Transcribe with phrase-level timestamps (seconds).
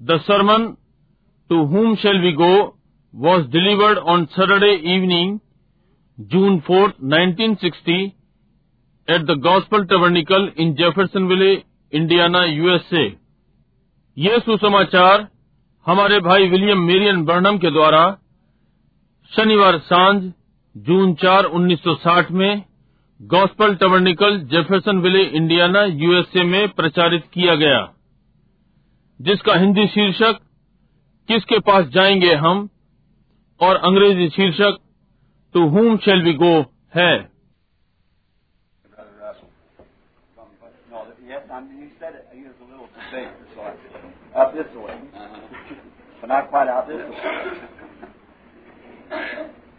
[0.00, 0.78] The sermon,
[1.50, 2.74] To Whom Shall We Go,
[3.14, 5.40] was delivered on Saturday evening,
[6.18, 8.16] June 4th, 1960,
[9.08, 13.04] at the Gospel Tabernacle in Jeffersonville, Indiana, USA.
[14.18, 15.28] ये सुसमाचार
[15.86, 18.18] हमारे भाई William Marrion Barnum के द्वारा
[19.36, 20.32] शनिवार साँझ
[20.76, 22.64] जून 4, 1960 में
[23.22, 27.94] gospel tabernacle Jeffersonville Indiana USA में प्रचारित किया गया
[29.20, 30.40] जिसका हिंदी शीर्षक
[31.28, 32.68] किसके पास जाएँगे हम
[33.60, 34.78] और अंग्रेज़ी शीर्षक
[35.54, 37.30] to whom shall we go है।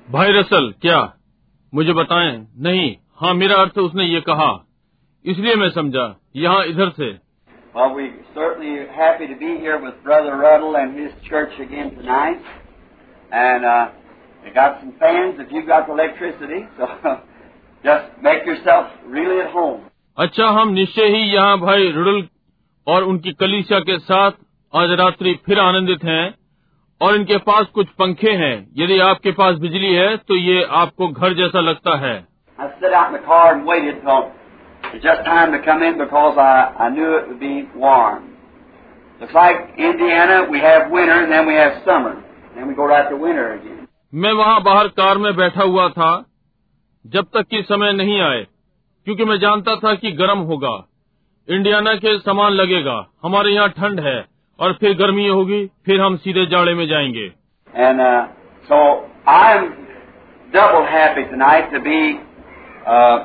[0.10, 1.18] भाई रसल क्या?
[1.74, 4.68] मुझे बताएँ। नहीं। हाँ मेरा अर्थ उसने ये कहा।
[5.26, 7.31] इसलिए मैं समझा। यहाँ इधर से।
[7.77, 12.41] Well, we're certainly happy to be here with Brother Ruddle and his church again tonight.
[13.31, 13.91] And uh,
[14.43, 16.87] we got some fans if you've got the electricity, so
[17.85, 19.83] just make yourself really at home.
[20.19, 22.23] अच्छा हम निश्चय ही यहाँ भाई रुडल
[22.87, 24.41] और उनकी कलीसिया के साथ
[24.73, 26.25] आज रात्रि फिर आनंदित हैं
[27.01, 31.35] और इनके पास कुछ पंखे हैं यदि आपके पास बिजली है तो ये आपको घर
[31.43, 32.17] जैसा लगता है
[32.59, 32.71] I
[34.95, 38.37] it's just time to come in because I, I knew it would be warm.
[39.21, 42.23] Looks like Indiana, we have winter and then we have summer.
[42.55, 43.87] Then we go right to winter again.
[44.15, 46.11] मैं वहाँ बाहर car में बैठा हुआ था
[47.05, 48.43] जब तक कि समय नहीं आए
[49.07, 50.75] क्योंकि मैं जानता था कि गर्म होगा
[51.49, 54.17] इंडियाना के समान लगेगा हमारे यहाँ ठंड है
[54.59, 57.27] और फिर गर्मी होगी फिर हम सीधे जाड़े में जाएंगे
[57.75, 58.29] And uh,
[58.69, 58.77] so
[59.27, 59.65] I'm
[60.53, 61.99] double happy tonight to be
[62.87, 63.19] uh,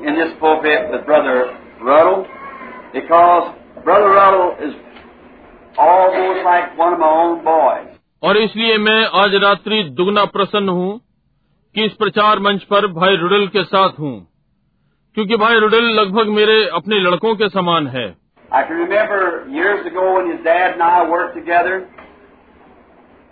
[0.00, 1.36] in this pulpit with Brother
[1.82, 2.26] Ruddle
[2.92, 4.74] because Brother Ruddle is
[5.78, 7.92] almost like one of my own boys.
[8.22, 10.92] और इसलिए मैं आज रात्रि दुगना प्रसन्न हूँ
[11.74, 14.14] कि इस प्रचार मंच पर भाई रुडल के साथ हूँ
[15.16, 18.06] क्योंकि भाई रुडल लगभग मेरे अपने लड़कों के समान है
[18.50, 19.20] I can remember
[19.50, 21.88] years ago when his dad and I worked together,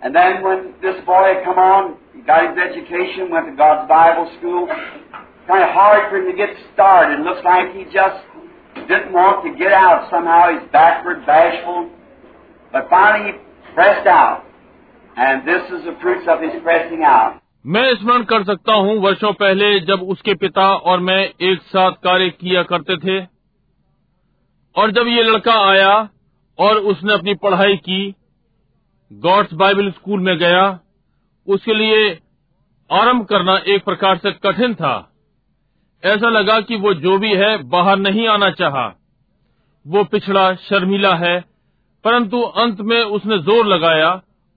[0.01, 4.27] and then when this boy come on, he got his education, went to God's Bible
[4.37, 4.67] school.
[5.50, 7.18] Kind of hard for him to get started.
[7.18, 8.22] It Looks like he just
[8.86, 10.52] didn't want to get out somehow.
[10.52, 11.90] He's backward, bashful,
[12.72, 14.44] but finally he pressed out,
[15.16, 17.40] and this is the fruits of his pressing out.
[17.66, 21.18] मैं स्मरण कर सकता हूँ वर्षों पहले जब उसके पिता और मैं
[21.50, 23.18] एक साथ कार्य किया करते थे
[24.76, 25.92] और जब ये लड़का आया
[26.58, 28.00] और उसने अपनी पढ़ाई की
[29.10, 30.64] गॉड्स बाइबल स्कूल में गया
[31.48, 32.10] उसके लिए
[32.90, 35.09] आरंभ करना एक प्रकार से कठिन था
[36.02, 38.86] ऐसा लगा कि वो जो भी है बाहर नहीं आना चाहा।
[39.86, 41.40] वो पिछड़ा शर्मिला है
[42.04, 44.10] परंतु अंत में उसने ज़ोर लगाया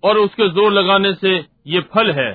[0.04, 1.36] और उसके ज़ोर लगाने से
[1.68, 2.32] ये फल है।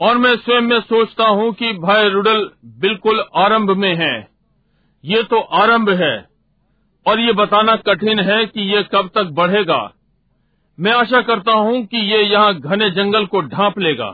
[0.00, 2.50] और मैं स्वयं में सोचता हूँ कि भाई रुडल
[2.80, 4.14] बिल्कुल आरंभ में है।
[5.04, 6.33] ये तो आरंभ है।
[7.06, 9.92] और ये बताना कठिन है कि ये कब तक बढ़ेगा।
[10.80, 14.10] मैं आशा करता हूँ कि ये यहाँ घने जंगल को ढांप लेगा।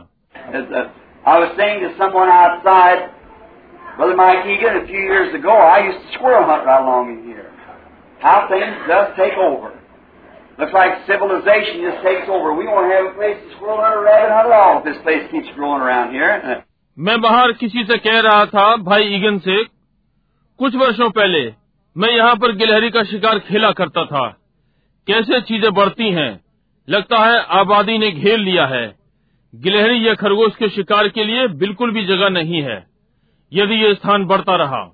[16.99, 19.63] मैं बाहर किसी से कह रहा था भाई ईगन से
[20.59, 21.60] कुछ वर्षों पहले
[21.97, 24.37] मैं यहाँ पर गिलहरी का शिकार खेला करता था।
[25.07, 26.41] कैसे चीज़ें बढ़ती हैं?
[26.89, 28.95] लगता है आबादी ने घेर लिया है।
[29.55, 32.87] गिलहरी या खरगोश के शिकार के लिए बिल्कुल भी जगह नहीं है।
[33.53, 34.91] यदि ये स्थान बढ़ता रहा।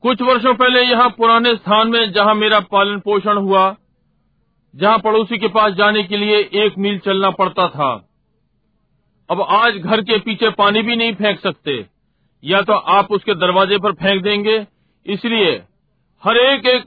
[0.04, 3.76] कुछ वर्षों पहले यहाँ पुराने स्थान में जहाँ मेरा पालन पोषण हुआ,
[4.74, 7.92] जहाँ पड़ोसी के पास जाने के लिए एक मील चलना पड़ता था
[9.30, 11.86] अब आज घर के पीछे पानी भी नहीं फेंक सकते
[12.44, 14.58] या तो आप उसके दरवाजे पर फेंक देंगे,
[15.06, 15.52] इसलिए
[16.24, 16.84] हर एक एक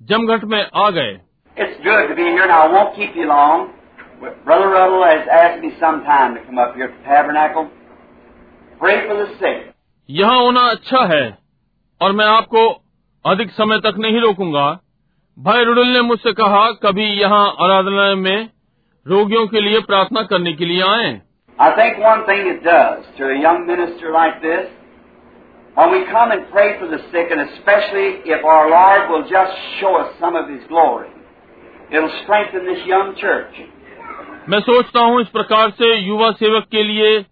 [0.00, 1.12] जमघट में आ गए.
[8.80, 9.75] Pray for the sick.
[10.10, 11.38] यहाँ होना अच्छा है
[12.02, 12.82] और मैं आपको
[13.26, 14.80] अधिक समय तक नहीं रोकूँगा।
[15.38, 18.48] भाई रुडल ने मुझसे कहा कभी यहाँ आराधना में
[19.06, 21.22] रोगियों के लिए प्रार्थना करने के लिए आए?
[34.48, 37.24] मैं सोचता हूँ इस प्रकार से युवा सेवक के लिए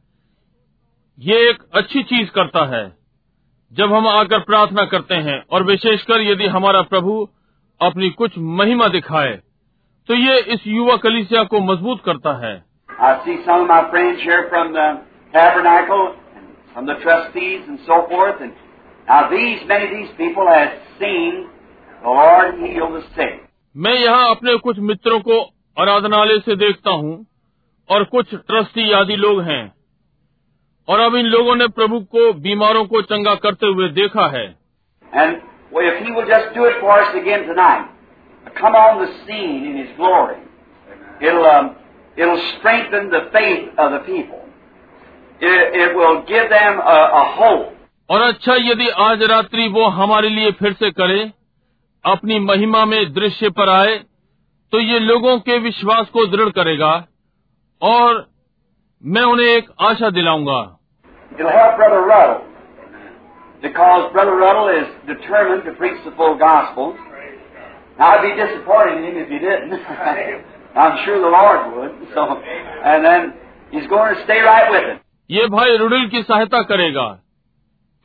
[1.18, 2.84] ये एक अच्छी चीज़ करता है
[3.72, 7.12] जब हम आकर प्रार्थना करते हैं और विशेषकर यदि हमारा प्रभु
[7.80, 9.32] अपनी कुछ महिमा दिखाए
[10.08, 12.54] तो ये इस युवा कलिसिया को मज़बूत करता है।
[23.76, 25.40] मैं यहाँ अपने कुछ मित्रों को
[25.76, 27.14] आराधनालय से देखता हूँ
[27.90, 29.83] और कुछ ट्रस्टी आदि लोग हैं।
[30.88, 34.46] और अब इन लोगों ने प्रभु को बीमारों को चंगा करते हुए देखा है।
[48.10, 51.32] और अच्छा यदि आज रात्रि वो हमारे लिए फिर से करे
[52.04, 53.96] अपनी महिमा में दृश्य पर आए
[54.72, 56.92] तो ये लोगों के विश्वास को दृढ़ करेगा
[57.82, 58.33] और
[59.06, 60.78] मैं उन्हें एक आशा दिलाऊँगा।
[75.30, 77.20] ये भाई रुडिल की सहायता करेगा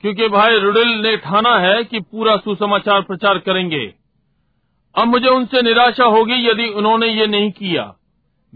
[0.02, 3.94] क्योंकि भाई रुडिल ने ठाना है कि पूरा सुसमाचार प्रचार करेंगे।
[4.96, 7.96] अब मुझे उनसे निराशा होगी यदि उन्होंने ये नहीं किया।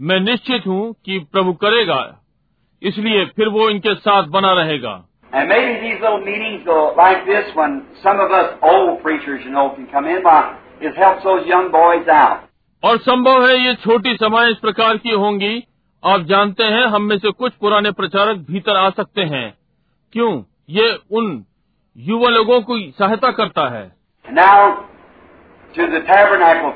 [0.00, 2.20] मैं निश्चित हूँ कि प्रभु करेगा।
[2.84, 5.04] इसलिए फिर वो इनके साथ बना रहेगा।
[12.84, 15.64] और संभव है ये छोटी सभाएँ इस प्रकार की होंगी।
[16.06, 19.54] आप जानते हैं हम में से कुछ पुराने प्रचारक भीतर आ सकते हैं।
[20.12, 20.42] क्यों?
[20.70, 21.44] ये उन
[21.96, 23.92] युवा लोगों की सहायता करता है।
[24.32, 24.72] Now,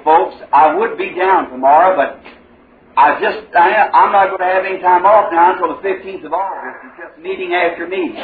[0.08, 0.34] folks,
[1.52, 2.04] tomorrow,
[2.98, 6.24] I just, I, I'm not going to have any time off now until the 15th
[6.26, 6.78] of August.
[6.82, 8.16] It's just meeting after meeting.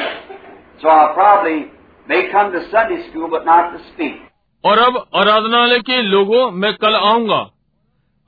[0.82, 1.70] So I'll probably
[2.06, 4.16] may come to Sunday school, but not to speak.
[4.64, 7.42] और अब आराधनालय के लोगों मैं कल आऊँगा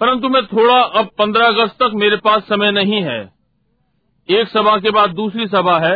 [0.00, 3.20] परंतु मैं थोड़ा अब 15 अगस्त तक मेरे पास समय नहीं है
[4.28, 5.94] एक सभा के बाद दूसरी सभा है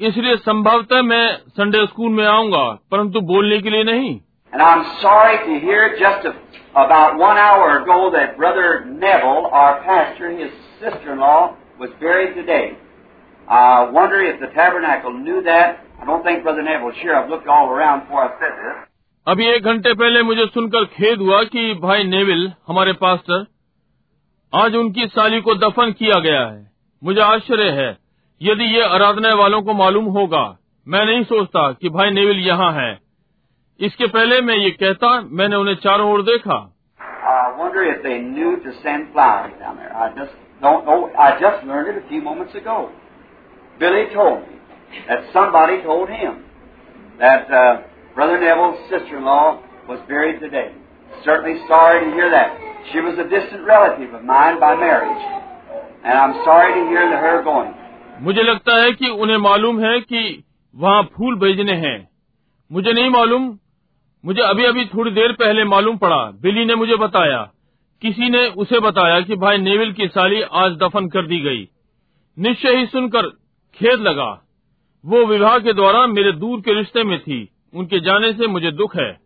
[0.00, 1.26] इसलिए संभवतः मैं
[1.56, 4.14] संडे स्कूल में आऊँगा परंतु बोलने के लिए नहीं
[4.53, 6.33] And I'm sorry to hear just a,
[6.71, 12.77] about one hour ago that Brother Neville, our pastor, his sister-in-law, was buried today.
[13.47, 15.85] I wonder if the tabernacle knew that.
[16.01, 17.15] I don't think Brother Neville was here.
[17.15, 18.85] I've looked all around before I said this.
[19.27, 23.45] अभी एक घंटे पहले मुझे सुनकर खेद हुआ कि भाई नेविल हमारे पास्टर
[24.53, 26.71] आज उनकी साली को दफन किया गया है
[27.01, 27.89] मुझे आश्चर्य है
[28.41, 30.43] यदि ये आराधना वालों को मालूम होगा
[30.87, 32.89] मैं नहीं सोचता कि भाई नेविल यहाँ है
[33.80, 36.62] इसके पहले मैं ये कहता मैंने उन्हें चारों ओर देखा
[40.60, 41.10] don't know.
[41.18, 42.90] I just learned it a few moments ago.
[43.78, 44.56] Billy told me
[45.08, 46.44] that somebody told him
[47.18, 47.82] that uh,
[48.14, 50.72] Brother Neville's sister-in-law was buried today.
[51.24, 52.56] Certainly sorry to hear that.
[52.92, 55.24] She was a distant relative of mine by marriage,
[56.04, 57.72] and I'm sorry to hear that her going.
[58.22, 60.20] मुझे लगता है कि उन्हें मालूम है कि
[60.74, 61.96] वहाँ फूल भेजने हैं
[62.70, 63.48] मुझे नहीं मालूम
[64.24, 67.50] मुझे अभी अभी थोड़ी देर पहले मालूम पड़ा। बिली ने मुझे बताया।
[68.02, 71.68] किसी ने उसे बताया कि भाई नेविल की साली आज दफन कर दी गई।
[72.38, 73.22] निश्चय ही सुनकर
[73.74, 74.42] खेद लगा।
[75.06, 78.96] वो विवाह के द्वारा मेरे दूर के रिश्ते में थी। उनके जाने से मुझे दुख
[78.96, 79.20] है।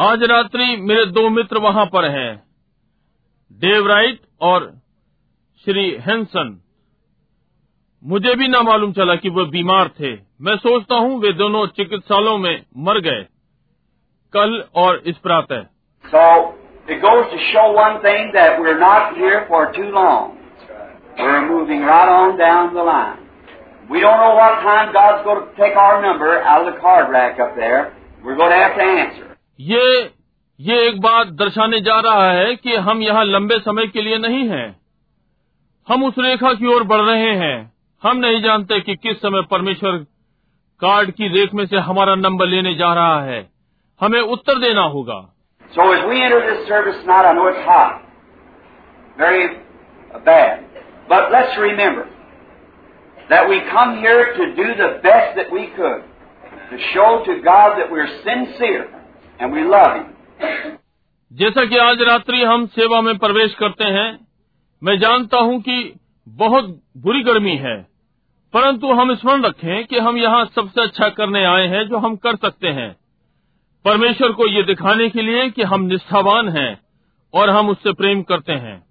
[0.00, 2.42] आज रात्रि मेरे दो मित्र वहाँ पर हैं,
[3.52, 4.74] डेव राइट और
[5.64, 6.60] श्री हेंसन।
[8.04, 12.38] मुझे भी ना मालूम चला कि वे बीमार थे। मैं सोचता हूँ वे दोनों चिकित्सालयों
[12.38, 13.26] में मर गए।
[14.32, 15.66] कल और इस प्रातः।
[28.24, 29.29] We're.
[29.60, 30.10] ये
[30.60, 34.48] ये एक बात दर्शाने जा रहा है कि हम यहाँ लंबे समय के लिए नहीं
[34.48, 34.80] हैं।
[35.88, 39.92] हम उस रेखा की ओर बढ़ रहे हैं। हम नहीं जानते कि किस समय परमेश्वर
[40.80, 43.50] कार्ड की रेख में से हमारा नंबर लेने जा रहा है।
[44.00, 45.34] हमें उत्तर देना होगा।
[58.18, 58.99] So to to
[61.32, 64.26] जैसा कि आज रात्रि हम सेवा में प्रवेश करते हैं
[64.82, 67.86] मैं जानता हूँ कि बहुत बुरी गर्मी है
[68.54, 72.36] परंतु हम स्मरण रखें कि हम यहाँ सबसे अच्छा करने आए हैं जो हम कर
[72.36, 72.96] सकते हैं।
[73.84, 76.80] परमेश्वर को ये दिखाने के लिए कि हम निष्ठावान हैं
[77.34, 78.82] और हम उससे प्रेम करते हैं।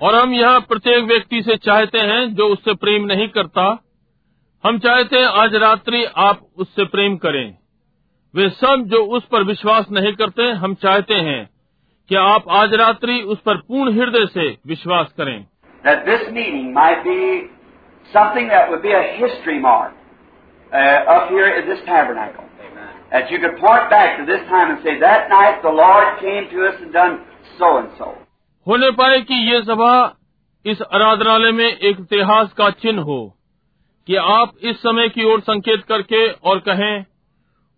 [0.00, 3.64] और हम यहाँ प्रत्येक व्यक्ति से चाहते हैं जो उससे प्रेम नहीं करता
[4.64, 7.54] हम चाहते हैं आज रात्रि आप उससे प्रेम करें
[8.34, 11.48] वे सब जो उस पर विश्वास नहीं करते हम चाहते हैं
[12.08, 15.44] कि आप आज रात्रि उस पर पूर्ण हृदय से विश्वास करें
[15.86, 17.18] this meeting may be
[18.10, 18.50] something
[23.12, 26.48] That you could point back to this time and say, That night the Lord came
[26.50, 27.20] to us and done
[27.58, 28.04] so and so.
[28.04, 28.21] Amen.
[28.68, 29.92] होने पाए कि ये सभा
[30.64, 33.22] इस आराधनालय में एक इतिहास का चिन्ह हो
[34.06, 37.04] कि आप इस समय की ओर संकेत करके और कहें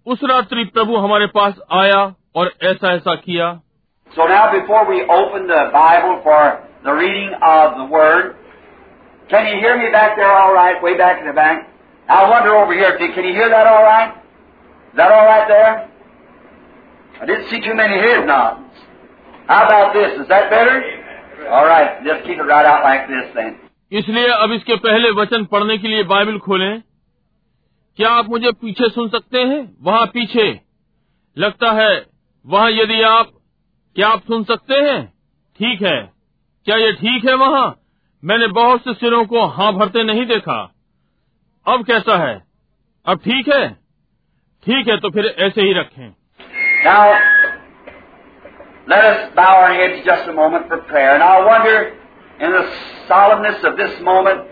[0.06, 2.00] उस रात्रि प्रभु हमारे पास आया
[2.36, 3.52] और ऐसा ऐसा किया
[4.10, 6.40] So now before we open the Bible for
[6.84, 8.34] the reading of the Word,
[9.30, 11.64] can you hear me back there all right, way back in the back?
[12.08, 14.12] I wonder over here, can you hear that all right?
[14.12, 15.90] Is that all right there?
[17.20, 18.63] I didn't see too many head nods.
[19.50, 20.20] How about this?
[20.20, 20.76] Is that better?
[21.50, 23.54] All right, just keep it right out like this then.
[23.92, 26.82] इसलिए अब इसके पहले वचन पढ़ने के लिए Bible खोलें।
[27.96, 29.76] क्या आप मुझे पीछे सुन सकते हैं?
[29.82, 30.60] वहाँ पीछे।
[31.38, 32.06] लगता है
[32.46, 33.30] वहाँ यदि आप
[33.96, 35.12] क्या आप सुन सकते हैं?
[35.58, 36.12] ठीक है।
[36.64, 37.80] क्या ये ठीक है वहाँ?
[38.24, 40.74] मैंने बहुत से सिरों को हाँ भरते नहीं देखा।
[41.66, 42.44] अब कैसा है?
[43.06, 43.68] अब ठीक है?
[44.64, 46.14] ठीक है तो फिर ऐसे ही रखें।
[46.86, 47.18] Now,
[48.86, 51.14] let us bow our heads just a moment for prayer.
[51.14, 51.96] And I wonder,
[52.40, 52.64] in the
[53.08, 54.48] solemnness of this moment,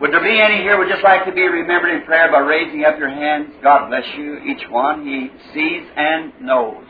[0.00, 2.84] would there be any here would just like to be remembered in prayer by raising
[2.84, 3.54] up your hands?
[3.62, 5.06] God bless you, each one.
[5.06, 6.84] He sees and knows.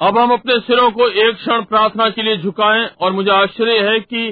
[0.00, 4.00] अब हम अपने सिरों को एक क्षण प्रार्थना के लिए झुकाएँ और मुझे आश्चर्य है
[4.00, 4.28] कि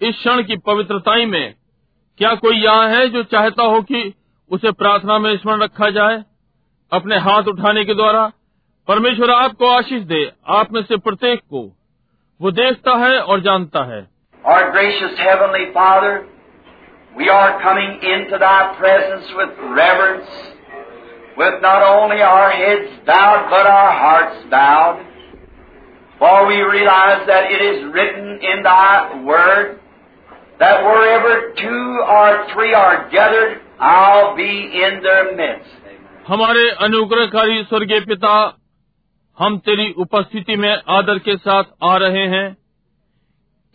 [0.00, 1.54] इस क्षण की पवित्रताई में
[2.18, 4.02] क्या कोई यहाँ है जो चाहता हो कि
[4.50, 6.22] उसे प्रार्थना में स्मरण रखा जाए
[6.92, 8.30] अपने हाथ उठाने के द्वारा
[8.88, 10.20] परमेश्वर आपको आशीष दे
[10.54, 11.60] आप में से प्रत्येक को
[12.40, 14.00] वो देखता है और जानता है
[14.44, 16.10] Our gracious Heavenly Father,
[17.16, 20.34] we are coming into Thy presence with reverence,
[21.38, 25.00] with not only our heads bowed, but our hearts bowed.
[26.20, 29.80] For we realize that it is written in Thy Word
[30.60, 31.86] that wherever two
[32.16, 34.50] or three are gathered, I'll be
[34.82, 35.72] in their midst.
[36.28, 38.34] हमारे अनुग्रहकारी स्वर्गीय पिता
[39.38, 42.54] हम तेरी उपस्थिति में आदर के साथ आ रहे हैं।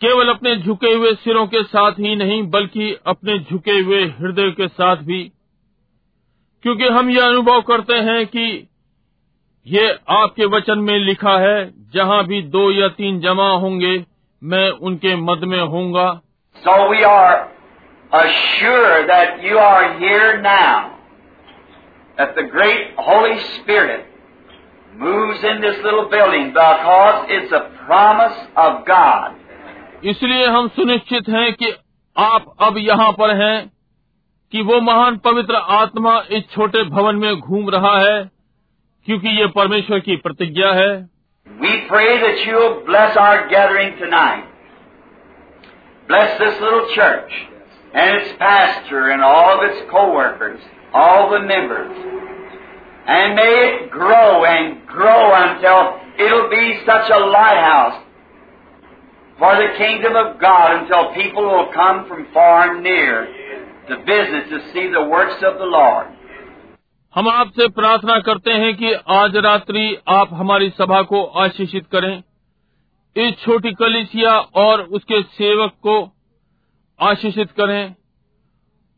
[0.00, 4.68] केवल अपने झुके हुए सिरों के साथ ही नहीं बल्कि अपने झुके हुए हृदय के
[4.68, 5.32] साथ भी।
[6.62, 8.68] क्योंकि हम ये अनुभव करते हैं कि
[9.66, 14.04] ये आपके वचन में लिखा है जहाँ भी दो या तीन जमा होंगे
[14.42, 16.20] मैं उनके मद में होऊँगा।
[16.66, 16.94] So
[19.06, 20.80] that you are here now,
[22.18, 24.09] that the great Holy Spirit
[24.93, 29.41] moves in this little building because it's a promise of God.
[30.03, 31.71] इसलिए हम सुनिश्चित हैं कि
[32.15, 33.57] आप अब यहाँ पर हैं
[34.51, 38.17] कि वो महान पवित्र आत्मा इस छोटे भवन में घूम रहा है
[39.07, 40.93] क्योंकि ये परमेश्वर की प्रतिज्ञा है
[41.47, 44.45] We pray that you'll bless our gathering tonight.
[46.09, 47.35] Bless this little church
[47.93, 50.59] and its pastor and all of its co-workers,
[50.93, 51.91] all the members.
[53.07, 58.01] And may it grow and grow until it'll be such a lighthouse
[59.39, 63.25] for the kingdom of God until people will come from far and near
[63.89, 66.07] to visit to see the works of the Lord.
[67.15, 72.23] हम आपसे प्रार्थना करते हैं कि आज रात्रि आप हमारी सभा को आशीषित करें
[73.15, 74.31] इस छोटी कलिसिया
[74.63, 75.95] और उसके सेवक को
[76.99, 77.95] आशीषित करें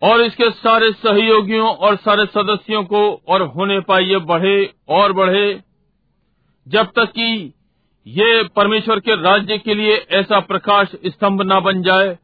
[0.02, 5.60] और इसके सारे सहयोगियों और सारे सदस्यों को और होने पाइए बढ़े और बढ़े।
[6.68, 7.54] जब तक कि
[8.06, 12.18] ये परमेश्वर के राज्य के लिए ऐसा प्रकाश स्तंभ न बन जाए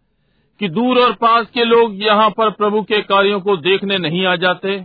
[0.61, 4.37] कि दूर और पास के लोग यहाँ पर प्रभु के कार्यों को देखने नहीं आ
[4.37, 4.85] जाते।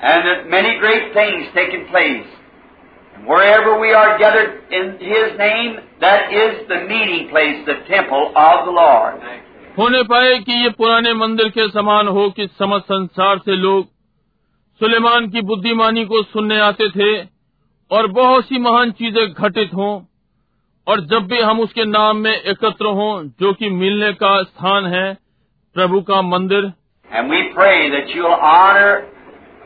[0.00, 2.37] And that many great things taken place
[3.26, 8.64] Wherever we are gathered in His name, that is the meeting place, the temple of
[8.66, 9.20] the Lord.
[9.78, 13.86] होने पाए कि ये पुराने मंदिर के समान हो कि समस्त संसार से लोग
[14.80, 17.10] सुलेमान की बुद्धिमानी को सुनने आते थे
[17.90, 19.92] और बहुत सी महान चीज़ें घटित हों
[20.86, 25.06] और जब भी हम उसके नाम में एकत्र हों जो कि मिलने का स्थान है
[25.76, 26.72] प्रभु का मंदिर
[27.10, 29.06] And we pray that you'll honor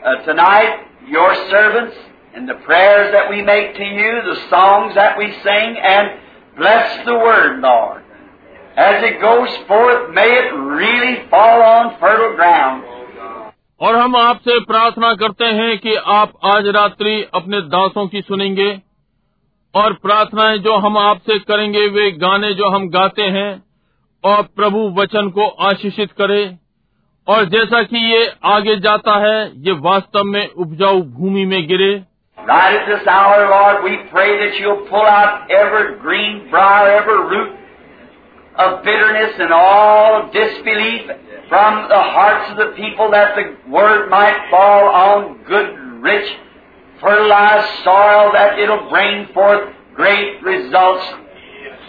[0.02, 1.96] uh, tonight your servants
[2.34, 6.08] in the prayers that we make to you, the songs that we sing, and
[6.56, 8.02] bless the word, Lord.
[8.76, 12.84] As it goes forth, may it really fall on fertile ground.
[13.80, 18.70] और हम आपसे प्रार्थना करते हैं कि आप आज रात्रि अपने दासों की सुनेंगे
[19.74, 23.50] और प्रार्थनाएँ जो हम आपसे करेंगे वे गाने जो हम गाते हैं
[24.24, 26.44] और प्रभु वचन को आशीषित करे
[27.28, 29.36] और जैसा कि ये आगे जाता है
[29.66, 31.92] ये वास्तव में उपजाऊ भूमि में गिरे
[32.41, 37.21] Right at this hour, Lord, we pray that you'll pull out every green briar, every
[37.27, 37.57] root
[38.57, 41.01] of bitterness and all disbelief
[41.49, 46.29] from the hearts of the people that the word might fall on good, rich,
[47.01, 51.05] fertilized soil that it'll bring forth great results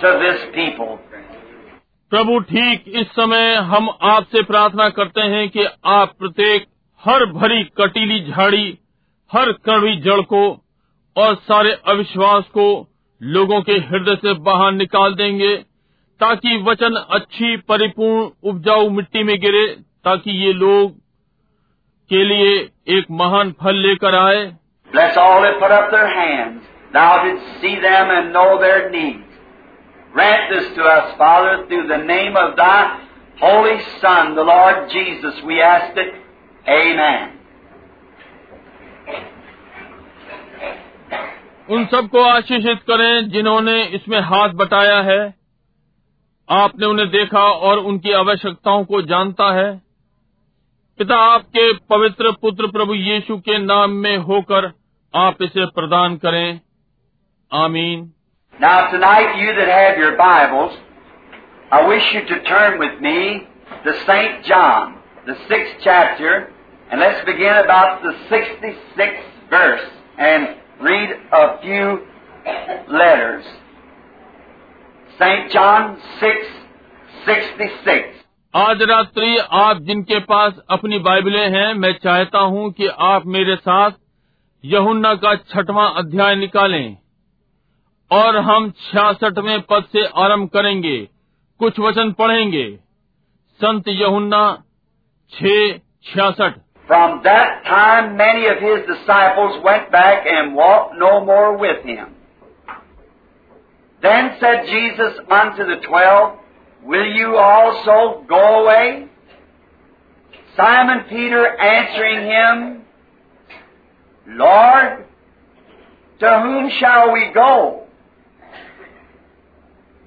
[0.01, 0.99] to this people.
[2.13, 6.67] प्रभु ठीक इस समय हम आपसे प्रार्थना करते हैं कि आप प्रत्येक
[7.03, 8.67] हर भरी कटीली झाड़ी
[9.36, 10.64] हर कड़वी जड़ को
[11.18, 12.88] और सारे अविश्वास को
[13.24, 15.58] लोगों के हृदय से बाहर निकाल देंगे,
[16.20, 19.68] ताकि वचन अच्छी परिपूर्ण उपजाऊ मिट्टी में गिरे,
[20.06, 21.00] ताकि ये लोग
[22.10, 24.54] के लिए एक महान फल लेकर आए।
[36.84, 37.43] Holy
[41.70, 45.22] उन सबको आशीषित करें जिन्होंने इसमें हाथ बटाया है
[46.50, 49.72] आपने उन्हें देखा और उनकी आवश्यकताओं को जानता है
[51.00, 54.72] पिता आपके पवित्र पुत्र प्रभु यीशु के नाम में होकर
[55.14, 56.60] आप इसे प्रदान करें
[57.52, 58.12] आमीन
[58.54, 60.74] Now, tonight, you that have your Bibles,
[61.72, 63.48] I wish you to turn with me
[63.86, 64.46] to St.
[64.46, 64.92] John,
[65.26, 66.36] the sixth chapter,
[66.90, 69.88] and let's begin about the 66th verse
[70.20, 72.00] and read a few
[72.92, 73.46] letters.
[75.20, 75.52] St.
[75.52, 76.48] John 6,
[77.26, 78.10] 66.
[78.54, 83.92] आज रात्रि आप जिनके पास अपनी बाइबलें हैं मैं चाहता हूँ कि आप मेरे साथ
[84.64, 86.98] यहुन्ना का छठवां अध्याय निकालें
[88.12, 90.98] और हम छियासठवें पद से आरंभ करेंगे
[91.60, 92.68] कुछ वचन पढ़ेंगे
[93.60, 94.46] संत यहुन्ना
[95.34, 95.56] छ
[96.06, 101.84] छियासठ From that time, many of his disciples went back and walked no more with
[101.84, 102.16] him.
[104.02, 106.40] Then said Jesus unto the twelve,
[106.84, 109.08] Will you also go away?
[110.58, 112.86] Simon Peter answering him,
[114.28, 115.06] Lord,
[116.20, 117.86] to whom shall we go?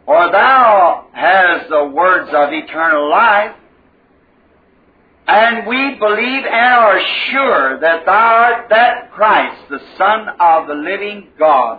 [0.05, 3.57] For thou hast the words of eternal life.
[5.29, 10.75] And we believe and are sure that thou art that Christ, the Son of the
[10.75, 11.79] living God.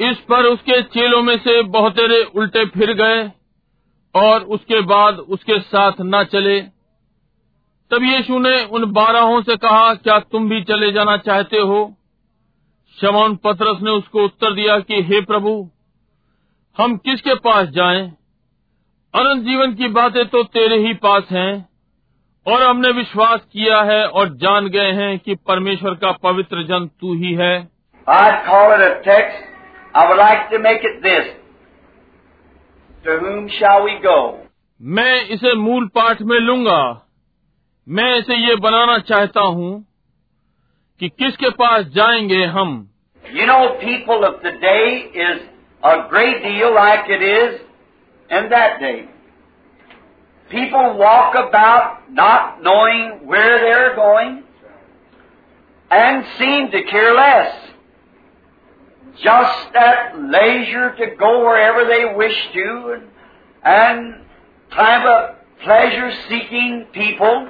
[0.00, 3.32] इस पर उसके चेलों में से बहुतेरे उल्टे फिर गए
[4.14, 6.60] और उसके बाद उसके साथ न चले
[7.90, 11.96] तब यीशु ने उन बारहों से कहा क्या तुम भी चले जाना चाहते हो
[13.00, 15.70] शमौन पतरस ने उसको उत्तर दिया कि हे प्रभु
[16.78, 18.12] हम किसके पास जाएँ?
[19.14, 21.71] अनंत जीवन की बातें तो तेरे ही पास हैं
[22.46, 27.14] और हमने विश्वास किया है और जान गए हैं कि परमेश्वर का पवित्र जन तू
[27.14, 27.68] ही है।
[34.82, 37.08] मैं इसे मूल पाठ में लूँगा।
[37.88, 39.86] मैं इसे ये बनाना चाहता हूँ
[41.00, 42.90] कि किसके पास जाएँगे हम?
[43.32, 45.40] You know people of the day is
[45.84, 47.54] a great deal like it is
[48.36, 49.11] in that day
[50.52, 54.42] People walk about not knowing where they're going
[55.90, 57.54] and seem to care less.
[59.16, 63.02] Just at leisure to go wherever they wish to and,
[63.64, 64.24] and
[64.70, 67.48] kind of pleasure-seeking people.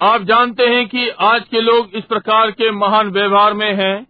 [0.00, 4.06] आप जानते हैं कि आज के लोग इस प्रकार के महान व्यवहार में हैं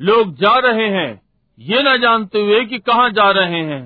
[0.00, 1.10] लोग जा रहे हैं
[1.58, 3.82] ये न जानते हुए कि कहाँ जा रहे हैं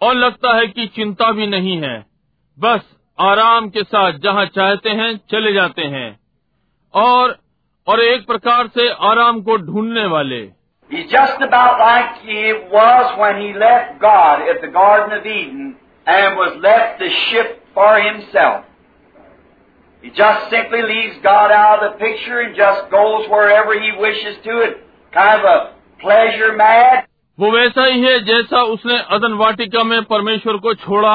[0.00, 1.94] और लगता है कि चिंता भी नहीं है
[2.58, 2.82] बस
[3.18, 6.08] आराम के साथ जहाँ चाहते हैं चले जाते हैं
[6.94, 7.36] और
[7.86, 10.42] और एक प्रकार से आराम को ढूँढने वाले
[10.90, 12.40] He's just about like he
[12.72, 15.74] was when he left God at the Garden of Eden
[16.06, 18.66] and was left the ship for himself.
[20.04, 24.36] He just simply leaves God out of the picture and just goes wherever he wishes
[24.44, 24.76] to it,
[25.12, 25.58] kind of a
[26.00, 27.04] pleasure mad.
[27.38, 31.14] वो वैसा ही है जैसा उसने अदन वाटिका में परमेश्वर को छोड़ा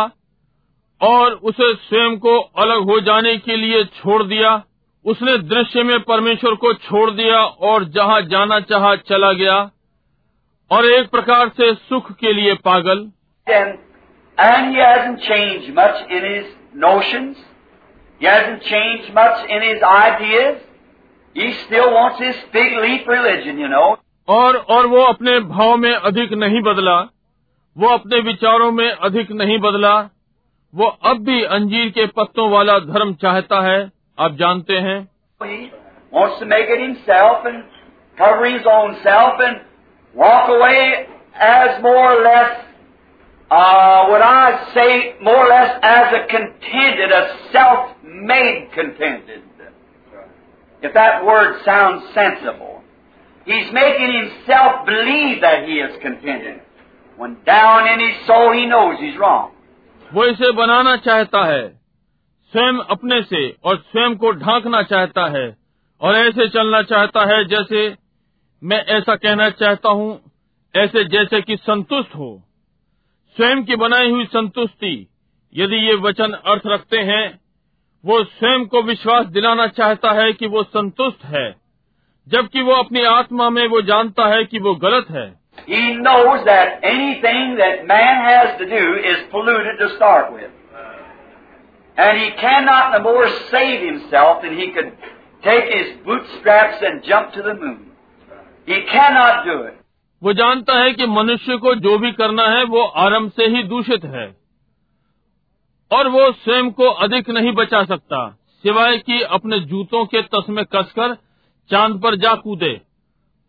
[1.02, 4.62] और उसे स्वयं को अलग हो जाने के लिए छोड़ दिया
[5.06, 9.58] उसने दृश्य में परमेश्वर को छोड़ दिया और जहाँ जाना चाहा चला गया
[10.72, 13.08] और एक प्रकार से सुख के लिए पागल
[13.48, 13.78] And,
[14.38, 17.38] and he hasn't changed much in his notions.
[18.22, 20.60] He hasn't changed much in his ideas.
[21.36, 23.88] He still wants his fig leaf religion, you know.
[24.28, 27.00] और और वो अपने भाव में अधिक नहीं बदला
[27.76, 29.94] वो अपने विचारों में अधिक नहीं बदला
[30.76, 33.80] वो अब भी अंजीर के पत्तों वाला धर्म चाहता है
[34.20, 35.00] आप जानते हैं
[50.14, 50.88] uh.
[50.88, 52.84] If that word sounds sensible.
[53.46, 56.62] He's making himself believe that he is contented.
[57.18, 59.52] When down in his soul he knows he's wrong.
[60.14, 61.80] वो इसे बनाना चाहता है।
[62.54, 65.58] स्वयं अपने से और स्वयं को ढांकना चाहता है
[66.02, 67.96] और ऐसे चलना चाहता है जैसे
[68.64, 70.32] मैं ऐसा कहना चाहता हूँ,
[70.76, 72.44] ऐसे जैसे कि संतुष्ट हो।
[73.38, 75.08] स्वयं की बनाई हुई संतुष्टि,
[75.56, 77.40] यदि ये वचन अर्थ रखते हैं,
[78.06, 81.56] वो स्वयं को विश्वास दिलाना चाहता है कि वो संतुष्ट है,
[82.28, 86.80] जबकि वो अपनी आत्मा में वो जानता है कि वो गलत है। He knows that
[86.84, 90.52] anything that man has to do is polluted to start with.
[91.98, 94.92] And he cannot no more save himself than he could
[95.44, 97.92] take his bootstraps and jump to the moon.
[98.66, 99.76] He cannot do it.
[100.24, 104.06] वो जानता है कि मनुष्य को जो भी करना है वो आरंभ से ही दूषित
[104.06, 104.36] है
[105.92, 108.28] और वो स्वयं को अधिक नहीं बचा सकता
[108.64, 111.16] सिवाय कि अपने जूतों के तस में कसकर
[111.70, 112.82] चाँद पर जा कूदे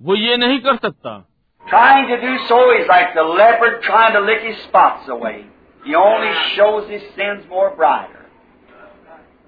[0.03, 1.17] वो ये नहीं कर सकता
[1.67, 5.45] Trying to do so is like the leopard trying to lick his spots away.
[5.83, 8.27] He only shows his sins more brighter.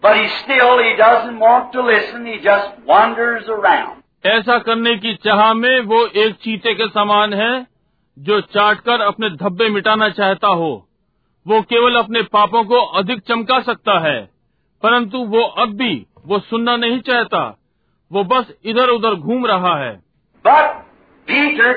[0.02, 4.02] But he still, he doesn't want to listen, he just wanders around.
[4.26, 7.52] ऐसा करने की चाह में वो एक चीते के समान है
[8.16, 10.70] जो चाटकर अपने धब्बे मिटाना चाहता हो
[11.46, 14.18] वो केवल अपने पापों को अधिक चमका सकता है
[14.82, 15.94] परंतु वो अब भी
[16.26, 17.42] वो सुनना नहीं चाहता
[18.10, 19.92] वो बस इधर उधर घूम रहा है
[20.44, 20.78] But
[21.28, 21.72] Peter,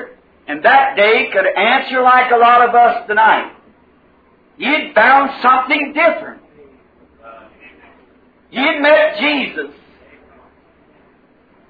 [0.47, 3.53] in that day, could answer like a lot of us tonight.
[4.57, 6.41] He'd found something different.
[8.49, 9.71] He'd met Jesus.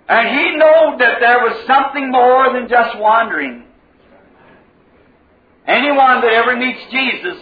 [0.09, 3.63] And he knew that there was something more than just wandering.
[5.67, 7.37] Anyone that ever meets Jesus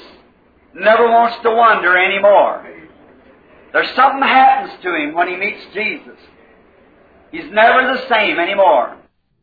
[0.75, 2.67] never wants to wander anymore.
[3.73, 6.19] There's something happens to him when he meets Jesus.
[7.31, 8.95] He's never the same anymore.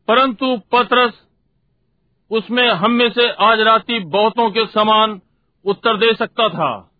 [0.07, 1.15] परंतु पत्रस
[2.32, 5.20] उसमें हम में से आज राती बहुतों के समान
[5.64, 6.90] उत्तर दे सकता था।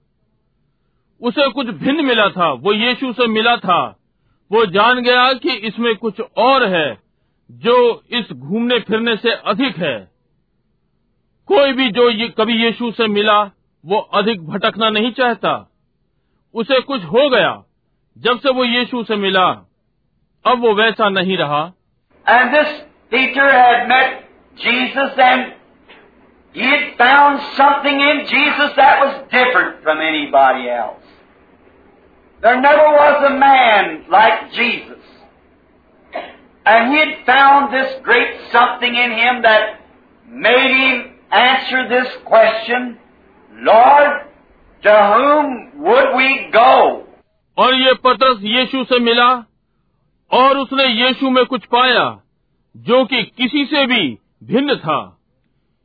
[1.21, 3.97] उसे कुछ भिन्न मिला था, वो यीशु से मिला था।
[4.53, 6.99] वो जान गया कि इसमें कुछ और है,
[7.51, 10.11] जो इस घूमने फिरने से अधिक है।
[11.47, 13.43] कोई भी जो ये कभी यीशु से मिला,
[13.87, 15.73] वो अधिक भटकना नहीं चाहता।
[16.55, 17.65] उसे कुछ हो गया,
[18.19, 19.51] जब से वो यीशु से मिला,
[20.47, 21.73] अब वो वैसा नहीं रहा।
[22.29, 22.69] And this
[23.15, 24.22] Peter had met
[24.58, 25.54] Jesus and
[26.54, 31.04] he had found something in Jesus that was different from anybody else.
[32.42, 35.04] There never was a man like Jesus.
[36.66, 39.82] And he had found this great something in him that
[40.28, 42.98] made him answer this question,
[43.54, 44.10] Lord,
[44.84, 47.04] to whom would we go?
[47.58, 49.30] और ये पतरस यीशु से मिला
[50.32, 52.06] और उसने यीशु में कुछ पाया
[52.76, 54.04] जो कि किसी से भी
[54.43, 55.21] भिन्न था।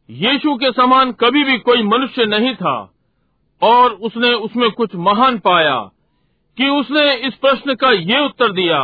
[0.10, 2.94] यीशु के समान कभी भी कोई मनुष्य नहीं था
[3.62, 5.92] और उसने उसमें कुछ महान पाया
[6.58, 8.80] कि उसने इस प्रश्न का ये उत्तर दिया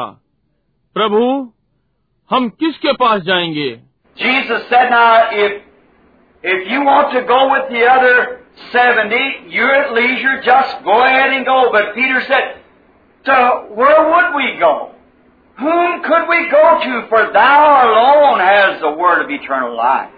[0.94, 1.54] प्रभु
[2.32, 3.82] हम किसके पास जाएँगे?
[4.18, 4.70] Jesus
[14.44, 14.93] 70,
[15.58, 17.08] Whom could we go to?
[17.10, 20.10] For thou alone has the word of eternal life.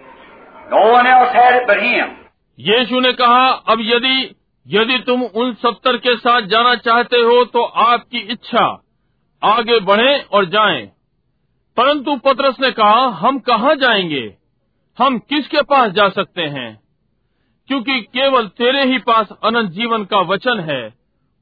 [0.71, 2.13] No one else had it but him.
[2.59, 4.35] यीशु ने कहा, अब यदि
[4.67, 8.83] यदि तुम उन सत्तर के साथ जाना चाहते हो तो आपकी इच्छा,
[9.43, 10.85] आगे बढ़े और जाएँ।
[11.77, 14.37] परंतु पतरस ने कहा, हम कहाँ जाएँगे
[14.99, 16.79] हम किसके पास जा सकते हैं
[17.67, 20.93] क्योंकि केवल तेरे ही पास अनंत जीवन का वचन है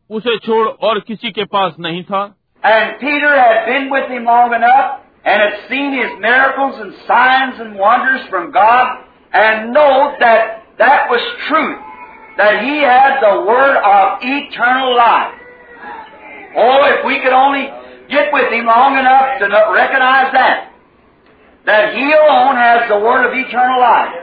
[0.10, 2.24] उसे छोड़ और किसी के पास नहीं था
[2.63, 7.61] And Peter had been with him long enough and had seen his miracles and signs
[7.61, 11.79] and wonders from God and know that that was truth,
[12.37, 15.35] that he had the word of eternal life.
[16.57, 17.69] Oh, if we could only
[18.09, 20.73] get with him long enough to not recognize that,
[21.67, 24.15] that he alone has the word of eternal life.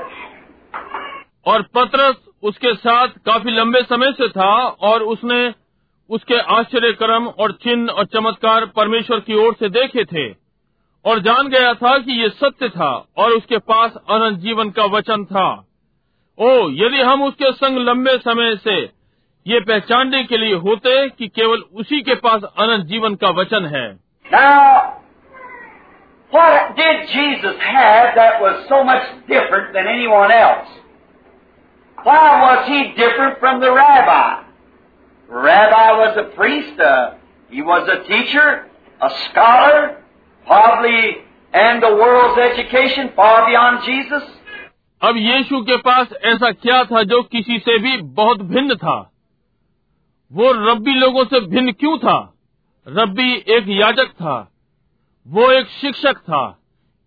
[1.48, 4.54] और पतरस उसके साथ काफी लंबे समय से था
[4.90, 5.42] और उसने
[6.11, 10.29] उसके आश्चर्य कर्म और चिन्ह और चमत्कार परमेश्वर की ओर से देखे थे
[11.05, 15.25] और जान गया था कि ये सत्य था और उसके पास अनंत जीवन का वचन
[15.25, 15.49] था
[16.39, 18.77] ओ, यदि हम उसके संग लंबे समय से
[19.47, 23.89] ये पहचानने के लिए होते कि केवल उसी के पास अनंत जीवन का वचन है
[24.27, 25.01] Now?
[31.99, 34.50] Why was he different from the rabbi?
[35.30, 37.16] Rabbi was a priest, uh,
[37.50, 38.68] he was a teacher,
[39.02, 40.04] a scholar,
[40.48, 41.18] probably,
[41.54, 44.24] and the world's education far beyond Jesus.
[45.02, 48.98] अब यीशु के पास ऐसा क्या था जो किसी से भी बहुत भिन्न था
[50.32, 52.18] वो रब्बी लोगों से भिन्न क्यों था
[52.88, 54.38] रब्बी एक याजक था
[55.28, 56.44] वो एक शिक्षक था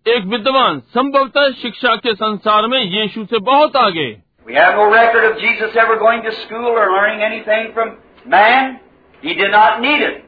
[0.07, 4.09] एक विद्वान संभवतः शिक्षा के संसार में यीशु से बहुत आगे
[4.47, 8.80] We have no record of Jesus ever going to school or learning anything from man,
[9.24, 10.26] he did not need it.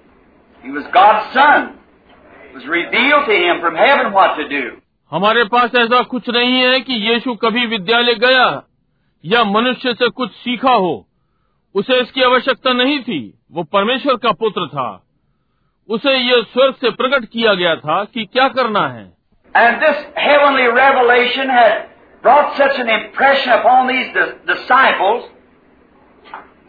[0.63, 1.77] He was God's son.
[2.49, 4.81] It was revealed to him from heaven what to do.
[5.11, 8.47] हमारे पास ऐसा कुछ नहीं है कि यीशु कभी विद्यालय गया
[9.23, 11.07] या मनुष्य से कुछ सीखा हो
[11.75, 13.19] उसे इसकी आवश्यकता नहीं थी
[13.51, 14.87] वो परमेश्वर का पुत्र था
[15.89, 19.05] उसे ये स्वर्ग से प्रकट किया गया था कि क्या करना है
[19.55, 20.05] and this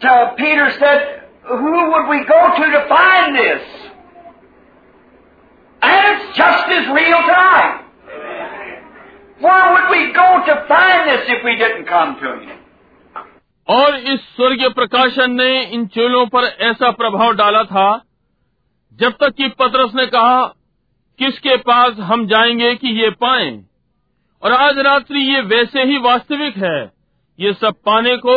[0.03, 3.63] So Peter said, Who would we go to to find this?
[5.83, 7.83] And it's just as real tonight.
[9.41, 12.59] Where would we go to find this if we didn't come to Him?
[13.69, 17.87] और इस स्वर्गीय प्रकाशन ने इन चेलों पर ऐसा प्रभाव डाला था
[18.99, 20.45] जब तक कि पतरस ने कहा
[21.19, 23.51] किसके पास हम जाएँगे कि ये पाएँ
[24.43, 26.79] और आज रात्रि ये वैसे ही वास्तविक है
[27.39, 28.37] ये सब पाने को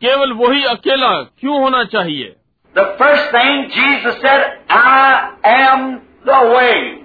[0.00, 2.36] केवल वही अकेला क्यों होना चाहिए?
[2.75, 7.03] The first thing Jesus said, I am the way.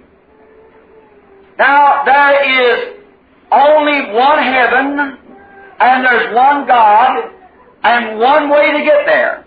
[1.59, 3.00] Now there is
[3.50, 5.18] only one heaven
[5.81, 7.31] and there's one God
[7.83, 9.44] and one way to get there.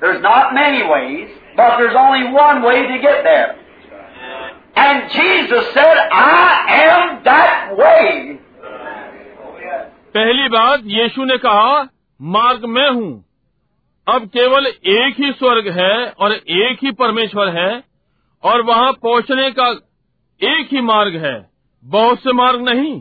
[0.00, 3.56] There's not many ways, but there's only one way to get there.
[4.76, 6.48] And Jesus said, I
[6.86, 8.40] am that way.
[10.16, 11.88] पहली बात यीशु ने कहा
[12.34, 13.24] मार्ग मैं हूँ
[14.07, 17.71] अब केवल एक ही स्वर्ग है और एक ही परमेश्वर है
[18.43, 19.67] और वहाँ पहुँचने का
[20.41, 21.35] एक ही मार्ग है
[21.85, 22.99] बहुत से मार्ग नहीं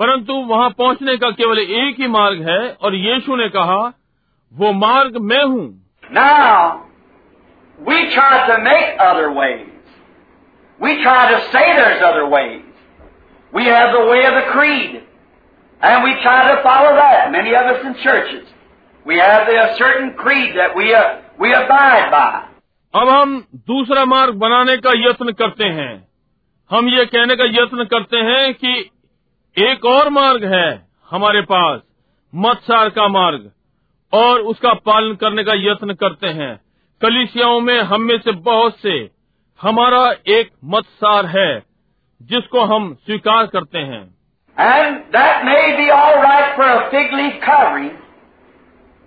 [0.00, 3.80] परंतु वहाँ पहुँचने का केवल एक ही मार्ग है और यीशु ने कहा
[4.52, 5.68] वो मार्ग मैं हूँ
[6.14, 6.86] Now,
[7.78, 9.68] we try to make other ways.
[10.80, 12.62] We try to say there's other ways.
[13.52, 14.96] We have the way of the creed.
[15.80, 18.48] And we try to follow that, many of us in churches.
[19.10, 21.08] We have a certain creed that we, uh,
[21.42, 22.40] we abide by.
[22.94, 26.08] अब हम दूसरा मार्ग बनाने का यत्न करते हैं।
[26.70, 28.90] हम ये कहने का यत्न करते हैं कि
[29.58, 31.80] एक और मार्ग है हमारे पास
[32.34, 33.50] मत्सार का मार्ग
[34.12, 36.60] और उसका पालन करने का यत्न करते हैं।
[37.02, 39.10] कलिसियाओं में हम में से बहुत से
[39.62, 41.62] हमारा एक मत्सार है
[42.22, 44.14] जिसको हम स्वीकार करते हैं।
[44.60, 47.90] And that may be all right for a fig leaf covering,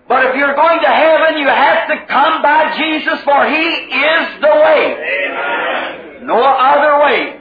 [0.10, 3.66] But if you're going to heaven, you have to come by Jesus, for He
[4.12, 4.82] is the way.
[5.16, 6.28] Amen.
[6.28, 7.40] No other way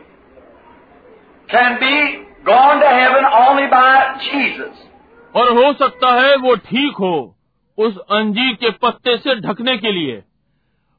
[1.48, 1.94] can be
[2.44, 3.94] gone to heaven only by
[4.26, 4.74] Jesus.
[5.34, 7.14] और हो सकता है वो ठीक हो
[7.78, 10.16] उस अंजीर के पत्ते से ढकने के लिए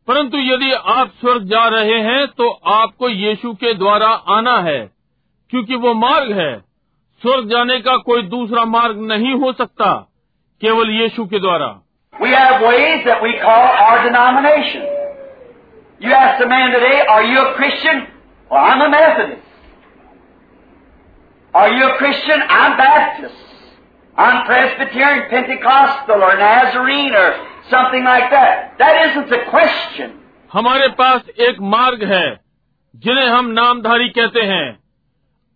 [0.08, 4.80] परंतु यदि आप स्वर्ग जा रहे हैं तो आपको यीशु के द्वारा आना है
[5.52, 6.54] क्योंकि वो मार्ग है
[7.22, 9.92] स्वर्ग जाने का कोई दूसरा मार्ग नहीं हो सकता
[10.66, 11.72] केवल यीशु के द्वारा
[12.14, 14.84] We have ways that we call our denomination.
[16.00, 18.06] You ask a man today, are you a Christian?
[18.52, 19.42] Well, I'm a Methodist.
[21.54, 22.46] Are you a Christian?
[22.50, 23.36] I'm Baptist.
[24.18, 27.30] I'm Presbyterian, Pentecostal, or Nazarene, or
[27.70, 28.78] something like that.
[28.78, 30.20] That isn't the question.
[30.54, 32.26] हमारे पास एक मार्ग है
[32.96, 34.66] जिन्हें हम नामधारी कहते हैं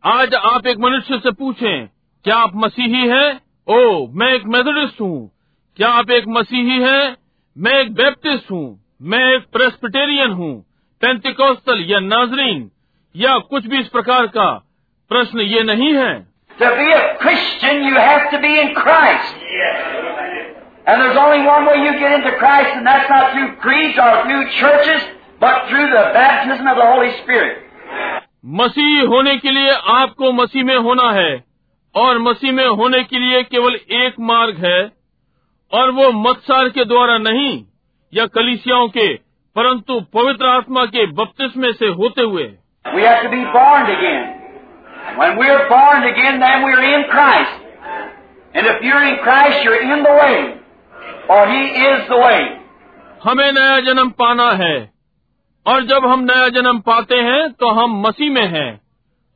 [0.03, 1.87] आज आप एक मनुष्य से पूछें
[2.23, 3.46] क्या आप मसीही हैं?
[3.67, 5.31] ओ मैं एक मेथोडिस्ट हूँ
[5.77, 7.15] क्या आप एक मसीही हैं?
[7.55, 8.65] मैं एक बैप्टिस्ट हूँ
[9.01, 10.51] मैं एक प्रेस्बिटेरियन हूँ
[11.01, 12.69] पेंटिकोस्टल या नाजरीन
[13.15, 14.45] या कुछ भी इस प्रकार का
[15.11, 16.13] प्रश्न ये नहीं है
[16.59, 19.35] To be a Christian, you have to be in Christ.
[20.87, 24.23] And there's only one way you get into Christ, and that's not through creeds or
[24.23, 25.03] through churches,
[25.41, 27.59] but through the baptism of the Holy Spirit.
[28.45, 31.46] मसीह होने के लिए आपको मसीह में होना है
[31.97, 34.81] और मसीह में होने के लिए केवल एक मार्ग है
[35.71, 37.63] और वो मत्सार के द्वारा नहीं
[38.13, 39.07] या कलिसियाओं के
[39.55, 42.43] परंतु पवित्र आत्मा के बपतिस्मे से होते हुए।
[53.23, 54.91] हमें नया जन्म पाना है
[55.65, 58.86] और जब हम नया जन्म पाते हैं तो हम मसीह में हैं।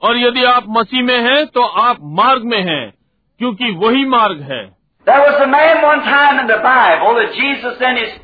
[0.03, 2.93] और यदि आप मसीह में हैं तो आप मार्ग में हैं
[3.39, 4.65] क्योंकि वही मार्ग है
[5.07, 8.15] There was a man one time in the Bible that Jesus in his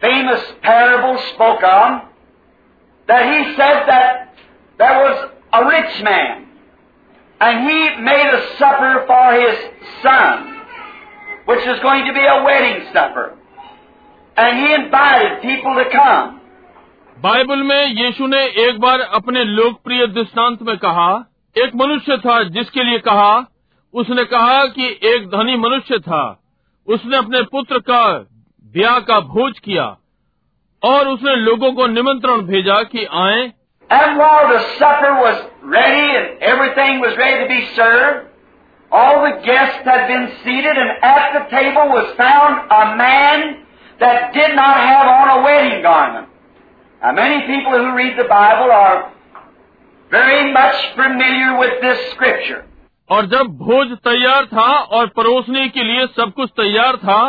[0.00, 1.96] famous parable spoke on,
[3.08, 4.34] that he said that
[4.78, 6.46] there was a rich man,
[7.40, 9.58] and he made a supper for his
[10.02, 10.62] son,
[11.46, 13.36] which was going to be a wedding supper.
[14.36, 16.39] And he invited people to come.
[17.21, 21.09] Bible में यीशु ने एक बार अपने लोकप्रिय दृष्टांत में कहा,
[21.55, 23.45] एक मनुष्य था जिसके लिए कहा,
[23.93, 26.23] उसने कहा कि एक धनी मनुष्य था
[26.87, 28.03] उसने अपने पुत्र का
[28.65, 29.85] ब्याह का भोज किया
[30.83, 33.51] और उसने लोगों को निमंत्रण भेजा कि आए
[45.85, 46.30] All.
[47.01, 49.11] Now many people who read the Bible are
[50.11, 52.61] very much familiar with this scripture.
[53.09, 57.21] और जब भोज तैयार था और परोसने के लिए सब कुछ तैयार था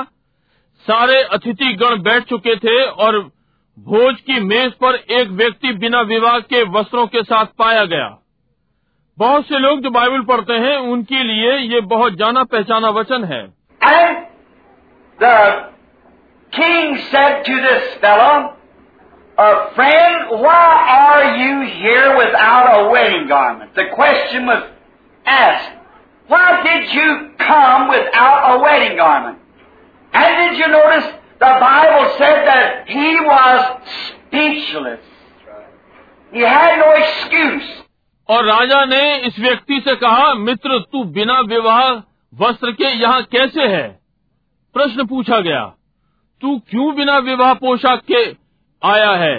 [0.86, 3.18] सारे अतिथि गण बैठ चुके थे और
[3.78, 8.08] भोज की मेज पर एक व्यक्ति बिना विवाह के वस्त्रों के साथ पाया गया
[9.18, 13.42] बहुत से लोग जो बाइबल पढ़ते हैं उनके लिए ये बहुत जाना पहचाना वचन है
[13.80, 14.16] And
[15.18, 15.36] the
[16.52, 18.32] king said to this fellow,
[19.38, 23.74] uh, Friend, why are you here without a wedding garment?
[23.74, 24.70] The question was
[25.26, 25.70] asked.
[26.28, 29.38] Why did you come without a wedding garment?
[30.12, 31.04] And did you notice
[31.40, 35.00] the Bible said that he was speechless?
[36.32, 37.82] He had no excuse.
[38.28, 41.88] और राजा ने इस व्यक्ति से कहा मित्र तू बिना विवाह
[42.32, 43.86] वस्त्र के यहाँ कैसे है
[44.74, 45.64] प्रश्न पूछा गया
[46.42, 48.22] तू क्यों बिना विवाह पोशाक के
[48.82, 49.34] आया है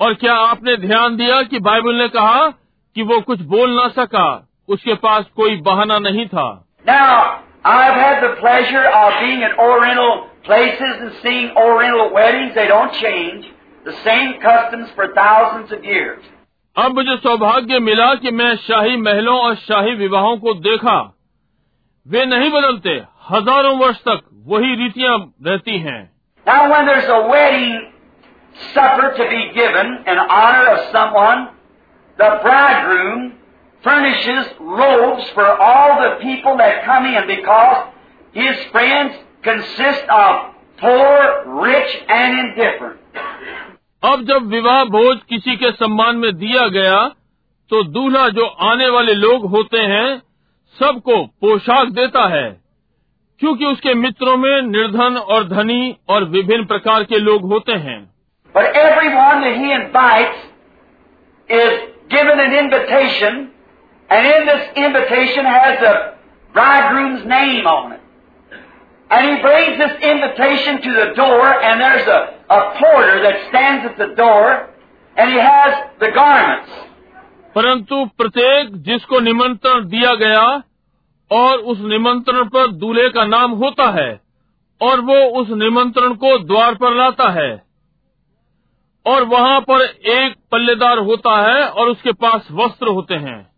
[0.00, 2.48] और क्या आपने ध्यान दिया कि बाइबल ने कहा
[2.96, 4.26] कि वो कुछ बोल ना सका
[4.68, 6.48] उसके पास कोई बहाना नहीं था
[6.86, 12.54] Now, I've had the pleasure of being in Oriental places and seeing Oriental weddings.
[12.54, 13.44] They don't change.
[13.86, 16.18] The same customs for thousands of years.
[16.76, 20.98] अब मुझे सौभाग्य मिला कि मैं शाही महलों और शाही विवाहों को देखा
[22.06, 22.94] वे नहीं bदलते
[23.30, 26.00] हज़ारों वर्ष तक वही रीतियाँ रहती हैं
[26.46, 27.91] Now, when there's a wedding
[28.74, 31.48] supper to be given in honor of someone,
[32.18, 33.38] the bridegroom
[33.84, 37.88] furnishes robes for all the people that come in because
[38.32, 42.98] his friends consist of poor, rich, and indifferent.
[44.02, 46.96] अब जब विवाह भोज किसी के सम्मान में दिया गया
[47.70, 50.18] तो दूल्हा जो आने वाले लोग होते हैं
[50.76, 52.48] सबको पोशाक देता है
[53.40, 58.11] क्योंकि उसके मित्रों में निर्धन और धनी और विभिन्न प्रकार के लोग होते हैं
[58.53, 60.39] But everyone that he invites
[61.49, 61.73] is
[62.09, 63.51] given an invitation,
[64.09, 65.93] and in this invitation has the
[66.53, 68.01] bridegroom's name on it.
[69.11, 72.19] And he brings this invitation to the door, and there's a,
[72.49, 74.69] a porter that stands at the door,
[75.17, 76.71] and he has the garments.
[77.55, 80.43] परंतु प्रत्येक जिसको निमंत्रण दिया गया
[81.31, 84.09] और उस निमंत्रण पर दूल्हे का नाम होता है
[84.81, 87.49] और वो उस निमंत्रण को द्वार पर लाता है
[89.06, 93.52] और वहाँ पर एक पल्लेदार होता है और उसके पास वस्त्र होते हैं।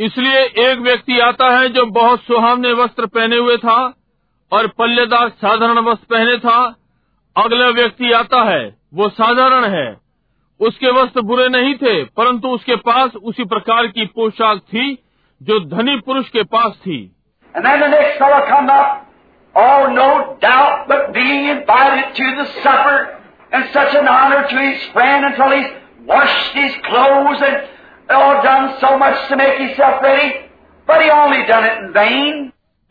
[0.00, 3.94] इसलिए एक व्यक्ति आता है जो बहुत सुहावने वस्त्र पहने हुए था
[4.52, 6.76] और पल्लेदार साधारण वस्त्र पहने था
[7.36, 9.96] अगला व्यक्ति आता है वो साधारण है।
[10.60, 14.98] उसके वस्त्र बुरे नहीं थे परंतु उसके पास उसी प्रकार की पोशाक थी
[15.42, 16.98] जो धनी पुरुष के पास थी।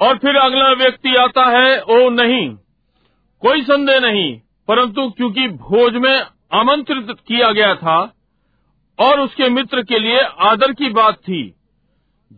[0.02, 2.50] और फिर अगला व्यक्ति आता है ओ नहीं
[3.44, 4.32] कोई संदेह नहीं,
[4.68, 6.16] परंतु क्योंकि भोज में
[6.54, 7.98] आमंत्रित किया गया था
[9.00, 11.44] और उसके मित्र के लिए आदर की बात थी,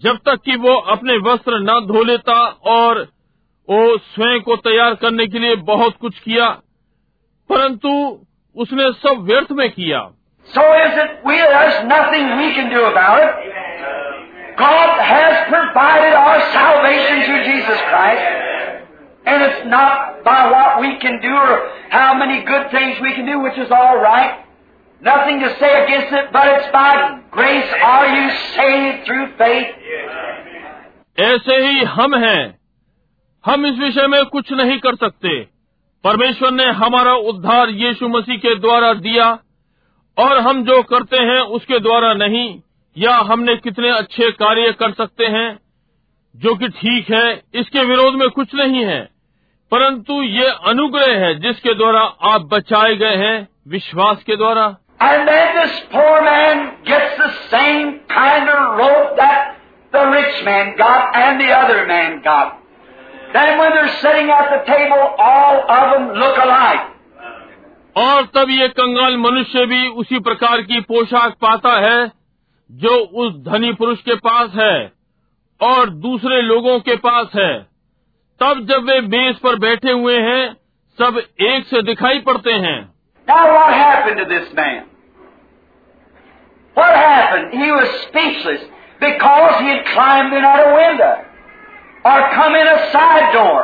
[0.02, 2.36] जब तक कि वो अपने वस्त्र न धो लेता
[2.74, 3.02] और
[3.68, 6.50] वो स्वयं को तैयार करने के लिए बहुत कुछ किया,
[7.50, 7.90] परंतु
[8.56, 10.10] उसने सब व्यर्थ में किया
[10.48, 10.62] So.
[14.58, 18.51] God has provided our salvation through Jesus Christ.
[19.26, 23.26] And it's not by what we can do or how many good things we can
[23.26, 24.46] do, which is all right.
[25.02, 29.76] Nothing to say against it, but it's by grace are you saved through faith.
[31.18, 32.60] ऐसे ही हम हैं
[33.46, 35.40] हम इस विषय में कुछ नहीं कर सकते
[36.04, 39.28] परमेश्वर ने हमारा उद्धार यीशु मसीह के द्वारा दिया
[40.18, 42.48] और हम जो करते हैं उसके द्वारा नहीं
[42.96, 45.50] या हमने कितने अच्छे कार्य कर सकते हैं
[46.36, 47.26] जो कि ठीक है
[47.62, 49.02] इसके विरोध में कुछ नहीं है
[49.72, 54.66] परंतु ये अनुग्रह है जिसके द्वारा आप बचाए गए हैं विश्वास के द्वारा।
[67.98, 72.12] और तब ये कंगाल मनुष्य भी उसी प्रकार की पोशाक पाता है
[72.72, 74.92] जो उस धनी पुरुष के पास है
[75.62, 77.71] और दूसरे लोगों के पास है।
[78.42, 80.46] तब जब वे मेज पर बैठे हुए हैं
[80.98, 81.18] सब
[81.48, 82.80] एक से दिखाई पड़ते हैं
[83.28, 84.80] Now what happened to this man?
[86.76, 87.54] What happened?
[87.54, 88.64] He was speechless
[89.04, 91.14] because he had climbed in at a window,
[92.06, 93.62] or come in a side door,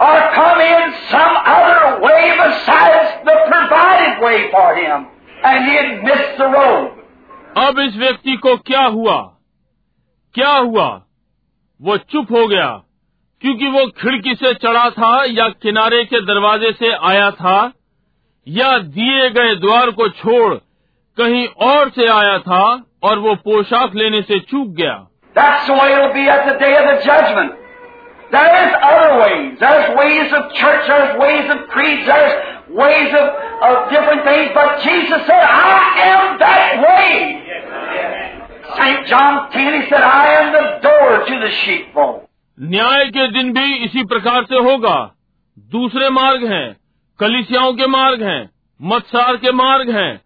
[0.00, 5.06] or come in some other way besides the provided way for him,
[5.44, 6.90] and he had missed the road.
[7.58, 9.16] अब इस व्यक्ति को क्या हुआ
[10.34, 10.88] क्या हुआ
[11.80, 12.68] वो चुप हो गया
[13.44, 17.72] क्योंकि वो खिड़की से चढ़ा था या किनारे के दरवाजे से आया था
[18.48, 20.54] या दिए गए द्वार को छोड़
[21.18, 24.94] कहीं और से आया था और वो पोशाक लेने से चूक गया।
[38.74, 39.04] St.
[39.08, 42.23] John Tenney said, I am the door to the sheepfold.
[42.60, 45.14] न्याय के दिन भी इसी प्रकार से होगा।
[45.58, 46.76] दूसरे मार्ग हैं,
[47.18, 48.50] कलिसियाओं के मार्ग हैं,
[48.82, 50.20] मत्सार के मार्ग हैं,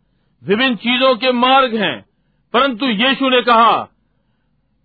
[0.45, 2.05] विभिन्न चीज़ों के मार्ग हैं,
[2.53, 3.89] परंतु यीशु ने कहा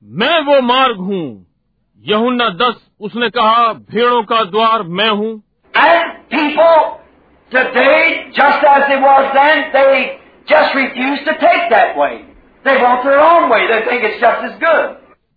[0.03, 1.45] मैं वो मार्ग हूँ।
[2.05, 5.43] यहुन्ना दस उसने कहा भेड़ों का द्वार मैं हूँ।
[5.77, 7.03] And people
[7.51, 9.23] today just as it was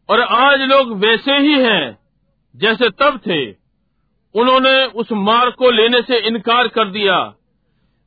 [0.09, 1.99] और आज लोग वैसे ही हैं
[2.55, 3.41] जैसे तब थे
[4.35, 7.17] उन्होंने उस मार्ग को लेने से इनकार कर दिया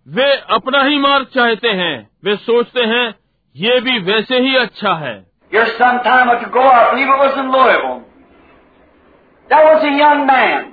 [0.08, 1.96] वे अपना ही मार्ग चाहते हैं
[2.26, 3.08] वे सोचते हैं
[3.56, 5.18] ये भी वैसे ही अच्छा है
[5.52, 8.02] Here some time ago, I believe it was in Louisville.
[9.50, 10.68] There was a young man,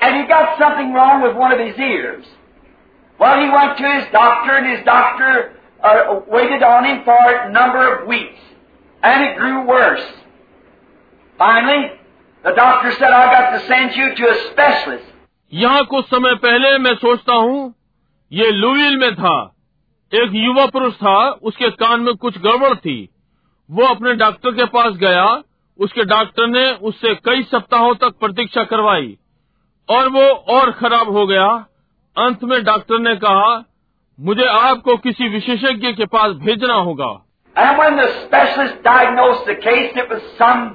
[0.00, 2.28] and he got something wrong with one of his ears.
[3.20, 5.32] Well, he went to his doctor, and his doctor
[5.82, 8.38] uh, waited on him for a number of weeks,
[9.02, 10.06] and it grew worse.
[11.38, 11.90] Finally,
[12.44, 15.04] the doctor said, I got to send you to a specialist.
[15.52, 17.74] यहाँ कुछ समय पहले मैं सोचता हूँ
[18.32, 19.36] ये लुविल में था।
[20.12, 21.18] एक युवा पुरुष था
[21.50, 22.96] उसके कान में कुछ गड़बड़ थी।
[23.70, 25.24] वो अपने डॉक्टर के पास गया
[25.78, 29.16] उसके डॉक्टर ने उससे कई सप्ताहों तक प्रतीक्षा करवाई
[29.88, 30.24] और वो
[30.56, 31.46] और खराब हो गया।
[32.16, 33.54] अंत में डॉक्टर ने कहा
[34.18, 37.12] मुझे आपको किसी विशेषज्ञ के पास भेजना होगा।
[37.56, 40.66] And when the specialist diagnosed the case, it was some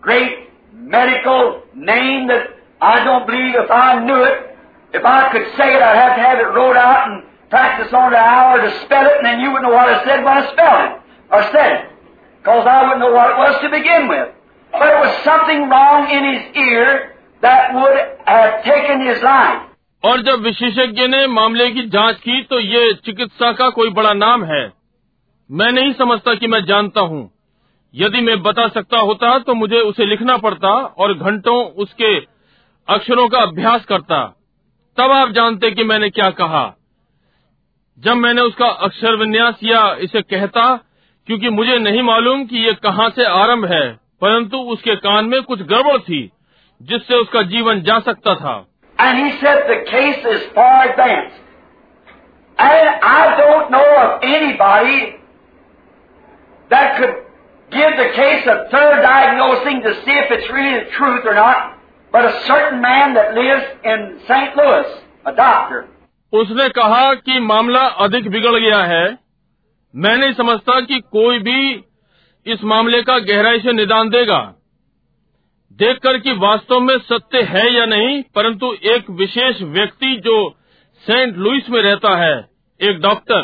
[0.00, 4.56] great medical name that I don't believe if I knew it,
[4.92, 8.12] if I could say it, I'd have to have it wrote out and practice on
[8.12, 10.52] an hour to spell it, and then you wouldn't know what I said when I
[10.52, 10.92] spelled it,
[11.30, 11.84] or said it.
[12.42, 14.28] Because I wouldn't know what it was to begin with.
[14.72, 19.66] But it was something wrong in his ear that would have taken his life.
[20.04, 24.44] और जब विशेषज्ञ ने मामले की जाँच की तो ये चिकित्सा का कोई बड़ा नाम
[24.44, 24.62] है
[25.50, 27.20] मैं नहीं समझता कि मैं जानता हूँ
[27.94, 32.16] यदि मैं बता सकता होता तो मुझे उसे लिखना पड़ता और घंटों उसके
[32.88, 34.36] अक्षरों का अभ्यास करता।
[34.96, 36.74] तब आप जानते कि मैंने क्या कहा।
[37.98, 40.76] जब मैंने उसका अक्षर विन्यास या इसे कहता,
[41.26, 45.62] क्योंकि मुझे नहीं मालूम कि ये कहाँ से आरंभ है, परंतु उसके कान में कुछ
[45.62, 46.30] गड़बड़ थी,
[46.82, 48.66] जिससे उसका जीवन जा सकता था।
[56.72, 57.29] That could
[57.70, 61.78] give the case a thorough diagnosing to see if it's really the truth or not,
[62.14, 64.56] but a certain man that lives in St.
[64.56, 64.86] Louis,
[65.26, 65.88] a doctor.
[66.32, 69.04] उसने कहा कि मामला अधिक बिगड़ गया है
[69.94, 71.62] मैं नहीं समझता कि कोई भी
[72.46, 74.40] इस मामले का गहराई से निदान देगा
[75.78, 80.36] देखकर कि वास्तव में सत्य है या नहीं परंतु एक विशेष व्यक्ति जो
[81.04, 82.34] सेंट लुइस में रहता है
[82.80, 83.42] एक doctor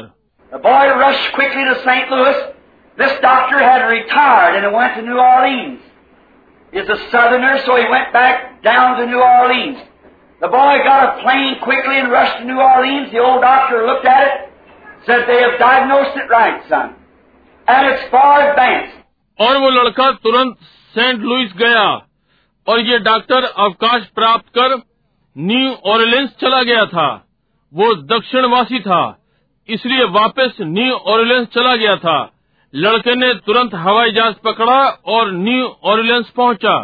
[2.96, 3.20] The boy rushed quickly to St.
[3.20, 3.20] Louis.
[3.20, 5.82] This doctor had retired and went to New Orleans.
[6.74, 9.82] He's a southerner, so he went back down to New Orleans.
[10.40, 13.12] The boy got a plane quickly and rushed to New Orleans.
[13.12, 14.50] The old doctor looked at it,
[15.06, 16.96] said they have diagnosed it right, son.
[17.68, 18.98] And it's far advanced.
[19.40, 20.58] और वो लड़का तुरंत
[20.96, 22.08] Saint Louis गया
[22.68, 24.82] और ये doctor अवकाश प्राप्त कर
[25.38, 27.28] न्यू ऑरलेंस चला गया था
[27.74, 29.20] वो दक्षिणवासी था
[29.70, 32.34] इसलिए वापस न्यू ऑरलेंस चला गया था
[32.75, 36.77] लड़के ने तुरंत हवाई जहाज़ पकड़ा और न्यू ऑरिलियंस पहुँचा।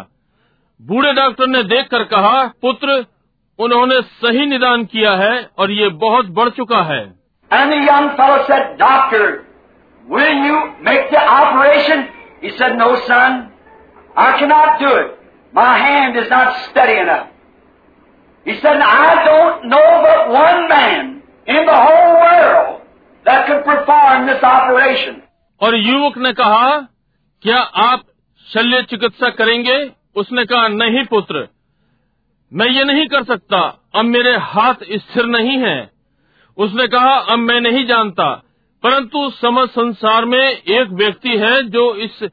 [0.81, 3.05] बूढ़े डॉक्टर ने देखकर कहा पुत्र
[3.59, 7.01] उन्होंने सही निदान किया है और ये बहुत बढ़ चुका है
[8.77, 9.25] doctor
[10.05, 10.55] will you
[10.89, 12.07] make the operation
[12.43, 13.49] is a no son
[16.97, 17.29] in
[18.45, 19.15] He said, I
[23.25, 25.22] that could perform this operation.
[25.61, 26.77] और युवक ने कहा,
[27.43, 28.03] क्या आप
[28.47, 29.77] शल्य चिकित्सा करेंगे
[30.15, 31.47] उसने कहा, नहीं पुत्र,
[32.51, 33.59] मैं ये नहीं कर सकता
[33.95, 35.91] अब मेरे हाथ स्थिर नहीं हैं।
[36.57, 38.25] उसने कहा, अब मैं नहीं जानता,
[38.83, 42.23] परंतु समझ संसार में एक व्यक्ति है जो इस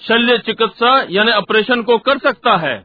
[0.00, 2.76] शल्य चिकित्सा यानी ऑपरेशन को कर सकता है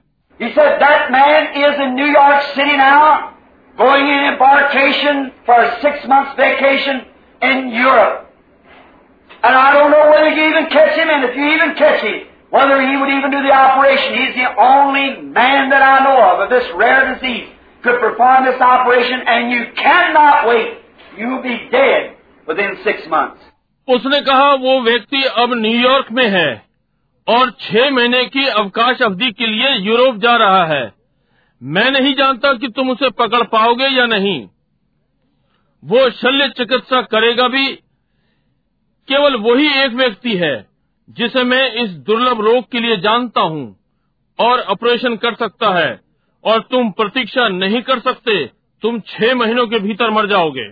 [3.77, 7.01] going in embarkation for a six months vacation
[7.41, 8.32] in Europe.
[9.43, 12.21] And I don't know whether you even catch him, and if you even catch him,
[12.49, 14.13] whether he would even do the operation.
[14.13, 15.05] He's the only
[15.39, 17.47] man that I know of of this rare disease
[17.83, 20.77] could perform this operation, and you cannot wait.
[21.17, 22.15] You'll be dead
[22.47, 23.41] within six months.
[23.87, 26.49] उसने कहा वो व्यक्ति अब New York में है
[27.27, 30.83] और छह महीने की अवकाश अवधि के लिए यूरोप जा रहा है
[31.61, 34.39] मैं नहीं जानता कि तुम उसे पकड़ पाओगे या नहीं
[35.83, 37.67] वो शल्य चिकित्सा करेगा भी
[39.07, 40.55] केवल वही एक व्यक्ति है
[41.09, 43.65] जिसे मैं इस दुर्लभ रोग के लिए जानता हूँ
[44.39, 45.99] और ऑपरेशन कर सकता है
[46.43, 48.45] और तुम प्रतीक्षा नहीं कर सकते
[48.81, 50.69] तुम छह महीनों के भीतर मर जाओगे।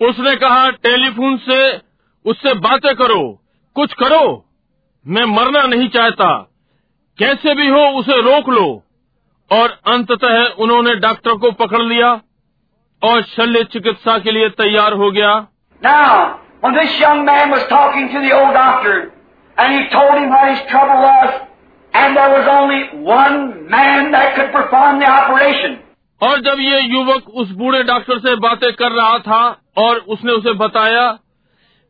[0.00, 1.91] उसने कहा टेलीफोन से
[2.24, 3.42] उससे बातें करो
[3.74, 4.44] कुछ करो।
[5.06, 6.50] मैं मरना नहीं चाहता।
[7.18, 8.82] कैसे भी हो उसे रोक लो।
[9.52, 12.20] और अंततः उन्होंने डॉक्टर को पकड़ लिया
[13.02, 15.46] और शल्य चिकित्सा के लिए तैयार हो गया।
[26.22, 30.52] और जब ये युवक उस बूढ़े डॉक्टर से बातें कर रहा था और उसने उसे
[30.52, 31.18] बताया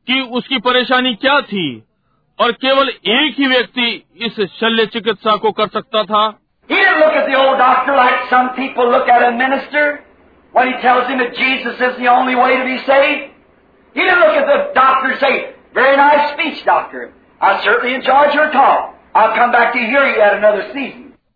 [0.07, 1.85] कि उसकी परेशानी क्या थी?
[2.41, 6.39] और केवल एक ही व्यक्ति इस शल्य चिकित्सा को कर सकता था?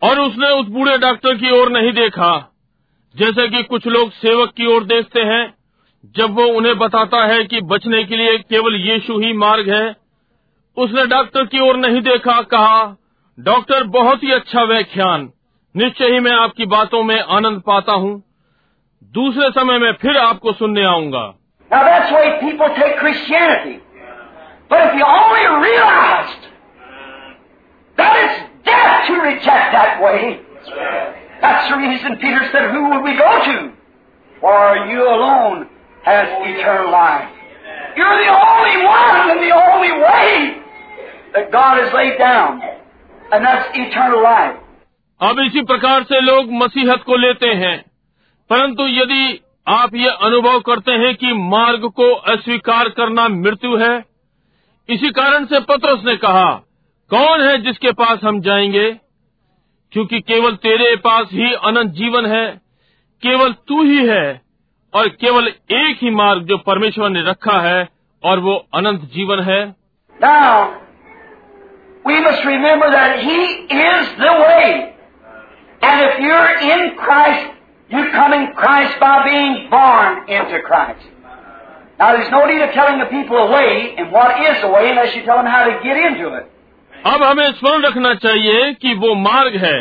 [0.03, 2.53] और उसने उस बूढ़े डॉक्टर की ओर नहीं देखा
[3.17, 5.56] जैसे कि कुछ लोग सेवक की ओर देखते हैं।
[6.17, 9.85] जब वो उन्हें बताता है कि बचने के लिए केवल यीशु ही मार्ग है
[10.77, 12.97] उसने डॉक्टर की ओर नहीं देखा कहा
[13.39, 15.29] डॉक्टर बहुत ही अच्छा व्याख्यान
[15.75, 18.13] निश्चय ही मैं आपकी बातों में आनंद पाता हूँ
[19.13, 21.27] दूसरे समय में फिर आपको सुनने आऊँगा
[31.41, 33.73] That's the reason Peter said, Who will we go to?
[34.43, 35.67] Or are you alone?
[36.07, 37.31] Has eternal life.
[37.97, 40.63] You're the only one and the only way
[41.35, 42.61] that God has laid down.
[43.33, 44.57] And that's eternal life.
[45.21, 47.77] अब इसी प्रकार से लोग मसीहत को लेते हैं
[48.51, 53.95] परंतु यदि आप ये अनुभव करते हैं कि मार्ग को अस्वीकार करना मृत्यु है
[54.89, 56.51] इसी कारण से पत्रस ने कहा
[57.11, 58.91] कौन है जिसके पास हम जाएँगे
[59.93, 62.47] क्योंकि केवल तेरे पास ही अनंत जीवन है
[63.23, 64.46] केवल तू ही है
[64.97, 67.89] और केवल एक ही मार्ग जो परमेश्वर ने रखा है
[68.23, 69.63] और वो अनंत जीवन है
[70.17, 70.53] Now,
[72.05, 73.41] we must remember that He
[73.79, 74.69] is the way.
[75.83, 77.51] And if you're in Christ,
[77.91, 81.05] you come in Christ by being born into Christ.
[82.01, 84.91] Now, there's no need of telling the people a way and what is the way
[84.91, 86.47] unless you tell them how to get into it.
[86.93, 89.79] अब हमें स्मरण रखना चाहिए कि वो मार्ग है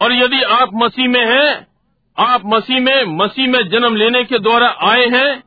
[0.00, 1.50] और यदि आप मसीह में हैं
[2.18, 5.42] आप मसीह में मसीह में जन्म लेने के द्वारा आए हैं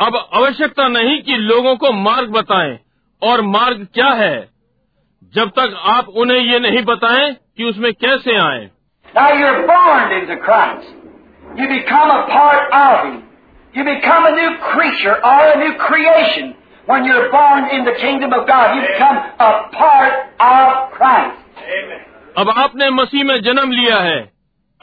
[0.00, 2.78] अब आवश्यकता नहीं कि लोगों को मार्ग बताएँ।
[3.22, 4.48] और मार्ग क्या है?
[5.34, 8.70] जब तक आप उन्हें ये नहीं बताएँ कि उसमें कैसे आए।
[22.38, 24.35] अब आपने मसीह में जन्म लिया है।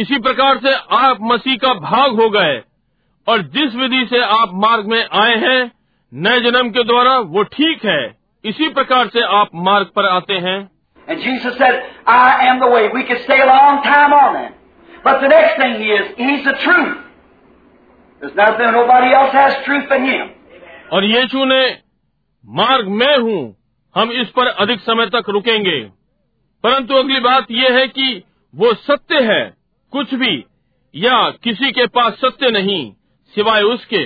[0.00, 2.60] इसी प्रकार से आप मसीह का भाग हो गए
[3.26, 5.60] और जिस विधि से आप मार्ग में आए हैं
[6.12, 8.00] नए जन्म के द्वारा वो ठीक है
[8.44, 10.58] इसी प्रकार से आप मार्ग पर आते हैं
[11.08, 12.82] And Jesus said, I am the way.
[12.94, 14.52] We could stay a long time on that.
[15.04, 16.98] But the next thing is, He's the truth.
[18.22, 20.28] There's nothing, nobody else has truth but Him.
[20.92, 21.62] और यीशु ने
[22.44, 23.40] मार्ग मैं हूँ
[23.94, 25.80] हम इस पर अधिक समय तक रुकेंगे
[26.64, 28.12] परंतु अगली बात यह है कि
[28.54, 29.42] वो सत्य है
[29.92, 30.44] कुछ भी
[30.94, 32.92] या किसी के पास सत्य नहीं
[33.34, 34.02] सिवाय उसके।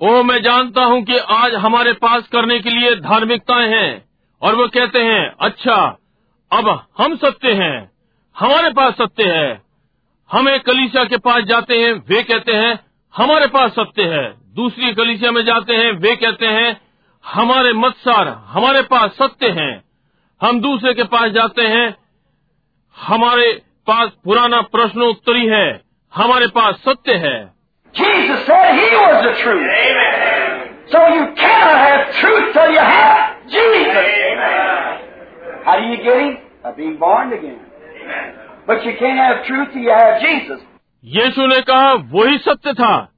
[0.00, 4.04] ओ मैं जानता हूँ कि आज हमारे पास करने के लिए धार्मिकताएँ हैं
[4.42, 5.98] और वो कहते हैं अच्छा
[6.52, 7.95] अब हम सत्य हैं।
[8.36, 9.60] हमारे पास सत्य है
[10.30, 12.78] हम एक कलीसिया के पास जाते हैं वे कहते हैं
[13.14, 14.24] हमारे पास सत्य है
[14.56, 16.76] दूसरी कलीसिया में जाते हैं वे कहते हैं
[17.24, 19.72] हमारे मतसार हमारे पास सत्य हैं
[20.40, 21.86] हम दूसरे के पास जाते हैं
[22.96, 23.52] हमारे
[23.86, 25.66] पास पुराना प्रश्नोत्तरी है
[26.12, 27.36] हमारे पास सत्य है
[27.94, 29.68] Jesus said He was the truth.
[30.88, 34.42] So you cannot have truth till you have Jesus.
[35.64, 36.36] How do you get Him?
[36.64, 37.65] By being born again.
[41.04, 43.12] यीशु ने कहा वही सत्य था।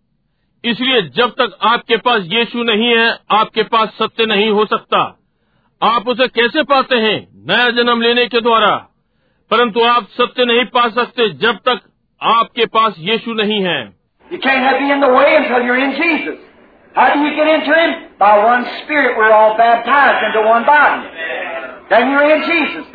[0.64, 5.18] इसलिए जब तक आपके पास यीशु नहीं है आपके पास सत्य नहीं हो सकता।
[5.82, 7.28] आप उसे कैसे पाते हैं?
[7.46, 8.76] नया जन्म लेने के द्वारा।
[9.50, 11.80] परंतु आप सत्य नहीं पा सकते जब तक
[12.22, 13.98] आपके पास यीशु नहीं है।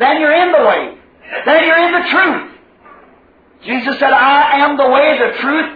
[0.00, 1.03] Then
[1.46, 2.50] Then you're in the truth.
[3.62, 5.70] Jesus said, I am the way, the truth.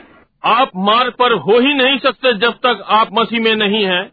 [0.44, 4.04] आप मार्ग पर हो ही नहीं सकते जब तक आप मसीह में नहीं हैं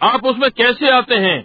[0.00, 1.38] आप उसमें कैसे आते हैं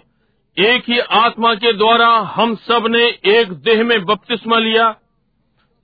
[0.56, 3.04] एक ही आत्मा के द्वारा हम सबने
[3.36, 4.90] एक देह में बपतिस्मा लिया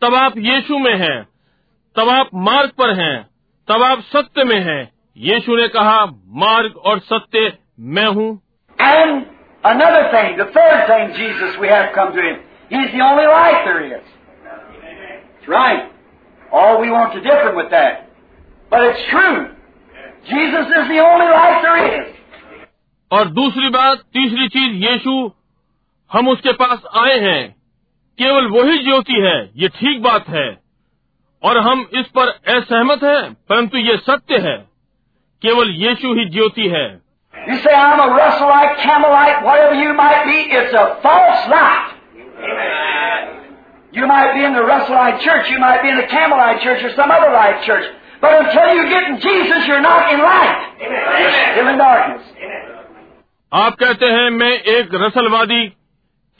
[0.02, 1.16] तब आप यीशु में हैं
[1.96, 3.16] तब आप मार्ग पर हैं
[3.68, 4.82] तब आप सत्य में हैं
[5.16, 6.04] यीशु ने कहा
[6.44, 7.52] मार्ग और सत्य
[7.96, 8.30] मैं हूँ
[8.78, 9.26] And
[9.64, 12.36] Another thing, the third thing, Jesus, we have come to Him.
[12.69, 14.05] He's the only light there is.
[14.43, 15.91] That's right.
[16.51, 18.09] All we want to differ with that.
[18.69, 19.51] But it's true.
[20.29, 22.07] Jesus is the only light there is.
[23.11, 25.11] और दूसरी बात तीसरी चीज यीशु
[26.11, 27.41] हम उसके पास आए हैं
[28.19, 30.47] केवल वही ज्योति है ये ठीक बात है
[31.43, 34.57] और हम इस पर असहमत हैं परंतु ये सत्य है
[35.41, 36.85] केवल यीशु ही ज्योति है
[37.33, 41.89] You say, I'm a Russellite, Campbellite, whatever you might be, it's a false light.
[43.92, 46.90] You might be in the Russellite church, you might be in the Campbellite church or
[46.94, 47.84] some other light church.
[48.20, 50.56] But until you get in Jesus, you're not in light.
[50.80, 52.22] You're still in darkness.
[53.52, 55.66] आप कहते हैं मैं एक रसलवादी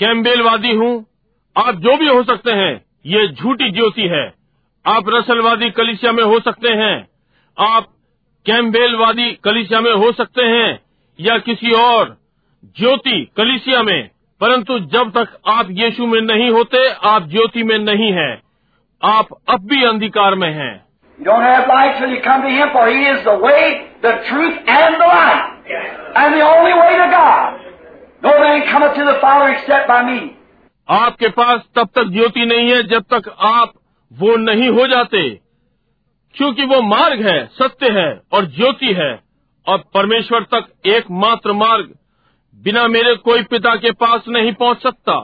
[0.01, 0.91] कैम्बेलवादी हूँ
[1.57, 2.73] आप जो भी हो सकते हैं
[3.07, 4.25] ये झूठी ज्योति है
[4.85, 6.97] आप रसलवादी कलिसिया में हो सकते हैं
[7.57, 7.89] आप
[8.47, 10.69] कैम्बेलवादी कलिसिया में हो सकते हैं
[11.19, 12.17] या किसी और
[12.79, 14.11] ज्योति कलिसिया में
[14.41, 18.33] परंतु जब तक आप यीशु में नहीं होते आप ज्योति में नहीं हैं
[19.03, 20.75] आप अब भी अंधकार में हैं
[21.19, 23.63] You don't have light till you come to Him, for He is the way,
[24.03, 25.73] the truth, and the light.
[26.17, 27.57] And the only way to God.
[28.23, 30.19] No man cometh to the Father except by me.
[30.89, 33.73] आपके पास तब तक ज्योति नहीं है जब तक आप
[34.13, 35.23] वो नहीं हो जाते
[36.37, 39.11] क्योंकि वो मार्ग है सत्य है और ज्योति है
[39.67, 41.91] और परमेश्वर तक एकमात्र मार्ग
[42.65, 45.15] बिना मेरे कोई पिता के पास नहीं पहुँच सकता।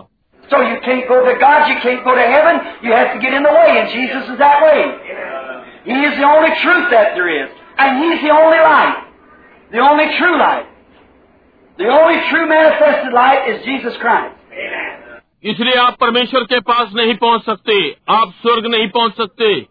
[15.45, 19.67] इसलिए आप परमेश्वर के पास नहीं पहुँच सकते आप स्वर्ग नहीं पहुँच सकते।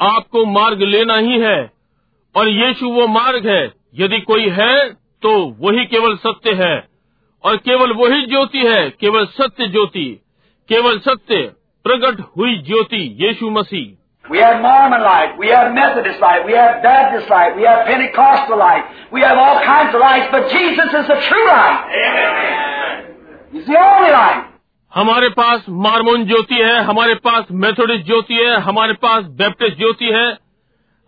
[0.00, 1.70] आपको मार्ग लेना ही है
[2.34, 4.90] और यीशु वो मार्ग है। यदि कोई है
[5.22, 6.91] तो वही केवल सत्य है।
[7.44, 10.04] और केवल वही ज्योति है केवल सत्य ज्योति
[10.68, 11.40] केवल सत्य
[11.84, 13.90] प्रकट हुई ज्योति यीशु मसीह
[14.24, 18.56] We have Mormon light, we have Methodist light, we have Baptist light, we have Pentecostal
[18.56, 21.80] light, we have all kinds of lights, but Jesus is the true light.
[23.52, 24.44] He's the only light.
[24.92, 30.26] हमारे पास मार्मोन ज्योति है हमारे पास Methodist ज्योति है हमारे पास Baptist ज्योति है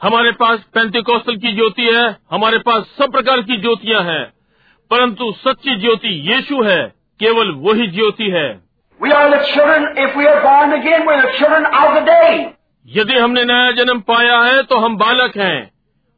[0.00, 4.33] हमारे पास Pentecostal की ज्योति है हमारे पास सब प्रकार की ज्योतियाँ हैं
[4.94, 6.82] परंतु सच्ची ज्योति यीशु है
[7.20, 8.48] केवल वही ज्योति है
[9.00, 12.54] We are the children, if we are born again, we're the children of the day.
[12.86, 15.58] यदि हमने नया जन्म पाया है तो हम बालक हैं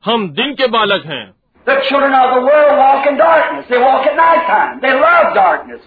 [0.04, 1.24] हम दिन के बालक हैं
[1.66, 3.66] The children of the world walk in darkness.
[3.70, 4.78] They walk at night time.
[4.84, 5.80] They love darkness.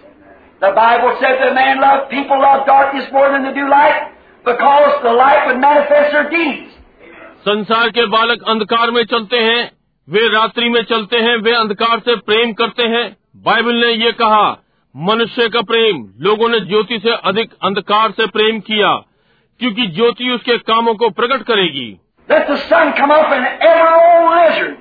[0.62, 4.10] The Bible said that man love people love darkness more than they do light
[4.44, 6.78] because the light would manifest their deeds.
[7.44, 9.62] संसार के बालक अंधकार में चलते हैं
[10.10, 13.04] वे रात्रि में चलते हैं वे अंधकार से प्रेम करते हैं
[13.44, 14.46] बाइबल ने ये कहा
[14.94, 18.94] मनुष्य का प्रेम लोगों ने ज्योति से अधिक अंधकार से प्रेम किया
[19.60, 21.88] क्योंकि ज्योति उसके कामों को प्रकट करेगी
[24.28, 24.76] lizard,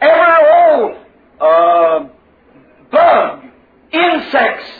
[0.00, 0.96] old
[1.40, 2.08] uh,
[2.92, 3.44] bug,
[3.92, 4.70] insects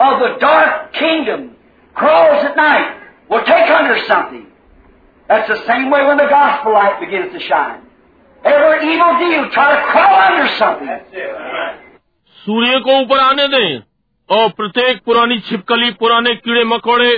[0.00, 1.56] of the dark kingdom
[1.96, 3.00] crawls at night
[3.30, 4.46] will take under something.
[5.28, 7.83] That's the same way when the gospel light begins to shine.
[8.44, 10.98] Every evil deal try to crawl under something.
[12.36, 13.82] सूर्य को ऊपर आने दें
[14.30, 17.12] और प्रत्येक पुरानी छिपकली पुराने कीड़े मकोड़े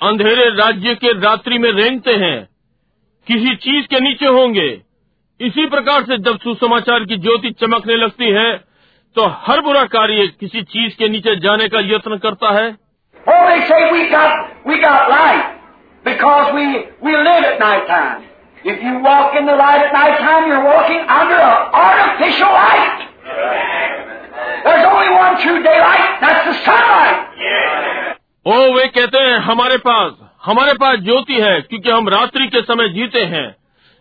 [0.00, 2.48] अंधेरे राज्य के रात्रि में रेंगते हैं।
[3.26, 4.68] किसी चीज़ के नीचे होंगे।
[5.40, 8.54] इसी प्रकार से जब सुसमाचार की ज्योति चमकने लगती है
[9.16, 12.76] तो हर बुरा कार्य किसी चीज़ के नीचे जाने का यत्न करता है।
[13.28, 13.42] Oh,
[13.92, 14.32] we got
[14.68, 15.44] we got light
[16.04, 16.64] because we
[17.06, 18.22] we live at night time.
[18.64, 22.98] If you walk in the light at night time, you're walking under an artificial light.
[24.64, 26.06] There's only one true daylight.
[26.22, 27.18] That's the sunlight.
[28.46, 30.12] ओ वे कहते हैं हमारे पास
[30.44, 33.46] हमारे पास ज्योति है क्योंकि हम रात्रि के समय जीते हैं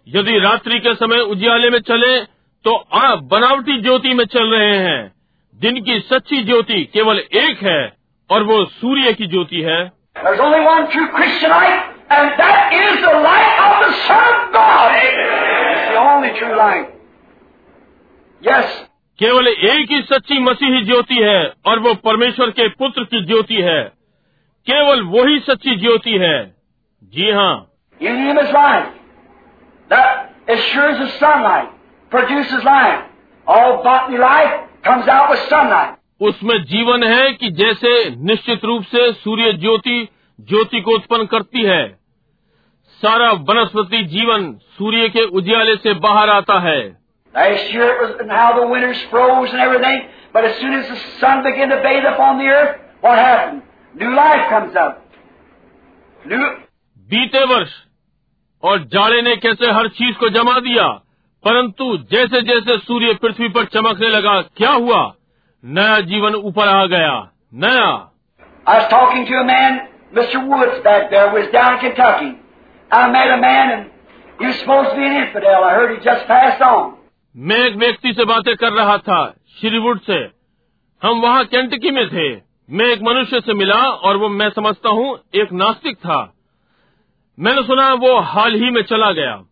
[0.07, 2.17] यदि रात्रि के समय उजियाले में चले
[2.65, 5.01] तो आप बनावटी ज्योति में चल रहे हैं
[5.59, 7.81] दिन की सच्ची ज्योति केवल एक है
[8.29, 9.81] और वो सूर्य की ज्योति है
[12.13, 14.91] And that is the light of the Son of God.
[14.93, 16.89] It's the only true light.
[18.47, 18.65] Yes.
[19.19, 23.83] केवल एक ही सच्ची मसीही ज्योति है और वो परमेश्वर के पुत्र की ज्योति है।
[24.69, 26.55] केवल वही सच्ची ज्योति है।
[27.03, 27.67] जी हाँ।
[36.21, 40.07] उसमें जीवन है कि जैसे निश्चित रूप से सूर्य ज्योति
[40.41, 42.02] ज्योति को उत्पन्न करती है।
[43.05, 46.97] सारा वनस्पति जीवन सूर्य के उजियाले से बाहर आता है।
[56.97, 57.69] बीते वर्ष
[58.63, 60.87] और जाड़े ने कैसे हर चीज़ को जमा दिया?
[61.45, 65.13] परंतु जैसे जैसे सूर्य पृथ्वी पर चमकने लगा क्या हुआ?
[65.65, 68.11] नया जीवन ऊपर आ गया। नया।
[68.67, 69.87] I talking to a man
[70.17, 72.42] mister Woods back down in Kentucky
[77.37, 80.29] मैं एक व्यक्ति से बातें कर रहा था श्रीवुड से।
[81.03, 85.19] हम वहाँ कैंटकी में थे। मैं एक मनुष्य से मिला और वो मैं समझता हूँ
[85.35, 86.33] एक नास्तिक था।
[87.39, 89.43] मैंने सुना वो हाल ही में चला गया।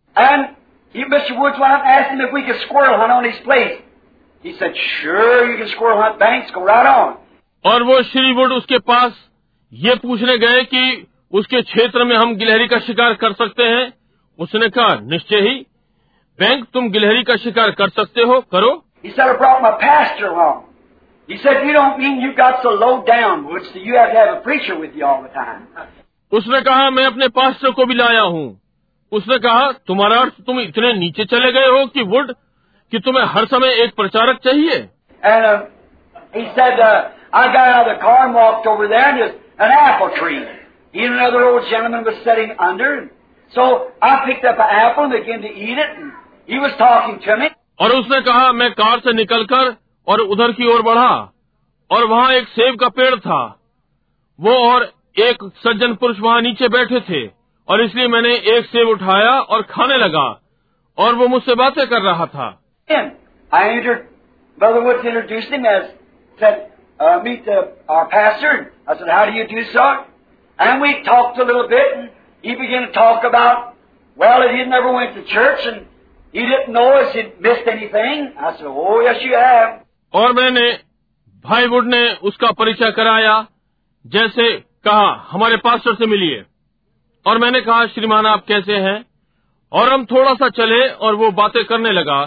[7.64, 9.28] और वो श्रीवुड उसके पास
[9.72, 13.92] ये पूछने गए कि उसके क्षेत्र में हम गिलहरी का शिकार कर सकते हैं।
[14.38, 15.66] उसने कहा निश्चय ही।
[16.40, 18.84] बैंक तुम गिलहरी का शिकार कर सकते हो। करो।
[26.32, 28.60] उसने कहा मैं अपने पास को भी लाया हूँ।
[29.12, 32.32] उसने कहा तुम्हारा अर्थ तुम इतने नीचे चले गए हो कि वुड
[32.90, 34.88] कि तुम्हें हर समय एक प्रचारक चाहिए?
[35.24, 35.44] And
[40.14, 40.61] I
[40.94, 43.10] And another old gentleman was sitting under.
[43.52, 45.90] So I picked up an apple and began to eat it.
[45.98, 46.12] And
[46.46, 47.48] he was talking to me.
[47.80, 49.76] और उसने कहा मैं कार से निकलकर
[50.06, 51.12] और उधर की ओर बढ़ा
[51.90, 53.40] और वहाँ एक सेब का पेड़ था
[54.38, 54.82] वो और
[55.26, 57.26] एक सज्जन पुरुष वहाँ नीचे बैठे थे
[57.68, 60.26] और इसलिए मैंने एक सेब उठाया और खाने लगा
[60.98, 62.48] और वो मुझसे बातें कर रहा था
[66.38, 68.72] said, uh, meet the, our pastor.
[68.86, 70.04] I said, how do you do, sir?
[70.64, 72.10] And we talked a little bit, and
[72.44, 73.74] he began to talk about,
[74.18, 75.86] well, that he never went to church, and
[76.34, 78.32] he didn't know us he'd missed anything.
[78.38, 79.70] I said, oh, yes, you have.
[80.14, 80.66] और मैंने
[81.44, 83.34] भाई would ने उसका परिचय कराया
[84.04, 84.48] जैसे
[84.86, 86.44] कहा हमारे पास्टर से मिलिए
[87.26, 88.98] और मैंने कहा श्रीमान आप कैसे हैं
[89.72, 92.20] और हम थोड़ा सा चले और वो बातें करने लगा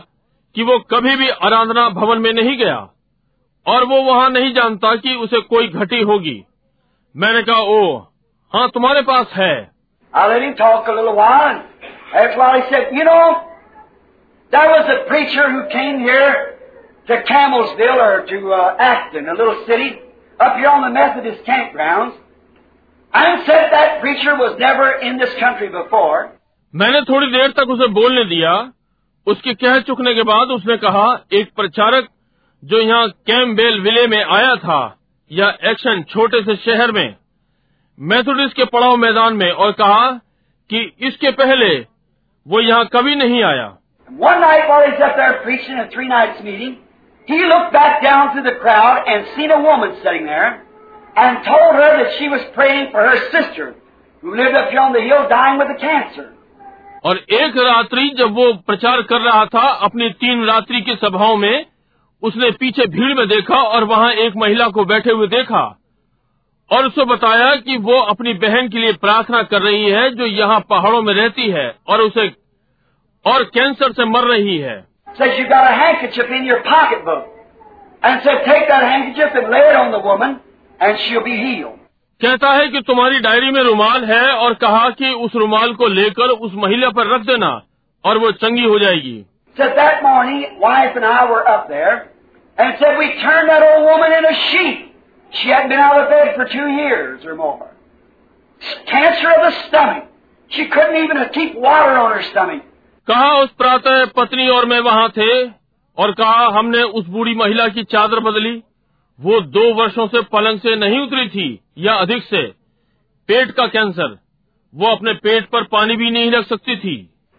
[0.55, 2.77] कि वो कभी भी आराधना भवन में नहीं गया
[3.65, 6.38] और वो वहाँ नहीं जानता कि उसे कोई घटी होगी
[7.15, 7.81] मैंने कहा ओ
[8.55, 9.71] हाँ तुम्हारे पास है।
[26.75, 28.71] मैंने थोड़ी देर तक उसे बोलने दिया।
[29.27, 32.07] उसके कह चुकने के बाद उसने कहा एक प्रचारक
[32.63, 34.97] जो यहाँ कैम्बेल विले में आया था
[35.31, 37.15] या एक्शन छोटे से शहर में।
[37.99, 40.11] मैथोडिस के पड़ाव मैदान में और कहा
[40.69, 41.67] कि इसके पहले
[42.47, 43.67] वो यहाँ कभी नहीं आया।
[57.05, 61.65] और एक रात्रि जब वो प्रचार कर रहा था अपनी तीन रात्रि की सभाओं में
[62.23, 65.84] उसने पीछे भीड़ में देखा और वहाँ एक महिला को बैठे हुए देखा।
[66.72, 70.59] और उसे बताया कि वो अपनी बहन के लिए प्रार्थना कर रही है जो यहाँ
[70.59, 72.28] पहाड़ों में रहती है और उसे
[73.26, 74.76] और कैंसर से मर रही है।
[82.22, 86.30] कहता है कि तुम्हारी डायरी में रुमाल है और कहा कि उस रुमाल को लेकर
[86.30, 87.61] उस महिला पर रख देना
[88.05, 89.26] और वो चंगी हो जाएगी।
[92.57, 94.84] And we turn old woman in a sheet
[95.34, 97.70] She hadn't been out of bed for two years or more.
[98.86, 100.04] Cancer of the stomach.
[100.50, 102.62] She couldn't even keep water on her stomach.
[103.08, 105.30] कहा उस प्रातः पत्नी और मैं वहाँ थे
[105.98, 108.52] और कहा हमने उस बूढ़ी महिला की चादर बदली
[109.18, 111.48] वो दो वर्षों से पलंग से नहीं उतरी थी
[111.86, 112.42] या अधिक से
[113.28, 114.18] पेट का कैंसर
[114.74, 116.98] वो अपने पेट पर पानी भी नहीं रख सकती थी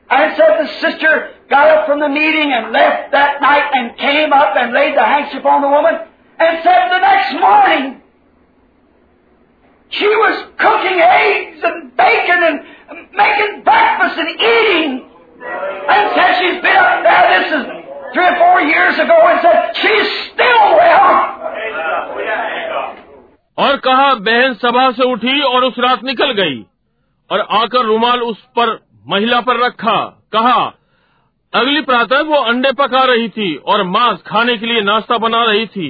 [0.09, 1.11] And said the sister
[1.51, 5.05] got up from the meeting and left that night and came up and laid the
[5.11, 5.99] handkerchief on the woman
[6.39, 8.01] and said the next morning
[9.91, 12.57] she was cooking eggs and bacon and
[13.13, 14.91] making breakfast and eating.
[15.41, 17.63] And said she's been up there, this is
[18.13, 21.07] three or four years ago, and said she's still well.
[23.57, 26.55] और कहा बहन सभा से उठी और उस रात निकल गई
[27.30, 28.69] और आकर रुमाल उस पर
[29.07, 29.97] महिला पर रखा
[30.34, 30.61] कहा
[31.53, 35.65] अगली प्रातः वो अंडे पका रही थी और मांस खाने के लिए नाश्ता बना रही
[35.76, 35.89] थी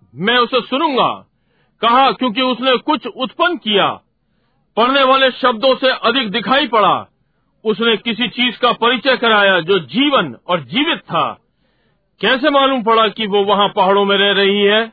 [0.15, 1.27] मैं उसे सुनूँगा।
[1.81, 3.87] कहा क्योंकि उसने कुछ उत्पन्न किया।
[4.77, 7.07] पढ़ने वाले शब्दों से अधिक दिखाई पड़ा।
[7.65, 11.39] उसने किसी चीज़ का परिचय कराया जो जीवन और जीवित था।
[12.21, 14.91] कैसे मालूम पड़ा कि वो वहाँ पहाड़ों में रह रही है?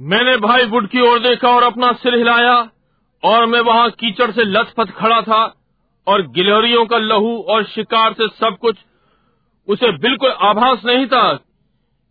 [0.00, 2.68] मैंने भाई वुड की ओर देखा और अपना सिर हिलाया।
[3.22, 5.42] और मैं वहाँ कीचड़ से लथपथ खड़ा था
[6.06, 8.76] और गिलहरियों का लहू और शिकार से सब कुछ
[9.68, 11.24] उसे बिल्कुल आभास नहीं था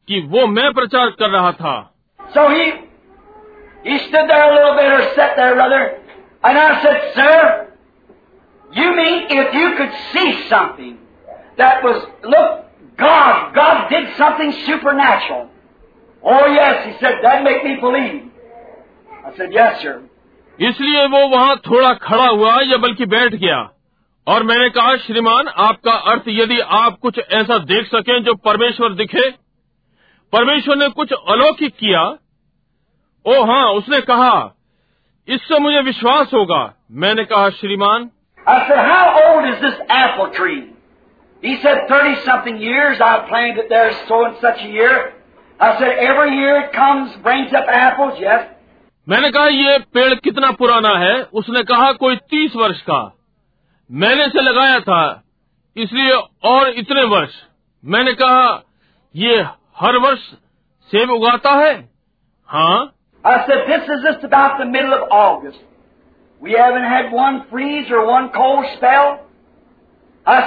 [0.08, 1.76] कि वो मैं प्रचार कर रहा था
[2.36, 2.64] So he,
[3.84, 5.82] he stood there a little bit or sat there rather,
[6.44, 7.68] and I said, Sir,
[8.72, 10.98] you mean if you could see something
[11.58, 12.66] that was, look,
[12.98, 15.50] God, God did something supernatural.
[16.24, 18.24] Oh yes, he said, that make me believe.
[19.26, 20.04] I said, yes, sir.
[20.60, 23.70] इसलिए वो वहाँ थोड़ा खड़ा हुआ या बल्कि बैठ गया।
[24.28, 29.30] और मैंने कहा, श्रीमान, आपका अर्थ यदि आप कुछ ऐसा देख सकें जो परमेश्वर दिखे।
[30.34, 32.18] परमेश्वर ने कुछ अलौकिक किया।
[33.26, 34.58] ओ हाँ उसने कहा,
[35.28, 38.10] इससे मुझे विश्वास होगा। मैंने कहा, श्रीमान।
[48.18, 48.57] थर्टी
[49.10, 51.24] मैंने कहा, ये पेड़ कितना पुराना है?
[51.24, 53.18] उसने कहा, कोई तीस वर्ष का।
[53.92, 55.24] मैंने इसे लगाया था,
[55.78, 57.32] इसलिए और इतने वर्ष।
[57.86, 58.64] मैंने कहा,
[59.16, 59.46] ये
[59.78, 60.20] हर वर्ष
[60.92, 61.90] सेब उगाता है?
[62.48, 62.92] हाँ।
[63.26, 64.56] August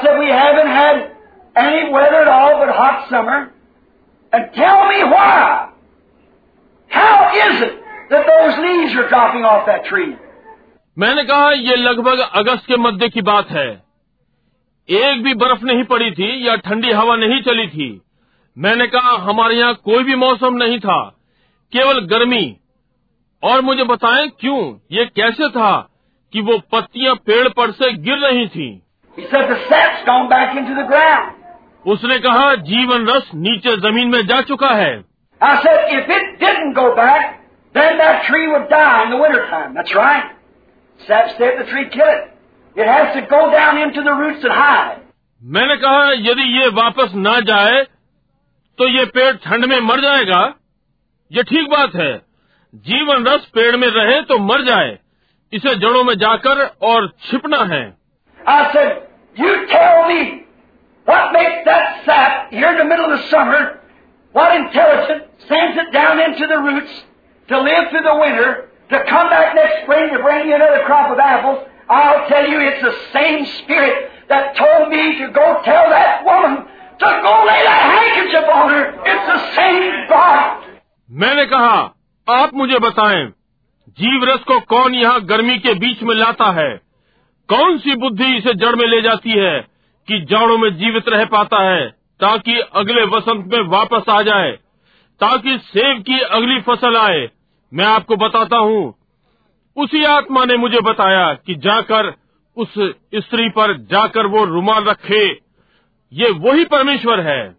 [0.08, 0.46] we
[7.26, 7.79] haven
[8.10, 10.10] that those leaves are dropping off that tree?
[10.96, 13.68] मैंने कहा ये लगभग अगस्त के मध्य की बात है
[14.88, 17.88] एक भी बर्फ़ नहीं पड़ी थी या ठंडी हवा नहीं चली थी
[18.56, 20.98] मैंने कहा हमारे यहाँ कोई भी मौसम नहीं था
[21.72, 22.44] केवल गर्मी
[23.42, 24.60] और मुझे बताएँ क्यों
[24.92, 25.72] ये कैसे था
[26.32, 28.70] कि वो पत्तियाँ पेड़ पर से गिर रही थीं?
[29.16, 31.36] He said, the sap's gone back into the ground.
[31.86, 34.92] उसने कहा जीवन रस नीचे ज़मीन में जा चुका है
[35.40, 37.39] I said, if it didn't go back,
[37.73, 39.73] then that tree would die in the wintertime.
[39.73, 40.31] That's right.
[41.07, 42.31] Sap stay at the tree, kill it.
[42.75, 45.01] It has to go down into the roots and hide.
[45.41, 47.81] मैंने कहा यदि ये वापस ना जाए
[48.79, 50.39] तो ये पेड़ ठंड में मर जाएगा
[51.31, 52.13] ये ठीक बात है
[52.73, 54.97] जीवन रस पेड़ में रहे तो मर जाए
[55.53, 57.83] इसे जड़ों में जाकर और छिपना है
[58.37, 58.89] I said,
[59.35, 60.45] you tell me
[61.07, 63.61] what makes that sap here in the middle of the summer,
[64.35, 67.03] what intelligence sends it down into the roots
[67.50, 71.10] to live through the winter, to come back next spring to bring you another crop
[71.10, 71.66] of apples.
[71.88, 76.62] I'll tell you, it's the same spirit that told me to go tell that woman
[77.02, 78.84] to go lay that handkerchief on her.
[79.12, 80.68] It's the same God.
[81.08, 81.76] मैंने कहा
[82.26, 83.24] आप मुझे बताएँ
[83.98, 86.70] जीव रस को कौन यहाँ गर्मी के बीच में लाता है
[87.48, 89.58] कौन सी बुद्धि इसे जड़ में ले जाती है
[90.08, 91.88] कि जड़ों में जीवित रह पाता है
[92.20, 94.52] ताकि अगले वसंत में वापस आ जाए
[95.20, 97.26] ताकि सेब की अगली फ़सल आए
[97.74, 98.94] मैं आपको बताता हूँ।
[99.76, 102.14] उसी आत्मा ने मुझे बताया कि जाकर
[102.56, 102.74] उस
[103.14, 105.28] स्त्री पर जाकर वो रुमाल रखे।
[106.12, 107.56] ये वही परमेश्वर है।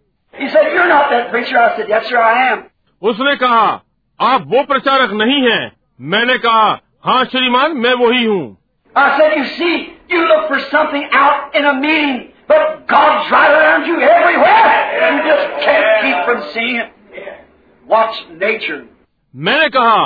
[3.02, 3.82] उसने कहा
[4.20, 8.58] आप वो प्रचारक नहीं हैं। मैंने कहा हाँ श्रीमान मैं वही हूँ।
[18.54, 18.91] Right
[19.34, 20.00] मैंने कहा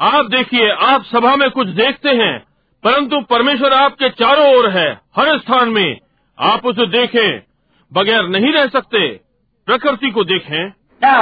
[0.00, 2.38] आप देखिए आप सभा में कुछ देखते हैं
[2.84, 5.98] परंतु परमेश्वर आपके चारों ओर है हर स्थान में
[6.38, 7.42] आप उसे देखें
[7.92, 9.06] बगैर नहीं रह सकते
[9.68, 10.72] प्रकृति को देखें
[11.04, 11.20] Now,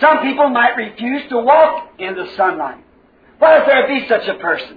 [0.00, 2.82] some people might refuse to walk in the sunlight.
[3.40, 4.76] What if there be such a person?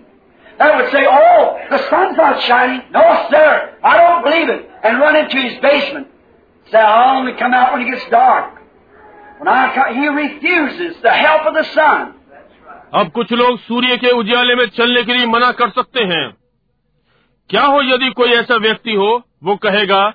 [0.60, 2.82] That would say, Oh, the sun's not shining.
[2.92, 3.50] No, sir,
[3.84, 4.70] I don't believe it.
[4.84, 6.08] And run into his basement.
[6.72, 8.56] Say, I'll only come out when it gets dark.
[9.38, 12.16] When I come, he refuses the help of the sun.
[12.94, 16.30] अब कुछ लोग सूर्य के उजियाले में चलने के लिए मना कर सकते हैं।
[17.50, 19.10] क्या हो यदि कोई ऐसा व्यक्ति हो
[19.44, 20.10] वो कहेगा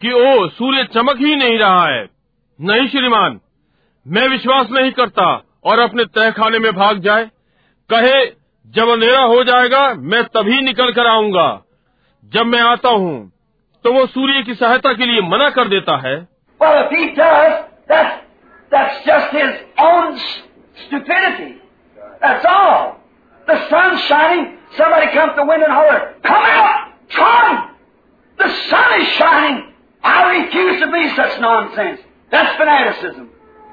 [0.00, 2.08] कि ओ सूर्य चमक ही नहीं रहा है।
[2.60, 3.40] नहीं श्रीमान
[4.06, 5.26] मैं विश्वास नहीं करता
[5.64, 7.24] और अपने तहखाने में भाग जाए।
[7.90, 8.24] कहे
[8.66, 11.62] जब अंधेरा हो जाएगा मैं तभी निकल कर आऊँगा।
[12.24, 13.32] जब मैं आता हूँ
[13.84, 16.28] तो वो सूर्य की सहायता के लिए मना कर देता है।
[16.60, 16.82] Well,
[17.16, 17.54] does,
[17.88, 18.14] that's,
[20.86, 21.61] that's
[22.22, 23.00] That's all.
[23.46, 26.92] The sun's shining, somebody comes to the window and holler, Come out!
[27.10, 27.56] Come!
[28.38, 29.74] The sun is shining!
[30.04, 32.00] I refuse to believe such nonsense.
[32.30, 33.28] That's fanaticism.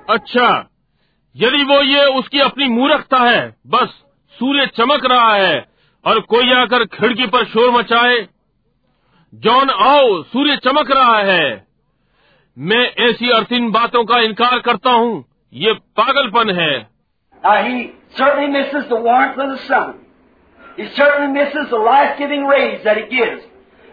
[0.09, 0.49] अच्छा
[1.35, 3.41] यदि वो ये उसकी अपनी मूर्खता है
[3.73, 3.89] बस
[4.37, 5.57] सूर्य चमक रहा है
[6.05, 8.17] और कोई आकर खिड़की पर शोर मचाए
[9.33, 11.45] जॉन आओ सूर्य चमक रहा है
[12.57, 15.23] मैं ऐसी अर्थिन बातों का इनकार करता हूँ
[15.53, 16.73] ये पागलपन है
[18.16, 19.94] certainly misses the warmth of the sun.
[20.76, 23.42] He certainly misses the life-giving rays that it gives.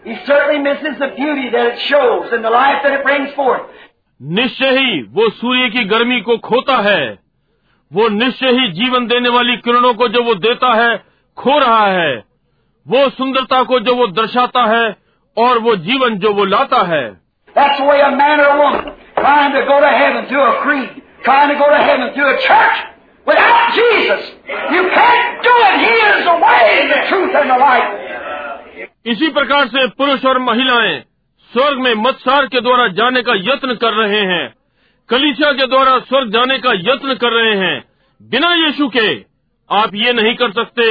[0.03, 3.67] He certainly misses the beauty that it shows and the life that it brings forth.
[4.21, 7.03] निश्चय ही वो सूर्य की गर्मी को खोता है
[7.91, 10.91] वो निश्चय ही जीवन देने वाली किरणों को जो वो देता है
[11.37, 12.13] खो रहा है
[12.85, 14.85] वो सुंदरता को जो वो दर्शाता है
[15.37, 17.03] और वो जीवन जो वो लाता है
[17.55, 20.53] That's the way a man or a woman trying to go to heaven through a
[20.61, 22.77] creed, trying to go to heaven through a church
[23.26, 24.22] Without Jesus.
[24.70, 25.76] You can't do it.
[25.84, 27.94] He is the way, the truth, and the light.
[29.06, 30.98] इसी प्रकार से पुरुष और महिलाएँ
[31.52, 34.44] स्वर्ग में मत्सार के द्वारा जाने का यत्न कर रहे हैं
[35.10, 37.76] कलिसिया के द्वारा स्वर्ग जाने का यत्न कर रहे हैं
[38.20, 39.06] बिना यीशु के
[39.70, 40.88] आप ये नहीं कर सकते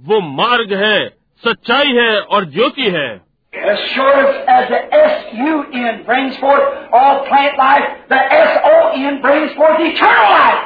[0.00, 0.98] वो मार्ग है
[1.42, 3.08] सच्चाई है और ज्योति है
[3.52, 4.12] As sure
[4.46, 10.62] as, the S-U-N brings forth all plant life, the S-O-N brings forth eternal life.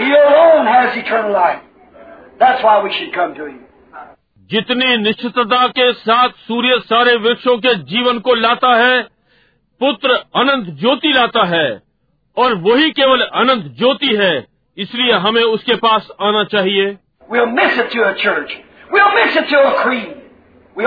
[0.00, 1.60] He alone has eternal life.
[2.40, 3.64] That's why we should come to Him.
[4.50, 9.02] जितनी निश्चितता के साथ सूर्य सारे वृक्षों के जीवन को लाता है
[9.80, 11.66] पुत्र अनंत ज्योति लाता है
[12.36, 14.32] और वही केवल अनंत ज्योति है
[14.76, 16.96] इसलिए हमें उसके पास आना चाहिए
[17.30, 18.56] We'll miss it to a church.
[18.90, 20.17] We'll miss it to a creed.
[20.78, 20.84] We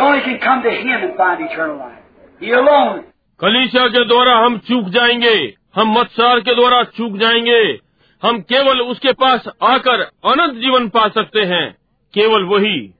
[3.77, 7.79] के द्वारा हम चूक जाएँगे। हम मत्सार के द्वारा चूक जाएँगे।
[8.23, 11.77] हम केवल उसके पास आकर अनंत जीवन पा सकते हैं।
[12.13, 12.93] केवल वही।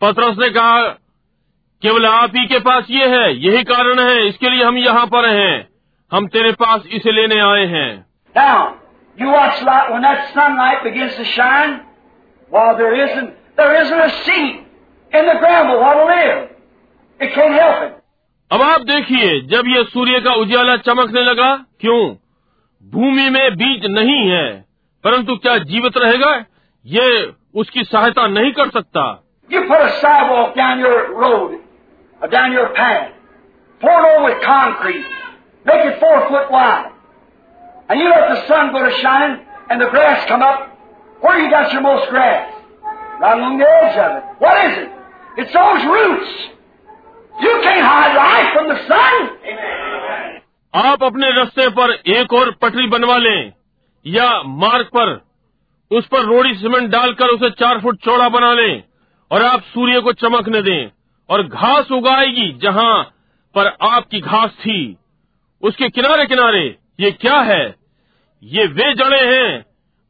[0.00, 0.88] पत्रस ने कहा
[1.82, 5.28] केवल आप ही के पास ये है। यही कारण है। इसके लिए हम यहाँ पर
[5.28, 5.68] हैं।
[6.12, 8.06] हम तेरे पास इसे लेने आए हैं।
[9.16, 11.80] You watch light when that sunlight begins to shine.
[12.50, 14.54] While there isn't there isn't a seed
[15.12, 16.50] in the ground but what'll live.
[17.20, 17.92] It can't help it.
[18.50, 22.00] अब आप देखिए जब ये सूर्य का उजाला चमकने लगा क्यों
[22.82, 24.46] भूमि में बीज नहीं है
[25.04, 26.32] परंतु क्या जीवित रहेगा
[26.84, 27.06] ये
[27.60, 29.04] उसकी सहायता नहीं कर सकता
[29.50, 31.56] You put a sidewalk down your road,
[32.34, 33.08] down your path,
[33.80, 35.08] pour it over with concrete,
[35.66, 36.86] make it four foot wide,
[37.92, 40.60] and you let the sun go to shining and the grass come up.
[41.20, 42.48] Where you got your most grass?
[43.20, 44.24] Right along the edge of it.
[44.38, 44.90] What is it?
[45.36, 46.30] It's those roots.
[47.38, 49.18] You can't hide life from the sun.
[50.74, 53.52] आप अपने रास्ते पर एक और पटरी बनवा लें
[54.06, 54.30] या
[54.62, 55.12] मार्ग पर
[55.90, 58.82] उस पर रोड़ी सीमेंट डालकर उसे चार फुट चौड़ा बना लें
[59.30, 60.90] और आप सूर्य को चमकने दें
[61.28, 63.02] और घास उगाएगी जहाँ
[63.54, 64.80] पर आपकी घास थी
[65.62, 66.66] उसके किनारे किनारे
[67.00, 67.81] ये क्या है
[68.42, 69.64] ये वे जड़े हैं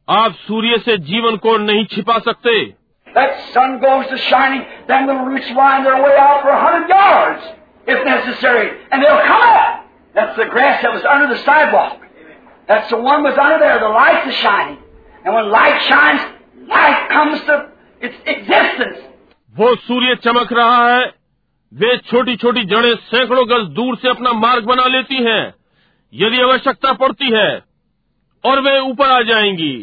[0.09, 2.75] आप सूर्य से जीवन को नहीं छिपा सकते।
[19.55, 21.05] वो सूर्य चमक रहा है
[21.73, 25.53] वे छोटी छोटी जड़ें सैकड़ों गज दूर से अपना मार्ग बना लेती हैं।
[26.13, 27.72] यदि आवश्यकता पड़ती है
[28.43, 29.73] और वे ऊपर आ जाएँगी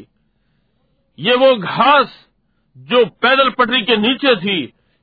[1.19, 2.19] ये वो घास
[2.77, 4.59] जो पैदल पटरी के नीचे थी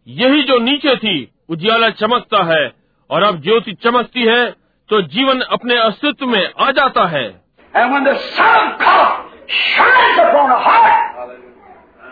[0.07, 1.15] यही जो नीचे थी
[1.49, 2.63] उजियाला चमकता है
[3.09, 4.43] और अब ज्योति चमकती है
[4.89, 7.25] तो जीवन अपने अस्तित्व में आ जाता है
[7.73, 11.33] And when the Son of God shines upon a heart,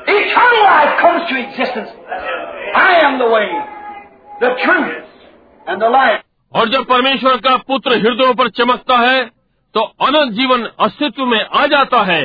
[0.08, 1.90] eternal life comes to existence.
[2.76, 3.48] I am the way,
[4.42, 5.08] the truth,
[5.68, 6.22] and the life.
[6.54, 9.24] और जब परमेश्वर का पुत्र हृदयों पर चमकता है
[9.75, 12.23] तो अनंत जीवन अस्तित्व में आ जाता है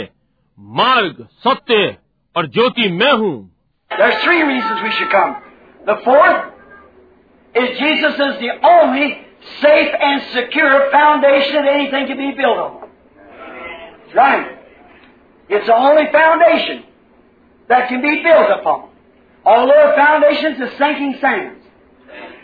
[0.79, 1.95] मार्ग सत्य
[2.35, 3.35] और ज्योति मैं हूँ
[3.91, 5.35] There's three reasons we should come.
[5.85, 6.45] The fourth
[7.55, 9.05] is Jesus is the only
[9.61, 12.89] safe and secure foundation that anything can be built on.
[12.89, 14.57] That's right.
[15.49, 16.83] It's the only foundation
[17.69, 18.89] that can be built upon.
[19.45, 21.63] All other foundations is sinking sands.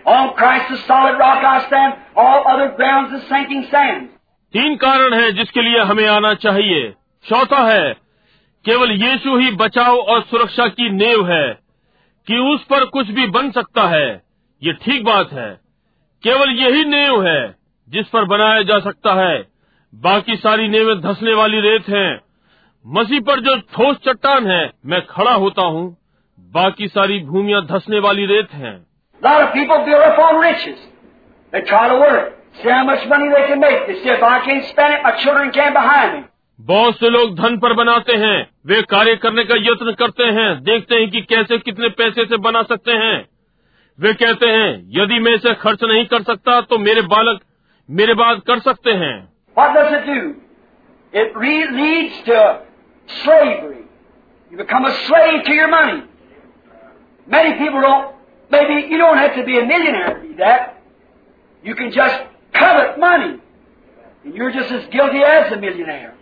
[0.05, 4.11] On Christ the solid rock I stand, all other grounds is sinking sands.
[4.56, 6.94] तीन कारण हैं जिसके लिए हमें आना चाहिए।
[7.28, 7.94] चौथा है,
[8.64, 11.58] केवल यीशु ही बचाव और सुरक्षा की नेव है,
[12.26, 14.22] कि उस पर कुछ भी बन सकता है।
[14.62, 15.60] ये ठीक बात है।
[16.22, 17.56] केवल यही नेव है
[17.88, 19.48] जिस पर बनाया जा सकता है।
[19.94, 22.20] बाकी सारी नेवें धसने वाली रेत हैं।
[22.86, 25.96] मसीह पर जो ठोस चट्टान है, मैं खड़ा होता हूँ।
[26.40, 28.86] बाकी सारी भूमिया धसने वाली रेत हैं।
[32.62, 33.86] See how much money they can make.
[33.86, 36.22] They say, if I can't spend it, my children can behind me.
[36.58, 41.00] बहुत से लोग धन पर बनाते हैं वे कार्य करने का यत्न करते हैं देखते
[41.00, 43.16] हैं कि कैसे कितने पैसे से बना सकते हैं
[43.98, 47.40] वे कहते हैं यदि मैं इसे खर्च नहीं कर सकता तो मेरे बालक
[47.88, 49.14] मेरे बाद कर सकते हैं
[49.58, 50.22] What does it do?
[51.12, 52.38] It re- leads to
[53.08, 53.82] slavery.
[54.52, 55.98] You become a slave to your money.
[57.26, 58.14] Many people don't,
[58.50, 60.74] maybe you don't have to be a millionaire to be that.
[61.64, 63.32] You can just covet money.
[64.24, 66.12] And you're just as guilty as a millionaire.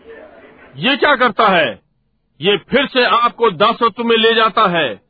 [0.77, 1.81] ये क्या करता है?
[2.41, 5.01] ये फिर से आपको दासत्व में ले जाता है।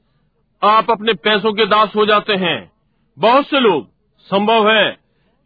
[0.63, 2.73] आप अपने पैसों के दास हो जाते हैं।
[3.19, 3.89] बहुत से लोग
[4.19, 4.97] संभव है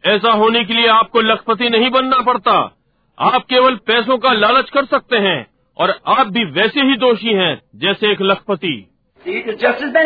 [0.05, 2.77] ऐसा होने के लिए आपको लखपति नहीं बनना पड़ता।
[3.19, 5.47] आप केवल पैसों का लालच कर सकते हैं
[5.77, 8.89] और आप भी वैसे ही दोषी हैं जैसे एक लखपति।
[9.27, 9.97] Just is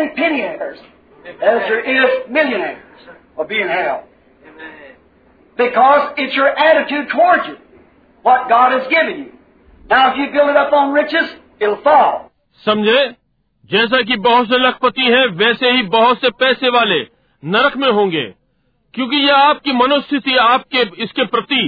[2.32, 4.13] many
[5.58, 7.60] Because it's your attitude towards it,
[8.26, 9.32] what God has given you.
[9.90, 11.28] Now, if you build it up on riches,
[11.60, 12.32] it'll fall.
[12.64, 13.00] समझे
[13.70, 17.00] जैसा कि बहुत से लखपति हैं वैसे ही बहुत से पैसे वाले
[17.44, 18.24] नरक में होंगे
[18.94, 21.62] क्योंकि यह आपकी मनोस्थिति आपके इसके प्रति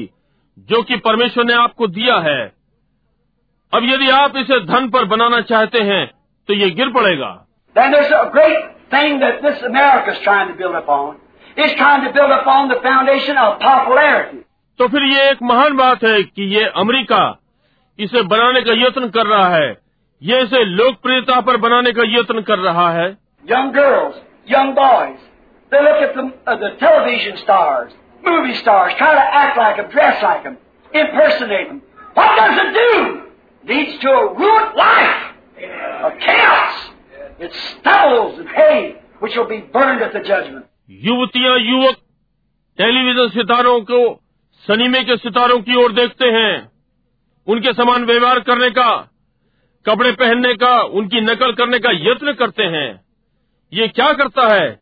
[0.69, 2.41] जो कि परमेश्वर ने आपको दिया है
[3.73, 6.05] अब यदि आप इसे धन पर बनाना चाहते हैं
[6.49, 7.31] तो ये गिर पड़ेगा
[7.75, 11.15] Then there's a great thing that this America's trying to build upon.
[11.56, 14.38] It's trying to build upon the foundation of popularity.
[14.78, 17.22] तो फिर ये एक महान बात है कि ये अमेरिका
[17.98, 19.70] इसे बनाने का यत्न कर रहा है
[20.22, 23.08] ये इसे लोकप्रियता पर बनाने का यत्न कर रहा है
[23.44, 25.18] Young girls, young boys,
[25.72, 27.92] they look at the, uh, the television stars,
[28.24, 30.56] movie stars, try to act like them, dress like them,
[30.94, 31.82] impersonate them.
[32.14, 33.22] What does it do?
[33.64, 35.22] Leads to a ruined life,
[36.08, 36.74] a chaos.
[37.38, 40.66] It stubbles and hay, which will be burned at the judgment.
[40.89, 41.95] युवतियाँ, युवक
[42.77, 44.23] television सितारों को,
[44.67, 46.71] सनीमे के सितारों की ओर देखते हैं।
[47.47, 49.11] उनके समान व्यवहार करने का,
[49.85, 53.05] कपड़े पहनने का, उनकी नकल करने का यत्न करते हैं।
[53.73, 54.79] ये क्या करता है?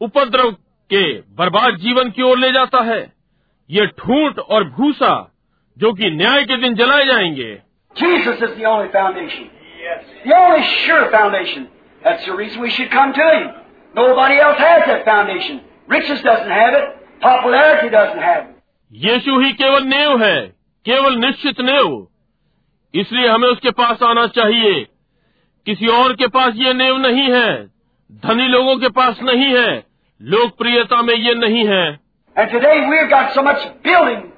[0.00, 0.50] उपद्रव
[0.90, 3.12] के बर्बाद जीवन की ओर ले जाता है।
[3.70, 5.34] ये ठूंठ और भूसा
[5.78, 7.62] जो कि न्याय के दिन जलाए जाएँगे।
[7.98, 8.24] Only
[13.26, 13.69] sure.
[13.95, 15.61] Nobody else has that foundation.
[15.87, 16.85] Riches doesn't have it.
[17.21, 18.55] Popularity doesn't have it.
[18.91, 20.35] यीशु ही केवल नेव है
[20.85, 21.87] केवल निश्चित नेव
[22.93, 24.83] इसलिए हमें उसके पास आना चाहिए
[25.67, 27.49] किसी और के पास ये नेव नहीं है
[28.25, 29.71] धनी लोगों के पास नहीं है
[30.21, 31.85] लोकप्रियता में ये नहीं है
[32.35, 34.31] And today we've got so much building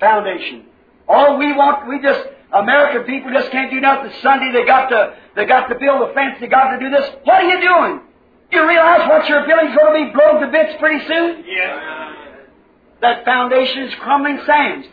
[0.00, 0.62] foundation.
[1.08, 4.10] All we want, we just, American people just can't do nothing.
[4.22, 7.08] Sunday they got to, they got to build a fence, they got to do this.
[7.24, 8.00] What are you doing?
[8.55, 11.43] You realize what you're building's going to be blown to bits pretty soon?
[11.45, 11.71] Yes.
[13.01, 14.85] That foundation is crumbling sands.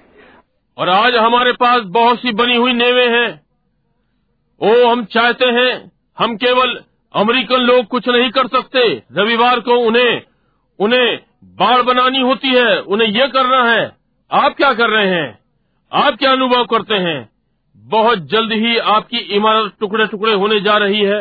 [0.78, 3.28] और आज हमारे पास बहुत सी बनी हुई नेवे हैं
[4.60, 5.70] ओ हम चाहते हैं
[6.18, 6.74] हम केवल
[7.14, 8.82] अमेरिकन लोग कुछ नहीं कर सकते
[9.18, 10.22] रविवार को उन्हें
[10.78, 11.18] उन्हें
[11.60, 13.84] बाढ़ बनानी होती है उन्हें यह करना है
[14.30, 15.28] आप क्या कर रहे हैं
[15.92, 17.18] आप क्या अनुभव करते हैं
[17.78, 21.20] बहुत जल्द ही आपकी इमारत टुकड़े टुकड़े होने जा रही है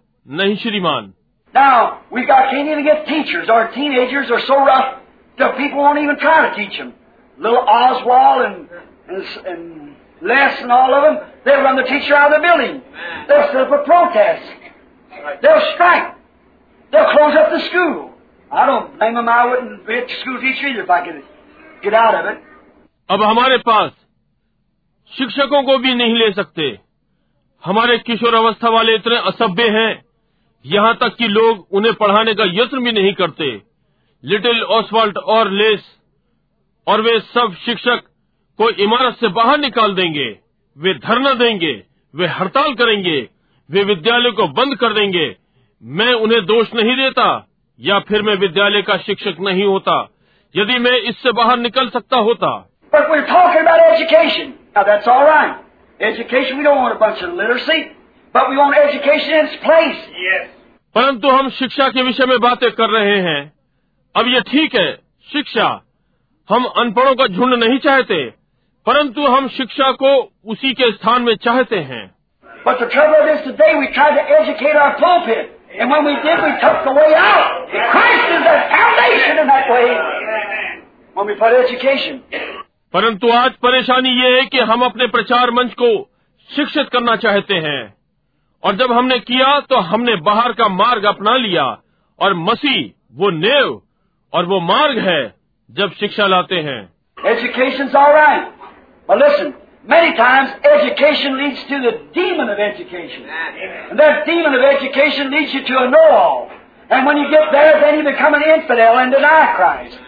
[0.30, 1.12] नहीं श्रीमान
[1.54, 3.48] Now, we got can't even get teachers.
[3.48, 5.00] Our teenagers are so rough
[5.38, 6.92] that people won't even try to teach them.
[7.38, 8.68] Little Oswald and,
[9.08, 12.82] and, and Les and all of them, they'll run the teacher out of the building.
[13.28, 14.44] They'll set up a protest.
[15.42, 16.14] They'll strike.
[16.92, 18.12] They'll close up the school.
[18.50, 19.28] I don't blame them.
[19.28, 21.22] I wouldn't be a school teacher either if I could
[21.82, 22.42] get out of it.
[23.10, 23.90] अब हमारे पास
[25.12, 26.66] शिक्षकों को भी नहीं ले सकते
[27.62, 29.92] हमारे किशोर अवस्था वाले इतने असभ्य हैं
[30.65, 33.45] यहाँ तक कि लोग उन्हें पढ़ाने का यत्न भी नहीं करते।
[34.23, 35.83] लिटिल ऑसवाल्ट और लेस
[36.87, 38.01] और वे सब शिक्षक
[38.59, 40.27] को इमारत से बाहर निकाल देंगे।
[40.77, 41.71] वे धरना देंगे
[42.13, 43.19] वे हड़ताल करेंगे
[43.69, 45.35] वे विद्यालय को बंद कर देंगे।
[45.83, 47.25] मैं उन्हें दोष नहीं देता
[47.79, 49.95] या फिर मैं विद्यालय का शिक्षक नहीं होता
[50.55, 52.49] यदि मैं इससे बाहर निकल सकता होता।
[52.93, 54.53] But we're talking about education.
[54.75, 55.53] Now that's all right.
[55.99, 57.79] Education, we don't want a bunch of literacy,
[58.35, 58.45] But
[60.95, 63.53] परंतु हम शिक्षा के विषय में बातें कर रहे हैं।
[64.15, 64.95] अब ये ठीक है
[65.33, 65.81] शिक्षा।
[66.49, 68.25] हम अनपढ़ों का झुंड नहीं चाहते
[68.85, 72.15] परंतु हम शिक्षा को उसी के स्थान में चाहते हैं।
[82.93, 86.09] परंतु आज परेशानी ये है कि हम अपने प्रचार मंच को
[86.55, 88.00] शिक्षित करना चाहते हैं।
[88.63, 91.65] और जब हमने किया तो हमने बाहर का मार्ग अपना लिया
[92.19, 92.81] और मसीह
[93.21, 93.81] वो नेव
[94.33, 95.21] और वो मार्ग है
[95.69, 96.81] जब शिक्षा लाते हैं
[97.17, 98.45] Education's all right.
[99.09, 99.49] But listen,
[99.85, 103.25] many times education leads to the demon of education.
[103.25, 106.39] And that demon of education leads you to a know-all.
[106.89, 109.99] And when you get there, then you become an infidel and deny Christ.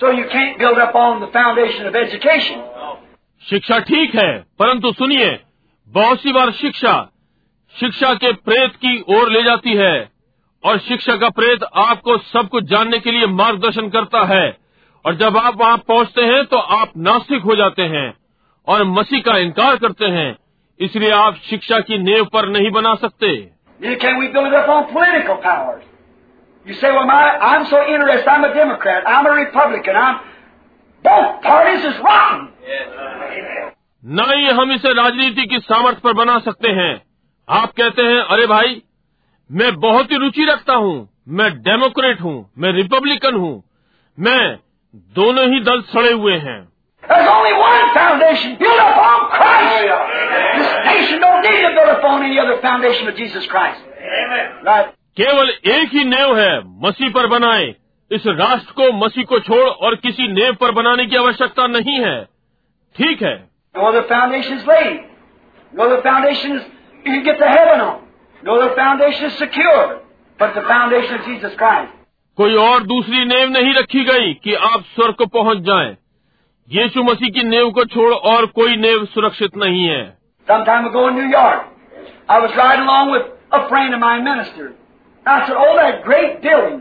[0.00, 2.62] So you can't build up on the foundation of education.
[3.44, 5.28] शिक्षा ठीक है परंतु सुनिए
[5.88, 6.92] बहुत सी बार शिक्षा
[7.74, 9.94] शिक्षा के प्रेत की ओर ले जाती है
[10.64, 14.44] और शिक्षा का प्रेत आपको सब कुछ जानने के लिए मार्गदर्शन करता है
[15.04, 18.12] और जब आप वहाँ पहुँचते हैं तो आप नास्तिक हो जाते हैं
[18.66, 20.28] और मसीह का इनकार करते हैं
[20.80, 23.32] इसलिए आप शिक्षा की नेव पर नहीं बना सकते
[23.80, 25.84] Neither can we build it up on political powers.
[26.66, 28.28] You say, well, my, I'm so interested.
[28.28, 29.06] I'm a Democrat.
[29.08, 29.96] I'm a Republican.
[29.96, 30.18] I'm
[31.04, 32.42] both parties is rotten.
[34.02, 36.92] न ही हम इसे राजनीति की सामर्थ्य पर बना सकते हैं
[37.50, 38.82] आप कहते हैं अरे भाई
[39.52, 43.64] मैं बहुत ही रुचि रखता हूँ। मैं डेमोक्रेट हूँ मैं रिपब्लिकन हूँ।
[44.20, 44.58] मैं
[44.96, 46.68] दोनों ही दल सड़े हुए हैं।
[55.16, 57.74] केवल एक ही नेव है मसीह पर बनाए।
[58.12, 62.24] इस राष्ट्र को मसीह को छोड़ और किसी नेव पर बनाने की आवश्यकता नहीं है।
[62.96, 63.48] ठीक है।
[67.05, 67.95] you can get to heaven on.
[68.47, 69.87] No other foundation is secure
[70.39, 71.93] but the foundation of Jesus Christ.
[72.37, 75.97] कोई और दूसरी नेव नहीं रखी गई कि आप स्वर्ग को पहुंच जाएं।
[76.71, 80.17] यीशु मसीह की नेव को छोड़ और कोई नेव सुरक्षित नहीं है
[80.51, 81.61] Some time ago in New York,
[82.29, 83.23] I was riding along with
[83.53, 84.65] a friend of mine, minister.
[85.27, 86.79] I said, "Oh, that great building."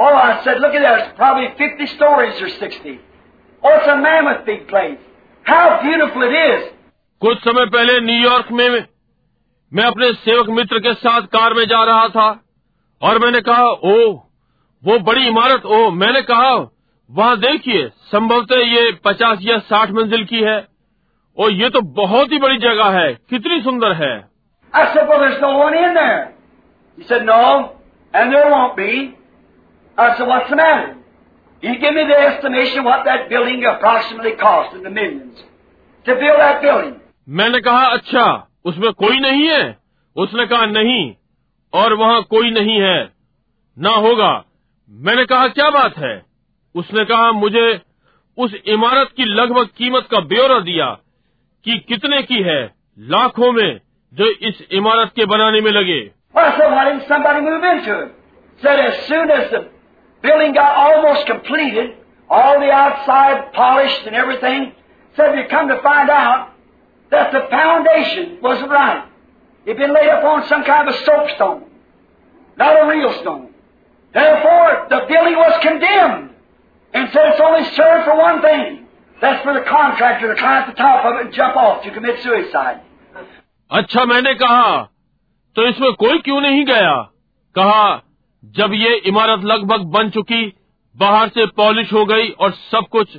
[0.00, 0.98] Oh, I said, "Look at that.
[0.98, 2.94] It's probably 50 stories or 60.
[3.64, 4.98] Oh, it's a mammoth big place.
[5.50, 6.60] How beautiful it is."
[7.20, 8.86] कुछ समय पहले New York में
[9.73, 12.43] मैं अपने सेवक मित्र के साथ car में जा रहा था
[13.01, 13.95] और मैंने कहा ओ
[14.83, 16.53] वो बड़ी इमारत ओ मैंने कहा
[17.11, 20.67] वहाँ देखिए संभवत ये पचास या साठ मंजिल की है
[21.37, 24.27] और ये तो बहुत ही बड़ी जगह है कितनी सुंदर है।
[37.29, 39.77] मैंने कहा अच्छा उसमें कोई नहीं है।
[40.15, 41.13] उसने कहा, नहीं।
[41.73, 43.13] और वहाँ कोई नहीं है।
[43.79, 44.45] ना होगा।
[44.89, 46.25] मैंने कहा, क्या बात है?
[46.75, 47.81] उसने कहा, मुझे
[48.37, 50.97] उस इमारत की लगभग कीमत का ब्यौरा दिया
[51.65, 53.79] कि कितने की है लाखों में
[54.13, 56.11] जो इस इमारत के बनाने में लगे।
[67.11, 69.05] That the foundation wasn't right.
[69.65, 71.63] It'd been laid upon some kind of a soapstone,
[72.57, 73.53] not a real stone.
[74.13, 76.31] Therefore, the building was condemned
[76.93, 78.87] and said it's only served for one thing.
[79.21, 81.91] That's for the contractor to climb at the top of it and jump off to
[81.91, 82.81] commit suicide.
[83.71, 84.81] अच्छा मैंने कहा
[85.55, 86.93] तो इसमें कोई क्यों नहीं गया
[87.55, 88.01] कहा
[88.43, 90.43] जब ये इमारत लगभग बन चुकी
[90.95, 93.17] बाहर से पॉलिश हो गई और सब कुछ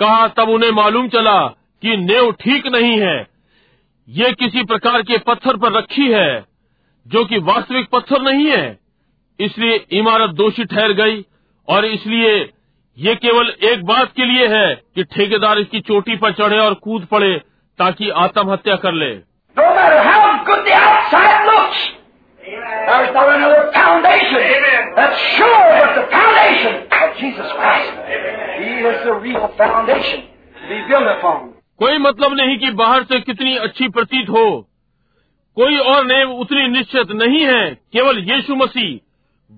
[0.00, 1.36] कहा तब उन्हें मालूम चला
[1.84, 3.16] कि नेव ठीक नहीं है।
[4.08, 6.44] ये किसी प्रकार के पत्थर पर रखी है
[7.06, 8.78] जो कि वास्तविक पत्थर नहीं है।
[9.40, 11.24] इसलिए इमारत दोषी ठहर गई
[11.68, 12.32] और इसलिए
[12.98, 17.04] ये केवल एक बात के लिए है कि ठेकेदार इसकी चोटी पर चढ़े और कूद
[17.04, 17.32] पड़े
[17.78, 19.14] ताकि आत्महत्या कर ले।
[31.84, 34.68] कोई मतलब नहीं कि बाहर से कितनी अच्छी प्रतीत हो।
[35.56, 39.00] कोई और नेव उतनी निश्चित नहीं है, केवल यीशु मसीह।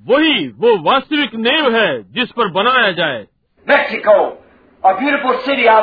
[0.06, 3.26] वही वो वास्तविक नेव है जिस पर बनाया जाए।
[3.68, 4.42] Mexico
[4.86, 5.82] beautiful city I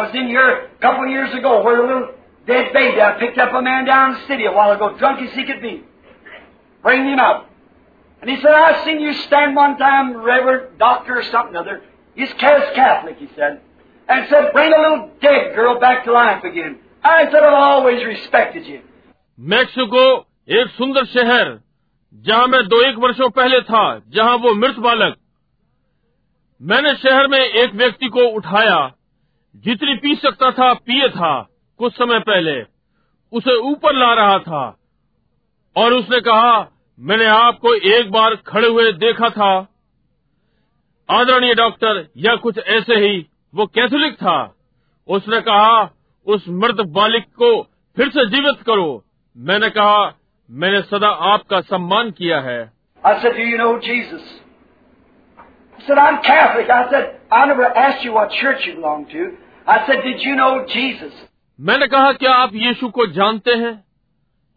[13.41, 13.67] was
[14.09, 16.79] And said, bring a little dead girl back to life again.
[17.03, 18.79] I said, I've always respected you.
[19.39, 20.03] Mexico
[20.57, 21.59] एक सुंदर शहर
[22.15, 23.83] जहाँ मैं दो एक वर्षों पहले था
[24.15, 25.15] जहाँ वो मृत बालक
[26.61, 28.77] मैंने शहर में एक व्यक्ति को उठाया
[29.63, 31.33] जितनी पी सकता था पिए था
[31.79, 32.55] कुछ समय पहले
[33.33, 34.63] उसे ऊपर ला रहा था
[35.75, 36.53] और उसने कहा
[36.99, 39.51] मैंने आपको एक बार खड़े हुए देखा था
[41.09, 44.37] आदरणीय डॉक्टर या कुछ ऐसे ही वो कैथोलिक था
[45.09, 45.81] उसने कहा
[46.27, 47.51] उस मृत बालिक को
[47.97, 49.03] फिर से जीवित करो
[49.37, 49.99] मैंने कहा
[50.49, 52.61] मैंने सदा आपका सम्मान किया है
[53.03, 54.27] I said, Do you know Jesus?
[55.79, 56.69] He said, I'm Catholic.
[56.69, 59.25] I said, I never asked you what church you belong to.
[59.67, 61.13] I said, Did you know Jesus?
[61.59, 63.73] मैंने कहा क्या आप यीशु को जानते हैं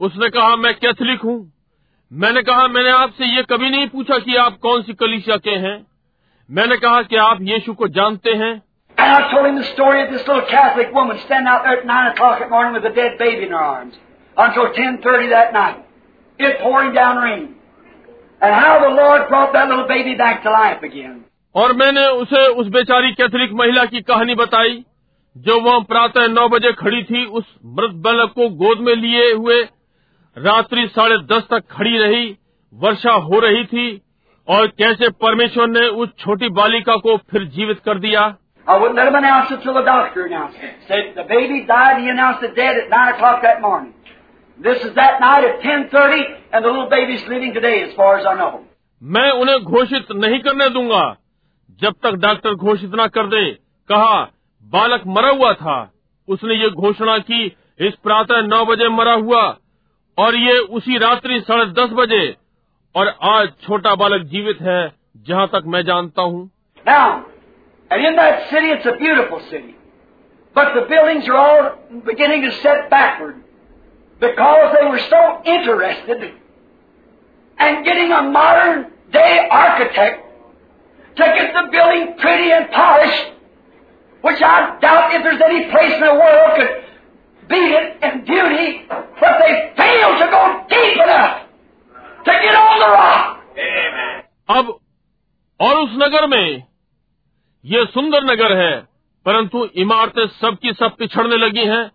[0.01, 1.37] उसने कहा मैं कैथोलिक हूँ
[2.11, 5.77] मैंने कहा मैंने आपसे ये कभी नहीं पूछा कि आप कौन सी कलीसिया के हैं
[6.49, 8.55] मैंने कहा कि आप यीशु को जानते हैं
[9.07, 11.87] And I told him the story of this little Catholic woman standing out there at
[11.87, 13.95] 9 o'clock at morning with a dead baby in her arms
[14.37, 15.77] until 10.30 that night.
[16.39, 17.45] It pouring down rain.
[18.41, 21.21] And how the Lord brought that little baby back to life again.
[21.55, 24.75] और मैंने उसे उस बेचारी Catholic महिला की कहानी बताई
[25.37, 27.45] जो वहाँ प्रातः नौ बजे खड़ी थी उस
[27.79, 29.61] मृत बालक को गोद में लिए हुए
[30.37, 32.25] रात्रि साढ़े दस तक खड़ी रही
[32.73, 33.87] वर्षा हो रही थी
[34.49, 38.27] और कैसे परमेश्वर ने उस छोटी बालिका को फिर जीवित कर दिया
[38.67, 40.75] I wouldn't let him announce it till the doctor announced it.
[40.89, 43.95] Said the baby died, he announced it dead at 9 o'clock that morning.
[44.61, 46.23] This is that night at 10.30,
[46.53, 48.65] and the little baby's living today as far as I know.
[49.03, 51.05] मैं उन्हें घोषित नहीं करने दूँगा
[51.81, 53.45] जब तक doctor घोषित न कर दे
[53.89, 54.17] कहा
[54.73, 55.77] बालक मरा हुआ था
[56.29, 57.45] उसने ये घोषणा की
[57.89, 59.43] इस प्रातः नौ बजे मरा हुआ
[60.19, 62.25] और ये उसी रात्रि साढ़े दस बजे
[62.95, 64.81] और आज छोटा बालक जीवित है
[65.29, 66.51] जहाँ तक मैं जानता हूँ
[67.92, 69.76] and in that city, it's a beautiful city.
[70.54, 73.44] But the buildings are all beginning to set backward
[74.20, 76.24] because they were so interested
[77.60, 80.26] in getting a modern day architect
[81.18, 83.32] to get the building pretty and polished,
[84.22, 86.84] which I doubt if there's any place in the world could
[87.50, 91.48] beat it in beauty, but they failed to go deep enough
[92.24, 93.38] to get on the rock.
[94.50, 94.80] अब
[95.62, 96.64] और उस नगर में
[97.67, 98.81] ये सुंदर नगर है
[99.27, 101.93] परंतु इमारतें सबकी सब पिछड़ने लगी हैं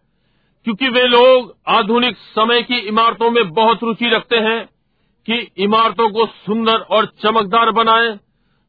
[0.63, 4.65] क्योंकि वे लोग आधुनिक समय की इमारतों में बहुत रुचि रखते हैं
[5.25, 8.19] कि इमारतों को सुंदर और चमकदार बनाएँ,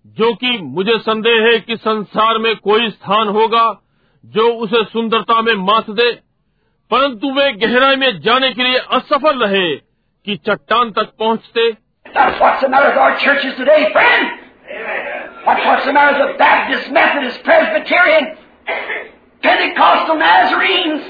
[0.06, 3.82] जो कि मुझे संदेह है कि संसार में कोई स्थान होगा
[4.24, 6.12] जो उसे सुंदरता में मात दे
[6.90, 9.76] परंतु वे गहराई में जाने के लिए असफल रहे
[10.26, 11.72] कि चट्टान तक पहुँचते
[12.14, 15.11] That's what's the matter with our churches today, friend.
[15.44, 18.36] What's the matter with the Baptist, Methodist, Presbyterian,
[19.43, 21.02] Pentecostal, Nazarenes.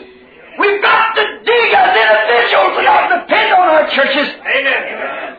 [0.59, 4.29] We've got to dig as individuals and not depend on our churches.
[4.57, 5.39] Amen.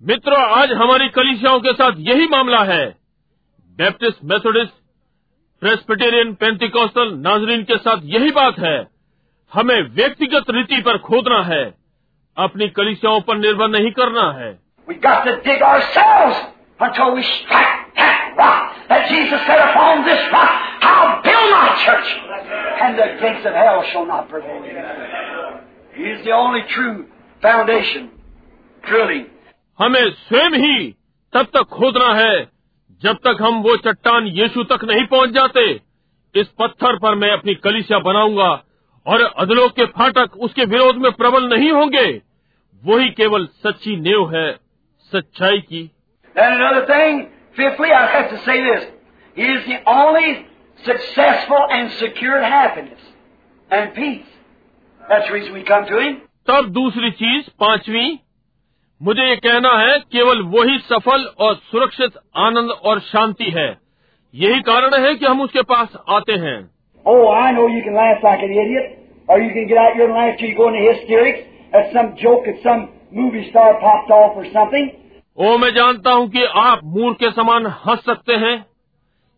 [0.00, 2.84] मित्रों आज हमारी कलिसियाओं के साथ यही मामला है
[3.78, 4.72] Baptist Methodist
[5.62, 8.76] Presbyterian Pentecostal नाजरीन के साथ यही बात है
[9.52, 11.62] हमें व्यक्तिगत रीति पर खोदना है
[12.36, 14.50] अपनी कलिसियाओं पर निर्भर नहीं करना है
[14.88, 16.42] We've got to dig ourselves
[16.80, 22.08] until we strike that rock that Jesus said, Upon this rock I'll build my church,
[22.82, 24.62] and the gates of hell shall not prevail.
[25.94, 27.06] He is the only true
[27.42, 28.10] foundation,
[28.84, 29.26] truly.
[29.78, 30.90] हमें स्वयं ही
[31.32, 32.34] तब तक खोदना है
[33.02, 35.64] जब तक हम वो चट्टान यीशु तक नहीं पहुँच जाते
[36.34, 38.50] इस पत्थर पर मैं अपनी कलिसिया बनाऊँगा
[39.06, 42.06] और अधलोक के फाटक उसके विरोध में प्रबल नहीं होंगे
[42.82, 44.50] वही केवल सच्ची नेव है
[45.12, 45.82] सच्चाई की
[46.35, 48.85] And another thing, fifthly, I have to say this.
[49.35, 50.45] He is the only
[50.83, 52.99] successful and secured happiness
[53.71, 54.25] and peace.
[55.09, 56.15] That's the reason we come to Him.
[56.47, 58.05] तब दूसरी चीज पांचवी
[59.01, 63.67] मुझे ये कहना है केवल वही सफल और सुरक्षित आनंद और शांति है
[64.33, 66.57] यही कारण है कि हम उसके पास आते हैं
[67.05, 68.87] Oh, I know you can laugh like an idiot,
[69.27, 71.43] or you can get out here and laugh till you go into hysterics
[71.73, 72.81] at some joke that some
[73.19, 74.89] movie star popped off or something.
[75.38, 78.66] ओ, मैं जानता हूँ कि आप मूर्ख के समान हंस सकते हैं,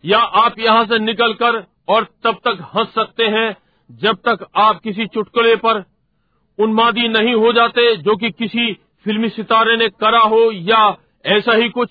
[0.05, 3.57] या आप यहाँ से निकलकर और तब तक हंस सकते हैं,
[3.91, 5.85] जब तक आप किसी चुटकुले पर
[6.59, 8.73] उन्मादी नहीं हो जाते, जो कि किसी
[9.05, 10.97] फिल्मी सितारे ने करा हो, या
[11.27, 11.91] ऐसा ही कुछ।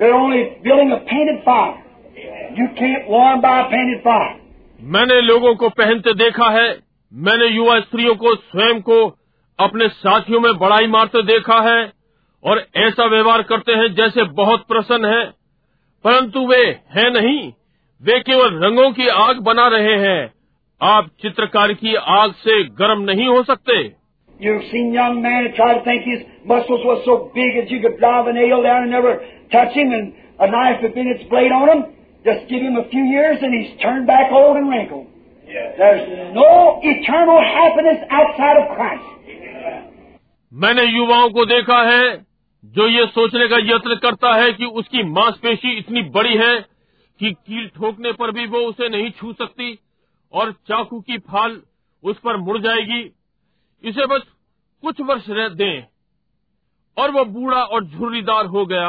[0.00, 1.76] They're only building a painted fire.
[2.56, 4.36] You can't warm by a painted fire.
[4.80, 6.68] मैंने लोगों को पहनते देखा है
[7.12, 8.98] मैंने युवा स्त्रियों को स्वयं को
[9.58, 11.80] अपने साथियों में बड़ाई मारते देखा है
[12.44, 15.24] और ऐसा व्यवहार करते हैं जैसे बहुत प्रसन्न है
[16.04, 16.62] परंतु वे
[16.96, 17.40] हैं नहीं
[18.02, 20.20] वे केवल रंगों की आग बना रहे हैं
[20.80, 23.82] आप चित्रकार की आग से गर्म नहीं हो सकते
[24.40, 26.20] You've seen young men that try to think his
[26.50, 29.10] muscles was so big that you could drive a nail down and never
[29.52, 31.84] touch him, and a knife had been its blade on him.
[32.24, 35.06] Just give him a few years, and he's turned back old and wrinkled.
[35.48, 35.74] Yes.
[35.78, 39.06] There's no eternal happiness outside of Christ.
[40.52, 42.06] मैंने युवाओं को देखा है
[42.64, 46.54] जो ये सोचने का यत्न करता है कि उसकी मांसपेशी इतनी बड़ी है
[47.20, 49.78] कि कील ठोकने पर भी वो उसे नहीं छू सकती
[50.32, 51.60] और चाकू की फाल
[52.04, 53.00] उस पर मुड़ जाएगी
[53.84, 54.22] इसे बस
[54.82, 55.84] कुछ वर्ष रह दें
[56.96, 58.88] और वो बूढ़ा और झुर्रीदार हो गया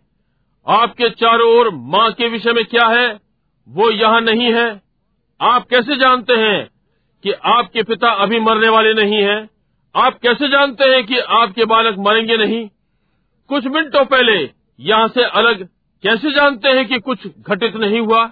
[0.67, 3.19] आपके चारों ओर माँ के विषय में क्या है,
[3.69, 4.81] वो यहाँ नहीं है।
[5.41, 6.69] आप कैसे जानते हैं
[7.23, 9.49] कि आपके पिता अभी मरने वाले नहीं हैं?
[9.95, 12.69] आप कैसे जानते हैं कि आपके बालक मरेंगे नहीं?
[13.49, 15.67] कुछ मिनटों पहले यहाँ से अलग
[16.03, 18.31] कैसे जानते हैं कि कुछ घटित नहीं हुआ?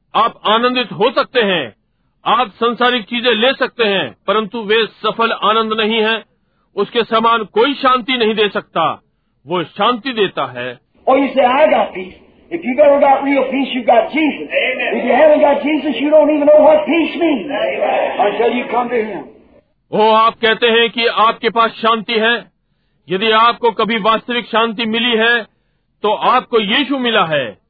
[0.15, 1.75] आप आनंदित हो सकते हैं
[2.25, 6.23] आप संसारिक चीज़ें ले सकते हैं परंतु वे सफल आनंद नहीं है
[6.75, 9.01] उसके समान कोई शांति नहीं दे सकता
[9.47, 10.79] वो शांति देता है।
[19.91, 22.51] ओ oh, आप कहते हैं कि आपके पास शांति है।
[23.09, 25.43] यदि आपको कभी वास्तविक शांति मिली है
[26.03, 27.60] तो आपको यीशु मिला है।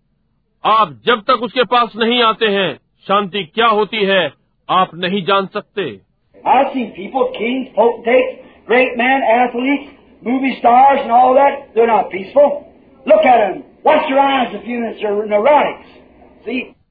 [0.65, 4.33] आप जब तक उसके पास नहीं आते हैं शांति क्या होती है
[4.69, 6.01] आप नहीं जान सकते।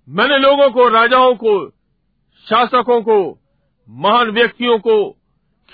[0.09, 1.71] मैंने लोगों को राजाओं को
[2.49, 3.39] शासकों को
[3.91, 5.11] महान व्यक्तियों को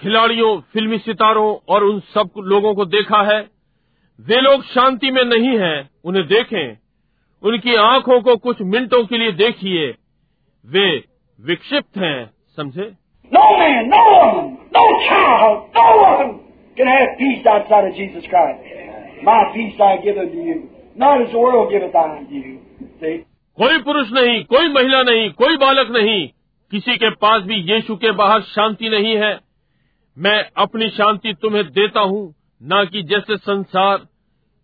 [0.01, 3.41] खिलाड़ियों फिल्मी सितारों और उन सब लोगों को देखा है।
[4.21, 6.79] वे लोग शांति में नहीं हैं, उन्हें देखें।
[7.47, 9.95] उनकी आँखों को कुछ मिनटों के लिए देखिए।
[10.67, 11.05] वे
[11.41, 12.95] विक्षिप्त हैं समझे?
[13.35, 14.83] No man no no no
[23.59, 26.29] कोई पुरुष नहीं कोई महिला नहीं कोई बालक नहीं।
[26.71, 29.41] किसी के पास भी यीशु के बाहर शांति नहीं है।
[30.19, 34.07] मैं अपनी शांति तुम्हें देता हूँ न कि जैसे संसार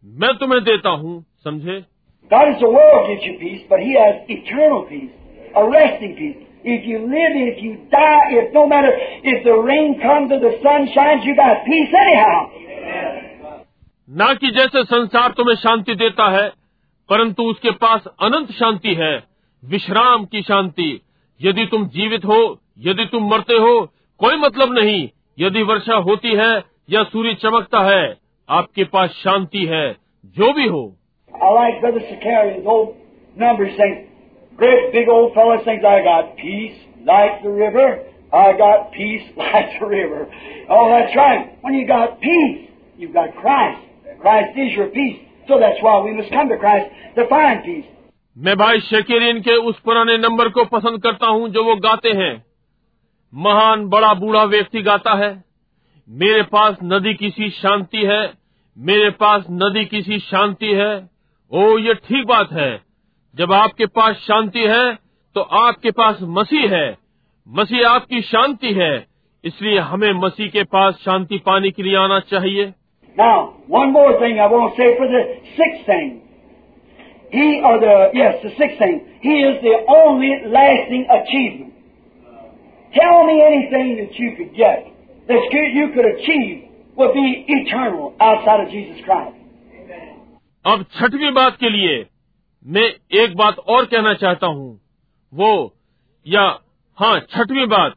[0.05, 1.91] मैं तुम्हें देता हूँ समझे?
[2.33, 5.13] God is the world gives you peace, but He has eternal peace,
[5.55, 6.39] a resting peace.
[6.65, 8.93] If you live, if you die, if no matter
[9.33, 12.39] if the rain comes or the sun shines, you got peace anyhow.
[14.09, 16.49] ना कि जैसे संसार तुम्हें शांति देता है
[17.09, 19.13] परंतु उसके पास अनंत शांति है
[19.63, 20.91] विश्राम की शांति
[21.41, 22.41] यदि तुम जीवित हो
[22.87, 23.75] यदि तुम मरते हो
[24.21, 26.51] कोई मतलब नहीं यदि वर्षा होती है
[26.91, 28.03] या सूर्य चमकता है
[28.49, 29.87] आपके पास शांति है
[30.37, 30.85] जो भी हो
[31.35, 32.97] I like Brother Sicarian's old
[33.37, 34.09] numbers saying,
[34.57, 38.05] great big old fella thinks I got peace like the river.
[38.33, 40.27] I got peace like the river.
[40.71, 41.59] Oh, that's right.
[41.63, 43.81] When you got peace, you've got Christ.
[44.21, 45.21] Christ is your peace.
[45.49, 47.89] So that's why we must come to Christ to find peace.
[48.37, 52.33] मैं भाई Shakarian के उस पुराने number को पसंद करता हूँ जो वो गाते हैं
[53.33, 55.33] महान बड़ा बूढ़ा व्यक्ति गाता है
[56.09, 58.23] मेरे पास नदी की सी शांति है
[58.77, 61.11] मेरे पास नदी की सी शांति है
[61.53, 62.70] ओ ये ठीक बात है
[63.35, 64.95] जब आपके पास शांति है
[65.37, 66.87] तो आपके पास मसीह है
[67.47, 68.95] मसीह आपकी शांति है
[69.45, 72.73] इसलिए हमें मसीह के पास शांति पाने के लिए आना चाहिए
[73.16, 73.35] Now,
[73.69, 75.20] one more thing I want to say for the
[75.57, 76.23] sixth thing.
[77.31, 78.97] He, or the, yes, the sixth thing.
[79.20, 81.74] He is the only lasting achievement.
[82.95, 84.89] Tell me anything that you could get,
[85.29, 86.65] that you could achieve,
[86.97, 89.41] would be eternal outside of Jesus Christ.
[90.66, 92.06] अब छठवीं बात के लिए
[92.66, 94.80] मैं एक बात और कहना चाहता हूँ।
[95.34, 95.74] वो,
[96.28, 96.59] या
[96.98, 97.94] हाँ छठवीं बात,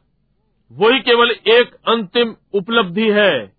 [0.72, 3.52] वही केवल एक अंतिम उपलब्धि है।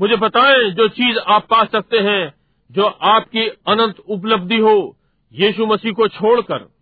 [0.00, 2.34] मुझे बताएँ जो चीज़ आप पा सकते हैं,
[2.72, 4.96] जो आपकी अनंत उपलब्धि हो,
[5.32, 6.72] यीशु मसीह को छोड़कर।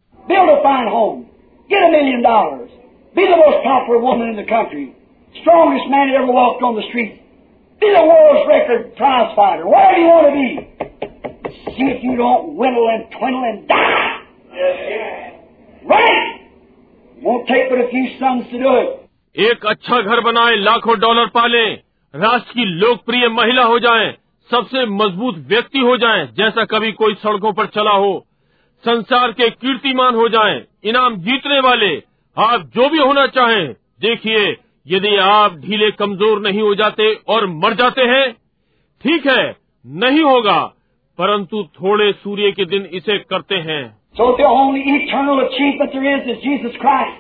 [11.77, 14.23] See if you don't whittle and twiddle and die.
[15.85, 16.41] Right?
[17.17, 18.91] Won't take but a few sons to do it.
[19.37, 21.79] एक अच्छा घर बनाएँ, लाखों डॉलर पालें,
[22.15, 24.13] राष्ट्र की लोकप्रिय महिला हो जाएँ,
[24.51, 28.13] सबसे मज़बूत व्यक्ति हो जाएँ, जैसा कभी कोई सड़कों पर चला हो
[28.85, 31.91] संसार के कीर्तिमान हो जाएँ, इनाम जीतने वाले,
[32.37, 33.73] आप जो भी होना चाहें
[34.03, 34.45] देखिए,
[34.87, 38.33] यदि आप ढीले कमज़ोर नहीं हो जाते और मर जाते हैं,
[39.03, 39.57] ठीक है,
[39.87, 40.61] नहीं होगा
[41.19, 43.83] परंतु थोड़े सूर्य के दिन इसे करते हैं
[44.17, 47.17] So the only eternal achievement there is is Jesus Christ.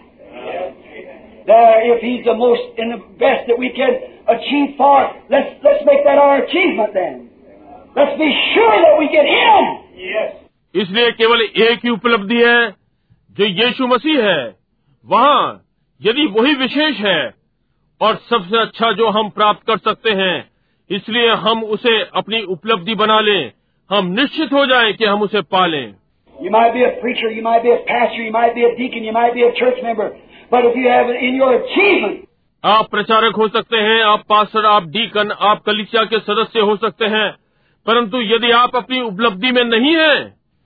[1.46, 3.96] There, if He's the most and the best that we can
[4.28, 4.98] achieve for,
[5.30, 7.16] let's let's make that our achievement then.
[7.96, 9.72] Let's be sure that we get Him.
[10.74, 12.70] इसलिए केवल एक ही उपलब्धि है
[13.36, 14.44] जो यीशु मसीह है
[15.06, 15.42] वहाँ
[16.00, 17.20] यदि वही विशेष है
[18.00, 20.34] और सबसे अच्छा जो हम प्राप्त कर सकते हैं
[20.90, 23.52] इसलिए हम उसे अपनी उपलब्धि बना लें
[23.90, 25.94] हम निश्चित हो जाए कि हम उसे पालें।
[26.36, 29.04] You might be a preacher, you might be a pastor, you might be a deacon,
[29.04, 30.06] you might be a church member,
[30.52, 30.88] but if you
[32.64, 37.06] आप प्रचारक हो सकते हैं आप पास्टर आप डीकन आप कलिसिया के सदस्य हो सकते
[37.14, 37.28] हैं
[37.86, 40.14] परंतु यदि आप अपनी उपलब्धि में नहीं है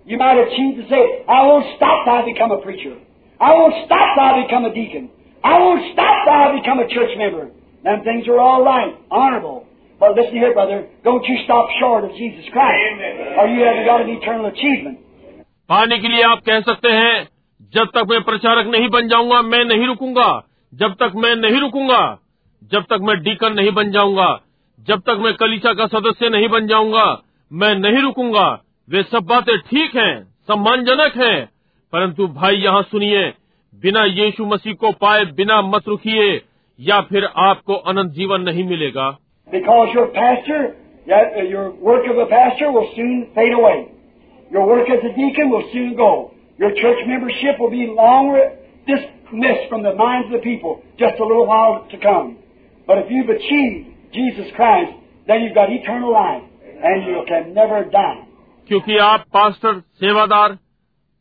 [0.06, 1.00] you might achieve say
[1.36, 2.96] I vote stop to become a preacher
[3.40, 5.08] I vote stop to become a deacon
[5.44, 7.44] I vote stop to become a church member
[7.84, 9.58] then things are all right honourable
[10.00, 13.00] But listen here, brother, don't you stop short of Jesus Christ,
[13.36, 14.98] or you haven't got an eternal achievement.
[15.68, 17.16] पाने के लिए आप कह सकते हैं
[17.72, 20.28] जब तक मैं प्रचारक नहीं बन जाऊँगा मैं नहीं रुकूँगा।
[20.72, 22.00] जब तक मैं नहीं रुकूँगा
[22.72, 24.28] जब तक मैं डीकन नहीं बन जाऊँगा
[24.88, 27.06] जब तक मैं कलिसा का सदस्य नहीं बन जाऊँगा
[27.50, 28.48] मैं नहीं रुकूँगा।
[28.88, 30.14] वे सब बातें ठीक हैं
[30.48, 31.44] सम्मानजनक हैं
[31.92, 33.28] परंतु भाई यहाँ सुनिए
[33.74, 36.34] बिना यीशु मसीह को पाए बिना मत रुकिए
[36.78, 39.16] या फिर आपको अनंत जीवन नहीं मिलेगा।
[39.51, 40.75] Because your pastor,
[41.07, 43.91] that, uh, your work of a pastor will soon fade away.
[44.51, 46.31] Your work as a deacon will soon go.
[46.57, 48.51] Your church membership will be long re-
[48.87, 52.37] dismissed from the minds of the people just a little while to come.
[52.87, 54.93] But if you've achieved Jesus Christ,
[55.27, 56.43] then you've got eternal life
[56.83, 58.19] and you can never die.
[58.67, 60.57] क्योंकि आप pastor सेवादार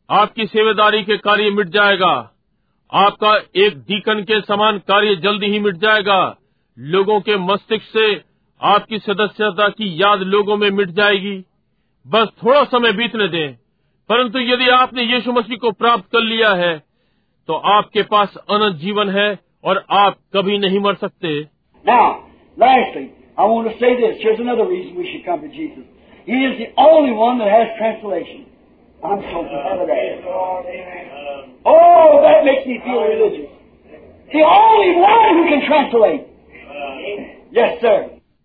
[0.09, 2.13] आपकी सेवादारी के कार्य मिट जाएगा
[2.91, 6.19] आपका एक डीकन के समान कार्य जल्दी ही मिट जाएगा
[6.78, 8.06] लोगों के मस्तिष्क से
[8.60, 11.36] आपकी सदस्यता की याद लोगों में मिट जाएगी
[12.06, 13.54] बस थोड़ा समय बीतने दें
[14.10, 16.76] परंतु यदि आपने यीशु मसीह को प्राप्त कर लिया है
[17.48, 19.28] तो आपके पास अनंत जीवन है
[19.64, 21.34] और आप कभी नहीं मर सकते
[21.84, 22.06] Now,
[22.58, 23.04] lastly,
[23.38, 24.16] I want to say this.
[24.20, 25.84] Here's another reason we should come to Jesus.
[26.28, 28.46] He is the only one that has translation.
[29.02, 30.24] I'm so glad of that.
[31.66, 33.50] Oh, that makes me feel religious.
[34.32, 36.26] The only one who can translate.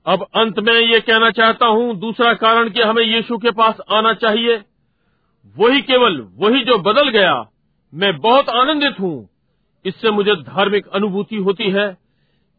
[0.06, 4.14] अब अंत में ये कहना चाहता हूँ दूसरा कारण कि हमें यीशु के पास आना
[4.14, 4.62] चाहिए
[5.58, 7.46] वही केवल वही जो बदल गया
[7.94, 9.30] मैं बहुत आनंदित हूँ।
[9.86, 11.98] इससे मुझे धार्मिक अनुभूति होती है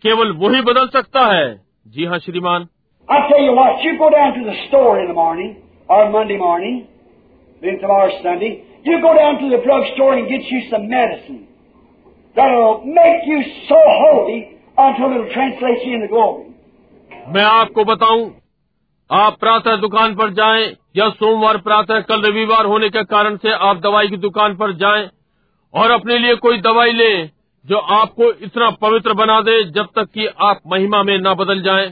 [0.02, 2.68] केवल वही बदल सकता है। जी हाँ श्रीमान।
[14.30, 14.53] अच्छा
[17.28, 18.34] मैं आपको बताऊँ
[19.10, 20.64] आप प्रातः दुकान पर जाएँ
[20.96, 25.08] या सोमवार प्रातः कल रविवार होने के कारण से आप दवाई की दुकान पर जाएँ
[25.74, 27.30] और अपने लिए कोई दवाई लें
[27.64, 31.86] जो आपको इतना पवित्र बना दे जब तक कि आप महिमा में न बदल जाएँ।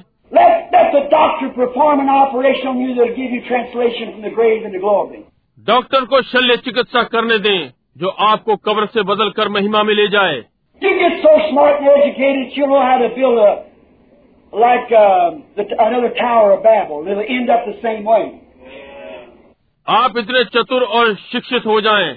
[5.67, 10.09] डॉक्टर को शल्य चिकित्सा करने दें जो आपको कब्र से बदल कर महिमा में ले
[10.09, 10.45] जाए।
[10.83, 13.51] You get so smart and educated, you'll know how to build a,
[14.65, 17.07] like uh, the, another Tower of Babel.
[17.07, 18.25] It'll end up the same way.
[19.87, 22.11] आप इतने चतुर और शिक्षित हो जाएँ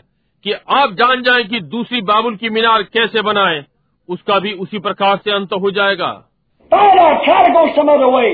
[0.44, 3.64] कि आप जान जाएँ कि दूसरी बाबुल की मीनार कैसे बनाएँ
[4.10, 6.12] उसका भी उसी प्रकार से अंत हो जाएगा
[6.72, 7.24] Find out.
[7.26, 8.30] Try to go some other way.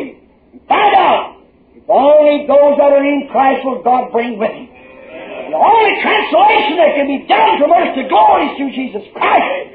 [0.70, 1.36] Find out.
[1.76, 4.71] If only those that are in Christ will God bring with Him.
[5.52, 9.72] The only translation that can be done from earth to glory is through Jesus Christ.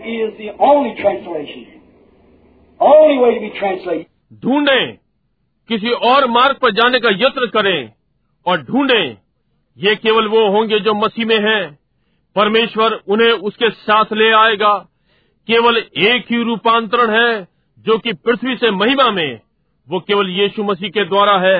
[0.00, 1.66] He is the only translation.
[2.80, 4.06] Only way to be translated.
[4.44, 4.96] ढूंढें
[5.68, 7.90] किसी और मार्ग पर जाने का यत्न करें
[8.46, 9.16] और ढूंढें
[9.78, 11.62] ये केवल वो होंगे जो मसीह में हैं
[12.36, 14.74] परमेश्वर उन्हें उसके साथ ले आएगा
[15.48, 17.30] केवल एक ही रूपांतरण है
[17.86, 19.40] जो कि पृथ्वी से महिमा में
[19.88, 21.58] वो केवल यीशु मसीह के द्वारा है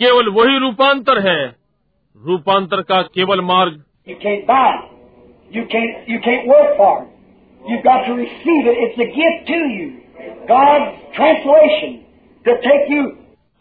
[0.00, 1.38] केवल वही रूपांतर है
[2.24, 3.84] रूपांतर का केवल मार्ग।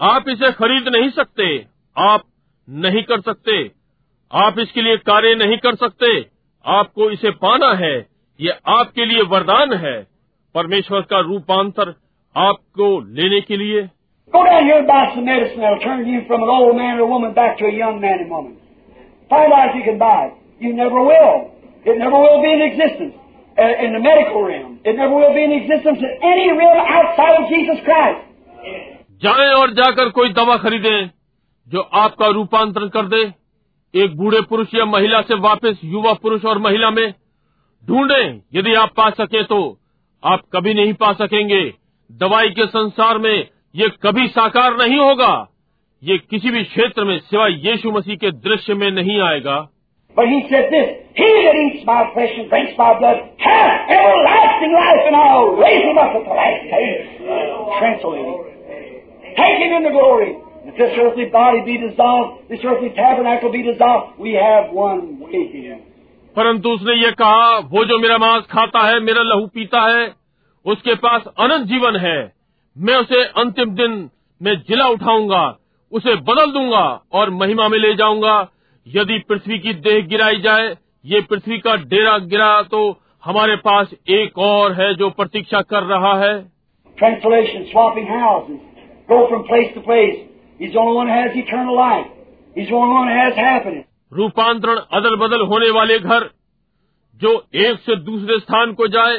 [0.01, 1.65] आप इसे खरीद नहीं सकते।
[1.97, 2.21] आप
[2.69, 3.71] नहीं कर सकते।
[4.33, 6.25] आप इसके लिए कार्य नहीं कर सकते।
[6.65, 8.07] आपको इसे पाना है।
[8.41, 10.07] ये आपके लिए वरदान है।
[10.55, 11.95] परमेश्वर का रूपांतर
[12.35, 13.89] आपको लेने के लिए।
[14.33, 17.07] Go down here and buy some medicine that'll turn you from an old man or
[17.07, 18.57] woman back to a young man and woman.
[19.29, 20.33] Find out if you can buy it.
[20.59, 21.51] You never will.
[21.85, 23.13] It never will be in existence
[23.57, 24.79] uh, in the medical realm.
[24.83, 28.21] It never will be in existence in any realm outside of Jesus Christ.
[29.23, 31.09] जाएँ और जाकर कोई दवा खरीदें
[31.67, 33.21] जो आपका रूपांतरण कर दे
[33.93, 37.07] एक बूढ़े पुरुष या महिला से वापस युवा पुरुष और महिला में
[37.83, 39.59] ढूंढें यदि आप पा सके तो
[40.23, 41.63] आप कभी नहीं पा सकेंगे
[42.09, 45.49] दवाई के संसार में ये कभी साकार नहीं होगा।
[46.03, 49.69] ये किसी भी क्षेत्र में सिवाय यीशु मसीह के दृश्य में नहीं आएगा।
[66.35, 70.13] परंतु उसने ये कहा वो जो मेरा मांस खाता है मेरा लहू पीता है
[70.65, 72.35] उसके पास अनंत जीवन है।
[72.77, 74.09] मैं उसे अंतिम दिन
[74.41, 75.43] में जिला उठाऊँगा
[75.91, 78.35] उसे बदल दूँगा और महिमा में ले जाऊँगा
[78.87, 80.75] यदि पृथ्वी की देह गिराई जाए
[81.05, 82.81] ये पृथ्वी का डेरा गिरा तो
[83.25, 86.33] हमारे पास एक और है जो प्रतीक्षा कर रहा है
[86.97, 88.59] Translation, swapping houses.
[89.09, 90.19] Go from place to place.
[90.59, 92.05] He's the only one who has eternal life.
[92.55, 93.85] He's the only one who has happiness.
[94.11, 96.29] रूपांतरण अदल बदल होने वाले घर
[97.21, 99.17] जो एक से दूसरे स्थान को जाए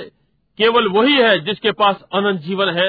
[0.59, 2.89] केवल वही है जिसके पास अनंत जीवन है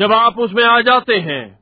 [0.00, 1.58] जब आप उसमें आ जाते हैं।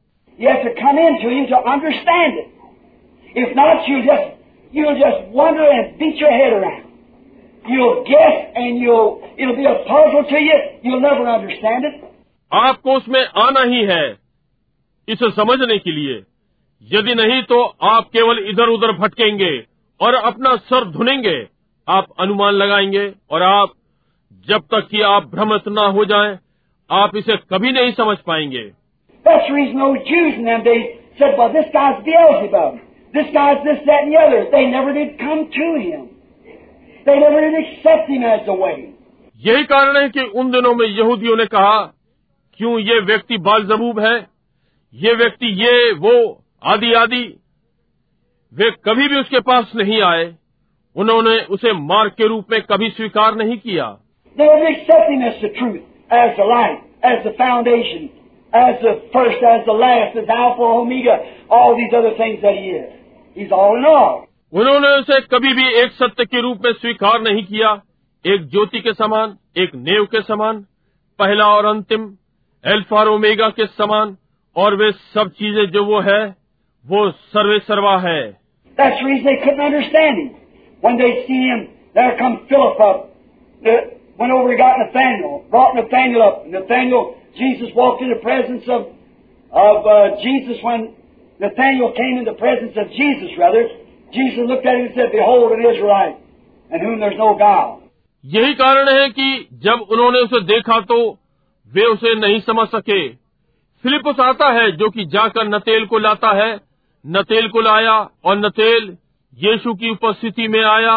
[12.53, 14.17] आपको उसमें आना ही है
[15.09, 16.23] इसे समझने के लिए।
[16.99, 19.65] यदि नहीं तो आप केवल इधर उधर भटकेंगे
[20.01, 21.49] और अपना सर धुनेंगे।
[21.89, 23.73] आप अनुमान लगाएँगे और आप
[24.49, 26.39] जब तक कि आप भ्रमित ना हो जाएँ,
[26.93, 28.71] आप इसे कभी नहीं समझ पाएँगे।
[39.39, 41.95] यही कारण है कि उन दिनों में यहूदियों ने कहा
[42.57, 44.27] क्यों ये व्यक्ति बाल जबूब है?
[44.95, 47.41] ये व्यक्ति ये वो आदि आदि।
[48.55, 50.35] वे कभी भी उसके पास नहीं आए।
[50.97, 53.99] उन्होंने उसे मार्ग के रूप में कभी स्वीकार नहीं किया।
[54.41, 55.92] They.
[56.13, 58.11] As the the light, as the foundation,
[58.55, 61.17] as the first, as the last, as Alpha, Omega,
[61.51, 62.93] all these other things that he is.
[63.35, 64.29] He's all in all.
[64.53, 67.71] उन्होंने उसे कभी भी एक सत्य के रूप में स्वीकार नहीं किया
[68.27, 70.59] एक ज्योति के समान एक नेव के समान
[71.19, 72.03] पहला और अंतिम
[72.67, 74.17] एल्फा और ओमेगा के समान
[74.57, 76.37] और वे सब चीज़ें जो वो है
[76.87, 78.21] वो सर्वे सर्वा है
[78.79, 80.31] That's the reason they couldn't understand him.
[80.81, 83.11] When they see him, there come Philip up,
[83.63, 86.47] uh, went over and got Nathaniel, brought Nathaniel up.
[86.47, 88.93] Nathaniel, Jesus walked in the presence of,
[89.53, 90.95] of uh, Jesus when
[91.41, 93.69] Nathaniel came in the presence of Jesus, rather.
[94.13, 96.17] Jesus looked at him and said, Behold an Israelite,
[96.71, 97.79] in whom there's no guile.
[98.25, 100.99] यही कारण है कि जब उन्होंने उसे देखा तो
[101.73, 102.99] वे उसे नहीं समझ सके
[103.85, 106.53] फिलिपस आता है जो कि जाकर नतेल को लाता है
[107.05, 108.97] नतेल को लाया और नतेल
[109.39, 110.97] यीशु की उपस्थिति में आया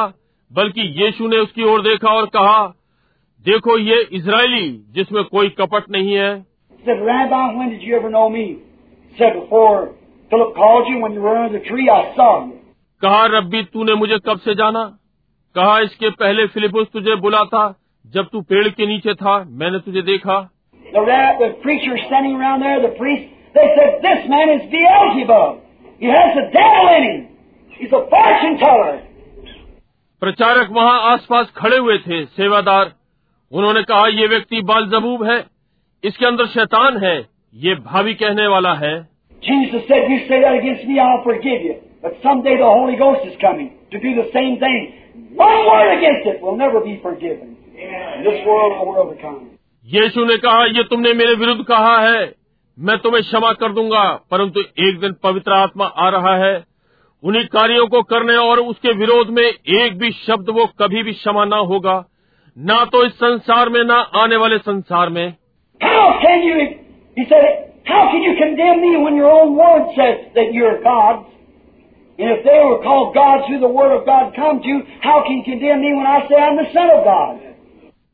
[0.51, 2.61] बल्कि यीशु ने उसकी ओर देखा और कहा
[3.45, 6.45] देखो ये इसराइली जिसमें कोई कपट नहीं है।
[13.01, 14.83] कहा रब्बी तूने मुझे कब से जाना?
[15.55, 20.01] कहा इसके पहले फिलिपुस तुझे बुला था जब तू पेड़ के नीचे था मैंने तुझे
[20.01, 20.51] देखा।
[30.21, 33.04] प्रचारक वहाँ आसपास खड़े हुए थे सेवादार।
[33.55, 35.45] उन्होंने कहा ये व्यक्ति बाल जबूब है
[36.03, 37.15] इसके अंदर शैतान है
[37.55, 38.93] ये भावी कहने वाला है।
[49.85, 52.33] यीशु ने कहा ये तुमने मेरे विरुद्ध कहा है
[52.77, 56.55] मैं तुम्हें क्षमा कर दूँगा परंतु एक दिन पवित्र आत्मा आ रहा है।
[57.23, 61.45] उन्हीं कार्यों को करने और उसके विरोध में एक भी शब्द वो कभी भी क्षमा
[61.45, 62.03] न होगा।
[62.57, 65.33] ना तो इस संसार में ना आने वाले संसार में।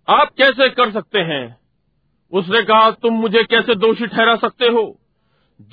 [0.09, 1.57] आप कैसे कर सकते हैं?
[2.31, 4.99] उसने कहा तुम मुझे कैसे दोषी ठहरा सकते हो?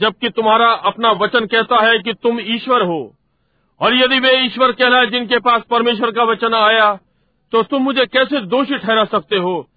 [0.00, 3.14] जबकि तुम्हारा अपना वचन कहता है कि तुम ईश्वर हो।
[3.80, 6.98] और यदि वे ईश्वर कहलाए जिनके पास परमेश्वर का वचन आया
[7.52, 9.68] तो तुम मुझे कैसे दोषी ठहरा सकते हो?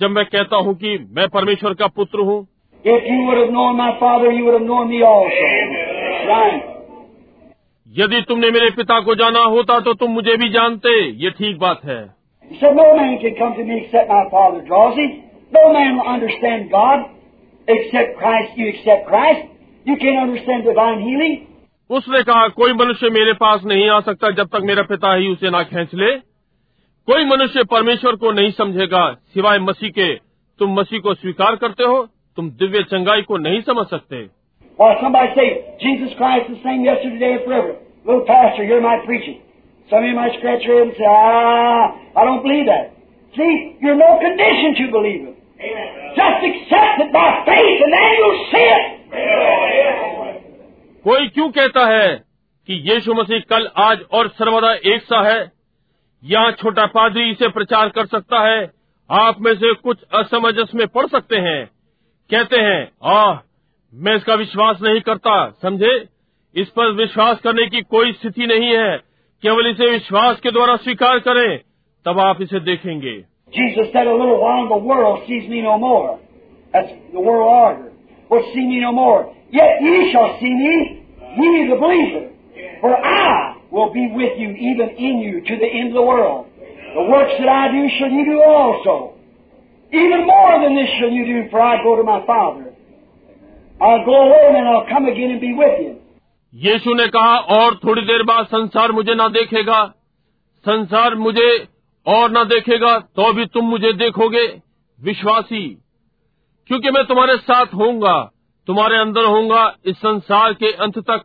[0.00, 2.48] जब मैं कहता हूँ कि मैं परमेश्वर का पुत्र हूँ।
[7.92, 11.80] यदि तुमने मेरे पिता को जाना होता तो तुम मुझे भी जानते। ये ठीक बात
[11.84, 12.14] है।
[21.90, 25.50] उसने कहा कोई मनुष्य मेरे पास नहीं आ सकता जब तक मेरा पिता ही उसे
[25.50, 26.33] ना खींच ले।
[27.06, 30.14] कोई मनुष्य परमेश्वर को नहीं समझेगा सिवाय मसीह के
[30.58, 34.26] तुम मसीह को स्वीकार करते हो तुम दिव्य चंगाई को नहीं समझ सकते।
[51.04, 52.16] कोई क्यों कहता है
[52.66, 55.63] कि यीशु मसीह कल आज और सर्वदा एक सा है?
[56.24, 58.70] यहाँ छोटा पादरी इसे प्रचार कर सकता है?
[59.10, 61.66] आप में से कुछ असमंजस में पड़ सकते हैं।
[62.30, 63.38] कहते हैं आह
[63.94, 66.06] मैं इसका विश्वास नहीं करता। समझे?
[66.54, 68.98] इस पर विश्वास करने की कोई स्थिति नहीं है।
[69.42, 71.60] केवल इसे विश्वास के द्वारा स्वीकार करें
[72.06, 73.24] तब आप इसे देखेंगे।
[73.54, 74.08] Jesus said,
[82.86, 86.46] A will be with you, even in you, to the end of the world.
[86.94, 88.94] The works that I do shall you do also.
[89.92, 92.70] Even more than this shall you do, for I go to my Father.
[93.80, 95.92] I'll go away and I'll come again and be with you.
[96.54, 99.78] यीशु ने कहा और थोड़ी देर बाद संसार मुझे ना देखेगा
[100.64, 101.48] संसार मुझे
[102.06, 104.46] और ना देखेगा तो भी तुम मुझे देखोगे
[104.98, 105.66] विश्वासी
[106.70, 108.14] क्योंकि मैं तुम्हारे साथ होऊँगा
[108.68, 111.24] तुम्हारे अंदर होऊँगा इस संसार के अंत तक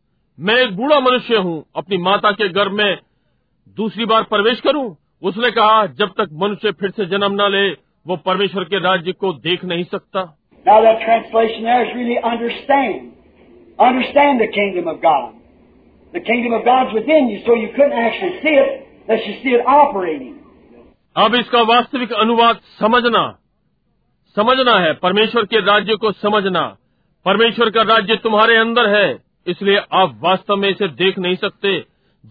[0.39, 2.97] मैं एक बूढ़ा मनुष्य हूँ अपनी माता के गर्भ में
[3.77, 4.97] दूसरी बार प्रवेश करूँ?
[5.21, 7.69] उसने कहा जब तक मनुष्य फिर से जन्म न ले
[8.07, 10.37] वो परमेश्वर के राज्य को देख नहीं सकता।
[21.17, 23.39] अब इसका वास्तविक अनुवाद समझना।
[24.35, 26.77] समझना है परमेश्वर के राज्य को समझना।
[27.25, 31.77] परमेश्वर का राज्य तुम्हारे अंदर है। इसलिए आप वास्तव में इसे देख नहीं सकते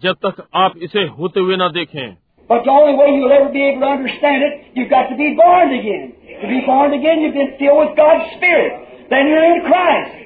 [0.03, 2.17] जब तक आप इसे होते हुए न देखें
[2.51, 5.27] But the only way you'll ever be able to understand it, you've got to be
[5.41, 6.07] born again.
[6.41, 8.73] To be born again, you've been filled with God's Spirit.
[9.13, 10.17] Then you're in Christ.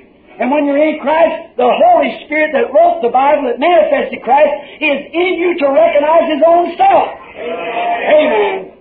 [0.41, 4.57] And when you're in Christ, the Holy Spirit that wrote the Bible, that manifested Christ,
[4.81, 7.13] is in you to recognize His own self.
[8.17, 8.73] Amen.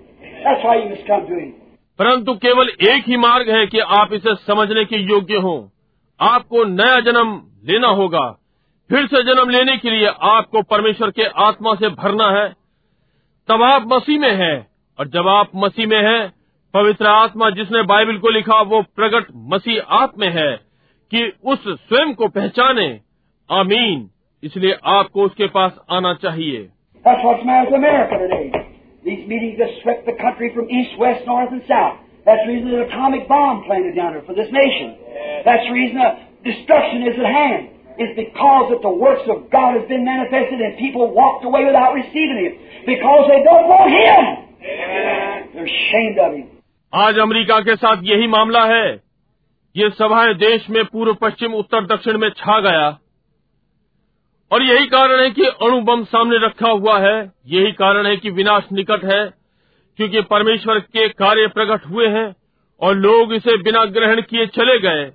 [0.45, 1.51] That's why you must come to Him.
[1.99, 5.59] परंतु केवल एक ही मार्ग है कि आप इसे समझने के योग्य हों
[6.19, 8.39] आपको नया जन्म लेना होगा।
[8.89, 12.53] फिर से जन्म लेने के लिए आपको परमेश्वर के आत्मा से भरना है।
[13.47, 14.67] तब आप मसीह में हैं
[14.99, 16.33] और जब आप मसीह में हैं
[16.73, 20.57] पवित्र आत्मा जिसने बाइबल को लिखा वो प्रकट मसीह आप में है
[21.11, 22.99] कि उस स्वयं को पहचाने।
[23.51, 24.09] आमीन।
[24.43, 26.69] इसलिए आपको उसके पास आना चाहिए।
[32.27, 34.89] That's the reason an atomic bomb planted down here for this nation.
[35.47, 37.69] That's the reason a destruction is at hand.
[37.95, 41.93] Is because that the works of God has been manifested and people walked away without
[41.93, 42.53] receiving it.
[42.87, 44.23] Because they don't want Him.
[45.53, 46.47] They're ashamed of Him.
[46.93, 48.89] आज America के साथ यही मामला है
[49.75, 52.89] ये सभाएँ देश में पूर्व पश्चिम उत्तर दक्षिण में छा गया
[54.51, 57.15] और यही कारण है कि अणु बम सामने रखा हुआ है
[57.53, 59.23] यही कारण है कि विनाश निकट है
[59.99, 62.27] क्योंकि परमेश्वर के कार्य प्रकट हुए हैं
[62.81, 65.11] और लोग इसे बिना ग्रहण किए चले गए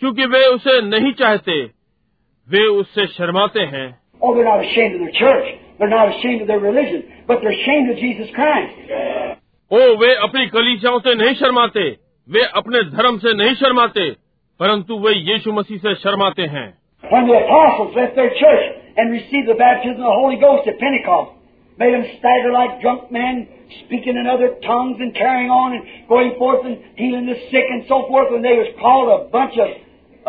[0.00, 1.62] क्योंकि वे उसे नहीं चाहते
[2.48, 3.88] वे उससे शर्माते हैं
[4.22, 5.46] Oh, they're not ashamed of their church.
[5.78, 7.04] They're not ashamed of their religion.
[7.28, 8.74] But they're ashamed of Jesus Christ.
[9.70, 11.84] ओ वे अपनी कलीसियाओं से नहीं शर्माते
[12.28, 14.10] वे अपने धर्म से नहीं शर्माते
[14.60, 16.68] परंतु वे यीशु मसीह से शर्माते हैं
[17.12, 18.64] When the apostles left their church
[18.96, 21.30] and received the baptism of the Holy Ghost at Pentecost,
[21.78, 23.46] made them stagger like drunk men,
[23.84, 27.84] speaking in other tongues and carrying on and going forth and healing the sick and
[27.88, 29.68] so forth, when they was called a bunch of,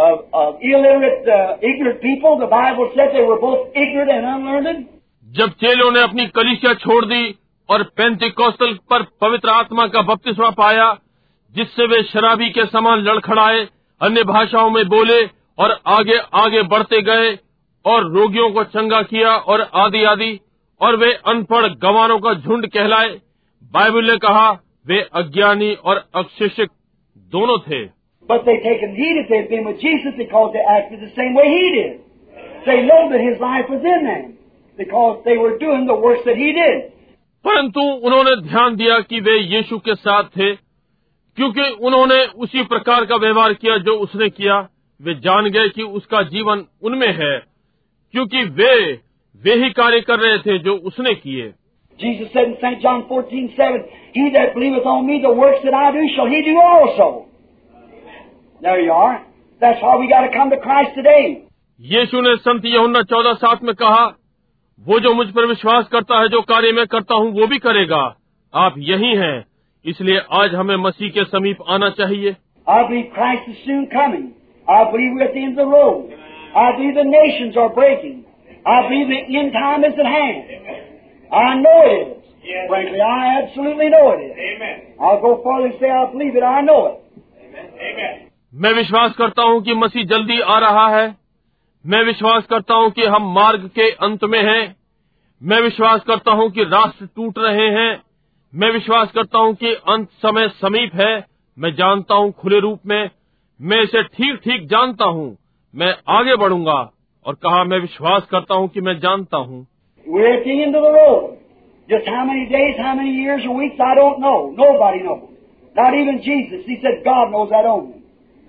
[0.02, 4.86] of, of illiterate, uh, ignorant people, the Bible said they were both ignorant and unlearned.
[5.28, 7.36] जब चेलों ने अपनी कलीसिया छोड़ दी
[7.69, 10.98] और पेंतिकोस्तल पर पवित्र आत्मा का बपतिस्मा पाया
[11.56, 13.68] जिससे वे शराबी के समान लड़खड़ाए
[14.02, 15.26] अन्य भाषाओं में बोले
[15.60, 17.40] और आगे आगे बढ़ते गए
[17.86, 20.40] और रोगियों को चंगा किया और आदि आदि
[20.82, 23.10] और वे अनपढ़ गवानों का झुंड कहलाए।
[23.73, 24.52] बाइबल ने कहा
[24.88, 26.69] वे अज्ञानी और अशिक्षित
[27.18, 31.14] दोनों थे। But they taken heed if they'd been with Jesus because they acted the
[31.15, 31.91] same way He did.
[32.65, 34.38] They know that His life was in them
[34.77, 36.91] because they were doing the works that He did.
[37.45, 40.53] परंतु उन्होंने ध्यान दिया कि वे यीशु के साथ थे
[41.38, 44.57] क्योंकि उन्होंने उसी प्रकार का व्यवहार किया जो उसने किया
[44.99, 47.38] वे जान गए कि उसका जीवन उनमें है
[48.14, 48.76] क्योंकि वे
[49.43, 51.52] वे ही कार्य कर रहे थे जो उसने किए
[51.99, 52.80] Jesus said in St.
[52.81, 53.81] John 14, 7,
[54.14, 57.27] He that believeth on me, the works that I do, shall he do also.
[58.62, 59.24] There you are.
[59.60, 61.43] That's why we got to come to Christ today.
[61.80, 64.05] यीशु ने संत यहुन्ना चौदह सात में कहा
[64.86, 68.02] वो जो मुझ पर विश्वास करता है जो कार्य मैं करता हूँ वो भी करेगा
[68.52, 69.36] आप यही हैं
[69.84, 72.34] इसलिए आज हमें मसीह के समीप आना चाहिए
[72.66, 74.24] I believe Christ is soon coming.
[74.68, 76.14] I believe we're at the end of the road.
[76.56, 78.24] I believe the nations are breaking.
[78.66, 80.51] I believe the end time is at hand.
[81.32, 82.68] I know it is.
[82.68, 84.32] Frankly, I absolutely know it is.
[84.48, 84.80] Amen.
[85.01, 86.43] I'll go further and say I believe it.
[86.43, 86.97] I know it.
[87.90, 88.30] Amen.
[88.53, 91.15] मैं विश्वास करता हूँ कि मसीह जल्दी आ रहा है
[91.86, 94.76] मैं विश्वास करता हूँ कि हम मार्ग के अंत में हैं
[95.41, 98.02] मैं विश्वास करता हूँ कि राष्ट्र टूट रहे हैं
[98.53, 101.26] मैं विश्वास करता हूँ कि अंत समय समीप है
[101.57, 103.10] मैं जानता हूँ खुले रूप में
[103.60, 105.38] मैं इसे ठीक ठीक जानता हूँ
[105.76, 106.80] मैं आगे बढ़ूँगा
[107.26, 109.65] और कहा मैं विश्वास करता हूँ कि मैं जानता हूँ.
[111.90, 114.38] Just how many days, how many years or weeks, I don't know.
[114.57, 115.30] Nobody knows.
[115.76, 116.65] Not even Jesus.
[116.65, 118.01] He said God knows that only.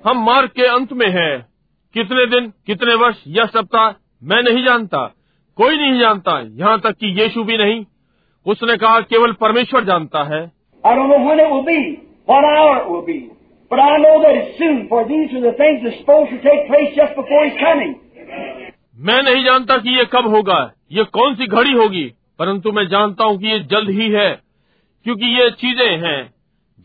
[0.04, 1.46] हम मार्ग के अंत में हैं।
[1.94, 3.90] कितने दिन कितने वर्ष या सप्ताह
[4.22, 5.06] मैं नहीं जानता।
[5.58, 7.84] कोई नहीं जानता यहाँ तक कि यीशु भी नहीं।
[8.46, 10.40] उसने कहा केवल परमेश्वर जानता है।
[10.84, 11.78] I don't know when it will be,
[12.28, 13.18] what hour it will be.
[13.70, 16.66] But I know that it's soon, for these are the things that supposed to take
[16.66, 17.94] place just before He's coming.
[18.98, 20.58] मैं नहीं जानता कि ये कब होगा
[20.92, 22.04] ये कौन सी घड़ी होगी
[22.38, 24.30] परंतु मैं जानता हूँ कि ये जल्द ही है
[25.06, 26.20] क्योंकि ये चीज़ें हैं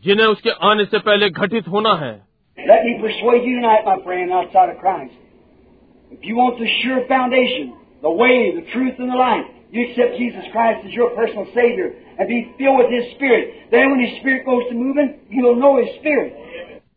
[0.04, 2.27] जिन्हें उसके आने से पहले घटित होना है।
[2.68, 5.14] Let me persuade you tonight, my friend, outside of Christ.
[6.10, 7.72] If you want the sure foundation,
[8.02, 11.96] the way, the truth, and the life, you accept Jesus Christ as your personal Savior
[12.18, 13.70] and be filled with His Spirit.
[13.70, 16.34] Then when His Spirit goes to moving, you'll know His Spirit.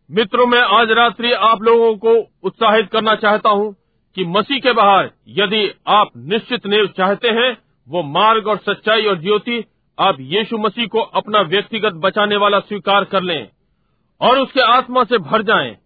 [0.10, 2.18] मित्रों मैं आज रात्रि आप लोगों को
[2.48, 3.72] उत्साहित करना चाहता हूँ
[4.18, 5.64] कि मसीह के बाहर यदि
[5.99, 7.52] आप निश्चित नेव चाहते हैं
[7.88, 9.64] वो मार्ग और सच्चाई और ज्योति
[9.98, 13.41] आप यीशु मसीह को अपना व्यक्तिगत बचाने वाला स्वीकार कर लें
[14.22, 15.77] और उसके आत्मा से भर जाए।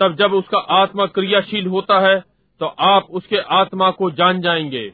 [0.00, 2.22] तब जब उसका आत्मा क्रियाशील होता है
[2.60, 4.92] तो आप उसके आत्मा को जान जाएँगे।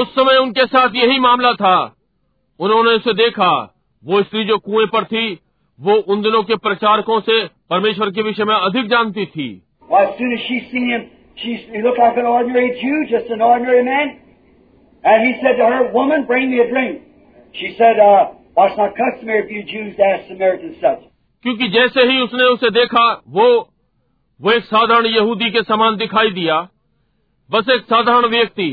[0.00, 1.96] उस समय उनके साथ यही मामला था।
[2.60, 3.74] उन्होंने उसे देखा।
[4.04, 5.38] वो स्त्री जो कुएँ पर थी
[5.80, 9.62] वो उन दिनों के प्रचारकों से परमेश्वर के विषय में अधिक जानती थी।
[11.39, 14.19] she he looked like an ordinary Jew, just an ordinary man.
[15.03, 17.01] And he said to her, "Woman, bring me a drink."
[17.55, 21.03] She said, uh, "Well, it's not customary for you Jews to ask Samaritans such."
[21.43, 23.47] क्योंकि जैसे ही उसने उसे देखा वो
[24.41, 26.55] वो एक साधारण यहूदी के समान दिखाई दिया
[27.49, 28.69] बस एक साधारण व्यक्ति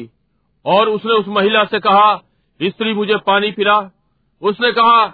[0.64, 2.14] और उसने उस महिला से कहा
[2.60, 3.78] स्त्री मुझे पानी पिला
[4.42, 5.06] उसने कहा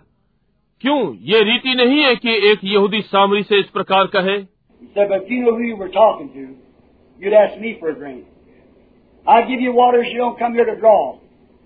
[0.80, 4.38] क्यों ये रीति नहीं है कि एक यहूदी सामरी से इस प्रकार कहे
[7.23, 8.25] you'd ask me for a drink.
[9.27, 11.17] I give you water, she don't come here to draw."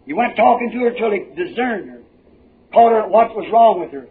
[0.07, 2.01] He went talking to her till he discerned her,
[2.73, 4.05] caught her what was wrong with her.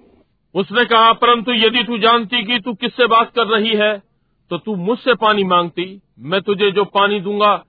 [0.54, 4.02] उसने कहा परंतु यदि तू जानती कि तू किससे बात कर रही है
[4.50, 7.64] तो तू मुझसे पानी मांगती मैं तुझे जो पानी दूँगा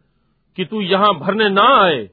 [0.58, 2.10] कि तू यहाँ भरने ना आए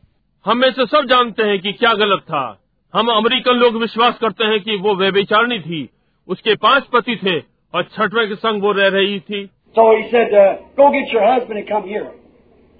[0.47, 2.61] हम में से सब जानते हैं कि क्या गलत था
[2.95, 5.91] हम अमेरिकन लोग विश्वास करते हैं कि वो व्यभिचारिणी थी
[6.29, 7.39] उसके पांच पति थे
[7.75, 11.25] और छठवें के संग वो रह रही थी So he said, uh, go get your
[11.33, 12.11] husband and come here.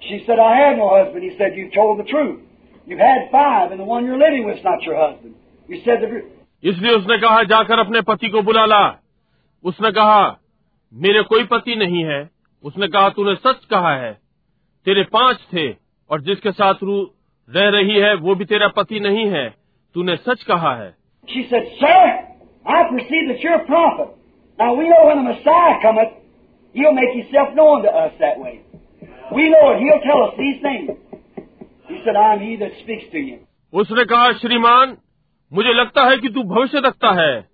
[0.01, 1.23] She said, I have no husband.
[1.23, 2.41] He said, you told the truth.
[2.85, 5.35] You've had five and the one you're living with is not your husband.
[5.69, 6.31] You said the truth.
[6.63, 8.99] इसलिए उसने कहा जाकर अपने पति को बुला ला
[9.63, 10.39] उसने कहा
[10.94, 12.30] मेरे कोई पति नहीं है।
[12.64, 14.20] उसने कहा तूने सच कहा है।
[14.84, 15.70] तेरे पाँच थे
[16.10, 17.10] और जिसके साथ रू
[17.50, 19.54] रह रही है वो भी तेरा पति नहीं है।
[19.94, 20.94] तूने सच कहा है।
[33.72, 34.96] उसने कहा श्रीमान
[35.52, 37.48] मुझे लगता है कि तू भविष्य रखता है।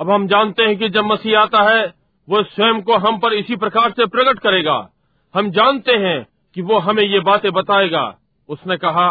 [0.00, 3.56] अब हम जानते हैं कि जब मसीह आता है वो स्वयं को हम पर इसी
[3.62, 4.76] प्रकार से प्रकट करेगा
[5.34, 6.18] हम जानते हैं
[6.56, 8.02] कि वो हमें ये बातें बताएगा
[8.48, 9.06] उसने कहा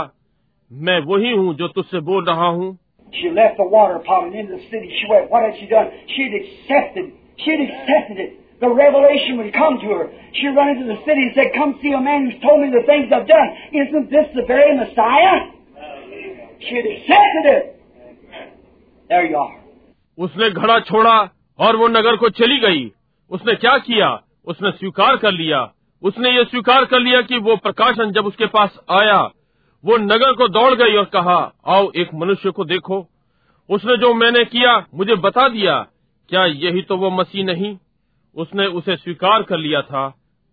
[0.71, 2.77] मैं वही हूँ जो तुझसे बोल रहा हूँ
[3.13, 4.89] She left the water pot and into the city.
[4.97, 5.88] She went, what had she done?
[6.07, 7.09] She'd accepted.
[7.38, 8.38] She'd accepted it.
[8.61, 10.05] The revelation would come to her.
[10.33, 12.85] She'd run into the city and say, come see a man who's told me the
[12.85, 13.49] things I've done.
[13.73, 15.35] Isn't this the very Messiah?
[16.61, 17.81] She'd accepted it.
[19.09, 19.53] There you are.
[20.17, 21.17] उसने घड़ा छोड़ा
[21.59, 22.91] और वो नगर को चली गई
[23.31, 24.09] उसने क्या किया
[24.47, 25.61] उसने स्वीकार कर लिया
[26.03, 29.19] उसने ये स्वीकार कर लिया कि वो प्रकाशन जब उसके पास आया
[29.83, 31.37] वो नगर को दौड़ गई और कहा
[31.67, 33.05] आओ एक मनुष्य को देखो
[33.69, 35.75] उसने जो मैंने किया मुझे बता दिया
[36.29, 37.75] क्या यही तो वो मसीह नहीं
[38.35, 40.03] उसने उसे स्वीकार कर लिया था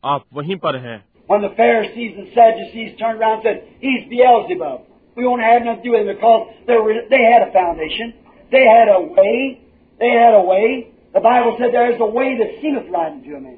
[0.05, 0.99] आप वहीं पर हैं
[1.29, 4.85] When the Pharisees and Sadducees turned around and said, He's Beelzebub.
[5.17, 8.15] We won't have nothing to do with him because they, were, they had a foundation.
[8.53, 9.61] They had a way.
[10.01, 10.89] They had a way.
[11.19, 13.57] The Bible said there is a way that seemeth right unto a man.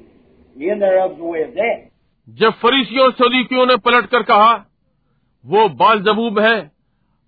[0.55, 1.81] The end thereof is the way of death.
[2.27, 4.53] जब फरीसियों और सदीकियों ने पलट कर कहा
[5.45, 6.55] वो बाल जबूब है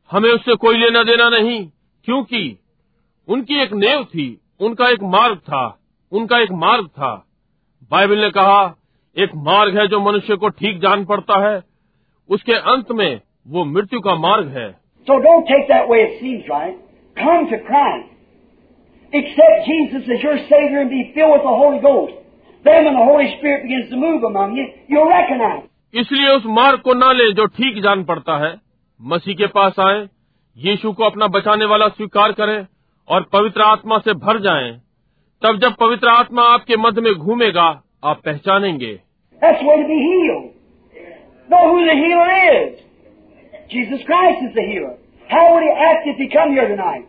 [0.10, 1.60] हमें उससे कोई लेना देना नहीं
[2.08, 2.42] क्योंकि
[3.28, 4.26] उनकी एक नेव थी
[4.60, 5.64] उनका एक मार्ग था
[6.12, 7.12] उनका एक मार्ग था
[7.92, 8.62] बाइबल ने कहा
[9.16, 11.62] एक मार्ग है जो मनुष्य को ठीक जान पड़ता है
[12.30, 14.70] उसके अंत में वो मृत्यु का मार्ग है
[15.08, 16.76] So don't take that way it seems right.
[17.18, 18.13] Come to Christ.
[19.14, 22.14] Accept Jesus as your Savior and be filled with the Holy Ghost.
[22.66, 25.64] Then when the Holy Spirit begins to move among you, you'll recognize.
[26.02, 28.54] इसलिए उस मार्ग को ना ले जो ठीक जान पड़ता है
[29.00, 30.00] मसीह के पास आए
[30.58, 32.66] यीशु को अपना बचाने वाला स्वीकार करें
[33.08, 34.72] और पवित्र आत्मा से भर जाएँ।
[35.42, 37.70] तब जब पवित्र आत्मा आपके मध्य में घूमेगा
[38.12, 39.00] आप पहचानेंगे
[39.44, 40.44] That's the way to be healed.
[41.52, 42.80] Know who the healer is.
[43.72, 44.96] Jesus Christ is the healer.
[45.30, 47.06] How would he act if he come here tonight?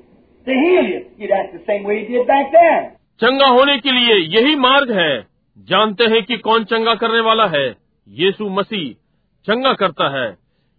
[3.21, 5.27] चंगा होने के लिए यही मार्ग है।
[5.59, 7.77] जानते हैं कि कौन चंगा करने वाला है।
[8.09, 8.93] यीशु मसीह
[9.47, 10.37] चंगा करता है।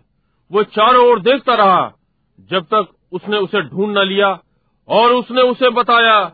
[0.51, 1.93] वो चारों ओर देखता रहा
[2.51, 4.39] जब तक उसने उसे ढूंढ न लिया
[4.87, 6.25] और उसने उसे बताया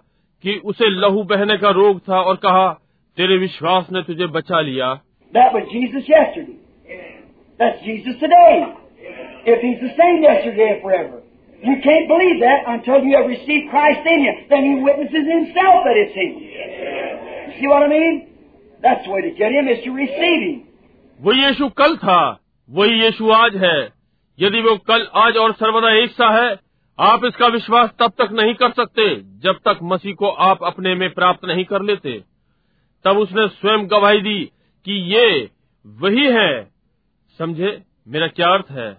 [0.44, 2.82] कि उसे लहू बहने का रोग था और कहा
[3.18, 5.02] तेरे विश्वास ने तुझे बचा लिया।
[11.64, 14.34] You can't believe that until you have received Christ in you.
[14.50, 16.38] Then He witnesses Himself that it's Him.
[16.38, 18.28] You see what I mean?
[18.84, 20.64] That's the way to get Him is to receive Him.
[21.20, 22.20] वो यीशु कल था
[22.70, 23.78] वही यीशु आज है
[24.40, 26.50] यदि वो कल आज और सर्वदा एक सा है
[27.00, 29.10] आप इसका विश्वास तब तक नहीं कर सकते
[29.44, 32.18] जब तक मसीह को आप अपने में प्राप्त नहीं कर लेते
[33.06, 34.40] तब उसने स्वयं गवाही दी
[34.86, 35.28] कि ये
[35.86, 36.52] वही है
[37.40, 37.78] समझे
[38.08, 38.90] मेरा क्या अर्थ है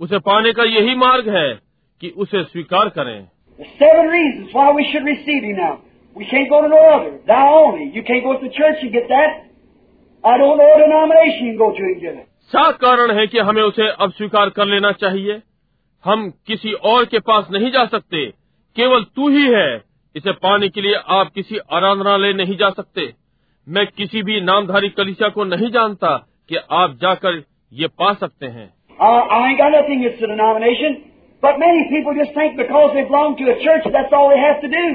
[0.00, 1.48] उसे पाने का यही मार्ग है
[2.00, 3.18] कि उसे स्वीकार करें
[3.78, 5.74] seven reasons why we should receive Him now.
[6.16, 7.10] We can't go to no other.
[7.26, 7.86] Thou only.
[7.96, 9.32] You can't go to the church and get that.
[10.24, 12.26] I don't know what denomination you can go to and get it.
[12.52, 15.40] सात कारण है कि हमें उसे अब स्वीकार कर लेना चाहिए
[16.04, 18.24] हम किसी और के पास नहीं जा सकते
[18.76, 19.68] केवल तू ही है
[20.14, 23.12] इसे पाने के लिए आप किसी आराधनालय नहीं जा सकते
[23.66, 26.16] मैं किसी भी नामधारी कलिसिया को नहीं जानता
[26.48, 27.42] कि आप जाकर
[27.72, 28.66] ये पा सकते हैं
[28.98, 30.94] Uh, I ain't got nothing against the denomination,
[31.43, 34.61] but many people just think because they belong to a church that's all they have
[34.61, 34.85] to do.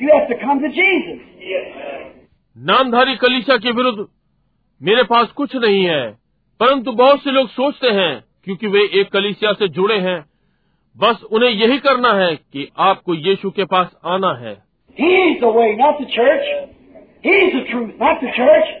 [0.00, 1.18] You have to come to Jesus.
[2.56, 4.06] नामधारी कलिसिया के विरुद्ध
[4.80, 6.02] मेरे पास कुछ नहीं है
[6.60, 8.12] परंतु बहुत से लोग सोचते हैं
[8.44, 10.18] क्योंकि वे एक कलिसिया से जुड़े हैं
[10.96, 14.54] बस उन्हें यही करना है कि आपको यीशु के पास आना है
[14.96, 16.48] He's the way, not the church.
[17.24, 18.72] He's the truth, not the church.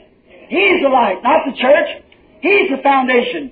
[0.50, 1.92] He's the light, not the church.
[2.42, 3.46] He's the foundation,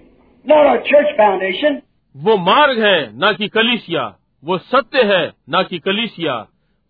[0.45, 1.81] not our church foundation.
[2.15, 4.03] वो मार्ग है न कि कलिसिया
[4.43, 6.35] वो सत्य है न कि कलिसिया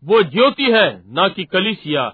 [0.03, 2.05] वो ज्योति है न कि कलिसिया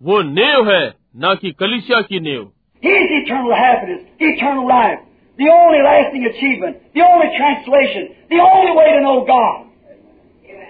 [0.00, 0.84] वो नेव है
[1.16, 2.50] न कि कलिसिया की नेव
[2.82, 4.98] He's eternal happiness, eternal life,
[5.38, 9.62] the only lasting achievement, the only translation, the only way to know God,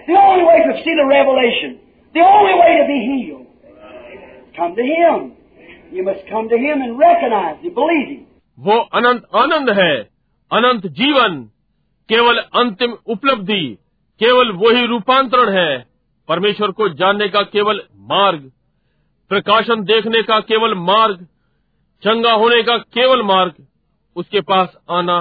[0.07, 1.73] the only way to see the revelation,
[2.15, 3.47] the only way to be healed.
[4.55, 5.33] Come to Him.
[5.91, 8.23] You must come to Him and recognize Him, believe Him.
[8.57, 9.93] वो अनंत आनंद है
[10.51, 11.33] अनंत जीवन
[12.10, 13.64] केवल अंतिम उपलब्धि
[14.20, 15.78] केवल वही रूपांतरण है
[16.28, 17.80] परमेश्वर को जानने का केवल
[18.10, 18.50] मार्ग
[19.30, 21.26] प्रकाशन देखने का केवल मार्ग
[22.02, 23.54] चंगा होने का केवल मार्ग
[24.16, 25.18] उसके पास आना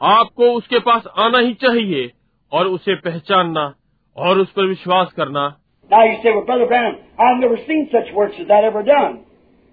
[0.00, 2.10] आपको उसके पास आना ही चाहिए
[2.52, 3.72] और उसे पहचानना
[4.16, 5.48] और उस पर विश्वास करना
[5.90, 9.16] Now you say, well, Brother Branham, I've never seen such works as that ever done.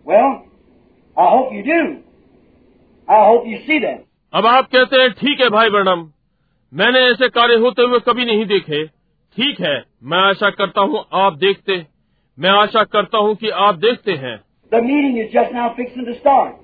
[0.07, 0.31] Well,
[1.17, 1.81] I hope you do.
[3.07, 3.99] I hope you see that.
[4.33, 6.09] अब आप कहते हैं ठीक है भाई वर्णम
[6.73, 8.85] मैंने ऐसे कार्य होते हुए कभी नहीं देखे
[9.37, 9.75] ठीक है
[10.11, 11.85] मैं आशा करता हूँ आप देखते
[12.37, 14.37] मैं आशा करता हूँ कि आप देखते हैं
[14.71, 16.57] The meeting is just now fixing to start.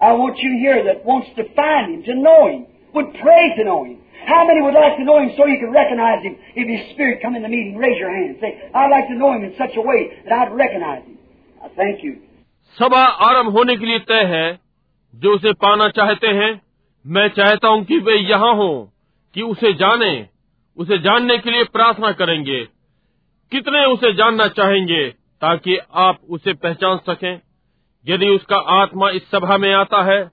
[0.00, 3.64] I want you here that wants to find Him, to know Him, would pray to
[3.68, 3.96] know Him.
[4.26, 7.22] How many would like to know Him so you can recognize Him if His Spirit
[7.22, 7.78] come in the meeting?
[7.78, 8.36] Raise your hand.
[8.42, 11.16] Say, I'd like to know Him in such a way that I'd recognize Him.
[11.60, 12.12] I thank you.
[12.78, 14.46] सभा आरंभ होने के लिए तय है
[15.14, 16.52] जो उसे पाना चाहते हैं
[17.04, 18.74] मैं चाहता हूँ कि वे यहाँ हों
[19.34, 20.26] कि उसे जाने
[20.76, 22.64] उसे जानने के लिए प्रार्थना करेंगे।
[23.50, 25.10] कितने उसे जानना चाहेंगे
[25.40, 27.40] ताकि आप उसे पहचान सकें?
[28.08, 30.30] यदि उसका आत्मा इस सभा में आता है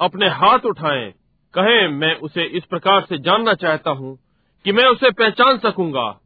[0.00, 1.10] अपने हाथ उठाएँ
[1.54, 4.18] कहें मैं उसे इस प्रकार से जानना चाहता हूँ
[4.64, 6.20] कि मैं उसे पहचान सकूँगा।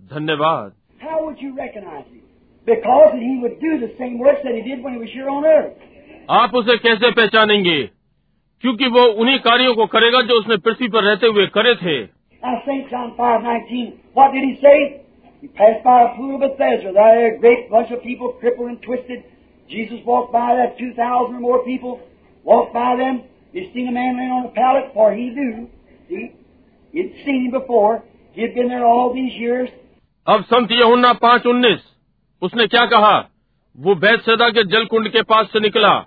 [0.00, 0.72] धन्यवाद.
[6.30, 7.90] आप उसे कैसे पहचानेंगे?
[8.62, 12.22] क्योंकि वो उन्हीं कार्यों को करेगा जो उसने पृथ्वी पर रहते हुए करे थे।
[30.26, 31.80] अब संत यहुन्ना पाँच उन्नीस
[32.42, 33.28] उसने क्या कहा?
[33.80, 36.06] वो बैद सदा के जलकुंड के पास से निकला।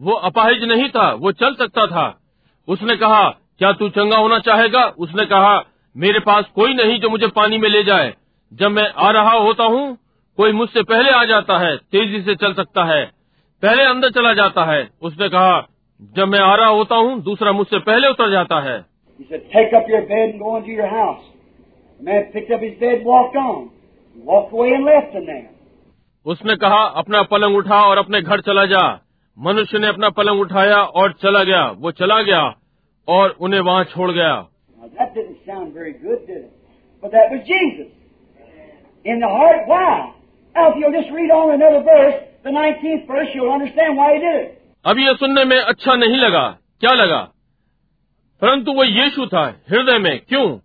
[0.00, 2.20] वो अपाहिज नहीं था वो चल सकता था।
[2.68, 4.84] उसने कहा क्या तू चंगा होना चाहेगा?
[4.98, 5.64] उसने कहा
[5.96, 8.14] मेरे पास कोई नहीं जो मुझे पानी में ले जाए।
[8.52, 9.98] जब मैं आ रहा होता हूँ
[10.38, 13.04] कोई मुझसे पहले आ जाता है तेज़ी से चल सकता है।
[13.62, 15.68] पहले अंदर चला जाता है। उसने कहा
[16.16, 18.84] जब मैं आ रहा होता हूँ दूसरा मुझसे पहले उतर जाता है.
[26.26, 29.03] उसने कहा अपना पलंग उठा और अपने घर चला जा।
[29.38, 32.56] मनुष्य ने अपना पलंग उठाया और चला गया। वो चला गया
[33.08, 34.46] और उन्हें वहाँ छोड़ गया।
[44.84, 47.30] अब ये सुनने में अच्छा नहीं लगा। क्या लगा?
[48.40, 50.58] परंतु वो यीशु था हृदय में। क्यों?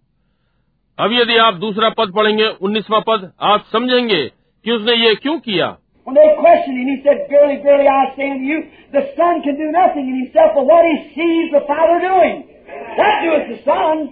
[0.99, 4.31] अब यदि आप दूसरा पद पढ़ेंगे उन्नीसवा पद आप समझेंगे
[4.63, 5.77] कि उसने ये क्यों किया।
[6.09, 9.53] When they questioned him, he said, Verily, verily, I say unto you, the Son can
[9.61, 12.49] do nothing in himself but what he sees the Father doing.
[12.97, 14.09] That doeth the Son.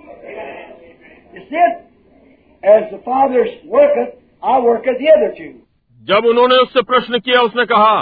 [1.34, 1.90] You see it?
[2.64, 4.14] As the Father worketh,
[4.44, 5.66] I worketh the other two.
[6.02, 7.96] जब उन्होंने उससे प्रश्न किया उसने कहा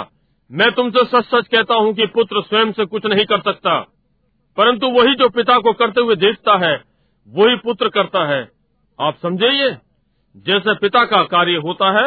[0.50, 3.78] मैं तुमसे सच सच कहता हूँ कि पुत्र स्वयं से कुछ नहीं कर सकता
[4.56, 6.74] परंतु वही जो पिता को करते हुए देखता है
[7.28, 8.40] वही पुत्र करता है
[8.98, 9.70] आप समझे ये
[10.46, 12.06] जैसे पिता का कार्य होता है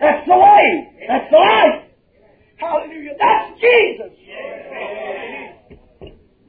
[0.00, 0.66] That's the way.
[1.08, 1.82] That's the life.
[2.56, 3.14] Hallelujah.
[3.18, 4.12] That's Jesus.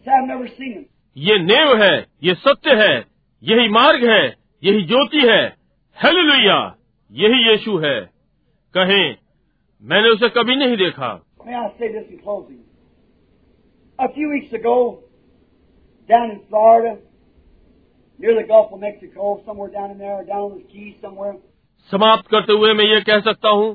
[0.04, 0.86] See, I've never seen Him.
[1.18, 1.94] ये नेव है
[2.24, 2.94] ये सत्य है
[3.44, 4.24] यही मार्ग है
[4.64, 5.42] यही ज्योति है
[6.04, 6.58] हेलेलुया
[7.12, 8.00] यही यीशु है
[8.74, 9.16] कहें
[9.82, 11.14] मैंने उसे कभी नहीं देखा
[11.46, 12.62] May I say this in closing?
[14.00, 15.04] A few weeks ago,
[16.10, 16.98] down in Florida,
[18.20, 21.36] near the Gulf of Mexico, somewhere down in there, or down on the Keys somewhere,
[21.92, 23.68] समाप्त करते हुए मैं ये कह सकता हूँ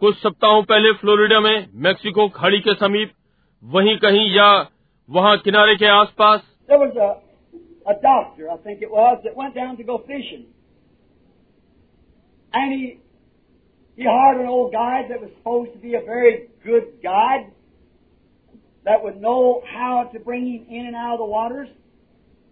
[0.00, 3.12] कुछ सप्ताहों पहले फ्लोरिडा में मेक्सिको खाड़ी के समीप
[3.62, 4.50] वहीं कहीं या
[5.08, 7.08] वहाँ किनारे के आसपास there was a,
[7.90, 10.44] a doctor, I think it was, that went down to go fishing.
[12.52, 13.00] And he,
[13.96, 17.50] he hired an old guide that was supposed to be a very good guide
[18.84, 21.68] that would know how to bring him in and out of the waters.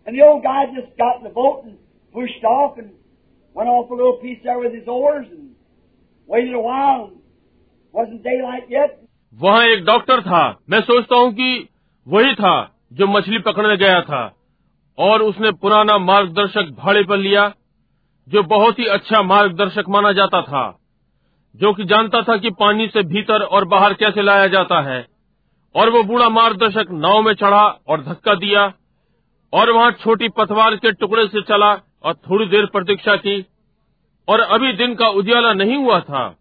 [0.06, 1.76] And the old guy just got in the boat and
[2.12, 2.90] pushed off and
[3.55, 5.49] went off a little piece there with his oars and
[6.29, 7.17] waited a while and
[7.93, 8.97] wasn't daylight yet.
[9.37, 11.67] वहाँ एक doctor था मैं सोचता हूँ कि
[12.07, 12.53] वही था
[12.93, 14.21] जो मछली पकड़ने गया था
[14.97, 17.47] और उसने पुराना मार्गदर्शक भाड़े पर लिया,
[18.27, 20.63] जो बहुत ही अच्छा मार्गदर्शक माना जाता था,
[21.55, 25.05] जो कि जानता था कि पानी से भीतर और बाहर कैसे लाया जाता है
[25.75, 28.71] और वो बूढ़ा मार्गदर्शक नाव में चढ़ा और धक्का दिया
[29.53, 31.73] और वहाँ छोटी पथवार के टुकड़े से चला
[32.03, 33.45] और थोड़ी देर प्रतीक्षा की
[34.27, 36.37] और अभी दिन का उजाला नहीं हुआ था।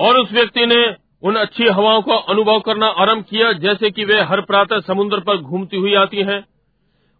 [0.00, 4.20] और उस व्यक्ति ने उन अच्छी हवाओं का अनुभव करना आरंभ किया जैसे कि वे
[4.20, 6.44] हर प्रातः समुद्र पर घूमती हुई आती हैं।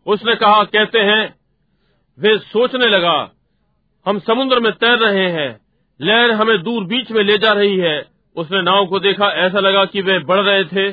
[0.07, 1.35] उसने कहा कहते हैं
[2.19, 3.33] वे सोचने लगा
[4.07, 5.70] हम समुद्र में तैर रहे हैं
[6.01, 8.07] लहर हमें दूर बीच में ले जा रही है।
[8.37, 10.93] उसने नाव को देखा ऐसा लगा कि वे बढ़ रहे थे।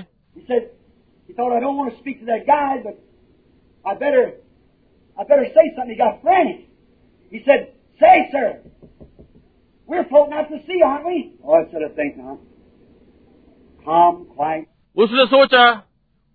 [14.98, 15.84] उसने सोचा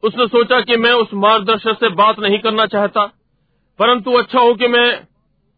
[0.02, 3.06] उसने सोचा कि मैं उस मार्गदर्शक से बात नहीं करना चाहता
[3.78, 4.88] परंतु अच्छा हो कि मैं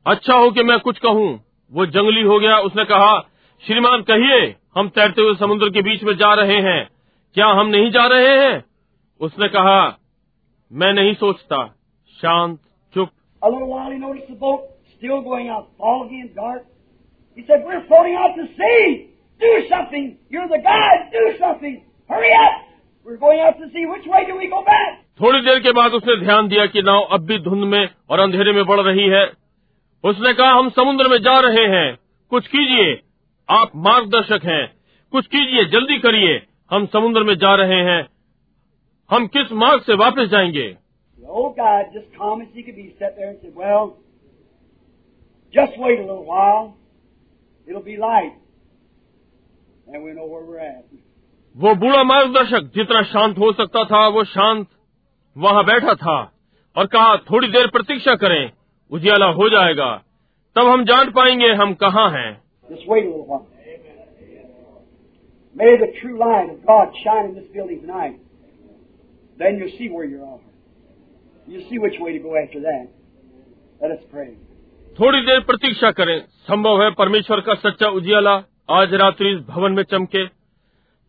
[0.07, 3.21] अच्छा हो कि मैं कुछ कहूँ। वो जंगली हो गया उसने कहा
[3.67, 6.89] श्रीमान कहिए हम तैरते हुए समुद्र के बीच में जा रहे हैं।
[7.35, 8.65] क्या हम नहीं जा रहे हैं?
[9.21, 9.99] उसने कहा
[10.73, 11.75] मैं नहीं सोचता।
[12.23, 12.59] शांत
[12.95, 13.09] चुप।
[25.21, 28.53] थोड़ी देर के बाद उसने ध्यान दिया कि नाव अब भी धुंध में और अंधेरे
[28.53, 29.44] में बढ़ रही है।
[30.05, 31.99] उसने कहा हम समुद्र में जा रहे हैं।
[32.31, 33.03] कुछ कीजिए।
[33.51, 34.75] आप मार्गदर्शक हैं।
[35.13, 38.09] कुछ कीजिए जल्दी करिए। हम समुद्र में जा रहे हैं।
[39.11, 40.77] हम किस मार्ग से वापस जाएँगे.
[51.57, 54.67] वो बूढ़ा मार्गदर्शक जितना शांत हो सकता था वो शांत
[55.37, 56.33] वहाँ बैठा था
[56.77, 58.53] और कहा थोड़ी देर प्रतीक्षा करें।
[58.91, 60.03] उजियाला हो जाएगा।
[60.57, 62.43] तब हम जान पाएँगे हम कहाँ हैं।
[75.01, 79.83] थोड़ी देर प्रतीक्षा करें। संभव है परमेश्वर का सच्चा उजियाला आज रात्रि इस भवन में
[79.83, 80.27] चमके।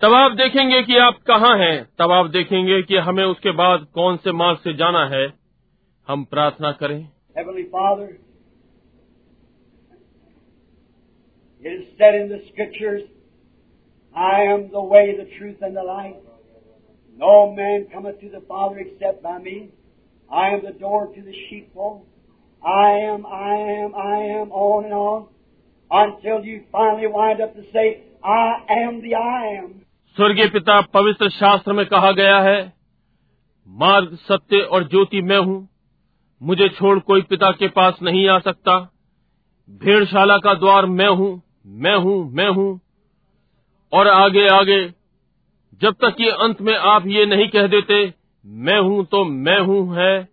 [0.02, 4.18] तब आप देखेंगे कि आप कहाँ हैं। तब आप देखेंगे कि हमें उसके बाद कौन
[4.18, 5.34] से मार्ग से जाना है।
[6.07, 8.18] हम प्रार्थना करें। Heavenly Father,
[11.60, 13.02] it is said in the Scriptures,
[14.16, 16.16] I am the way, the truth, and the life.
[17.16, 19.70] No man cometh to the Father except by me.
[20.32, 22.06] I am the door to the sheepfold.
[22.64, 25.26] I am, I am, I am, on and on,
[25.90, 29.74] until you finally wind up to say, I am the I am.
[30.16, 32.60] स्वर्गीय पिता पवित्र शास्त्र में कहा गया है
[33.68, 35.59] मार्ग सत्य और ज्योति मैं हूँ
[36.43, 38.79] मुझे छोड़ कोई पिता के पास नहीं आ सकता।
[39.69, 42.79] भेड़शाला का द्वार मैं हूँ मैं हूँ मैं हूँ।
[43.93, 44.87] और आगे आगे
[45.81, 48.13] जब तक कि अंत में आप ये नहीं कह देते
[48.45, 50.29] मैं हूँ तो मैं हूँ है।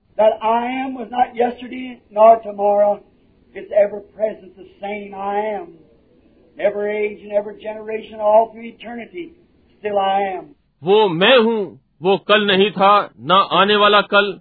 [10.82, 14.40] वो मैं हूँ वो कल नहीं था ना आने वाला कल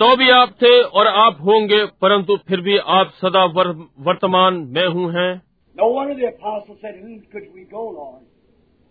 [0.00, 3.68] तो भी आप थे और आप होंगे परंतु फिर भी आप सदा वर,
[4.00, 5.32] वर्तमान मैं हूँ हैं
[5.76, 8.22] No wonder the apostle said, Whom could we go, Lord?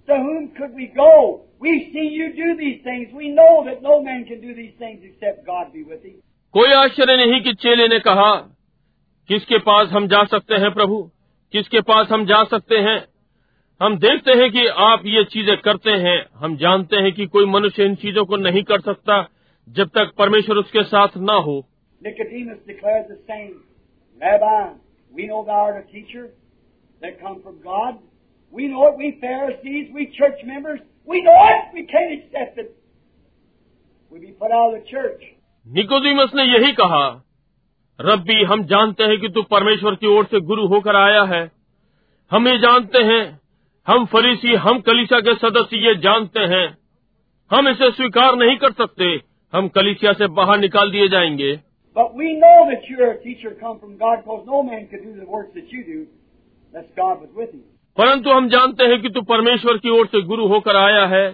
[0.08, 1.08] To whom could we go?
[1.62, 3.16] We see you do these things.
[3.22, 6.14] We know that no man can do these things except God be with him.
[6.54, 8.30] कोई आश्चर्य नहीं कि चेले ने कहा
[9.30, 11.02] किसके पास हम जा सकते हैं प्रभु
[11.54, 12.98] किसके पास हम जा सकते हैं
[13.82, 17.86] हम देखते हैं कि आप ये चीज़ें करते हैं हम जानते हैं कि कोई मनुष्य
[17.86, 19.22] इन चीज़ों को नहीं कर सकता
[19.70, 21.66] जब तक परमेश्वर उसके साथ न हो।
[35.68, 37.24] निकोदीमस ने यही कहा
[38.02, 41.52] रब्बी हम जानते हैं कि तू परमेश्वर की ओर से गुरु होकर आया है।
[42.32, 43.40] हम ये जानते हैं
[43.88, 46.78] हम फरीसी हम कलिशा के सदस्य ये जानते हैं।
[47.52, 51.58] हम इसे स्वीकार नहीं कर सकते। हम कलिसिया से बाहर निकाल दिए जाएँगे
[51.96, 55.14] But we know that you're a teacher come from God because no man could do
[55.16, 56.00] the works that you do
[56.74, 57.64] unless God was with him.
[57.98, 61.26] परंतु हम जानते हैं कि तू परमेश्वर की ओर से गुरु होकर आया है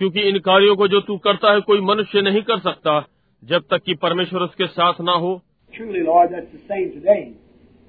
[0.00, 2.94] क्योंकि इन कार्यों को जो तू करता है कोई मनुष्य नहीं कर सकता
[3.42, 5.40] जब तक कि परमेश्वर उसके साथ ना हो
[5.72, 7.20] Truly, Lord, that's the same today.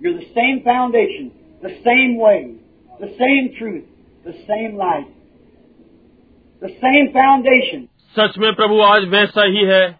[0.01, 1.31] You're the same foundation,
[1.61, 2.37] the same way,
[2.99, 3.83] the same truth,
[4.25, 5.09] the same light,
[6.61, 7.89] the same foundation.
[8.19, 9.99] सच में प्रभु आज वैसा ही है।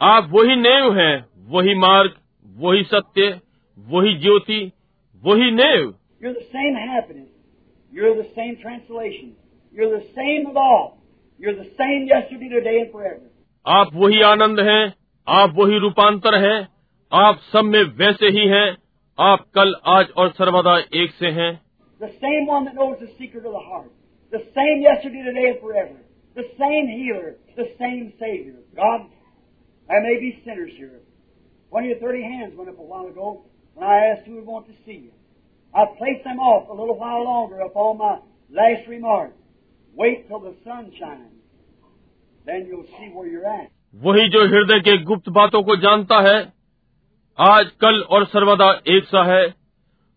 [0.00, 2.14] आप वही नेव हैं, वही मार्ग
[2.56, 3.40] वही सत्य
[3.78, 4.72] वही ज्योति
[5.24, 5.94] वही नेव।
[6.24, 7.02] यू सेम है
[7.92, 9.28] You're the same translation.
[9.74, 10.86] You're the same of all.
[13.66, 14.94] आप वही आनंद हैं
[15.28, 16.68] आप वही रूपांतर हैं
[17.12, 18.76] आप सब में वैसे ही हैं
[19.18, 21.60] आप कल आज और सर्वदा एक से हैं।
[22.02, 23.08] The same one that of the
[23.46, 26.07] heart the same yesterday today and forever
[26.38, 27.30] The same healer.
[27.56, 28.58] The same Savior.
[28.76, 29.00] God,
[29.88, 31.00] there may be sinners here.
[31.70, 33.42] Twenty or thirty hands went up a while ago
[33.74, 35.10] when I asked who would want to see you.
[35.74, 38.14] I placed them off a little while longer upon my
[38.52, 39.32] last remark.
[39.94, 41.42] Wait till the sun shines.
[42.46, 43.68] Then you'll see where you're at.
[44.06, 46.38] वही जो हृदय के गुप्त बातों को जानता है
[47.38, 49.44] आज कल और सर्वदा एक सा है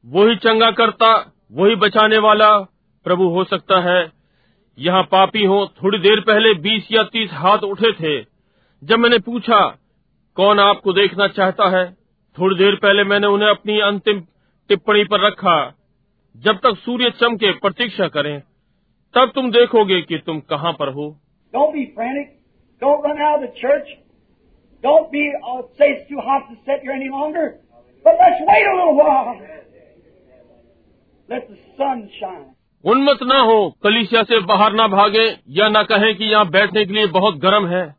[0.05, 1.13] वही चंगा करता
[1.51, 2.57] वही बचाने वाला
[3.05, 4.01] प्रभु हो सकता है
[4.79, 8.25] यहाँ पापी हो, थोड़ी देर पहले बीस या तीस हाथ उठे थे।
[8.83, 9.77] जब मैंने पूछा,
[10.35, 11.97] कौन आपको देखना चाहता है?
[12.39, 14.19] थोड़ी देर पहले मैंने उन्हें अपनी अंतिम
[14.69, 15.75] टिप्पणी पर रखा।
[16.37, 18.41] जब तक सूर्य चमके, प्रतीक्षा करें,
[19.13, 21.19] तब तुम देखोगे कि तुम कहाँ पर हो।
[32.85, 36.93] उन्मत न हो, कलिसिया से बाहर न भागे, या न कहें कि यहाँ बैठने के
[36.93, 37.95] लिए बहुत गर्म है।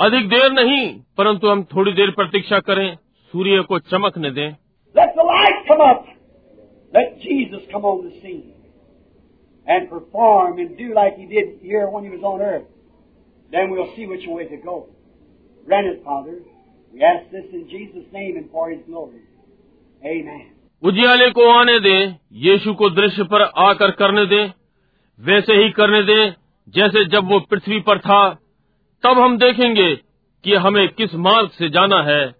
[0.00, 2.96] अधिक देर नहीं, परंतु हम थोड़ी देर प्रतीक्षा करें,
[3.32, 4.56] सूर्य को चमकने दें।
[20.06, 20.57] Amen.
[20.82, 24.52] उजियाले को आने दें, यीशु को दृश्य पर आकर करने दें,
[25.20, 26.34] वैसे ही करने दें,
[26.68, 28.34] जैसे जब वो पृथ्वी पर था,
[29.02, 29.96] तब हम देखेंगे
[30.44, 32.34] कि हमें किस मार्ग से जाना है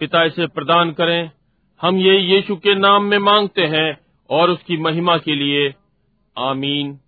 [0.00, 1.30] पिता इसे प्रदान करें,
[1.82, 4.00] हम ये यीशु के नाम में मांगते हैं
[4.30, 5.74] और उसकी महिमा के लिए
[6.38, 7.00] आमीन.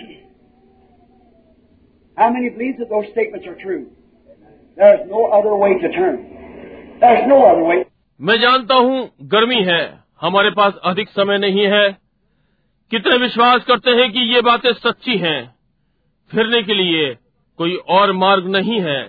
[2.18, 3.99] How many believe that those statements are true?
[4.79, 6.15] There's no other way to turn.
[7.01, 7.83] There's no other way.
[8.19, 8.97] मैं जानता हूँ
[9.33, 9.81] गर्मी है
[10.21, 11.85] हमारे पास अधिक समय नहीं है
[12.91, 15.39] कितने विश्वास करते हैं कि ये बातें सच्ची हैं
[16.31, 17.13] फिरने के लिए
[17.59, 18.99] कोई और मार्ग नहीं है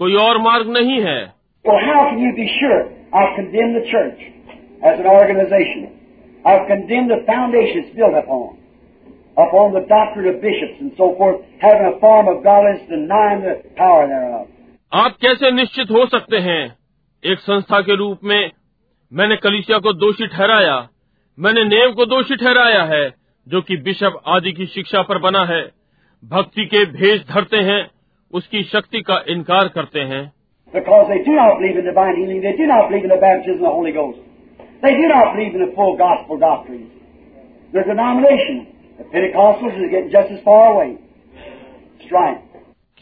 [0.00, 1.20] कोई और मार्ग नहीं है
[1.64, 2.78] Well, how can you be sure?
[3.14, 4.22] I've condemned the church
[4.82, 5.82] as an organization.
[6.44, 8.58] I've condemned the foundation it's built upon,
[9.36, 13.54] upon the doctrine of bishops and so forth, having a form of godliness, denying the
[13.76, 14.48] power thereof.
[14.91, 16.61] आप कैसे निश्चित हो सकते हैं
[17.23, 18.51] एक संस्था के रूप में
[19.11, 20.77] मैंने कलिसिया को दोषी ठहराया
[21.37, 23.09] मैंने नेव को दोषी ठहराया है
[23.47, 25.61] जो कि बिशप आदि की शिक्षा पर बना है
[26.23, 27.79] भक्ति के भेज धरते हैं
[28.33, 30.23] उसकी शक्ति का इनकार करते हैं
[30.73, 33.59] Because they do not believe in divine healing, they do not believe in the baptism
[33.59, 34.17] of the Holy Ghost.
[34.81, 36.89] They do not believe in the full gospel doctrines.
[37.73, 40.89] Their denomination, the Pentecostals, is getting just as far away.
[42.11, 42.46] Right.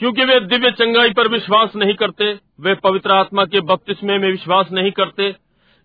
[0.01, 2.31] क्योंकि वे दिव्य चंगाई पर विश्वास नहीं करते
[2.61, 5.29] वे पवित्र आत्मा के बपतिस्मे में विश्वास नहीं करते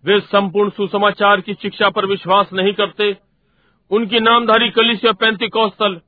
[0.03, 3.11] वे संपूर्ण सुसमाचार की शिक्षा पर विश्वास नहीं करते
[3.91, 5.99] उनकी नामधारी कलिसिया पैंती कौस्तल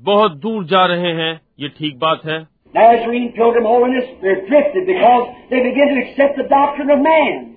[0.00, 2.38] बहुत दूर जा रहे हैं ये ठीक बात है
[2.74, 7.56] Nazarene Pilgrim Holiness, they're drifted because they begin to accept the doctrine of man.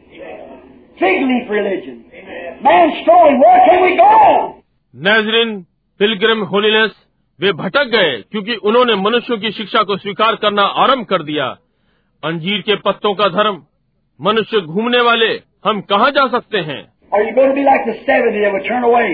[0.98, 1.99] Fig leaf religion.
[2.64, 4.10] Man strolling, where can we go?
[4.94, 5.53] Nazarene
[5.99, 6.91] pilgrim holiness
[7.39, 11.45] वे भटक गए क्योंकि उन्होंने मनुष्यों की शिक्षा को स्वीकार करना आरंभ कर दिया
[12.23, 13.61] अंजीर के पत्तों का धर्म
[14.19, 15.30] मनुष्य घूमने वाले
[15.65, 16.81] हम कहाँ जा सकते हैं
[17.11, 19.10] Are you going to be like the seventy that would turn away?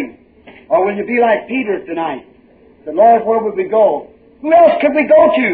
[0.69, 2.21] Or will you be like Peter tonight?
[2.85, 3.83] The Lord, where would we go?
[4.43, 5.49] Who else could we go to?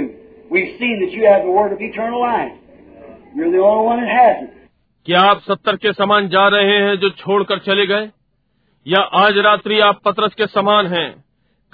[0.51, 2.53] We've seen that you have the word of eternal life.
[3.35, 4.51] You're the only one that has it.
[5.07, 8.09] क्या आप सत्तर के समान जा रहे हैं जो छोड़कर चले गए
[8.85, 11.24] या आज रात्रि आप पतरस के समान हैं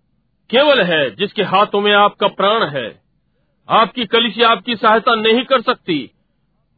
[0.50, 3.02] केवल है जिसके हाथों में आपका प्राण है।
[3.70, 6.12] आपकी कलिसिया आपकी सहायता नहीं कर सकती।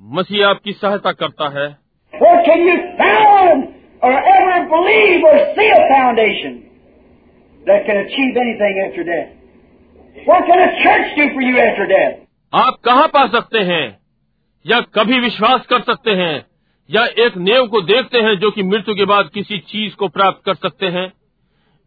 [0.01, 1.80] मसीह आपकी सहायता करता है।
[2.40, 6.54] Where can you found or ever believe or see a foundation
[7.66, 9.30] that can achieve anything after death?
[10.24, 12.22] What can a church do for you after death?
[12.54, 13.86] आप कहाँ पा सकते हैं
[14.64, 16.34] या कभी विश्वास कर सकते हैं
[16.88, 20.44] या एक नेव को देखते हैं जो कि मृत्यु के बाद किसी चीज को प्राप्त
[20.46, 21.06] कर सकते हैं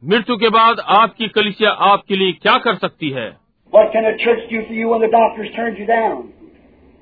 [0.03, 3.29] मृत्यु के बाद आपकी कलिसिया आपके लिए क्या कर सकती है
[3.73, 6.21] What can a church do for you when the doctors turned you down?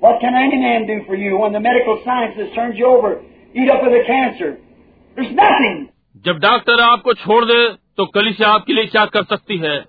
[0.02, 3.12] What can any man do for you when the medical sciences turned you over,
[6.25, 9.85] जब डॉक्टर आपको छोड़ दे तो कलिसिया आपके लिए क्या कर सकती है?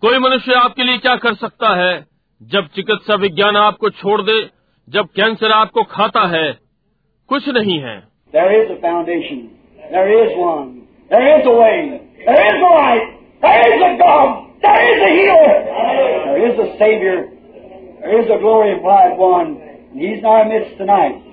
[0.00, 2.06] कोई मनुष्य आपके लिए क्या कर सकता है?
[2.42, 4.50] जब चिकित्सा विज्ञान आपको छोड़ दे
[4.88, 6.58] जब कैंसर आपको खाता है
[7.28, 8.08] कुछ नहीं है।
[18.00, 19.54] There is a glory of life one.
[19.96, 21.25] He's not amidst tonight.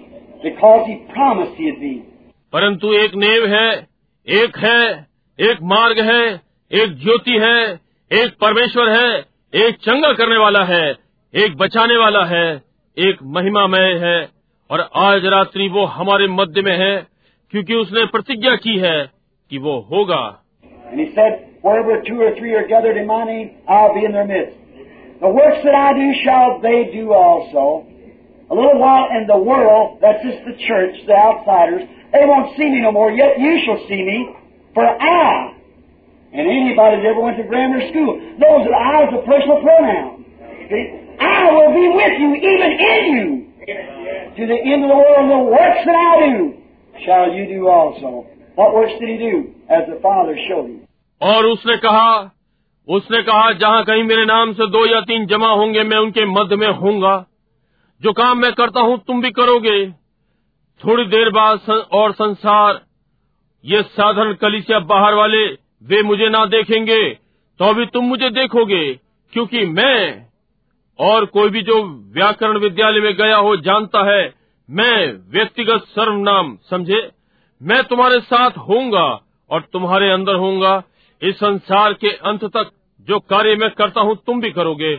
[2.53, 3.87] परंतु एक नेव है
[4.27, 5.07] एक है
[5.39, 6.41] एक मार्ग है
[6.71, 7.79] एक ज्योति है
[8.11, 9.25] एक परमेश्वर है
[9.55, 10.95] एक चंगा करने वाला है
[11.35, 12.61] एक बचाने वाला है
[12.97, 14.29] एक महिमा मय है।
[14.71, 17.07] और आज रात्रि वो हमारे मध्य में है
[17.51, 19.09] क्योंकि उसने प्रतिज्ञा की है
[19.49, 20.43] कि वो होगा।
[20.95, 21.37] Name,
[25.33, 27.92] works that I do shall they do also.
[28.50, 32.68] A little while in the world, that's just the church, the outsiders, they won't see
[32.70, 34.32] me no more, yet you shall see me,
[34.72, 35.52] for I,
[36.32, 40.24] and anybody that ever went to grammar school, knows that I is a personal pronoun.
[40.68, 41.08] See?
[41.20, 43.28] I will be with you, even in you,
[44.36, 45.24] to the end of the world.
[45.28, 46.54] The works that I do
[47.04, 48.26] shall you do also.
[48.54, 49.54] What works did he do?
[49.68, 50.80] As the Father showed him.
[51.22, 52.10] और उसने कहा
[52.96, 56.56] उसने कहा जहाँ कहीं मेरे नाम से दो या तीन जमा होंगे मैं उनके मध्य
[56.56, 57.14] में होऊंगा
[58.03, 59.89] जो काम मैं करता हूँ तुम भी करोगे।
[60.81, 62.81] थोड़ी देर बाद सं, और संसार
[63.65, 65.45] ये साधारण कलिसिया बाहर वाले
[65.83, 66.97] वे मुझे ना देखेंगे
[67.59, 68.83] तो भी तुम मुझे देखोगे
[69.33, 70.25] क्योंकि मैं
[70.99, 71.81] और कोई भी जो
[72.13, 74.33] व्याकरण विद्यालय में गया हो जानता है
[74.69, 74.97] मैं
[75.31, 77.09] व्यक्तिगत सर्वनाम समझे?
[77.61, 79.07] मैं तुम्हारे साथ होऊँगा
[79.49, 80.81] और तुम्हारे अंदर होऊँगा।
[81.21, 82.71] इस संसार के अंत तक
[83.07, 84.95] जो कार्य मैं करता हूँ तुम भी करोगे।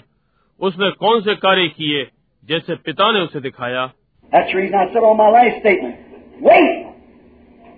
[0.60, 2.02] उसने कौन से कार्य किए?
[2.51, 3.89] जैसे पिता ने उसे दिखाया
[4.31, 6.85] That's the reason I said on my last statement, wait!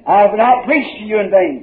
[0.05, 1.53] I have not preached to you in vain.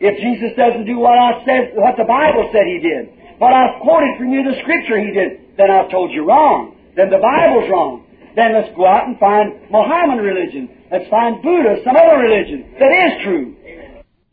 [0.00, 3.08] If Jesus doesn't do what I said, what the Bible said He did,
[3.38, 6.76] what I've quoted from you the Scripture He did, then I've told you wrong.
[6.96, 8.06] Then the Bible's wrong.
[8.36, 10.68] Then let's go out and find Mohammedan religion.
[10.92, 13.46] Let's find Buddha, some other religion that is true.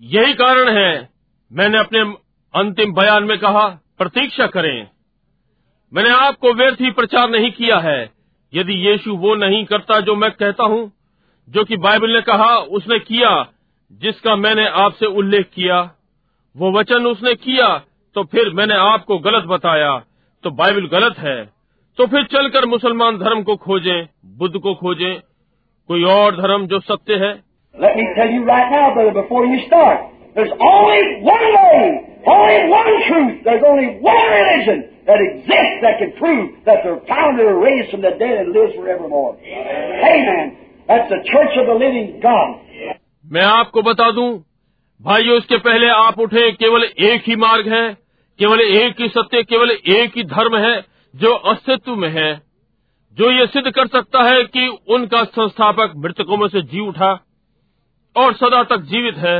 [0.01, 0.91] यही कारण है
[1.51, 2.01] मैंने अपने
[2.53, 3.67] अंतिम बयान में कहा
[3.97, 4.87] प्रतीक्षा करें
[5.92, 8.00] मैंने आपको व्यर्थ ही प्रचार नहीं किया है।
[8.52, 10.92] यदि यीशु वो नहीं करता जो मैं कहता हूँ
[11.48, 13.30] जो कि बाइबल ने कहा उसने किया
[14.00, 15.80] जिसका मैंने आपसे उल्लेख किया
[16.56, 17.68] वो वचन उसने किया
[18.16, 19.98] तो फिर मैंने आपको गलत बताया
[20.44, 21.44] तो बाइबल गलत है।
[21.98, 24.06] तो फिर चलकर मुसलमान धर्म को खोजें
[24.38, 25.14] बुद्ध को खोजें
[25.88, 27.32] कोई और धर्म जो सत्य है?
[30.36, 31.80] There's only one way,
[32.26, 37.58] only one truth, there's only one religion that exists that can prove that the founder
[37.58, 39.36] raised from the dead and lives forevermore.
[39.36, 40.56] Amen.
[40.88, 42.58] That's the church of the living God.
[43.26, 44.30] मैं आपको बता दूँ
[45.00, 47.84] भाइयों इसके पहले आप उठे केवल एक ही मार्ग है
[48.38, 50.74] केवल एक ही सत्य केवल एक ही धर्म है
[51.14, 52.30] जो अस्तित्व में है
[53.16, 57.12] जो ये सिद्ध कर सकता है कि उनका संस्थापक मृतकों में से जी उठा
[58.16, 59.36] और सदा तक जीवित है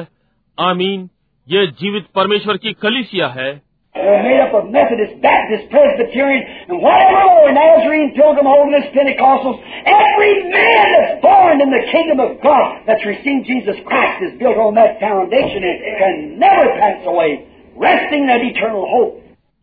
[0.59, 1.09] आमीन
[1.49, 3.51] ये जीवित परमेश्वर की कलिसिया है
[3.96, 9.58] They're made up of Methodists, Baptists, Presbyterians, and whatever more, Nazarene, Pilgrim Holiness, Pentecostals.
[9.86, 14.58] Every man that's born in the kingdom of God that's received Jesus Christ is built
[14.58, 19.14] on that foundation and can never pass away, resting that eternal hope.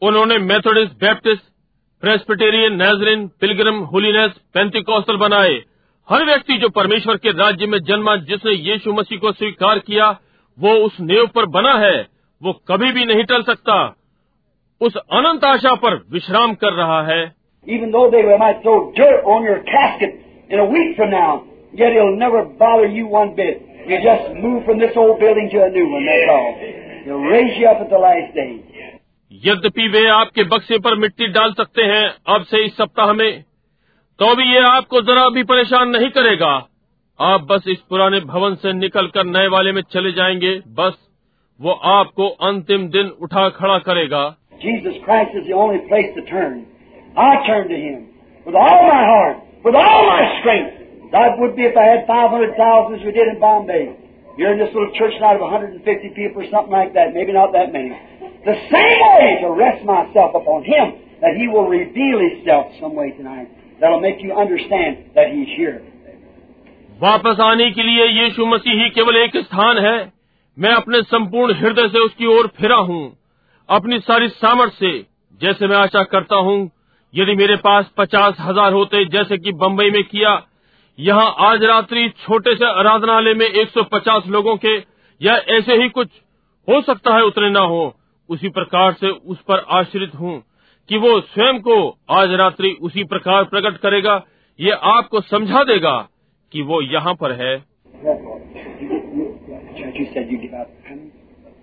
[0.02, 1.44] उन्होंने Methodist Baptist
[2.02, 5.55] Presbyterian Nazarene Pilgrim Holiness Pentecostal बनाए
[6.09, 10.10] हर व्यक्ति जो परमेश्वर के राज्य में जन्मा जिसने यीशु मसीह को स्वीकार किया
[10.59, 11.97] वो उस नेव पर बना है
[12.41, 13.76] वो कभी भी नहीं टल सकता
[14.82, 17.24] उस अनंत आशा पर विश्राम कर रहा है।
[29.32, 33.43] यद्यपि वे आपके बक्से पर मिट्टी डाल सकते हैं अब से इस सप्ताह में
[34.19, 36.56] तो भी ये आपको जरा भी परेशान नहीं करेगा।
[37.19, 40.93] आप बस इस पुराने भवन से निकलकर नए वाले में चले जाएँगे बस
[41.59, 46.67] वो आपको अंतिम दिन उठा खड़ा करेगा। Jesus Christ is the only place to turn.
[47.17, 48.09] I turn to Him
[48.47, 50.84] with all my heart, with all my strength.
[51.15, 53.97] I would be if I had 500,000 as we did in Bombay.
[54.36, 55.78] You're in this little church now of 150
[56.18, 57.94] people or something like that, maybe not that many.
[58.44, 63.12] The same way to rest myself upon Him that He will reveal Himself some way
[63.12, 63.47] tonight.
[63.81, 65.83] That'll make you understand that He's here.
[67.02, 69.97] वापस आने के लिए यीशु मसीह ही केवल एक स्थान है
[70.57, 73.02] मैं अपने संपूर्ण हृदय से उसकी ओर फिरा हूँ
[73.69, 74.91] अपनी सारी सामर्थ से
[75.41, 76.59] जैसे मैं आशा करता हूँ
[77.14, 80.31] यदि मेरे पास पचास हज़ार होते जैसे कि बम्बई में किया
[80.99, 84.75] यहाँ आज रात्रि छोटे से आराधनालय में 150 लोगों के
[85.22, 86.07] या ऐसे ही कुछ
[86.67, 87.83] हो सकता है उतने ना हो
[88.30, 90.38] उसी प्रकार से उस पर आश्रित हूँ
[90.89, 91.77] कि वो स्वयं को
[92.11, 94.22] आज रात्रि उसी प्रकार प्रकट करेगा
[94.59, 95.98] ये आपको समझा देगा
[96.51, 97.56] कि वो यहाँ पर है?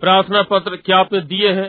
[0.03, 1.69] प्रार्थना पत्र क्या आपने दिए हैं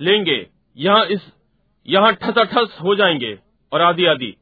[0.00, 0.46] लेंगे
[0.76, 1.32] यहाँ इस
[1.86, 3.38] यहाँ ठसाठस हो जाएँगे
[3.72, 4.36] और आदि आदि।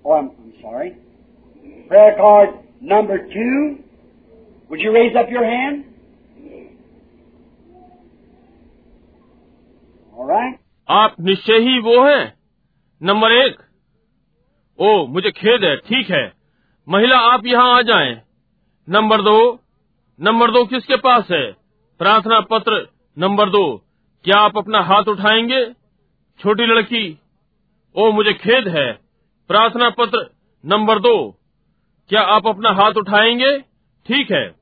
[0.06, 1.05] one on sorry
[1.86, 2.48] Prayer card
[2.92, 3.76] number two,
[4.72, 5.78] would you raise up your hand?
[10.14, 10.54] All right.
[10.90, 12.34] आप निश्चय ही वो हैं।
[13.04, 13.58] नंबर एक।
[14.80, 16.34] ओ मुझे खेद है ठीक है।
[16.90, 18.22] महिला आप यहाँ आ जाएँ।
[18.90, 19.60] नंबर दो।
[20.22, 21.52] नंबर दो किसके पास है?
[22.00, 23.78] प्रार्थना पत्र नंबर दो।
[24.24, 25.74] क्या आप अपना हाथ उठाएँगे?
[26.40, 27.20] छोटी लड़की।
[27.96, 28.94] ओ मुझे खेद है।
[29.48, 30.30] प्रार्थना पत्र
[30.66, 31.38] नंबर दो।
[32.10, 33.58] क्या आप अपना हाथ उठाएँगे?
[34.06, 34.56] ठीक है।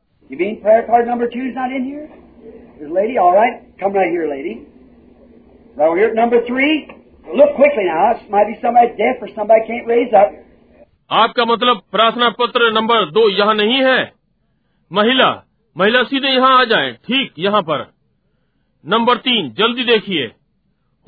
[11.11, 14.11] आपका मतलब प्रार्थना पत्र नंबर दो यहाँ नहीं है?
[14.91, 15.43] महिला
[15.77, 17.93] महिला सीधे यहाँ आ जाए। ठीक यहाँ पर।
[18.87, 20.25] नंबर तीन जल्दी देखिए।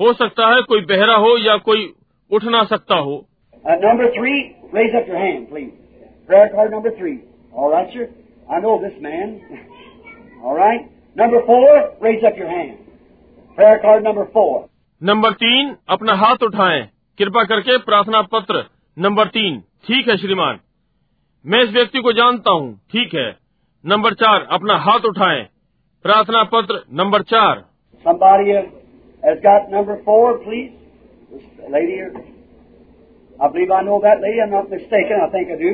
[0.00, 1.94] हो सकता है कोई बहरा हो या कोई
[2.30, 3.26] उठ ना सकता हो।
[3.66, 4.40] Number three
[4.74, 5.85] raise up your please
[6.28, 7.22] Prayer card number three.
[7.52, 8.08] All right, sir.
[8.50, 9.40] I know this man.
[10.42, 10.90] All right.
[11.16, 12.78] Number four, raise up your hand.
[13.58, 14.68] Prayer card number four.
[15.02, 16.82] Number तीन अपना हाथ उठाएँ
[17.18, 18.62] कृपा करके प्रार्थना पत्र
[18.96, 20.60] नंबर तीन ठीक है श्रीमान
[21.44, 23.26] मैं इस व्यक्ति को जानता हूँ ठीक है
[23.84, 25.42] नंबर चार अपना हाथ उठाएँ
[26.04, 27.64] प्रार्थना पत्र नंबर चार
[28.04, 28.62] Somebody uh,
[29.22, 30.72] has got number four, please.
[31.30, 32.12] This lady here.
[33.40, 34.40] I believe I know that lady.
[34.40, 35.22] I'm not mistaken.
[35.22, 35.72] I think I do.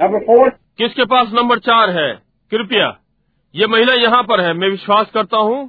[0.00, 2.12] Number four किसके पास नंबर चार है?
[2.52, 2.88] कृपया।
[3.54, 5.68] ये महिला यहाँ पर है। मैं विश्वास करता हूँ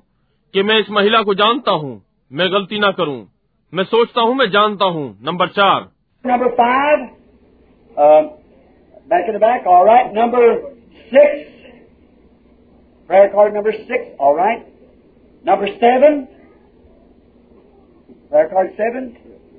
[0.53, 1.91] कि मैं इस महिला को जानता हूँ।
[2.31, 3.19] मैं गलती ना करूँ।
[3.73, 5.87] मैं सोचता हूँ मैं जानता हूँ। नंबर चार।
[6.25, 7.05] Number five
[9.09, 10.55] back right number
[11.11, 11.45] six
[13.09, 14.65] card number six और right
[15.45, 16.19] number seven
[18.33, 19.09] card seven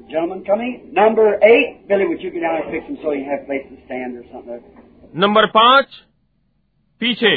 [0.08, 0.90] Gentleman coming.
[0.92, 1.86] Number eight.
[1.86, 4.24] Billy, would you get down and fix him so he have place to stand or
[4.32, 4.60] something?
[5.14, 5.86] Number पाँच
[7.00, 7.32] पीछे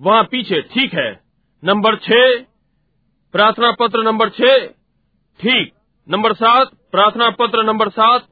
[0.00, 1.10] वहाँ पीछे ठीक है
[1.62, 2.38] number छह
[3.34, 4.66] प्रार्थना पत्र नंबर छह
[5.40, 5.72] ठीक
[6.08, 8.26] नंबर सात प्रार्थना पत्र नंबर सात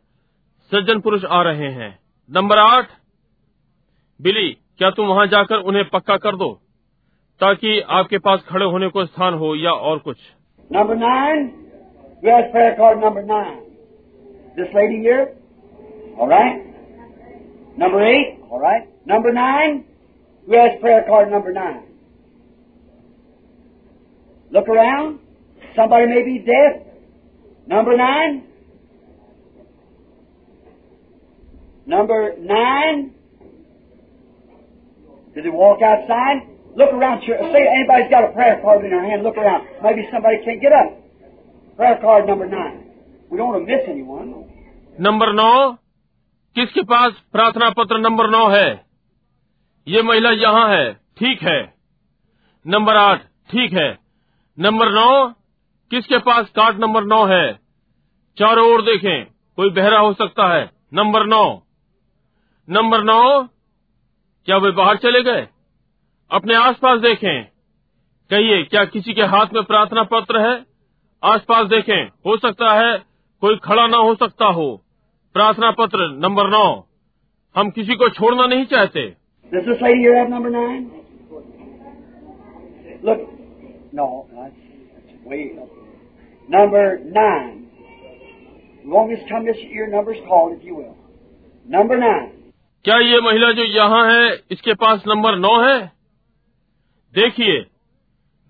[0.72, 1.90] सज्जन पुरुष आ रहे हैं
[2.30, 2.88] नंबर आठ
[4.20, 6.50] बिली क्या तुम वहाँ जाकर उन्हें पक्का कर दो
[7.40, 10.18] ताकि आपके पास खड़े होने को स्थान हो या और कुछ
[10.70, 11.46] Number nine.
[12.22, 13.67] Who has
[14.58, 15.36] This lady here?
[16.18, 16.58] All right.
[17.76, 18.40] Number eight?
[18.50, 18.88] All right.
[19.06, 19.84] Number nine.
[20.46, 21.84] Who has prayer card number nine?
[24.50, 25.20] Look around.
[25.76, 26.82] Somebody may be deaf.
[27.68, 28.48] Number nine.
[31.86, 33.14] Number nine.
[35.36, 36.48] Did they walk outside?
[36.74, 37.22] Look around.
[37.22, 39.22] Say anybody's got a prayer card in their hand.
[39.22, 39.68] Look around.
[39.84, 40.98] Maybe somebody can't get up.
[41.76, 42.87] Prayer card number nine.
[45.00, 45.72] Number नौ,
[46.54, 48.86] किसके पास प्रार्थना पत्र number नौ है?
[49.88, 51.74] ये महिला यहाँ है, ठीक है।
[52.66, 53.98] नंबर आठ, ठीक है।
[54.58, 55.28] नंबर नौ,
[55.90, 57.60] किसके पास कार्ड नंबर नौ है?
[58.38, 59.24] चारों ओर देखें,
[59.56, 61.62] कोई बहरा हो सकता है। नंबर नौ।
[62.70, 63.42] नंबर नौ,
[64.46, 65.48] क्या वे बाहर चले गए?
[66.30, 67.44] अपने आसपास देखें।
[68.30, 70.66] कहिए, क्या किसी के हाथ में प्रार्थना पत्र है?
[71.24, 73.07] आसपास देखें, हो सकता है
[73.40, 74.82] कोई खड़ा ना हो सकता हो।
[75.34, 76.86] प्रार्थना पत्र नंबर नौ।
[77.56, 79.16] हम किसी को छोड़ना नहीं चाहते।
[91.70, 92.26] नंबर नंबर
[92.84, 95.92] क्या ये महिला जो यहाँ है इसके पास नंबर नौ है?
[97.14, 97.66] देखिए।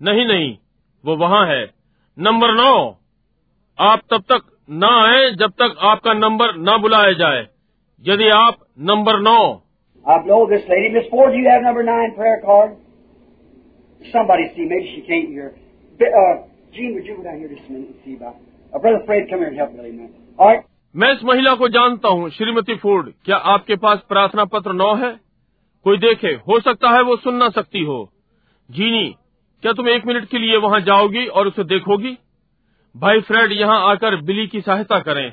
[0.01, 0.57] नहीं नहीं
[1.05, 1.73] वो वहाँ है।
[2.19, 2.97] नंबर नौ।
[3.79, 7.47] आप तब तक न आए जब तक आपका नंबर न बुलाया जाए।
[8.07, 9.63] यदि आप नंबर नौ।
[20.95, 25.19] मैं इस महिला को जानता हूँ श्रीमती फोर्ड क्या आपके पास प्रार्थना पत्र नौ है?
[25.83, 28.09] कोई देखे हो सकता है वो सुन ना सकती हो।
[28.71, 29.15] जीनी
[29.61, 32.17] क्या तुम एक मिनट के लिए वहाँ जाओगी और उसे देखोगी?
[32.95, 35.31] भाई फ्रेड यहाँ आकर बिली की सहायता करें।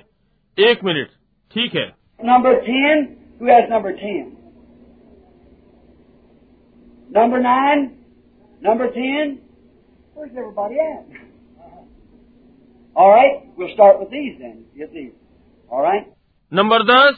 [0.59, 1.09] एक मिनट
[1.55, 1.86] ठीक है?
[2.20, 3.05] Number ten
[3.41, 4.33] two S number ten
[7.10, 7.81] number nine
[8.62, 9.39] number ten
[16.52, 17.17] number दस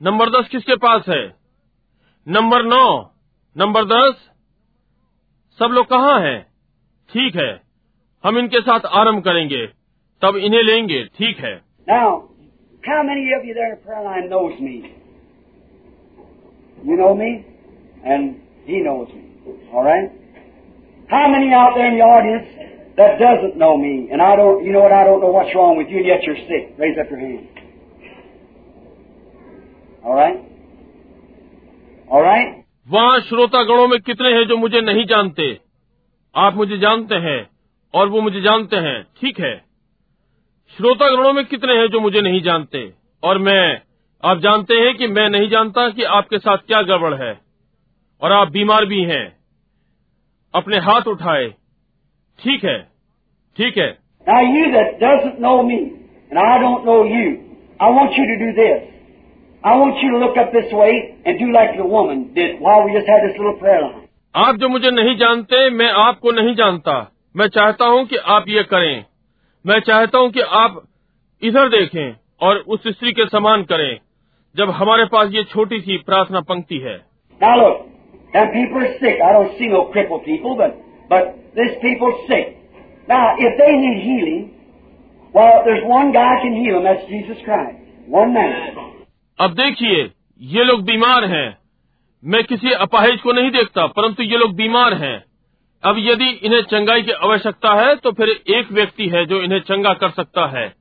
[0.00, 1.22] नंबर दस किसके पास है?
[2.26, 2.84] नंबर नौ
[3.56, 4.14] नंबर दस?
[5.58, 6.40] सब लोग कहाँ हैं?
[7.10, 7.50] ठीक है
[8.24, 9.66] हम इनके साथ आरंभ करेंगे।
[10.22, 11.56] तब इन्हें लेंगे ठीक है
[11.88, 12.06] Now,
[12.86, 14.74] how many of you there in the prayer line knows me?
[16.84, 17.28] You know me,
[18.04, 19.54] and he knows me.
[19.72, 20.10] All right.
[21.10, 22.48] How many out there in the audience
[22.98, 24.92] that doesn't know me, and I don't, you know what?
[24.92, 26.74] I don't know what's wrong with you, and yet you're sick.
[26.78, 27.48] Raise up your hand.
[30.04, 30.38] All right.
[32.10, 32.64] All right.
[32.90, 35.48] वहाँ श्रोतागणों में कितने हैं जो मुझे नहीं जानते
[36.34, 37.40] आप मुझे जानते हैं
[37.94, 39.67] और वो मुझे जानते हैं ठीक है
[40.76, 42.92] श्रोतागणों में कितने हैं जो मुझे नहीं जानते?
[43.22, 43.80] और मैं
[44.24, 47.40] आप जानते हैं कि मैं नहीं जानता कि आपके साथ क्या गड़बड़ है।
[48.22, 49.36] और आप बीमार भी हैं।
[50.54, 51.54] अपने हाथ उठाए।
[52.38, 52.78] ठीक है
[53.56, 53.98] ठीक है।
[64.36, 68.62] आप जो मुझे नहीं जानते मैं आपको नहीं जानता। मैं चाहता हूँ कि आप ये
[68.62, 69.04] करें।
[69.66, 70.82] मैं चाहता हूँ कि आप
[71.42, 74.00] इधर देखें और उस स्त्री के समान करें
[74.56, 77.06] जब हमारे पास ये छोटी सी प्रार्थना पंक्ति है।
[89.38, 91.58] अब देखिए ये लोग बीमार हैं।
[92.24, 95.27] मैं किसी अपाहिज को नहीं देखता परंतु ये लोग बीमार हैं।
[95.84, 99.92] अब यदि इन्हें चंगाई की आवश्यकता है तो फिर एक व्यक्ति है जो इन्हें चंगा
[99.92, 100.72] कर सकता है।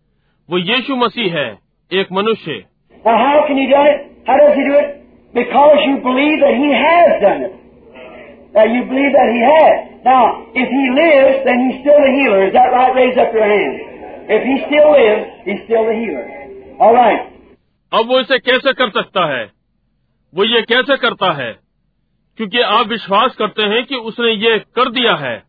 [0.49, 1.59] वो यीशु मसीह है
[1.91, 2.51] एक मनुष्य।
[17.93, 19.51] अब वो इसे कैसे कर सकता है?
[20.35, 21.66] वो ये कैसे करता है?
[22.37, 25.43] क्योंकि आप विश्वास करते हैं कि उसने ये कर दिया है।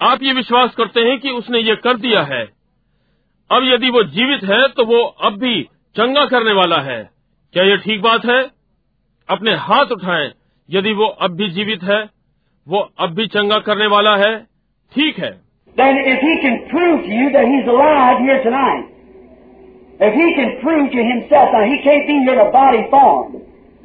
[0.00, 2.44] आप ये विश्वास करते हैं कि उसने ये कर दिया है।
[3.50, 5.62] अब यदि वो जीवित है तो वो अब भी
[5.96, 7.10] चंगा करने वाला है।
[7.54, 8.40] क्या ये ठीक बात है?
[9.28, 10.30] अपने हाथ उठाएँ।
[10.70, 12.02] यदि वो अब भी जीवित है
[12.66, 14.36] वो अब भी चंगा करने वाला है।
[14.92, 15.30] ठीक है।
[15.76, 18.86] Then if he can prove to you that he's alive here tonight,
[20.00, 23.36] if he can prove to himself, now he can't be in a body form,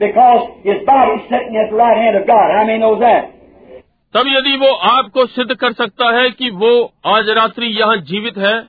[0.04, 2.52] because his body is sitting at the right hand of God.
[2.56, 3.04] How many knows
[4.16, 8.68] तब यदि वो आपको सिद्ध कर सकता है कि वो आज रात्रि यहाँ जीवित है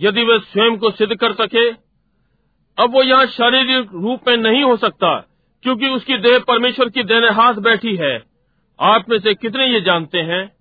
[0.00, 1.70] यदि वह स्वयं को सिद्ध कर सके
[2.78, 5.26] अब वो यहाँ शारीरिक रूप में नहीं हो सकता
[5.62, 8.22] क्योंकि उसकी देह परमेश्वर की देने हाथ बैठी है।
[8.80, 10.56] आप में से कितने ये जानते हैं.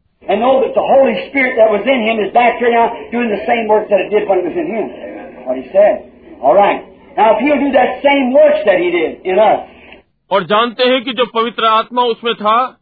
[10.31, 12.77] और जानते हैं कि जो पवित्र आत्मा उसमें था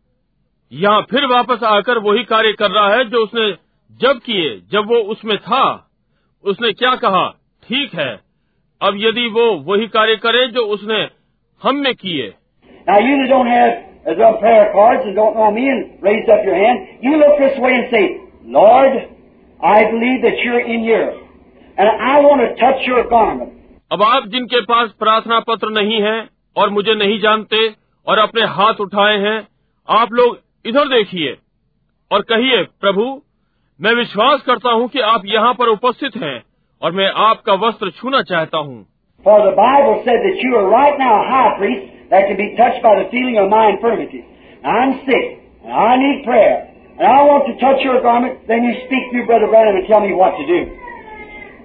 [0.72, 3.52] यहाँ फिर वापस आकर वही कार्य कर रहा है जो उसने
[4.02, 5.90] जब किए जब वो उसमें था
[6.44, 7.30] उसने क्या कहा?
[7.68, 8.20] ठीक है।
[8.82, 11.10] अब यदि वो वही कार्य करे जो उसने
[11.64, 12.34] हम में किए।
[23.92, 27.68] अब आप जिनके पास प्रार्थना पत्र नहीं है और मुझे नहीं जानते
[28.08, 29.38] और अपने हाथ उठाए हैं
[29.90, 31.36] आप लोग इधर देखिए
[32.12, 33.06] और कहिए प्रभु
[33.80, 36.42] मैं विश्वास करता हूँ कि आप यहाँ पर उपस्थित हैं
[36.82, 38.86] और मैं आपका वस्त्र छूना चाहता हूँ
[39.26, 42.48] For the Bible said that you are right now a high priest that can be
[42.58, 44.26] touched by the feeling of my infirmities.
[44.64, 45.30] Now, I'm sick,
[45.64, 46.58] and I need prayer,
[46.98, 50.02] and I want to touch your garment, then you speak through Brother Branham and tell
[50.02, 50.60] me what to do.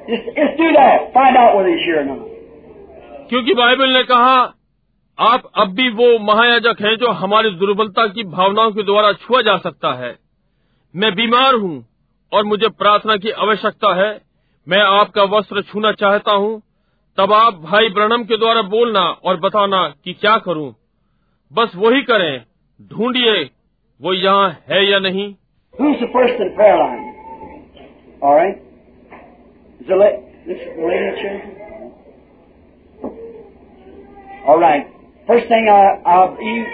[0.08, 1.10] Just, just do that.
[1.12, 2.22] Find out whether he's here or not.
[3.28, 4.36] क्योंकि Bible ने कहा
[5.20, 9.56] आप अब भी वो महायाजक हैं जो हमारी दुर्बलता की भावनाओं के द्वारा छुआ जा
[9.58, 10.18] सकता है।
[10.96, 11.86] मैं बीमार हूँ
[12.32, 14.20] और मुझे प्रार्थना की आवश्यकता है।
[14.68, 16.62] मैं आपका वस्त्र छूना चाहता हूँ।
[17.18, 20.74] तब आप भाई ब्रणम के द्वारा बोलना और बताना कि क्या करूँ।
[21.52, 22.44] बस वही करें।
[22.82, 23.50] ढूंढिए,
[24.02, 25.34] वो यहाँ है या नहीं?
[34.54, 34.97] All right.
[35.28, 36.64] First thing, I, I, you,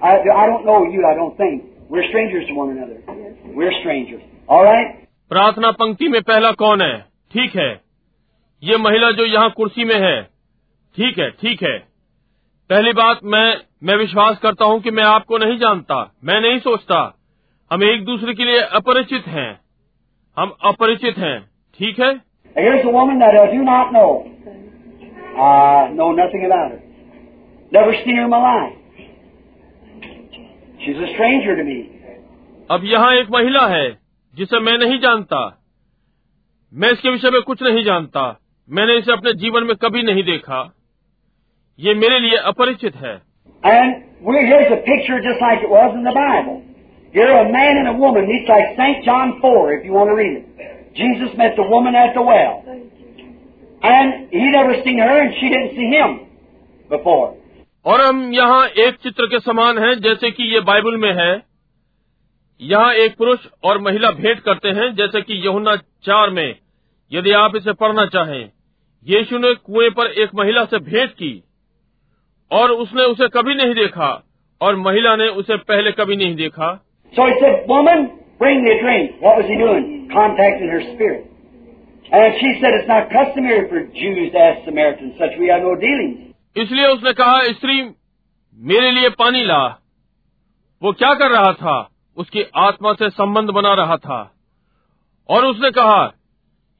[0.00, 1.64] I, I don't know you, I don't think.
[1.90, 3.02] We're strangers to one another.
[3.56, 4.22] We're strangers.
[4.48, 4.94] All right?
[5.30, 6.98] प्रार्थना पंक्ति में पहला कौन है
[7.32, 7.68] ठीक है
[8.62, 10.22] ये महिला जो यहाँ कुर्सी में है
[10.96, 11.76] ठीक है ठीक है
[12.70, 13.46] पहली बात मैं
[13.88, 17.02] मैं विश्वास करता हूँ कि मैं आपको नहीं जानता मैं नहीं सोचता
[17.70, 19.50] हम एक दूसरे के लिए अपरिचित हैं
[20.36, 21.38] हम अपरिचित हैं
[21.78, 22.12] ठीक है
[22.56, 24.10] here's a woman that I do not know.
[25.38, 26.87] I know nothing about her.
[27.71, 28.77] Never seen her in my life.
[30.83, 31.79] She's a stranger to me.
[32.71, 33.87] अब यहाँ एक महिला है
[34.35, 35.39] जिसे मैं नहीं जानता
[36.73, 38.21] मैं इसके विषय में कुछ नहीं जानता
[38.77, 40.59] मैंने इसे अपने जीवन में कभी नहीं देखा
[41.79, 43.15] ये मेरे लिए अपरिचित है
[43.63, 46.61] And we're, here's a picture just like it was in the Bible.
[47.13, 49.05] Here a man and a woman meets like St.
[49.05, 50.95] John 4, if you want to read it.
[50.95, 52.63] Jesus met the woman at the well.
[53.83, 56.27] And he never seen her and she didn't see him
[56.89, 57.37] before.
[57.88, 61.42] और हम यहाँ एक चित्र के समान हैं जैसे कि ये बाइबल में है।
[62.60, 66.58] यहाँ एक पुरुष और महिला भेंट करते हैं जैसे कि यमुना चार में
[67.12, 68.50] यदि आप इसे पढ़ना चाहें।
[69.06, 71.44] यीशु ने कुएँ पर एक महिला से भेंट की
[72.52, 74.24] और उसने उसे कभी नहीं देखा
[74.60, 76.84] और महिला ने उसे पहले कभी नहीं देखा।
[77.16, 77.68] So said,
[82.12, 85.38] And she said, it's not customary for Jews to ask Samaritans such.
[85.40, 86.27] We have no dealings.
[86.58, 87.90] इसलिए उसने कहा स्त्री
[88.56, 89.66] मेरे लिए पानी ला।
[90.82, 91.90] वो क्या कर रहा था?
[92.16, 94.34] उसकी आत्मा से संबंध बना रहा था।
[95.28, 96.12] और उसने कहा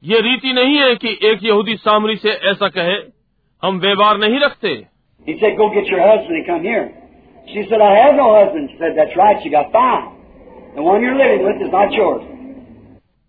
[0.03, 2.95] ये रीति नहीं है कि एक यहूदी सामरी से ऐसा कहे
[3.63, 4.85] हम व्यवहार नहीं रखते।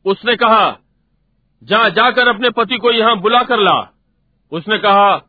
[0.04, 0.78] उसने कहा
[1.62, 3.94] जा जाकर अपने पति को यहाँ बुला कर ला।
[4.52, 5.26] उसने कहा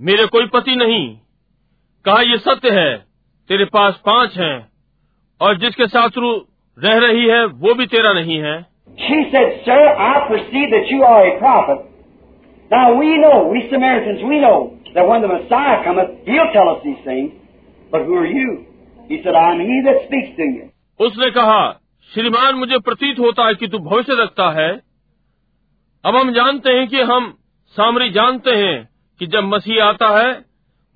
[0.00, 1.18] मेरे कोई पति नहीं।
[2.04, 2.96] कहा ये सत्य है
[3.48, 4.68] तेरे पास पाँच हैं
[5.40, 6.30] और जिसके शत्रु
[6.78, 8.66] रह रही है वो भी तेरा नहीं है।
[21.00, 21.80] उसने कहा
[22.14, 24.80] श्रीमान मुझे प्रतीत होता है कि तू भविष्य रखता है।
[26.04, 27.34] अब हम जानते हैं कि हम
[27.66, 28.89] सामरी जानते हैं
[29.20, 30.32] कि जब मसीह आता है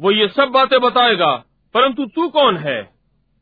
[0.01, 1.33] वो ये सब बातें बताएगा
[1.75, 2.81] परंतु तू कौन है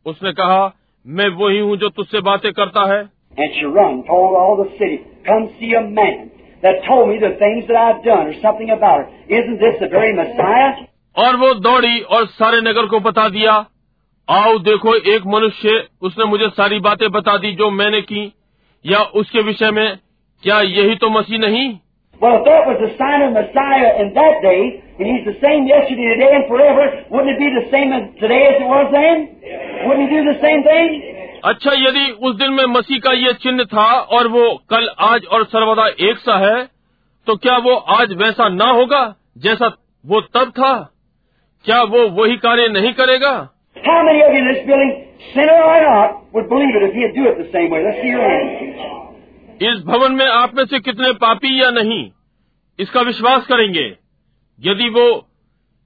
[0.06, 0.60] उसने कहा
[1.06, 3.00] मैं वही हूँ जो तुझसे बातें करता है
[3.34, 3.62] And she
[4.06, 4.96] told all the city,
[5.26, 6.30] come see a man
[6.62, 9.06] that told me the things that I've done or something about her.
[9.30, 10.72] Isn't this the very Messiah?
[11.16, 13.54] और वो दौड़ी और सारे नगर को बता दिया
[14.28, 18.24] आओ देखो एक मनुष्य उसने मुझे सारी बातें बता दी जो मैंने की
[18.84, 19.98] या उसके विषय में
[20.42, 21.68] क्या यही तो मसीह नहीं
[22.21, 25.67] Well, if that was the sign of Messiah in that day, and he's the same
[25.69, 29.17] yesterday, today, and forever, wouldn't it be the same as today as it was then?
[29.85, 31.13] Wouldn't he do the same thing?
[31.45, 33.85] अच्छा यदि उस दिन में मसीह का ये चिन्ह था
[34.17, 36.63] और वो कल आज और सर्वदा एक सा है
[37.27, 39.03] तो क्या वो आज वैसा ना होगा
[39.45, 39.67] जैसा
[40.13, 40.73] वो तब था
[41.65, 43.35] क्या वो वही कार्य नहीं करेगा
[43.87, 44.93] How many of you in this building,
[45.33, 47.83] sinner or not, would believe it if he'd do it the same way?
[47.85, 49.00] Let's see your hands.
[49.62, 52.10] इस भवन में आप में से कितने पापी या नहीं
[52.78, 53.84] इसका विश्वास करेंगे।
[54.60, 55.28] यदि वो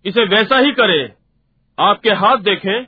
[0.05, 1.12] इसे वैसा ही करे
[1.78, 2.86] आपके हाथ देखें।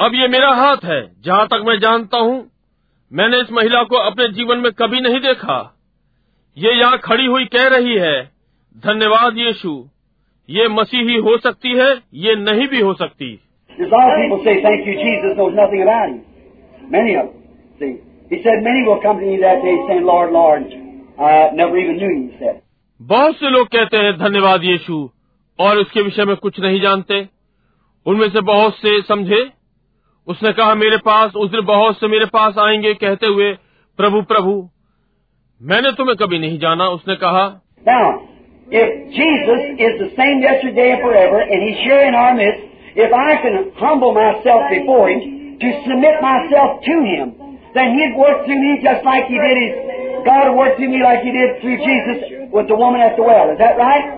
[0.00, 2.50] अब ये मेरा हाथ है। जहाँ तक मैं जानता हूँ
[3.12, 5.76] मैंने इस महिला को अपने जीवन में कभी नहीं देखा।
[6.56, 8.39] ये यहाँ खड़ी हुई कह रही है
[8.76, 9.88] धन्यवाद यीशु।
[10.50, 13.40] ये मसीही हो सकती है ये नहीं भी हो सकती।
[23.02, 25.10] बहुत से लोग कहते हैं धन्यवाद यीशु
[25.58, 27.28] और उसके विषय में कुछ नहीं जानते।
[28.06, 29.50] उनमें से बहुत से समझे।
[30.26, 33.54] उसने कहा मेरे पास उस दिन बहुत से मेरे पास आएँगे कहते हुए
[33.96, 34.70] प्रभु प्रभु
[35.62, 37.62] मैंने तुम्हें कभी नहीं जाना। उसने कहा
[38.70, 42.62] if Jesus is the same yesterday and forever, and he's here in our midst,
[42.94, 47.34] if I can humble myself before him to submit myself to him,
[47.74, 49.72] then he'd work through me just like he did his,
[50.24, 53.22] God would work through me like he did through Jesus with the woman at the
[53.22, 53.50] well.
[53.50, 54.16] Is that right?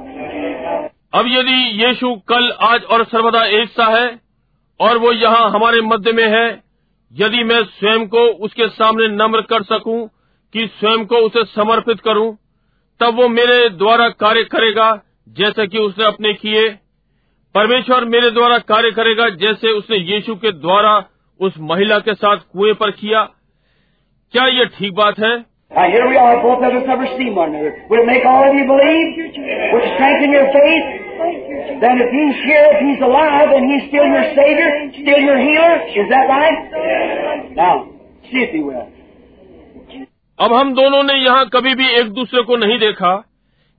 [1.14, 4.06] अब यदि यीशु कल आज और सर्वदा एक सा है
[4.80, 6.46] और वो यहाँ हमारे मध्य में है
[7.12, 9.98] यदि मैं स्वयं को उसके सामने नम्र कर सकूँ
[10.54, 12.30] कि स्वयं को उसे समर्पित करूँ
[13.02, 16.68] तब वो मेरे द्वारा कार्य करेगा जैसा कि उसने अपने किए।
[17.54, 21.04] परमेश्वर मेरे द्वारा कार्य करेगा जैसे उसने यीशु के द्वारा
[21.40, 23.22] उस महिला के साथ कुएँ पर किया।
[24.32, 25.44] क्या यह ठीक बात है?
[40.42, 43.14] अब हम दोनों ने यहाँ कभी भी एक दूसरे को नहीं देखा।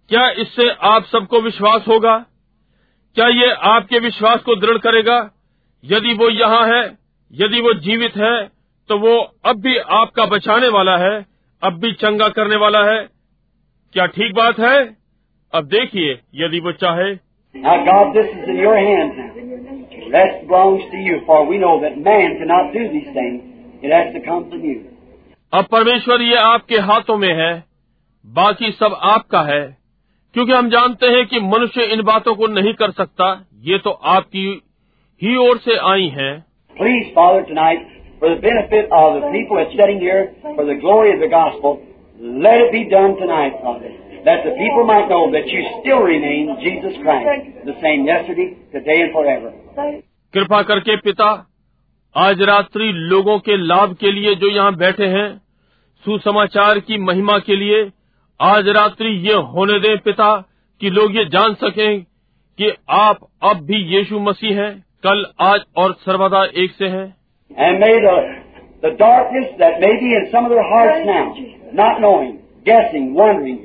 [0.09, 2.17] क्या इससे आप सबको विश्वास होगा?
[3.17, 5.17] क्या ये आपके विश्वास को दृढ़ करेगा?
[5.83, 6.83] यदि वो यहाँ है,
[7.33, 8.35] यदि वो जीवित है
[8.90, 11.25] तो वो अब भी आपका बचाने वाला है,
[11.64, 13.00] अब भी चंगा करने वाला है।
[13.95, 14.77] क्या ठीक बात है?
[15.53, 17.14] अब देखिए, यदि वो चाहे.
[23.83, 24.93] It has to come from you.
[25.53, 27.64] अब परमेश्वर ये आपके हाथों में है
[28.25, 29.77] बाकी सब आपका है
[30.33, 34.61] क्योंकि हम जानते हैं कि मनुष्य इन बातों को नहीं कर सकता ये तो आपकी
[35.22, 36.45] ही ओर से आई है।
[50.33, 51.48] कृपा करके पिता
[52.15, 55.43] आज रात्रि लोगों के लाभ के लिए जो यहाँ बैठे हैं
[56.06, 57.83] सुसमाचार की महिमा के लिए
[58.40, 60.30] आज रात्रि ये होने दें पिता
[60.82, 62.01] कि लोग ये जान सकें
[62.59, 64.73] कि आप अब भी यीशु मसीह हैं
[65.03, 67.06] कल आज और सर्वदा एक से हैं
[67.51, 68.15] And may the,
[68.83, 71.23] the darkness that may be in some of their hearts now,
[71.73, 72.32] not knowing,
[72.65, 73.57] guessing, wondering,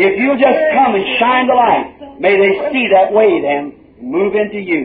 [0.00, 3.72] if you'll just come and shine the light, may they see that way then,
[4.16, 4.82] move into you.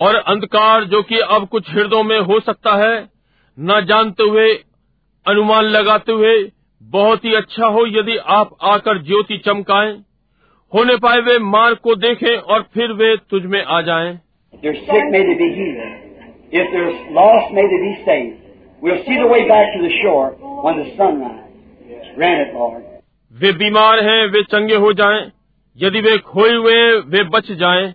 [0.00, 2.96] और अंधकार जो कि अब कुछ हृदयों में हो सकता है
[3.58, 4.52] न जानते हुए
[5.30, 6.52] अनुमान लगाते हुए
[6.82, 10.04] बहुत ही अच्छा हो यदि आप आकर ज्योति चमकाएँ।
[10.74, 14.20] होने पाए वे मार्ग को देखें और फिर वे तुझ में आ जाएँ।
[17.10, 17.54] Lost.
[22.18, 22.80] We'll.
[23.32, 25.30] वे बीमार हैं वे चंगे हो जाएँ।
[25.78, 27.94] यदि वे खोए हुए हैं वे बच जाएँ।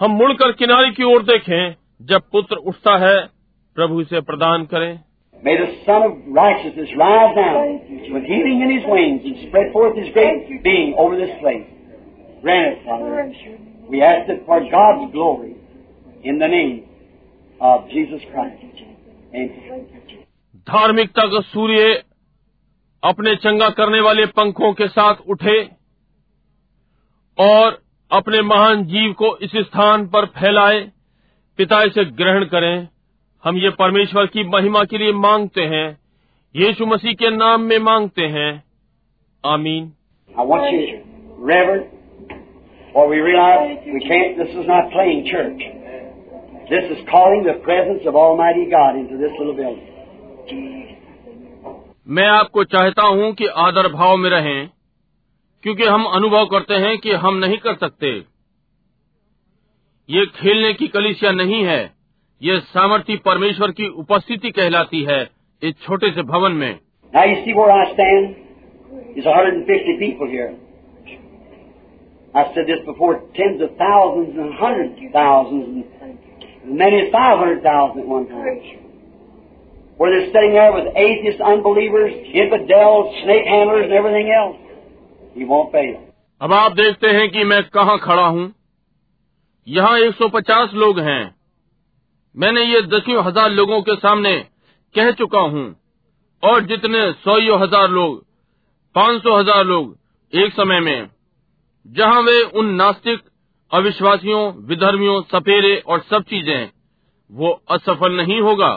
[0.00, 3.26] हम मुड़कर किनारे की ओर देखें। जब पुत्र उठता है
[3.74, 5.00] प्रभु इसे प्रदान करें।
[5.43, 7.61] May the Son of Righteousness rise now
[8.13, 11.67] with healing in his wings and spread forth his great being over this place.
[12.41, 13.33] Grant it, Father.
[13.89, 15.55] We ask it for God's glory
[16.23, 16.89] in the name
[17.61, 18.63] of Jesus Christ.
[19.35, 19.87] Amen.
[20.67, 22.03] धार्मिकता का सूर्य
[23.03, 25.57] अपने चंगा करने वाले पंखों के साथ उठे
[27.37, 30.81] और अपने महान जीव को इस स्थान पर फैलाए
[31.57, 32.87] पिता इसे ग्रहण करें
[33.44, 35.98] हम ये परमेश्वर की महिमा के लिए मांगते हैं।
[36.56, 38.64] यीशु मसीह के नाम में मांगते हैं।
[39.46, 39.92] आमीन।
[52.08, 54.70] मैं आपको चाहता हूँ कि आदर भाव में रहें
[55.62, 58.24] क्योंकि हम अनुभव करते हैं कि हम नहीं कर सकते।
[60.10, 62.01] ये खेलने की कलिसिया नहीं है।
[62.44, 65.30] ये सामर्थी परमेश्वर की उपस्थिति कहलाती है
[65.62, 66.78] इस छोटे से भवन में।
[86.40, 88.52] अब आप देखते हैं कि मैं कहाँ खड़ा हूँ।
[89.68, 91.41] यहाँ 150 लोग हैं।
[92.36, 94.36] मैंने ये दसियों हज़ार लोगों के सामने
[94.94, 95.64] कह चुका हूँ।
[96.42, 98.22] और जितने सौ हज़ार लोग
[98.94, 101.08] पाँच सौ हज़ार लोग एक समय में
[101.86, 103.20] जहाँ वे उन नास्तिक
[103.72, 106.70] अविश्वासियों विधर्मियों सफेरे और सब चीज़ें
[107.30, 108.72] वो असफल नहीं होगा।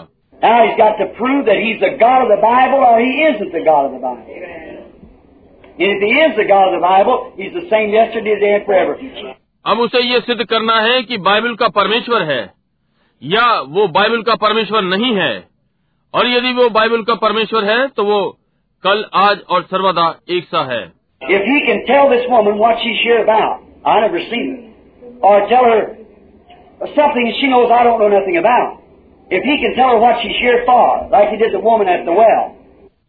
[9.65, 12.43] अब उसे ये सिद्ध करना है कि बाइबल का परमेश्वर है।
[13.23, 15.47] या वो बाइबल का परमेश्वर नहीं है
[16.13, 18.37] और यदि वो बाइबल का परमेश्वर है तो वो
[18.83, 20.93] कल आज और सर्वदा एक सा है।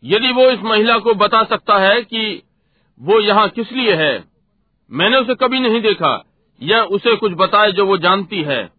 [0.04, 2.42] यदि वो इस महिला को बता सकता है कि
[3.00, 4.24] वो यहाँ किस लिए है
[4.90, 6.24] मैंने उसे कभी नहीं देखा
[6.62, 8.75] या उसे कुछ बताए जो वो जानती है।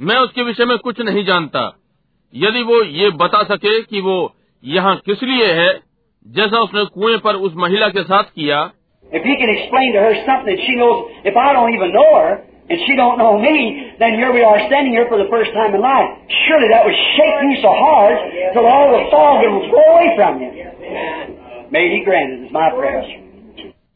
[0.00, 1.78] मैं उसके विषय में कुछ नहीं जानता।
[2.34, 5.80] यदि वो ये बता सके कि वो यहाँ किस लिए है
[6.26, 8.70] जैसा उसने कुएँ पर उस महिला के साथ किया।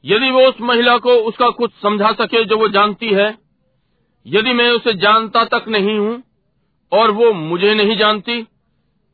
[0.04, 3.47] यदि वो उस महिला को उसका कुछ समझा सके जो वो जानती है
[4.26, 6.22] यदि मैं उसे जानता तक नहीं हूँ
[6.92, 8.46] और वो मुझे नहीं जानती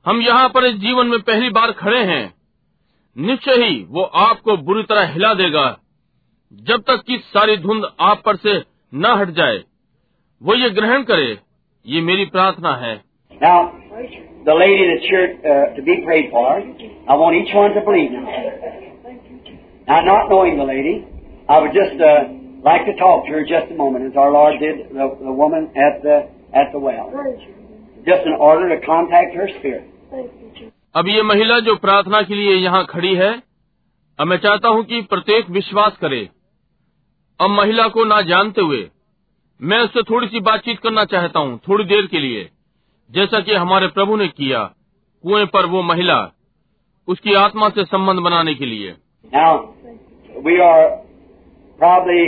[0.07, 2.35] हम यहाँ पर इस जीवन में पहली बार खड़े हैं।
[3.17, 5.67] निश्चय ही वो आपको बुरी तरह हिला देगा।
[6.53, 8.55] जब तक कि सारी धुंध आप पर से
[8.93, 9.63] न हट जाए
[10.43, 11.31] वो ये ग्रहण करे
[11.87, 12.95] ये मेरी प्रार्थना है।
[13.33, 13.59] Now,
[14.47, 16.45] the lady that's here uh, to be prayed for,
[17.09, 18.13] I want each one to believe.
[18.13, 18.25] Now.
[19.89, 20.95] Now, not knowing the lady,
[21.49, 22.13] I would just uh,
[22.65, 25.69] like to talk to her just a moment, as our Lord did the, the woman
[25.87, 26.17] at the
[26.55, 27.11] at the well,
[28.07, 29.91] just in order to contact her spirit.
[30.97, 33.33] अब ये महिला जो प्रार्थना के लिए यहाँ खड़ी है
[34.19, 36.29] अब मैं चाहता हूँ कि प्रत्येक विश्वास करे।
[37.41, 38.89] अब महिला को ना जानते हुए
[39.61, 42.49] मैं उससे थोड़ी सी बातचीत करना चाहता हूँ थोड़ी देर के लिए।
[43.11, 44.63] जैसा कि हमारे प्रभु ने किया
[45.25, 46.19] कुएँ पर वो महिला
[47.09, 48.95] उसकी आत्मा से संबंध बनाने के लिए।
[49.33, 49.53] Now,
[50.47, 50.85] we are
[51.79, 52.25] probably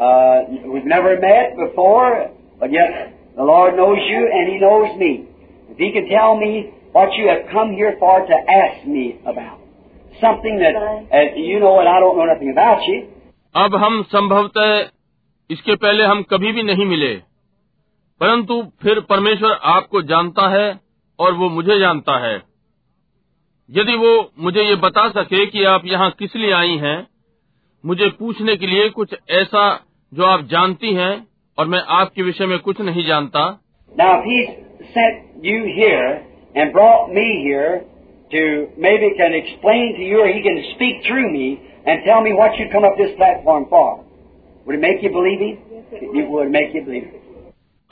[0.00, 0.36] uh,
[0.72, 5.28] we've never met before, but yet the Lord knows you and He knows me.
[5.70, 9.60] If He can tell me what you have come here for to ask me about,
[10.20, 13.00] something that uh, you know and I don't know nothing about you,
[13.54, 14.90] अब हम संभवतः
[15.50, 17.14] इसके पहले हम कभी भी नहीं मिले
[18.20, 20.68] परंतु फिर परमेश्वर आपको जानता है
[21.18, 22.34] और वो मुझे जानता है
[23.68, 26.98] यदि वो मुझे ये बता सके कि आप यहाँ किस लिए आई हैं
[27.84, 29.64] मुझे पूछने के लिए कुछ ऐसा
[30.14, 33.60] जो आप जानती हैं और मैं आपके विषय में कुछ नहीं जानता।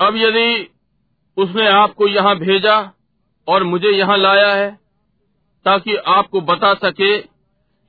[0.00, 0.70] अब यदि
[1.36, 2.92] उसने आपको यहाँ भेजा
[3.48, 4.70] और मुझे यहाँ लाया है
[5.64, 7.18] ताकि आपको बता सके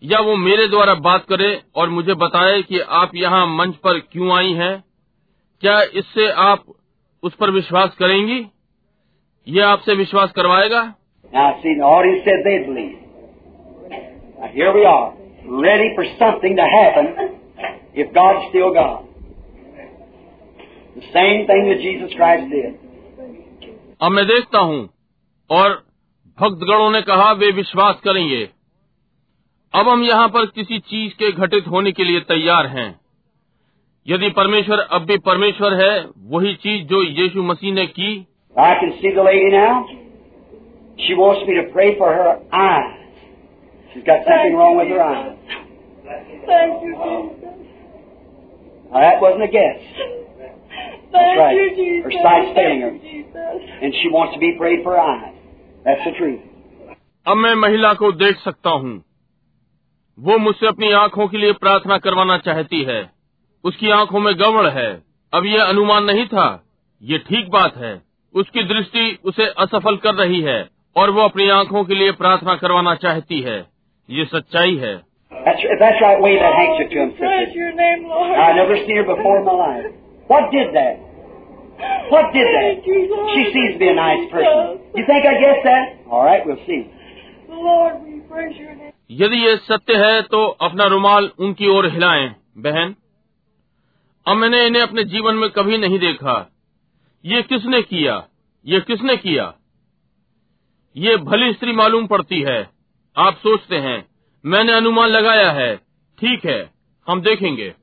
[0.04, 4.38] या वो मेरे द्वारा बात करे और मुझे बताए कि आप यहाँ मंच पर क्यों
[4.38, 4.84] आई हैं?
[5.62, 6.64] क्या इससे आप
[7.24, 8.46] उस पर विश्वास करेंगी?
[9.48, 10.96] ये आपसे विश्वास करवाएगा?
[24.02, 24.90] अब मैं देखता हूँ
[25.50, 25.70] और
[26.40, 28.50] भक्तगणों ने कहा वे विश्वास करेंगे।
[29.74, 33.00] अब हम यहाँ पर किसी चीज़ के घटित होने के लिए तैयार हैं।
[34.08, 38.28] यदि परमेश्वर अब भी परमेश्वर है वही चीज़ जो यीशु मसीह ने की।
[57.28, 59.09] अब मैं महिला को देख सकता हूँ।
[60.20, 63.10] वो मुझसे अपनी आँखों के लिए प्रार्थना करवाना चाहती है।
[63.64, 66.64] उसकी आँखों में गवड़ है। अब यह अनुमान नहीं था।
[67.04, 68.02] ये ठीक बात है।
[68.36, 72.96] उसकी दृष्टि उसे असफल कर रही है और वो अपनी आँखों के लिए प्रार्थना करवाना
[72.96, 73.66] चाहती है।
[74.10, 75.02] ये सच्चाई है।
[87.52, 88.89] Lord, we praise your name.
[89.12, 92.96] यदि ये सत्य है तो अपना रुमाल उनकी ओर हिलाए, बहन।
[94.28, 96.52] अब मैंने इन्हें अपने जीवन में कभी नहीं देखा।
[97.26, 98.28] ये किसने किया?
[98.66, 99.54] ये किसने किया?
[100.98, 102.70] ये भली स्त्री मालूम पड़ती है।
[103.18, 104.06] आप सोचते हैं,
[104.46, 105.76] मैंने अनुमान लगाया है।
[106.20, 106.70] ठीक है,
[107.08, 107.74] हम देखेंगे।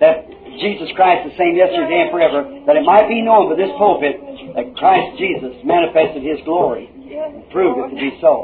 [0.00, 3.56] That when Jesus Christ the same yesterday and forever, that it might be known by
[3.56, 4.20] this pulpit
[4.56, 8.34] that Christ Jesus manifested His glory and proved it to be so.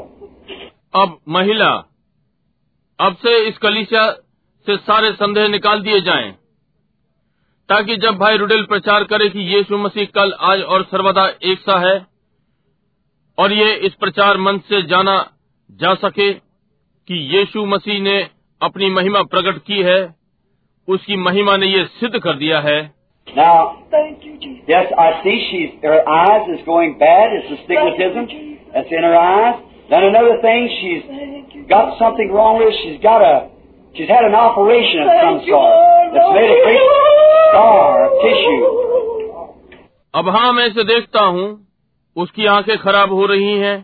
[0.95, 1.71] अब महिला
[2.99, 4.05] अब से इस कलीसिया
[4.67, 6.31] से सारे संदेह निकाल दिए जाएँ
[7.69, 11.79] ताकि जब भाई रुडेल प्रचार करे कि यीशु मसीह कल आज और सर्वदा एक सा
[11.79, 11.95] है
[13.37, 15.15] और ये इस प्रचार मंच से जाना
[15.69, 16.33] जा सके
[17.07, 18.17] कि यीशु मसीह ने
[18.61, 19.99] अपनी महिमा प्रकट की है
[20.87, 22.81] उसकी महिमा ने ये सिद्ध कर दिया है
[23.27, 23.59] Now,
[23.91, 24.63] Thank you, Jesus.
[24.69, 27.35] yes, I see she's her eyes is going bad.
[27.35, 28.25] It's astigmatism
[28.73, 29.61] that's in her eyes.
[29.89, 31.05] Then another thing, she's
[31.53, 31.63] you.
[31.69, 32.75] got something wrong with her.
[32.81, 33.33] She's got a
[33.95, 36.85] she's had an operation of some you, sort that's made a great
[37.47, 38.59] scar of tissue.
[40.13, 41.47] अब हाँ मैं इसे देखता हूँ
[42.15, 43.75] उसकी आँखें खराब हो रही हैं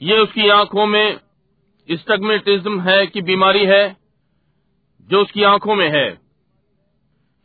[0.00, 1.04] ये उसकी आँखों में
[1.88, 3.84] स्टगमेटिज्म है कि बीमारी है
[5.10, 6.18] जो उसकी आँखों में है।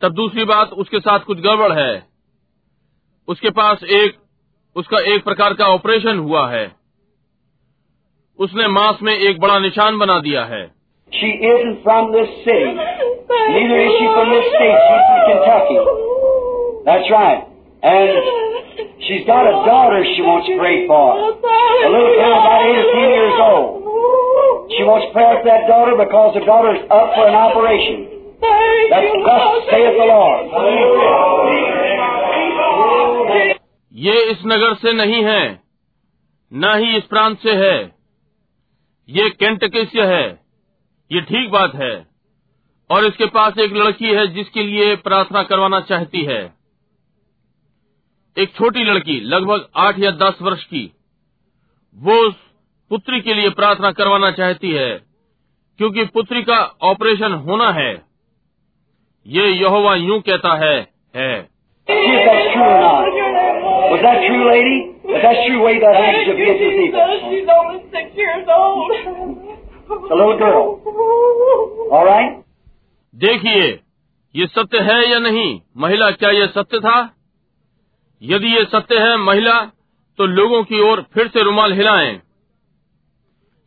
[0.02, 2.06] तब दूसरी बात, उसके साथ कुछ गड़बड़ है।
[3.28, 4.14] उसके पास एक,
[4.76, 6.72] उसका एक प्रकार का ऑपरेशन हुआ है।
[8.38, 10.78] उसने मांस में एक बड़ा निशान बना दिया है।
[18.98, 21.18] She's got a daughter she wants to pray for.
[21.18, 23.77] A little girl about 18 years old.
[24.70, 28.00] She wants prayer for that daughter because the daughter's up for an operation.
[28.90, 30.42] That's thus saith the Lord.
[33.94, 35.44] ये इस नगर से नहीं है,
[36.52, 37.76] न ही इस प्रांत से है
[39.08, 40.26] ये केंटकी से है,
[41.10, 41.94] ये ठीक बात है
[42.90, 46.40] और इसके पास एक लड़की है जिसके लिए प्रार्थना करवाना चाहती है
[48.36, 50.84] एक छोटी लड़की, लगभग आठ या दस वर्ष की,
[51.96, 52.30] वो
[52.90, 54.90] पुत्री के लिए प्रार्थना करवाना चाहती है
[55.78, 58.02] क्योंकि पुत्री का ऑपरेशन होना है।
[59.26, 60.76] ये यहोवा यूँ कहता है
[61.16, 61.48] है।
[73.14, 73.80] देखिए
[74.34, 75.60] ये सत्य है या नहीं?
[75.76, 76.98] महिला क्या ये सत्य था?
[78.22, 79.60] यदि ये सत्य है महिला
[80.18, 82.20] तो लोगों की ओर फिर से रुमाल हिलाएँ।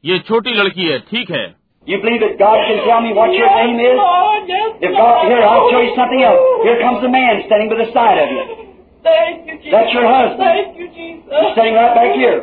[0.05, 1.45] ये छोटी लड़की है ठीक है
[1.87, 3.93] You believe that God can tell me what your name is?
[3.99, 6.41] Lord, yes, If God, here, I'll tell you something else.
[6.65, 8.41] Here comes the man standing by the side of you.
[9.05, 9.75] Thank you, Jesus.
[9.75, 10.43] That's your husband.
[10.49, 11.37] Thank you, Jesus.
[11.43, 12.41] He's standing right back here.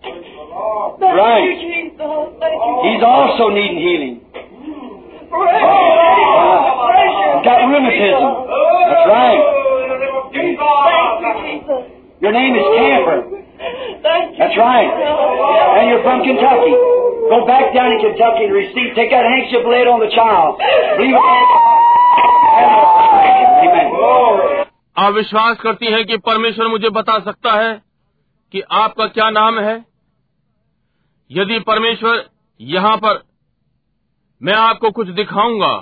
[0.00, 1.44] Thank Right.
[1.44, 2.24] you, Jesus.
[2.40, 2.72] Thank you.
[2.88, 4.16] He's also needing healing.
[5.28, 5.60] Praise
[7.28, 8.32] He's got rheumatism.
[8.88, 9.40] That's right.
[10.32, 11.82] Thank you, Jesus.
[12.20, 13.18] Your name is Camper.
[13.63, 14.91] That's right.
[15.79, 16.75] And you're from Kentucky.
[17.31, 18.95] Go back down in Kentucky and receive.
[18.95, 20.59] Take that handkerchief, lay it on the child.
[20.97, 21.23] Believe it.
[22.59, 22.83] Amen.
[24.97, 27.71] आप विश्वास करती हैं कि परमेश्वर मुझे बता सकता है
[28.53, 29.75] कि आपका क्या नाम है
[31.31, 32.23] यदि परमेश्वर
[32.59, 33.21] यहाँ पर
[34.41, 35.73] मैं आपको कुछ दिखाऊँगा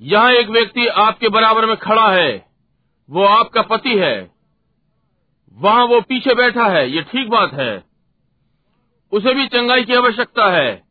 [0.00, 2.32] यहाँ एक व्यक्ति आपके बराबर में खड़ा है
[3.08, 4.16] वो आपका पति है
[5.58, 7.84] वहाँ वो पीछे बैठा है, ये ठीक बात है।
[9.12, 10.82] उसे भी चंगाई की आवश्यकता है।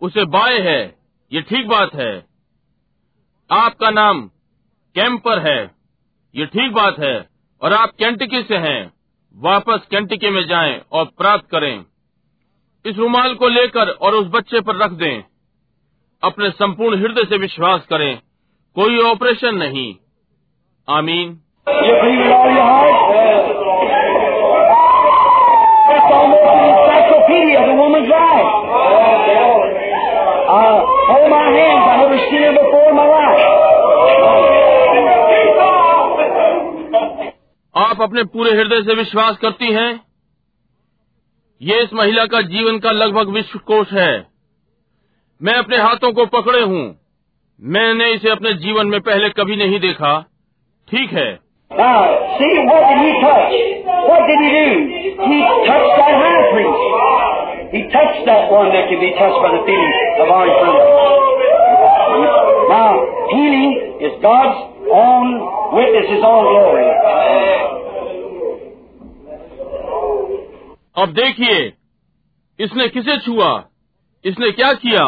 [0.00, 0.98] उसे बाय है,
[1.32, 2.26] ये ठीक बात है।
[3.50, 4.30] आपका नाम
[4.94, 5.70] कैंपर है,
[6.34, 7.28] ये ठीक बात है।
[7.62, 8.92] और आप कैंटिकी से हैं,
[9.36, 11.84] वापस कैंटिकी में जाएँ और प्राप्त करें।
[12.86, 15.22] इस रुमाल को लेकर और उस बच्चे पर रख दें।
[16.22, 18.20] अपने संपूर्ण हृदय से विश्वास करें,
[18.74, 19.96] कोई ऑपरेशन नहीं।
[20.88, 23.45] आमीन। believe
[27.96, 28.28] of a.
[30.46, 30.78] Uh,
[31.10, 31.84] hold my hands.
[31.90, 33.42] I've never seen her before in my life.
[37.74, 39.90] आप अपने पूरे हृदय से विश्वास करती हैं
[41.60, 44.12] ये इस महिला का जीवन का लगभग विश्व कोश है
[45.40, 46.84] मैं अपने हाथों को पकड़े हूँ
[47.60, 50.14] मैंने इसे अपने जीवन में पहले कभी नहीं देखा
[50.88, 51.28] ठीक है
[51.70, 51.94] Now,
[52.38, 53.54] see, what did he touch?
[54.08, 54.66] What did he do?
[55.22, 57.45] He touched that high priest.
[57.76, 60.92] He touched that one that can be touched by the feeling of our infirmity.
[62.72, 62.92] Now,
[63.28, 64.60] healing is God's
[64.96, 65.26] own
[65.76, 66.86] witness, His own glory.
[70.96, 71.58] अब देखिए
[72.58, 73.50] इसने किसे छुआ
[74.24, 75.04] इसने क्या किया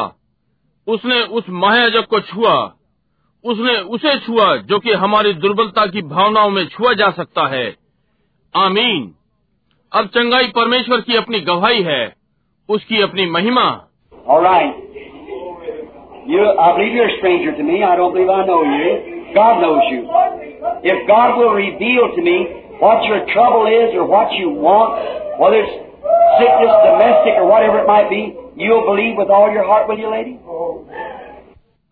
[0.87, 2.55] उसने उस महायाजक को छुआ
[3.45, 7.67] उसने उसे छुआ जो कि हमारी दुर्बलता की भावनाओं में छुआ जा सकता है
[8.55, 9.11] आमीन
[9.93, 12.19] अब चंगाई परमेश्वर की अपनी गवाही है
[12.69, 13.85] उसकी अपनी महिमा।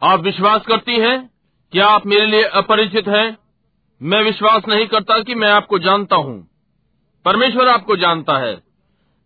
[0.02, 1.30] आप विश्वास करती हैं?
[1.72, 3.38] क्या आप मेरे लिए अपरिचित हैं?
[4.02, 6.48] मैं विश्वास नहीं करता कि मैं आपको जानता हूँ।
[7.24, 8.65] परमेश्वर आपको जानता है।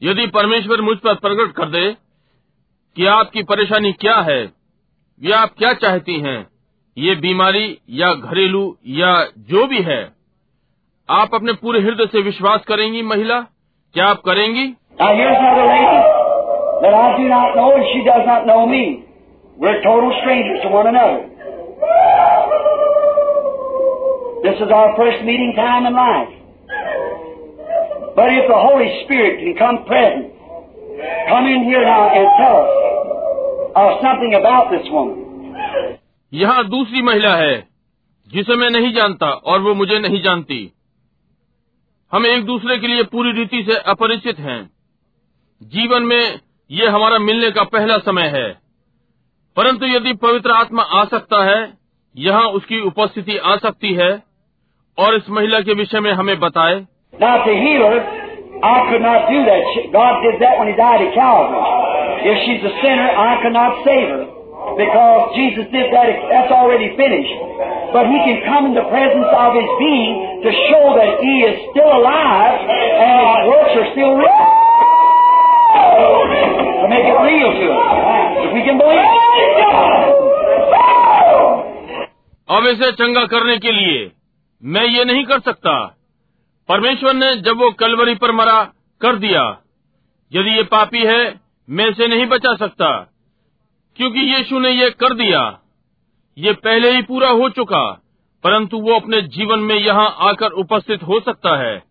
[0.03, 1.91] यदि परमेश्वर मुझ पर प्रकट कर दे
[2.97, 4.41] कि आपकी परेशानी क्या है,
[5.23, 6.47] या आप क्या चाहती हैं,
[6.97, 10.01] ये बीमारी या घरेलू या जो भी है,
[11.09, 13.41] आप अपने पूरे हृदय से विश्वास करेंगी महिला?
[13.95, 14.67] क्या आप करेंगी?
[24.45, 26.40] This is our first meeting time in life.
[28.17, 30.25] But if the Holy Spirit can come present,
[31.29, 32.73] come in here now and tell us
[33.77, 35.97] uh, something about this woman.
[36.33, 37.69] यहाँ दूसरी महिला है
[38.29, 40.73] जिसे मैं नहीं जानता और वो मुझे नहीं जानती।
[42.13, 44.71] हम एक दूसरे के लिए पूरी रीति से अपरिचित हैं।
[45.63, 46.41] जीवन में
[46.71, 48.61] ये हमारा मिलने का पहला समय है।
[49.57, 51.79] परंतु यदि पवित्र आत्मा आ सकता है
[52.17, 54.23] यहाँ उसकी उपस्थिति आ सकती है
[54.99, 56.87] और इस महिला के विषय में हमें बताए
[57.20, 58.02] Now to heal her,
[58.64, 59.62] I could not do that.
[59.74, 61.64] She- God did that when He died at Calvary.
[62.32, 64.24] If she's a sinner, I could not save her.
[64.78, 67.36] Because Jesus did that, that's already finished.
[67.94, 71.56] But He can come in the presence of His being to show that He is
[71.72, 72.60] still alive
[73.06, 74.42] and His works are still real.
[76.82, 78.46] To make it real to us.
[78.46, 79.26] If we can believe it.
[82.56, 84.12] अब इसे चंगा करने के लिए
[84.64, 85.74] मैं ये नहीं कर सकता
[86.71, 89.59] परमेश्वर ने जब वो कलवरी पर मरा, कर दिया।
[90.33, 91.41] यदि ये पापी है,
[91.71, 93.13] मैं इसे नहीं बचा सकता,
[93.97, 95.59] क्योंकि यीशु ने ये कर दिया।
[96.39, 98.03] ये पहले ही पूरा हो चुका,
[98.45, 101.83] परंतु वो अपने जीवन में यहाँ आकर उपस्थित हो सकता है।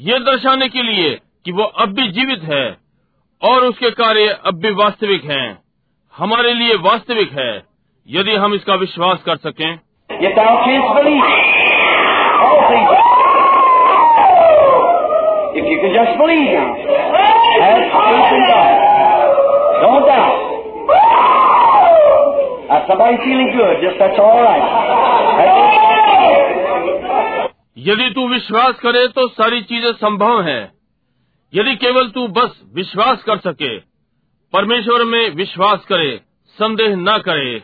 [0.00, 2.76] ये दर्शाने के लिए कि वो अब भी जीवित है,
[3.42, 5.62] और उसके कार्य अब भी वास्तविक हैं।
[6.16, 7.62] हमारे लिए वास्तविक है,
[8.08, 9.78] यदि हम इसका विश्वास कर सकें।
[15.58, 16.70] If you can just believe now,
[17.62, 18.74] have faith in God.
[19.84, 20.38] Don't doubt.
[22.68, 24.66] Now somebody feeling good, just that's all right.
[25.38, 25.78] That's-
[27.86, 30.62] यदि तू विश्वास करे तो सारी चीज़ें संभव हैं
[31.52, 33.76] यदि केवल तू बस विश्वास कर सके
[34.52, 36.10] परमेश्वर में विश्वास करे
[36.58, 37.54] संदेह न करे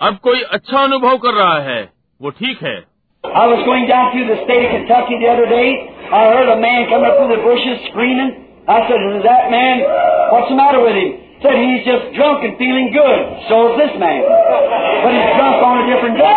[0.00, 1.82] अब कोई अच्छा अनुभव कर रहा है
[2.20, 2.76] वो ठीक है
[3.24, 5.68] I was going down through the state of Kentucky the other day.
[6.12, 8.44] I heard a man coming up through the bushes screaming.
[8.68, 9.80] I said, Is that man,
[10.28, 11.16] what's the matter with him?
[11.40, 13.20] Said he's just drunk and feeling good.
[13.48, 14.20] So is this man.
[14.20, 16.36] But he's drunk on a different day.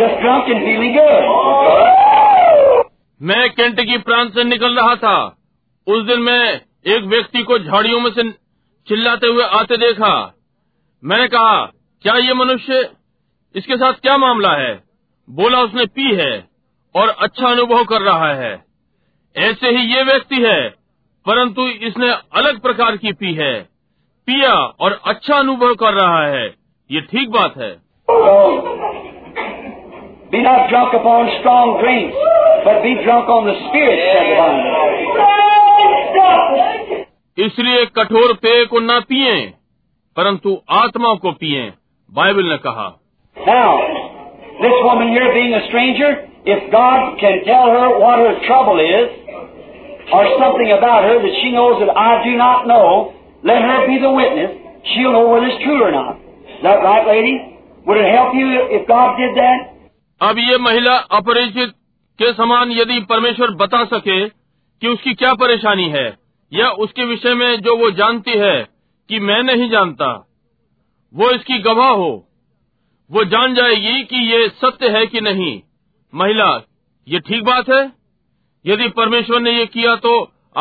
[0.00, 1.22] Just drunk and feeling good.
[3.20, 5.16] मैं Kentucky प्रांत से निकल रहा था
[5.86, 6.42] उस दिन मैं
[6.96, 8.30] एक व्यक्ति को झाड़ियों में से
[8.88, 10.12] चिल्लाते हुए आते देखा
[11.02, 11.54] मैंने कहा
[12.04, 12.82] क्या ये मनुष्य
[13.54, 14.74] इसके साथ क्या मामला है
[15.28, 16.47] बोला उसने पी है
[16.98, 18.52] और अच्छा अनुभव कर रहा है।
[19.36, 20.68] ऐसे ही ये व्यक्ति है
[21.26, 23.52] परंतु इसने अलग प्रकार की पी है।
[24.28, 26.46] पिया और अच्छा अनुभव कर रहा है
[26.90, 27.72] ये ठीक बात है।
[37.38, 39.34] इसलिए कठोर पेय को न पिए
[40.16, 41.72] परंतु आत्मा को पिए
[42.10, 42.88] बाइबल ने कहा।
[43.36, 43.72] Now,
[46.48, 49.08] if God can tell her what her trouble is,
[50.12, 53.12] or something about her that she knows that I do not know,
[53.44, 54.56] let her be the witness.
[54.90, 56.16] She'll know whether it's true or not.
[56.48, 57.34] Is that right, lady?
[57.86, 59.74] Would it help you if God did that?
[60.20, 61.74] अब ये महिला अपरिचित
[62.18, 66.06] के समान यदि परमेश्वर बता सके कि उसकी क्या परेशानी है
[66.52, 68.56] या उसके विषय में जो वो जानती है
[69.10, 70.08] कि मैं नहीं जानता
[71.14, 72.10] वो इसकी गवाह हो
[73.10, 75.52] वो जान जाएगी कि ये सत्य है कि नहीं
[76.13, 76.49] महिला
[77.07, 77.81] ये ठीक बात है
[78.65, 80.11] यदि परमेश्वर ने ये किया तो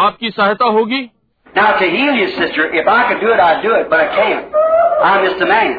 [0.04, 1.08] आपकी सहायता होगी
[1.54, 4.06] Now, to heal you, sister, if I could do it, I'd do it, but I
[4.16, 4.54] can't.
[5.08, 5.74] I'm just a man.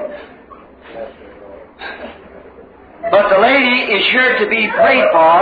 [3.10, 5.40] But the lady is here to be prayed for.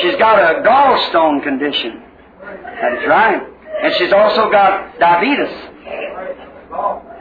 [0.00, 2.02] She's got a gallstone condition.
[2.42, 3.40] That's right.
[3.84, 5.54] And she's also got diabetes.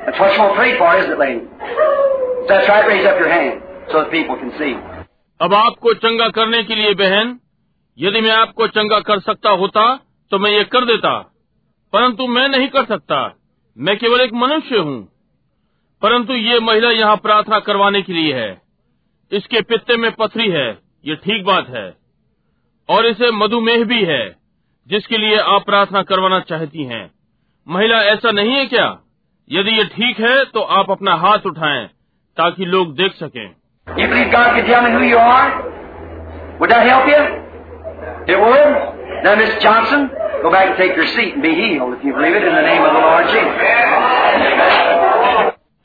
[0.05, 1.41] That's what you want prayed for, isn't it, lady?
[1.45, 3.61] If that's right, raise up your hand
[3.91, 4.73] so that people can see.
[5.44, 7.40] अब आपको चंगा करने के लिए बहन,
[7.98, 9.96] यदि मैं आपको चंगा कर सकता होता
[10.30, 11.18] तो मैं ये कर देता।
[11.92, 13.36] परंतु मैं नहीं कर सकता।
[13.78, 15.08] मैं केवल एक मनुष्य हूँ।
[16.02, 18.62] परंतु ये महिला यहाँ प्रार्थना करवाने के लिए है।
[19.32, 21.96] इसके पित्ते में पथरी है। ये ठीक बात है।
[22.88, 24.36] और इसे मधुमेह भी है,
[24.88, 27.10] जिसके लिए आप प्रार्थना करवाना चाहती हैं।
[27.68, 29.00] महिला, ऐसा नहीं है क्या?
[29.50, 31.86] यदि ये ठीक है तो आप अपना हाथ उठाएँ,
[32.36, 35.48] ताकि लोग देख सकें। You believe God could tell me who you are?
[36.58, 37.20] Would that help you?
[38.26, 38.70] It would?
[39.22, 40.08] Now, Miss Johnson,
[40.42, 42.62] go back and take your seat and be healed if you believe it in the
[42.62, 43.60] name of the Lord Jesus.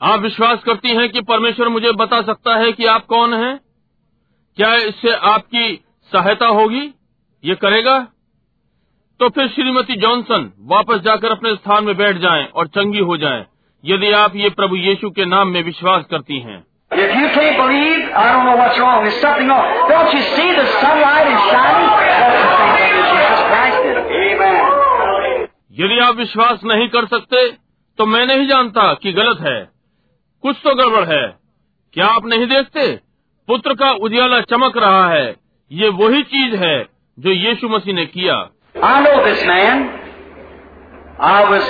[0.02, 3.58] आप विश्वास करती हैं कि परमेश्वर मुझे बता सकता है कि आप कौन हैं?
[4.56, 5.64] क्या इससे आपकी
[6.12, 6.82] सहायता होगी
[7.44, 7.98] ये करेगा
[9.20, 13.44] तो फिर श्रीमती जॉनसन वापस जाकर अपने स्थान में बैठ जाएँ और चंगी हो जाएँ
[13.84, 18.00] यदि आप ये प्रभु यीशु के नाम में विश्वास करती हैं If you can't believe?
[18.10, 19.04] I don't know what's wrong.
[19.04, 19.66] There's something wrong.
[19.88, 21.86] Don't you see the sunlight is shining?
[21.86, 23.96] That's the same thing that Jesus Christ did.
[24.22, 24.56] Amen.
[25.80, 27.46] यदि आप विश्वास नहीं कर सकते
[27.98, 29.58] तो मैं नहीं जानता कि गलत है
[30.44, 31.22] कुछ तो गड़बड़ है
[31.94, 32.86] क्या आप नहीं देखते
[33.48, 35.28] पुत्र का उजियाला चमक रहा है
[35.70, 36.76] ये वही चीज़ है
[37.18, 38.36] जो यीशु मसीह ने किया
[38.88, 39.80] I know this man.
[41.28, 41.64] I was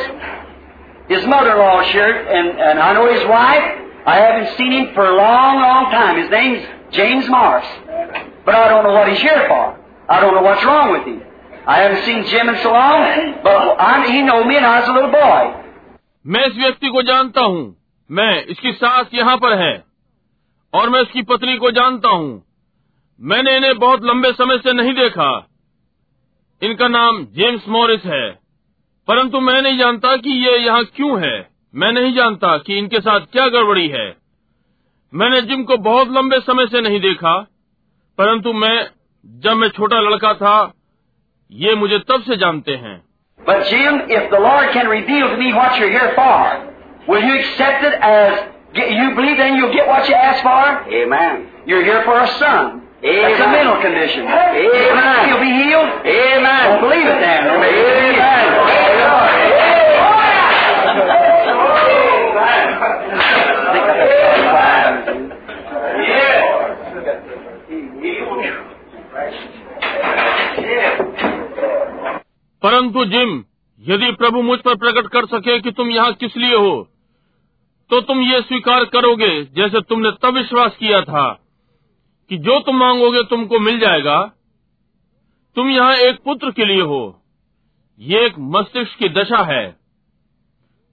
[1.12, 3.70] his mother-in-law sure, and, and I know his wife.
[4.06, 6.20] I haven't seen him for a long, long time.
[6.20, 7.66] His name's James Morris.
[8.44, 9.78] But I don't know what he's here for.
[10.08, 11.22] I don't know what's wrong with him.
[11.66, 14.88] I haven't seen Jim in so long, but I, he knew me and I was
[14.88, 15.56] a little boy.
[16.26, 17.62] मैं इस व्यक्ति को जानता हूँ
[18.10, 19.72] मैं इसकी सास यहाँ पर है
[20.72, 22.32] और मैं इसकी पत्नी को जानता हूँ
[23.20, 25.30] मैंने इन्हें बहुत लंबे समय से नहीं देखा
[26.62, 28.28] इनका नाम जेम्स मॉरिस है
[29.08, 31.38] परंतु मैं नहीं जानता कि ये यहाँ क्यों है
[31.74, 34.06] मैं नहीं जानता कि इनके साथ क्या गड़बड़ी है
[35.12, 37.34] मैंने जिम को बहुत लंबे समय से नहीं देखा
[38.18, 38.76] परंतु मैं
[39.44, 40.56] जब मैं छोटा लड़का था
[41.52, 42.98] ये मुझे तब से जानते हैं
[43.40, 46.34] But Jim, if the Lord can reveal to me what you're here for,
[47.08, 48.42] will you accept it as
[48.76, 50.66] you believe then you'll get what you ask for?
[50.98, 51.40] Amen.
[51.66, 52.82] You're here for a son.
[53.02, 53.22] Amen.
[53.22, 54.28] That's a mental condition.
[54.28, 55.28] Amen.
[55.28, 55.88] You'll be healed.
[56.18, 56.62] Amen.
[56.68, 57.48] Don't believe it then.
[57.48, 57.74] Amen.
[58.12, 58.79] Amen.
[72.62, 73.44] परंतु Jim,
[73.80, 76.88] यदि प्रभु मुझ पर प्रकट कर सके कि तुम यहाँ किस लिए हो
[77.90, 81.46] तो तुम ये स्वीकार करोगे जैसे तुमने तब विश्वास किया था
[82.30, 84.32] कि जो तुम मांगोगे तुमको मिल जाएगा।
[85.56, 87.22] तुम यहाँ एक पुत्र के लिए हो।
[87.98, 89.76] ये एक मस्तिष्क की दशा है।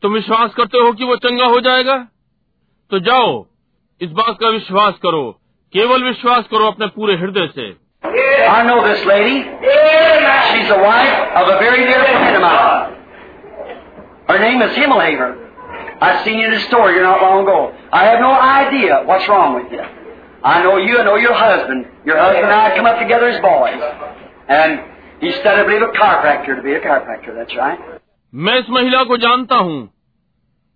[0.01, 1.97] तुम विश्वास करते हो कि वो चंगा हो जाएगा?
[2.91, 3.45] तो जाओ,
[4.01, 5.41] इस बात का विश्वास करो,
[5.73, 9.38] केवल विश्वास करो अपने पूरे हृदय से। I know this lady.
[10.52, 12.92] She's the wife of a very dear friend of mine.
[14.28, 15.30] Her name is Himmelhaver.
[16.00, 17.72] I seen you in the store here not long ago.
[17.92, 19.80] I have no idea what's wrong with you.
[20.44, 21.86] I know you, I know your husband.
[22.04, 23.80] Your husband and I come up together as boys.
[24.48, 24.80] And
[25.20, 27.78] he studied, I believe, a chiropractor to be a chiropractor, that's right.
[28.34, 29.78] मैं इस महिला को जानता हूँ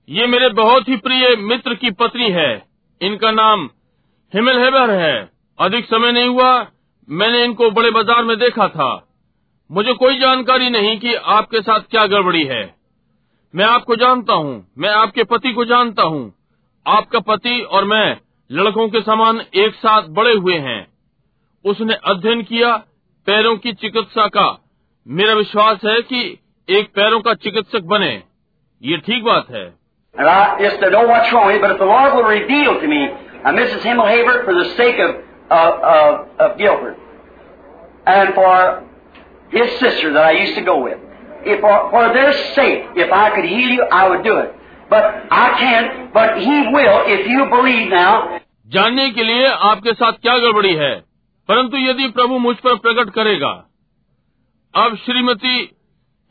[0.09, 2.51] ये मेरे बहुत ही प्रिय मित्र की पत्नी है
[3.01, 3.69] इनका नाम
[4.35, 5.15] हिमेल हेबर है
[5.67, 6.51] अधिक समय नहीं हुआ
[7.10, 9.08] मैंने इनको बड़े बाज़ार में देखा था।
[9.72, 12.76] मुझे कोई जानकारी नहीं कि आपके साथ क्या गड़बड़ी है।
[13.56, 16.34] मैं आपको जानता हूँ मैं आपके पति को जानता हूँ।
[16.88, 18.18] आपका पति और मैं
[18.52, 20.88] लड़कों के समान एक साथ बड़े हुए हैं।
[21.66, 22.76] उसने अध्ययन किया
[23.26, 24.64] पैरों की चिकित्सा का।
[25.08, 26.40] मेरा विश्वास है कि
[26.70, 28.24] एक पैरों का चिकित्सक बने।
[28.84, 29.82] ये ठीक बात है।
[30.20, 33.02] And I just to know what's wrong but if the Lord will reveal to me,
[33.44, 33.86] uh, Mrs.
[34.46, 36.14] For the sake of, uh, of,
[36.44, 36.98] of Gilbert,
[38.08, 38.84] and for
[39.52, 41.00] his sister that I used to go with,
[41.44, 44.52] if for, for their sake, if I could heal you, I would do it.
[44.90, 48.40] But I can't, but He will if you believe now.
[48.74, 50.94] जानने के लिए आपके साथ क्या गड़बड़ी है
[51.50, 53.52] परंतु यदि प्रभु मुझ पर प्रकट करेगा
[54.74, 55.56] अब श्रीमती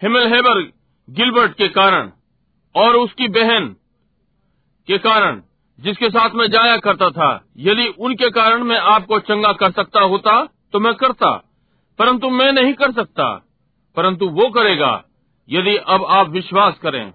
[0.03, 0.61] हिमलहेबर
[1.09, 2.11] गिलबर्ट के कारण
[2.75, 3.69] और उसकी बहन
[4.89, 5.41] के कारण
[5.85, 7.29] जिसके साथ मैं जाया करता था
[7.59, 10.35] यदि उनके कारण मैं आपको चंगा कर सकता होता
[10.73, 11.31] तो मैं करता
[11.99, 13.29] परंतु मैं नहीं कर सकता
[13.97, 14.93] परंतु वो करेगा
[15.49, 17.13] यदि अब आप विश्वास करें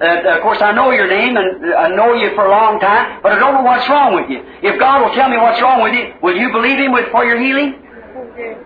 [0.00, 3.20] uh, of course, I know your name and I know you for a long time,
[3.22, 4.40] but I don't know what's wrong with you.
[4.62, 7.24] If God will tell me what's wrong with you, will you believe Him with, for
[7.24, 7.74] your healing?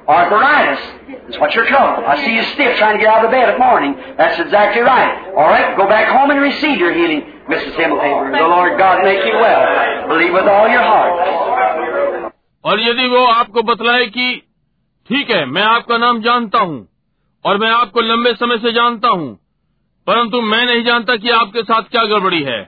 [0.08, 0.80] Arthritis.
[1.24, 2.04] That's what's your trouble.
[2.06, 3.94] I see you stiff trying to get out of bed at morning.
[4.18, 5.32] That's exactly right.
[5.36, 7.72] All right, go back home and receive your healing, Mrs.
[7.80, 8.32] Himmelhaber.
[8.38, 9.62] The Lord God make you well.
[10.08, 12.32] Believe with all your heart.
[12.64, 14.26] और यदि वो आपको बतलाए कि
[15.08, 16.78] ठीक है मैं आपका नाम जानता हूँ
[17.44, 19.32] और मैं आपको लंबे समय से जानता हूँ
[20.06, 22.60] परंतु मैं नहीं जानता कि आपके साथ क्या गड़बड़ी है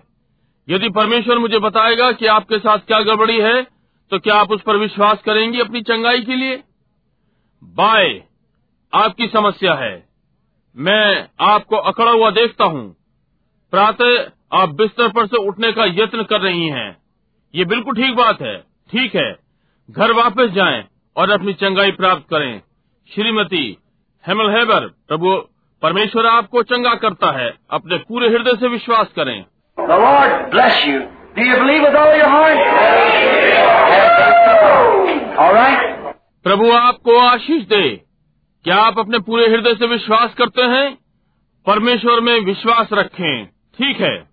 [0.69, 3.63] यदि परमेश्वर मुझे बताएगा कि आपके साथ क्या गड़बड़ी है
[4.13, 6.63] तो क्या आप उस पर विश्वास करेंगी अपनी चंगाई के लिए
[7.65, 8.23] बाय
[8.95, 10.09] आपकी समस्या है।
[10.77, 12.97] मैं आपको अकड़ा हुआ देखता हूँ।
[13.71, 16.97] प्रातः आप बिस्तर पर से उठने का यत्न कर रही हैं।
[17.55, 18.59] ये बिल्कुल ठीक बात है।
[18.91, 19.37] ठीक है।
[19.91, 20.85] घर वापस जाएँ
[21.17, 22.63] और अपनी चंगाई प्राप्त करें।
[23.15, 23.79] श्रीमती
[24.27, 25.37] हेमल हेबर, प्रभु
[25.83, 29.45] परमेश्वर आपको चंगा करता है। अपने पूरे हृदय से विश्वास करें?
[35.37, 35.96] All right?
[36.47, 38.01] प्रभु आपको आशीष दे।
[38.65, 40.99] क्या आप अपने पूरे हृदय से विश्वास करते हैं?
[41.67, 44.29] परमेश्वर में विश्वास रखें। ठीक है।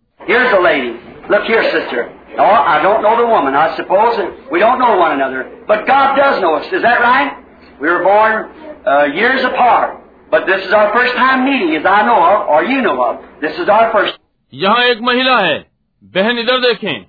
[14.53, 15.71] यहाँ एक महिला है।
[16.03, 17.05] बहन इधर देखें।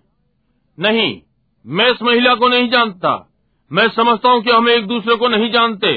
[0.81, 1.23] नहीं
[1.67, 3.31] मैं इस महिला को नहीं जानता।
[3.73, 5.93] मैं समझता हूँ कि हम एक दूसरे को नहीं जानते,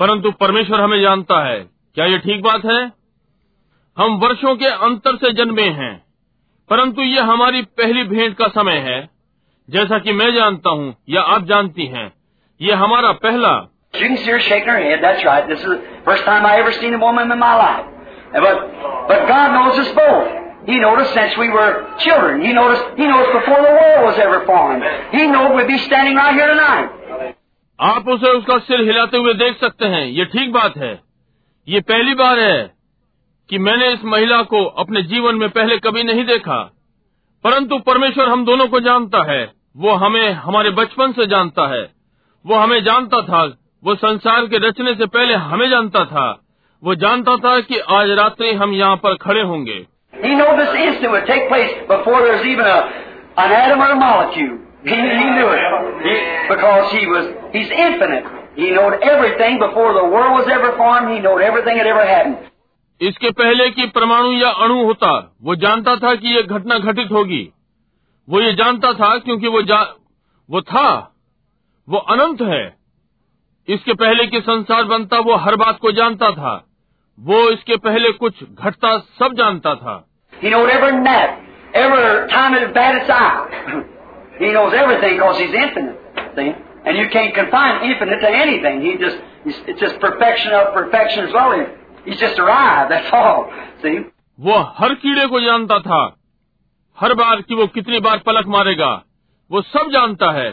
[0.00, 1.58] परंतु परमेश्वर हमें जानता है।
[1.94, 2.92] क्या ये ठीक बात है?
[3.96, 6.04] हम वर्षों के अंतर से जन्मे हैं,
[6.70, 9.08] परंतु ये हमारी पहली भेंट का समय है।
[9.70, 12.12] जैसा कि मैं जानता हूँ, या आप जानती हैं,
[12.60, 13.54] ये हमारा पहला।
[22.96, 24.82] He knows before the world was ever formed.
[25.14, 26.94] He knows we'd be standing right here tonight.
[27.80, 31.00] आप उसे उसका सिर हिलाते हुए देख सकते हैं। ये ठीक बात है।
[31.68, 32.74] ये पहली बार है
[33.50, 36.72] कि मैंने इस महिला को अपने जीवन में पहले कभी नहीं देखा।
[37.44, 41.90] परंतु परमेश्वर हम दोनों को जानता है। वो हमें, हमारे बचपन से जानता है।
[42.46, 46.42] वो हमें जानता था। वो संसार के रचने से पहले हमें जानता था।
[46.84, 49.86] वो जानता था कि आज रात्रि हम यहाँ पर खड़े होंगे.
[54.84, 55.62] He, he knew it.
[56.02, 56.14] He,
[56.48, 58.24] because he was, he's infinite.
[58.54, 61.14] He knowed everything before the world was ever formed.
[61.14, 62.38] He knowed everything that ever happened.
[63.00, 65.10] इसके पहले कि परमाणु या अणु होता
[65.42, 67.42] वो जानता था कि ये घटना घटित होगी
[68.28, 69.80] वो ये जानता था क्योंकि वो जा,
[70.48, 70.88] वो था
[71.88, 72.64] वो अनंत है
[73.68, 76.54] इसके पहले कि संसार बनता वो हर बात को जानता था
[77.18, 79.96] वो इसके पहले कुछ घटता सब जानता था
[84.38, 85.98] He knows everything because he's infinite.
[86.36, 86.52] See?
[86.86, 88.80] And you can't confine infinite to anything.
[88.82, 91.52] He just, he's, it's just perfection of perfection as well.
[92.04, 93.50] He's just arrived, that's all.
[93.82, 93.98] See?
[94.38, 96.00] वो हर कीड़े को जानता था
[96.98, 98.90] हर बार कि वो कितनी बार पलक मारेगा
[99.50, 100.50] वो सब जानता है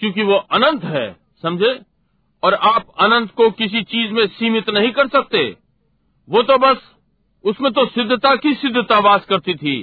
[0.00, 1.04] क्योंकि वो अनंत है
[1.42, 1.72] समझे
[2.42, 5.44] और आप अनंत को किसी चीज़ में सीमित नहीं कर सकते
[6.28, 6.80] वो तो बस
[7.44, 9.76] उसमें तो सिद्धता की सिद्धता वास करती थी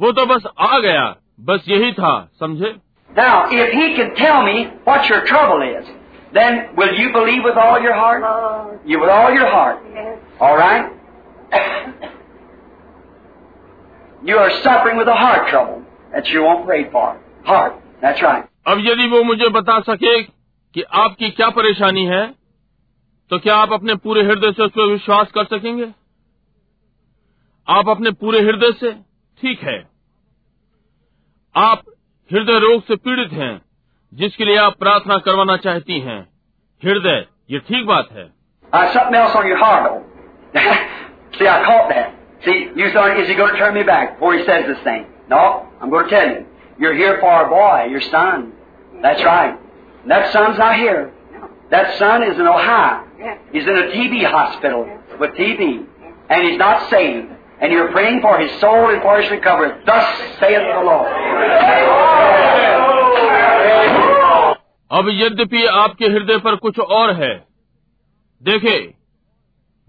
[0.00, 1.04] वो तो बस आ गया
[1.38, 2.74] बस यही था समझे
[3.10, 5.86] Now, if he can tell me what your trouble is,
[6.34, 8.24] then will you believe with all your heart?
[8.84, 9.78] You with all your heart.
[10.40, 10.90] All right?
[14.22, 15.82] You are suffering with a heart trouble
[16.12, 17.06] that you won't pray for.
[17.44, 17.80] Heart.
[18.02, 18.44] That's right.
[18.66, 22.24] अब यदि वो मुझे बता सके कि आपकी क्या परेशानी है
[23.30, 25.92] तो क्या आप अपने पूरे हृदय से उस पर विश्वास कर सकेंगे
[27.68, 28.92] आप अपने पूरे हृदय से
[29.40, 29.78] ठीक है
[31.55, 31.83] आप
[32.29, 33.53] हृदय रोग से पीड़ित हैं
[34.13, 36.19] जिसके लिए आप प्रार्थना करवाना चाहती हैं
[36.81, 38.29] हृदय ये ठीक बात है
[38.73, 40.59] Uh, something else on your heart, though.
[41.37, 42.13] See, I caught that.
[42.45, 45.01] See, you thought, is he going to turn me back before he says this thing?
[45.33, 45.41] No,
[45.81, 46.45] I'm going to tell you.
[46.79, 48.53] You're here for a boy, your son.
[49.01, 49.59] That's right.
[50.07, 51.11] That son's not here.
[51.73, 53.03] That son is in Ohio.
[53.51, 54.87] He's in a TB hospital
[55.19, 55.67] with TB.
[56.29, 57.27] And he's not saved.
[57.58, 59.70] And you're praying for his soul and for his recovery.
[59.86, 60.04] Thus
[60.40, 61.08] saith the Lord.
[64.90, 67.34] अब यद्यपि आपके हृदय पर कुछ और है,
[68.42, 68.76] देखे,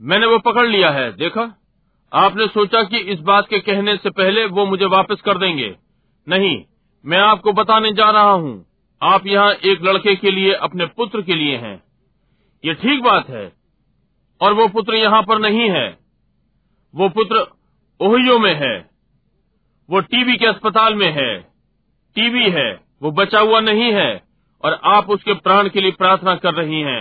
[0.01, 1.43] मैंने वो पकड़ लिया है, देखा
[2.11, 5.69] आपने सोचा कि इस बात के कहने से पहले वो मुझे वापस कर देंगे
[6.27, 6.55] नहीं,
[7.05, 8.65] मैं आपको बताने जा रहा हूँ,
[9.01, 11.75] आप यहाँ एक लड़के के लिए अपने पुत्र के लिए हैं
[12.63, 13.51] ये ठीक बात है,
[14.41, 15.87] और वो पुत्र यहाँ पर नहीं है
[16.93, 17.45] वो पुत्र
[17.99, 18.75] ओहियो में है
[19.89, 21.29] वो टीबी के अस्पताल में है
[22.15, 22.69] टीबी है
[23.03, 24.09] वो बचा हुआ नहीं है
[24.65, 26.99] और आप उसके प्राण के लिए प्रार्थना कर रही हैं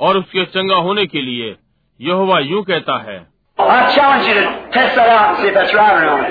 [0.00, 1.56] और उसके चंगा होने के लिए
[2.00, 3.20] यहोवा यूँ कहता है
[3.58, 6.30] I challenge you to test that out and see if that's right or not.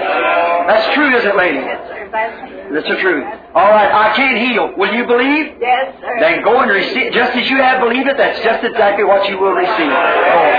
[0.69, 1.61] That's true, isn't it, lady?
[1.61, 3.23] That's the truth.
[3.55, 4.65] All right, I can't heal.
[4.77, 5.53] Will you believe?
[5.61, 6.17] Yes, sir.
[6.19, 7.13] Then go and receive.
[7.13, 9.93] Just as you have believed it, that's just exactly what you will receive.
[9.93, 10.51] Oh.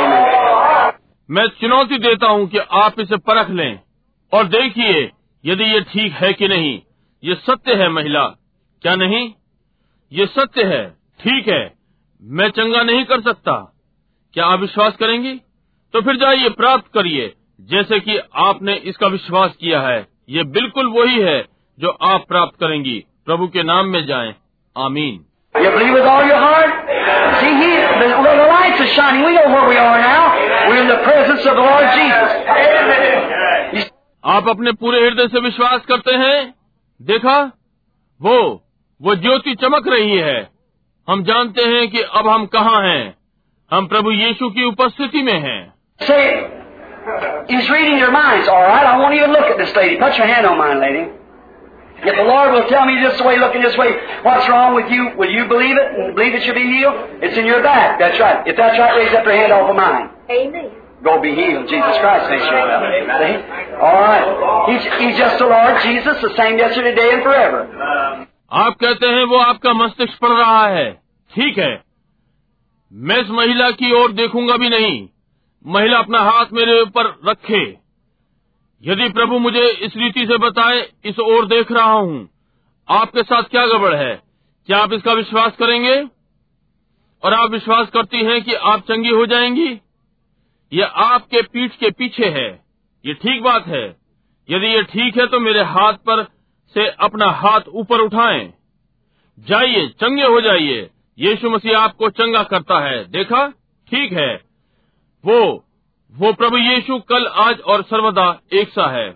[0.00, 0.27] Amen.
[1.30, 3.80] मैं चुनौती देता हूँ कि आप इसे परख लें
[4.32, 5.12] और देखिए
[5.44, 6.82] यदि ये ठीक है कि नहीं।
[7.24, 8.24] ये सत्य है महिला।
[8.82, 9.32] क्या नहीं?
[10.12, 11.74] ये सत्य है। ठीक है।
[12.22, 13.74] मैं चंगा नहीं कर सकता।
[14.34, 15.34] क्या आप विश्वास करेंगी?
[15.92, 21.20] तो फिर जाइए, प्राप्त करिए। जैसे कि आपने इसका विश्वास किया है, ये बिल्कुल वही
[21.20, 21.48] है
[21.80, 24.34] जो आप प्राप्त करेंगी। प्रभु के नाम में जाएँ।
[24.76, 25.24] आमीन।
[25.62, 26.70] You believe with all your heart?
[27.40, 27.70] See, he,
[28.00, 29.24] the, well, the lights are shining.
[29.24, 30.22] We know where we are now.
[30.68, 32.28] We're in the presence of the Lord Jesus.
[34.24, 36.38] आप अपने पूरे हृदय से विश्वास करते हैं
[37.00, 37.36] देखा
[38.20, 38.38] वो
[39.00, 40.38] वो ज्योति चमक रही है
[41.08, 43.14] हम जानते हैं कि अब हम कहाँ हैं
[43.70, 45.60] हम प्रभु यीशु की उपस्थिति में हैं
[46.00, 46.24] say,
[47.48, 48.48] He's reading your minds.
[48.48, 49.96] All right, I won't even look at this lady.
[49.96, 51.04] Put your hand on mine, lady.
[52.03, 55.15] If the Lord will tell me this way, looking this way, what's wrong with you?
[55.15, 56.95] Will you believe it and believe it should be healed?
[57.23, 57.97] It's in your back.
[57.97, 58.45] That's right.
[58.45, 60.09] If that's right, raise up your hand off of mine.
[60.29, 60.71] Amen.
[61.03, 61.69] Go be healed.
[61.69, 62.83] Jesus Christ makes you well.
[63.23, 63.35] See?
[63.79, 64.27] All right.
[64.67, 67.61] He's, he's just the Lord Jesus, the same yesterday, today, and forever.
[68.51, 70.91] आप कहते हैं वो आपका मस्तिष्क पढ़ रहा है
[71.35, 71.71] ठीक है
[72.91, 75.07] मैं इस महिला की ओर देखूंगा भी नहीं
[75.75, 77.63] महिला अपना हाथ मेरे ऊपर रखे
[78.84, 82.28] यदि प्रभु मुझे इस रीति से बताए, इस ओर देख रहा हूँ,
[82.88, 84.22] आपके साथ क्या गड़बड़ है?
[84.66, 86.08] क्या आप इसका विश्वास करेंगे?
[87.22, 89.80] और आप विश्वास करती हैं कि आप चंगी हो जाएँगी?
[90.72, 92.64] यह आपके पीठ के पीछे है।
[93.06, 93.96] ये ठीक बात है।
[94.50, 96.24] यदि ये ठीक है तो मेरे हाथ पर
[96.74, 98.52] से अपना हाथ ऊपर उठाएँ।
[99.38, 103.48] जाइए, चंगे हो जाइए। यीशु मसीह आपको चंगा करता है। देखा?
[103.88, 104.42] ठीक है।
[105.24, 105.67] वो
[106.16, 109.10] वो प्रभु यीशु कल आज और सर्वदा एक सा है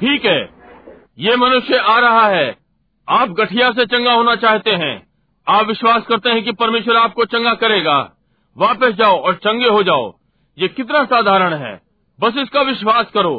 [0.00, 0.48] ठीक है।
[1.18, 2.56] ये मनुष्य आ रहा है।
[3.08, 5.06] आप गठिया से चंगा होना चाहते हैं।
[5.48, 8.10] आप विश्वास करते हैं कि परमेश्वर आपको चंगा करेगा।
[8.58, 10.19] वापस जाओ और चंगे हो जाओ।
[10.60, 11.80] ये कितना साधारण है
[12.18, 13.34] बस इसका विश्वास करो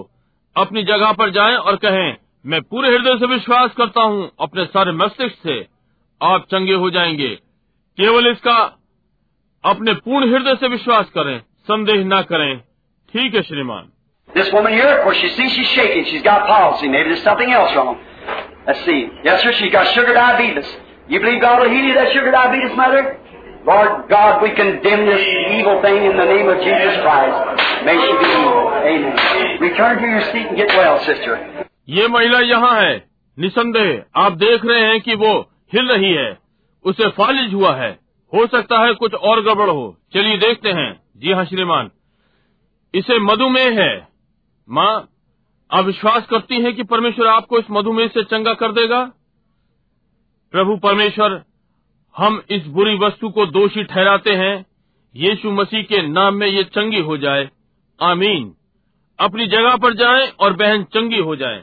[0.55, 4.91] अपनी जगह पर जाएँ और कहें मैं पूरे हृदय से विश्वास करता हूँ अपने सारे
[4.91, 5.59] मस्तिष्क से
[6.21, 7.29] आप चंगे हो जाएँगे
[7.97, 8.57] केवल इसका
[9.63, 12.57] अपने पूर्ण हृदय से विश्वास करें संदेह न करें
[13.13, 13.89] ठीक है श्रीमान
[14.29, 16.05] This woman here, of course, you see she's shaking.
[16.05, 16.87] She's got palsy.
[16.87, 17.97] Maybe there's something else wrong.
[18.67, 18.99] Let's see.
[19.25, 20.69] Yes, sir, she's got sugar diabetes.
[21.09, 23.01] You believe God will heal you that sugar diabetes, mother?
[23.65, 25.21] Lord God, we condemn this
[25.53, 27.37] evil thing in the name of Jesus Christ.
[27.85, 28.73] May she be healed.
[28.83, 29.61] Amen.
[29.61, 31.35] Return to your seat and get well, sister.
[31.89, 32.95] ये महिला यहाँ है
[33.37, 35.33] निसंदेह आप देख रहे हैं कि वो
[35.73, 36.29] हिल रही है
[36.85, 37.91] उसे फालिज हुआ है
[38.33, 41.91] हो सकता है कुछ और गड़बड़ हो चलिए देखते हैं जी हाँ श्रीमान
[42.93, 43.91] इसे मधुमेह है
[44.67, 44.93] माँ
[45.71, 49.03] आप विश्वास करती हैं कि परमेश्वर आपको इस मधुमेह से चंगा कर देगा
[50.53, 51.41] प्रभु परमेश्वर
[52.17, 54.65] हम इस बुरी वस्तु को दोषी ठहराते हैं,
[55.15, 57.49] यीशु मसीह के नाम में ये चंगी हो जाए।
[58.01, 58.53] आमीन।
[59.19, 61.61] अपनी जगह पर जाएँ और बहन चंगी हो जाए।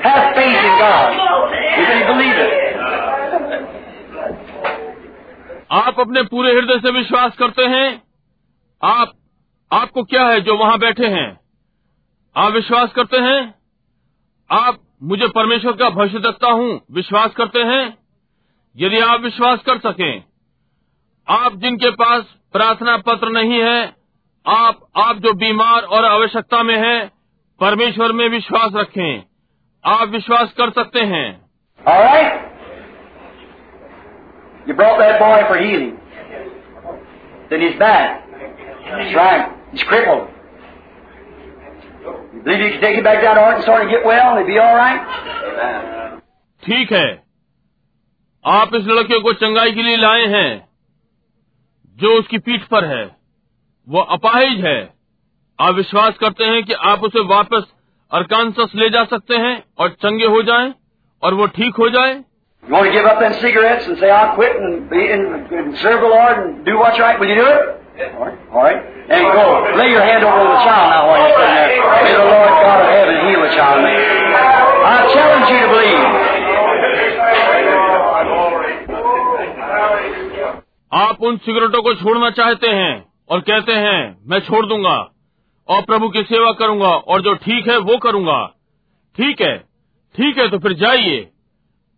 [0.00, 1.08] Have faith in God.
[1.78, 2.69] If you believe it.
[5.70, 8.02] आप अपने पूरे हृदय से विश्वास करते हैं?
[8.84, 9.12] आप,
[9.72, 11.40] आपको क्या है जो वहाँ बैठे हैं?
[12.36, 13.54] आप विश्वास करते हैं?
[14.50, 17.98] आप मुझे परमेश्वर का भविष्य देखता हूँ, विश्वास करते हैं?
[18.76, 20.24] यदि आप विश्वास कर सकें,
[21.28, 23.96] आप जिनके पास प्रार्थना पत्र नहीं है,
[24.46, 27.10] आप आप जो बीमार और आवश्यकता में हैं,
[27.60, 29.22] परमेश्वर में विश्वास रखें।
[29.84, 31.50] आप विश्वास कर सकते हैं?
[34.66, 35.98] You brought that boy for healing.
[37.50, 38.22] Then he's bad.
[38.90, 39.56] That's right.
[39.72, 40.28] He's crippled.
[42.34, 44.54] You believe you can take him back down to Arkansas and get well and he'll
[44.54, 45.00] be all right?
[46.62, 47.06] ठीक है
[48.44, 50.50] आप इस लड़के को चंगाई के लिए लाए हैं
[51.98, 53.04] जो उसकी पीठ पर है
[53.88, 54.78] वो अपाहिज है
[55.58, 57.66] आप विश्वास करते हैं कि आप उसे वापस
[58.10, 60.72] अरकानसस ले जा सकते हैं और चंगे हो जाएँ
[61.22, 62.14] और वो ठीक हो जाए
[62.66, 65.78] You want to give up them cigarettes and say, I'll quit and, be and, and
[65.78, 67.18] serve the Lord and do what's right?
[67.18, 67.62] Will you do it?
[68.14, 68.38] All right.
[68.52, 68.80] All right.
[69.10, 69.44] And go.
[69.80, 72.04] Lay your hand over the child now while you're sitting there.
[72.04, 73.80] May the Lord God of heaven heal the child.
[73.80, 76.30] I challenge you to believe.
[81.00, 82.94] आप उन सिगरेटों को छोड़ना चाहते हैं
[83.30, 84.96] और कहते हैं मैं छोड़ दूँगा
[85.68, 88.38] और प्रभु की सेवा करूँगा और जो ठीक है वो करूँगा
[89.16, 89.56] ठीक है
[90.14, 91.20] ठीक है तो फिर जाइए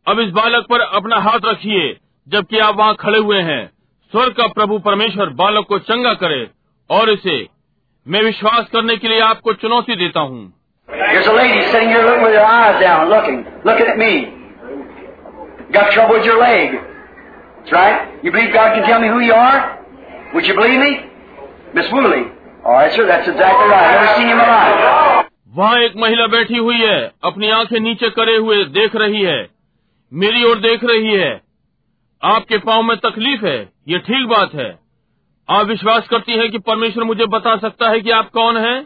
[0.07, 1.97] अब इस बालक पर अपना हाथ रखिए
[2.29, 3.71] जबकि आप वहाँ खड़े हुए हैं।
[4.13, 6.51] स्वर्ग का प्रभु परमेश्वर बालक को चंगा करे
[6.91, 7.49] और इसे
[8.09, 10.53] मैं विश्वास करने के लिए आपको चुनौती देता हूँ।
[25.57, 29.52] वहाँ एक महिला बैठी हुई है अपनी आँखें नीचे करे हुए देख रही है।
[30.13, 31.43] मेरी ओर देख रही है।
[32.23, 34.79] आपके पाँव में तकलीफ़ है। ये ठीक बात है।
[35.49, 38.85] आप विश्वास करती हैं कि परमेश्वर मुझे बता सकता है कि आप कौन हैं?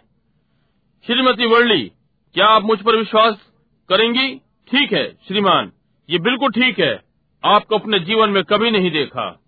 [1.06, 1.92] श्रीमती वर्ली
[2.34, 3.34] क्या आप मुझ पर विश्वास
[3.88, 4.40] करेंगी?
[4.70, 5.72] ठीक है श्रीमान।
[6.10, 7.02] ये बिल्कुल ठीक है।
[7.44, 9.40] आपको अपने जीवन में कभी नहीं देखा।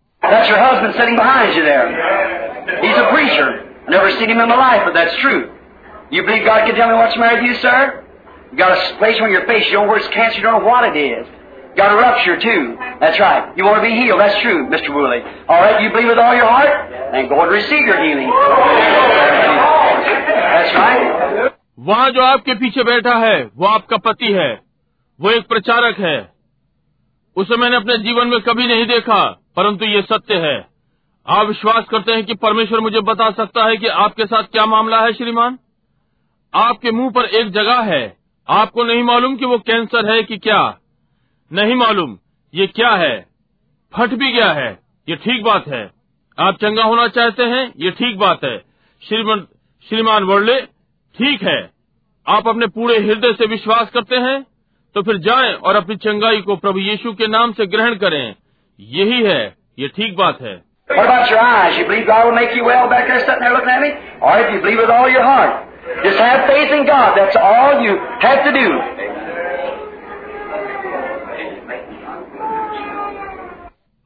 [6.13, 7.91] You believe God can tell me what's married to you, sir?
[8.53, 11.38] You got a place on your face, you don't know what it is.
[11.77, 12.77] Got a rupture too.
[13.01, 13.57] That's right.
[13.57, 14.21] You want to be healed.
[14.21, 14.95] That's true, Mr.
[14.95, 15.21] Woolley.
[15.49, 15.81] All right.
[15.83, 18.31] You believe with all your heart, then go and receive your healing.
[20.55, 21.53] That's right.
[21.89, 24.49] वहाँ जो आपके पीछे बैठा है वो आपका पति है
[25.21, 26.17] वो एक प्रचारक है
[27.37, 29.21] उसे मैंने अपने जीवन में कभी नहीं देखा
[29.57, 30.57] परंतु ये सत्य है
[31.27, 35.01] आप विश्वास करते हैं कि परमेश्वर मुझे बता सकता है कि आपके साथ क्या मामला
[35.01, 35.59] है श्रीमान
[36.55, 38.03] आपके मुँह पर एक जगह है
[38.49, 40.61] आपको नहीं मालूम कि वो कैंसर है कि क्या
[41.51, 42.17] नहीं मालूम,
[42.55, 43.27] ये क्या है?
[43.95, 44.79] फट भी गया है,
[45.09, 45.91] ये ठीक बात है।
[46.39, 48.59] आप चंगा होना चाहते हैं, ये ठीक बात है।
[49.03, 50.61] श्रीमान वर्ले,
[51.17, 51.71] ठीक है।
[52.27, 54.41] आप अपने पूरे हृदय से विश्वास करते हैं
[54.95, 58.35] तो फिर जाएँ और अपनी चंगाई को प्रभु यीशु के नाम से ग्रहण करें।
[58.81, 60.55] यही है, ये ठीक बात है।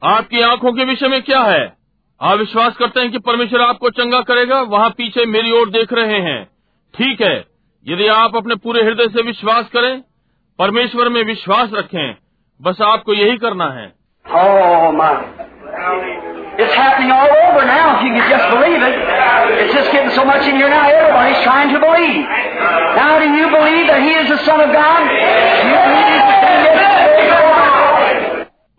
[0.03, 1.73] आपकी आँखों के विषय में क्या है?
[2.21, 4.61] आप विश्वास करते हैं कि परमेश्वर आपको चंगा करेगा?
[4.61, 6.45] वहाँ पीछे मेरी ओर देख रहे हैं।
[6.97, 7.45] ठीक है
[7.87, 10.01] यदि आप अपने पूरे हृदय से विश्वास करें
[10.59, 12.15] परमेश्वर में विश्वास रखें
[12.61, 13.93] बस आपको यही करना है।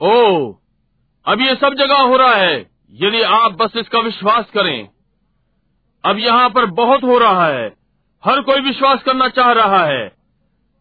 [0.02, 0.54] ओ
[1.26, 2.56] अब ये सब जगह हो रहा है,
[2.92, 4.88] यदि आप बस इसका विश्वास करें।
[6.04, 7.66] अब यहाँ पर बहुत हो रहा है,
[8.24, 10.04] हर कोई विश्वास करना चाह रहा है।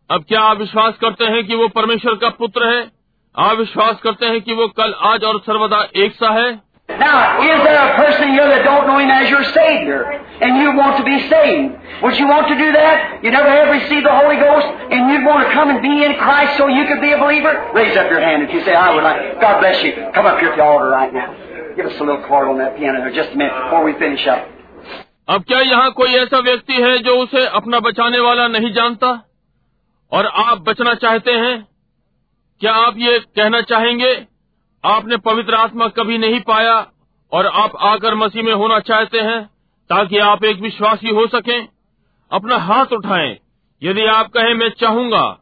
[0.10, 2.92] अब क्या आप विश्वास करते हैं कि वो परमेश्वर का पुत्र है?
[3.36, 6.52] आप विश्वास करते हैं कि वो कल आज और सर्वदा एक सा है?
[6.89, 10.09] Now, is there a person here that don't know Him as your Savior,
[10.41, 11.77] and you want to be saved?
[12.03, 13.23] Would you want to do that?
[13.23, 16.17] You never have received the Holy Ghost, and you'd want to come and be in
[16.17, 17.53] Christ so you could be a believer?
[17.75, 19.41] Raise up your hand if you say, I would like.
[19.41, 19.93] God bless you.
[20.15, 21.29] Come up here at the altar right now.
[21.77, 24.27] Give us a little chord on that piano there just a minute before we finish
[24.27, 24.49] up.
[25.29, 29.09] अब क्या यहाँ कोई ऐसा व्यक्ति है जो उसे अपना बचाने वाला नहीं जानता
[30.13, 31.57] और आप बचना चाहते हैं
[32.61, 34.13] क्या आप ये कहना चाहेंगे
[34.86, 36.88] आपने पवित्र आत्मा कभी नहीं पाया
[37.32, 39.46] और आप आकर मसीह में होना चाहते हैं
[39.90, 41.68] ताकि आप एक विश्वासी हो सकें।
[42.32, 43.38] अपना हाथ उठाएँ।
[43.84, 45.40] यदि आप कहें, मैं चाहूँगा,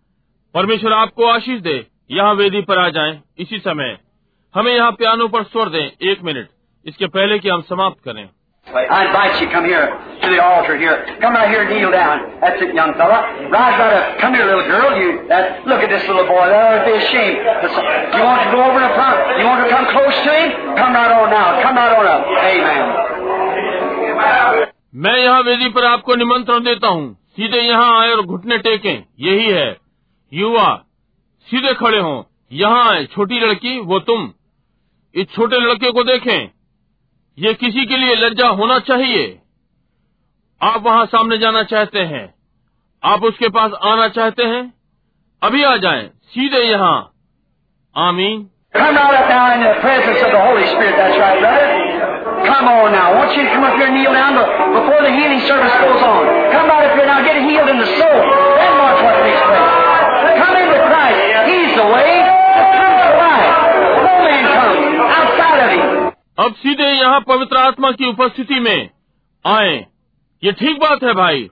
[0.53, 3.97] परमेश्वर आपको आशीष दे। यहाँ वेदी पर आ जाएँ। इसी समय
[4.55, 6.49] हमें यहाँ पियानो पर स्वर दें। एक मिनट।
[6.85, 8.29] इसके पहले कि हम समाप्त करें।
[8.71, 11.03] I invite you, come here to the altar here.
[11.19, 12.39] Come right here, kneel down.
[12.39, 13.49] That's it, young fella.
[13.49, 14.19] Rise right up.
[14.21, 14.95] Come here, little girl.
[14.95, 16.45] You, that, look at this little boy.
[16.47, 17.41] That to be ashamed.
[17.41, 17.83] Listen,
[18.15, 19.17] You want to go over in front?
[19.41, 20.49] You want to come close to him?
[20.77, 21.59] Come right on now.
[21.65, 22.21] Come right on up.
[22.47, 22.85] Amen.
[25.03, 29.45] मैं यहाँ वेदी पर आपको निमंत्रण देता हूँ सीधे यहाँ आए और घुटने टेकें यही
[29.51, 29.67] है
[30.31, 30.65] युवा
[31.47, 32.21] सीधे खड़े हों
[32.61, 34.31] यहाँ आए छोटी लड़की वो तुम
[35.15, 36.60] इस छोटे लड़के को देखें
[37.41, 39.23] ये किसी के लिए लज्जा होना चाहिए
[40.61, 42.23] आप वहाँ सामने जाना चाहते हैं
[43.03, 44.61] आप उसके पास आना चाहते हैं
[45.41, 46.97] अभी आ जाएँ सीधे यहाँ
[47.95, 49.71] आमीन Come right up now in the
[56.03, 56.23] of.
[56.53, 57.19] Come right up here now.
[57.25, 58.17] Get healed in the soul.
[58.59, 60.39] Then watch what takes place.
[60.39, 61.19] Come into Christ.
[61.49, 62.13] He's the way.
[62.77, 63.51] Come to life.
[64.07, 64.79] No man comes
[65.19, 66.11] outside of Him.
[66.39, 68.89] अब सीधे यहाँ पवित्र आत्मा की उपस्थिति में
[69.45, 69.85] आए।
[70.43, 71.49] ये ठीक बात है भाई।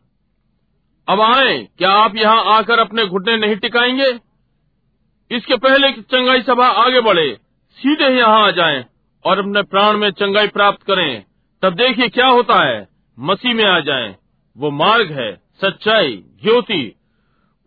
[1.09, 4.19] अब आए, क्या आप यहाँ आकर अपने घुटने नहीं टिकाएँगे?
[5.31, 7.37] इसके पहले कि चंगाई सभा आगे बढ़े,
[7.71, 8.85] सीधे यहाँ आ जाएँ
[9.25, 11.23] और अपने प्राण में चंगाई प्राप्त करें,
[11.61, 12.87] तब देखिए क्या होता है।
[13.19, 14.15] मसीह में आ जाएँ।
[14.57, 16.95] वो मार्ग है, सच्चाई, ज्योति।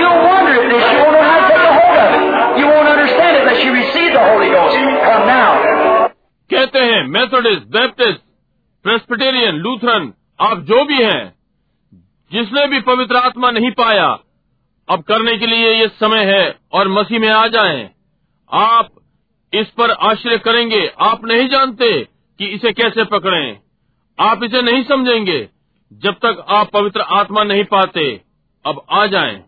[0.00, 0.84] You'll wonder at this.
[0.88, 2.22] You won't know how to take a hold of it.
[2.56, 4.76] You won't understand it unless you receive the Holy Ghost.
[5.04, 5.50] Come now.
[6.50, 8.20] कहते हैं मेथोडिस्ट बैप्टिस्ट
[8.84, 11.24] प्रेस्बिटेरियन लूथरन आप जो भी हैं
[12.32, 14.06] जिसने भी पवित्र आत्मा नहीं पाया
[14.88, 16.42] अब करने के लिए ये समय है
[16.72, 17.88] और मसीह में आ जाएँ
[18.50, 18.88] आप
[19.52, 21.92] इस पर आश्रय करेंगे आप नहीं जानते
[22.40, 23.67] कि इसे कैसे पकड़ें
[24.20, 25.48] आप इसे नहीं समझेंगे।
[25.92, 28.20] जब तक आप पवित्र आत्मा नहीं पाते
[28.66, 29.40] अब आ जाए।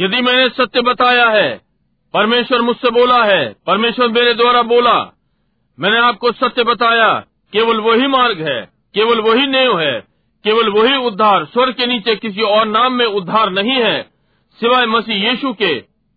[0.00, 1.60] यदि मैंने सत्य बताया है
[2.14, 5.14] परमेश्वर मुझसे बोला है परमेश्वर मेरे द्वारा बोला
[5.80, 7.08] मैंने आपको सत्य बताया
[7.52, 10.00] केवल वही मार्ग है केवल वही नेव है
[10.44, 14.02] केवल वही उद्धार स्वर के नीचे किसी और नाम में उद्धार नहीं है
[14.58, 15.74] सिवाय मसीह यीशु के।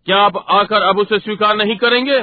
[0.07, 2.19] क्या आप आकर अब उसे स्वीकार नहीं करेंगे?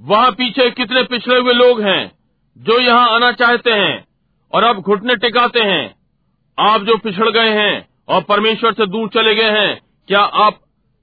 [0.00, 2.12] वहाँ पीछे कितने पिछड़े हुए लोग हैं
[2.58, 4.04] जो यहाँ आना चाहते हैं
[4.52, 5.97] और अब घुटने टिकाते हैं।
[6.58, 10.54] आप जो पिछड़ गए हैं और परमेश्वर से दूर चले गए हैं क्या आप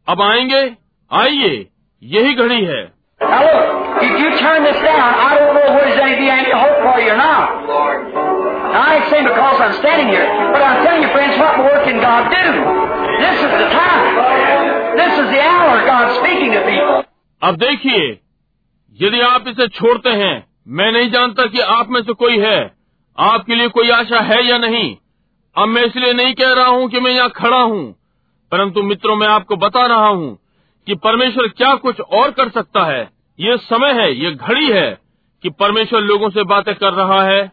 [0.08, 0.75] अब आएँगे?
[1.11, 1.67] आइए
[2.03, 2.93] यही घड़ी है।
[17.43, 18.19] अब देखिए
[19.01, 22.72] यदि आप इसे छोड़ते हैं मैं नहीं जानता कि आप में से कोई है।
[23.19, 24.98] आपके लिए कोई आशा है या नहीं?
[25.58, 27.95] अब मैं इसलिए नहीं कह रहा हूँ कि मैं यहाँ खड़ा हूँ
[28.51, 30.38] परंतु मित्रों मैं आपको बता रहा हूँ
[30.88, 33.09] कि परमेश्वर क्या कुछ और कर सकता है।
[33.40, 34.98] ये समय है ये घड़ी है
[35.43, 37.51] कि परमेश्वर लोगों से बातें कर रहा है।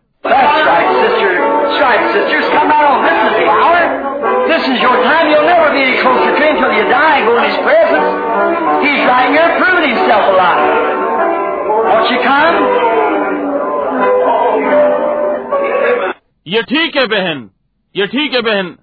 [16.46, 17.50] ये ठीक है बहन।
[17.96, 18.76] ये ठीक है बहन,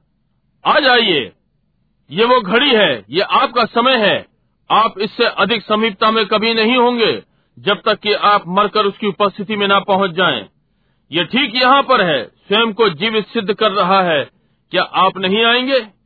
[0.66, 1.32] आ जाइए।
[2.12, 4.26] ये वो घड़ी है, ये आपका समय है।
[4.72, 7.24] आप इससे अधिक समीपता में कभी नहीं होंगे,
[7.60, 10.50] जब तक कि आप मरकर उसकी उपस्थिति में ना पहुँच जाएँ।
[11.12, 14.30] ये ठीक यहाँ पर है, स्वयं को जीवित सिद्ध कर रहा है।
[14.72, 16.00] क्या आप नहीं आएँगे?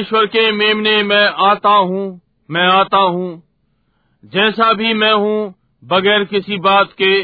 [0.00, 2.20] परमेश्वर के मेमने मैं आता हूँ,
[2.50, 3.42] मैं आता हूँ।
[4.24, 5.54] जैसा भी मैं हूँ,
[5.84, 7.22] बगैर किसी बात के,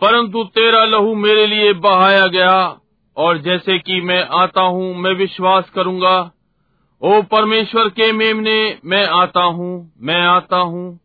[0.00, 2.78] परंतु तेरा लहू मेरे लिए बहाया गया,
[3.16, 6.30] और जैसे कि मैं आता हूँ, मैं विश्वास करूँगा।
[7.02, 11.00] ओ परमेश्वर के मेमने मैं आता हूँ, मैं आता हूँ।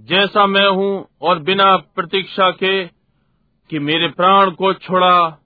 [0.00, 2.84] जैसा मैं हूँ, और बिना प्रतीक्षा के,
[3.70, 5.42] कि मेरे प्राण को छोड़ा।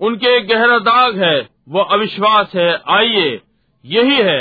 [0.00, 3.40] उनके गहरा दाग है, वो अविश्वास है। आइए
[3.90, 4.40] यही है।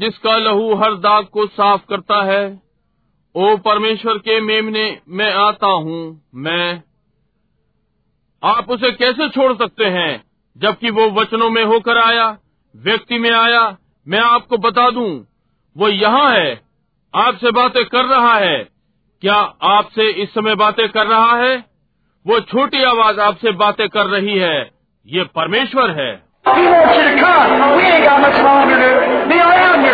[0.00, 2.62] जिसका लहू हर दाग को साफ़ करता है,
[3.34, 6.82] ओ परमेश्वर के मेमने मैं आता हूँ, मैं।
[8.44, 10.24] आप उसे कैसे छोड़ सकते हैं?
[10.58, 12.38] जबकि वो वचनों में होकर आया,
[12.76, 13.76] व्यक्ति में आया,
[14.08, 15.26] मैं आपको बता दूँ,
[15.76, 16.60] वो यहाँ है,
[17.14, 18.68] आपसे बातें कर रहा है।
[19.20, 21.64] क्या आपसे इस समय बातें कर रहा है?
[22.26, 24.70] वो छोटी आवाज़ आपसे बातें कर रही है,
[25.06, 26.30] ये परमेश्वर है।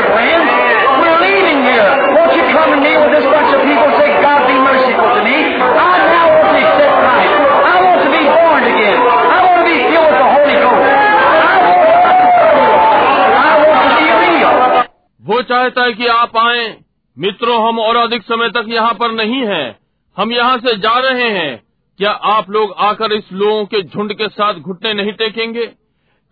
[0.07, 0.47] To to friends.
[1.03, 1.91] We're leaving here.
[2.15, 5.23] Won't you come and kneel with this bunch of people say, God be merciful to
[5.27, 5.39] me.
[5.59, 7.35] I now want to accept Christ.
[7.67, 8.99] I want to be born again.
[9.03, 10.87] I want to be filled with the Holy Ghost.
[11.43, 11.91] I want,
[13.35, 14.53] I want to be real.
[15.21, 16.67] वो चाहता है कि आप आए
[17.17, 19.67] मित्रों हम और अधिक समय तक यहाँ पर नहीं हैं
[20.17, 21.63] हम यहाँ से जा रहे हैं
[21.99, 25.67] क्या आप लोग आकर इस लोगों के झुंड के साथ घुटने नहीं टेकेंगे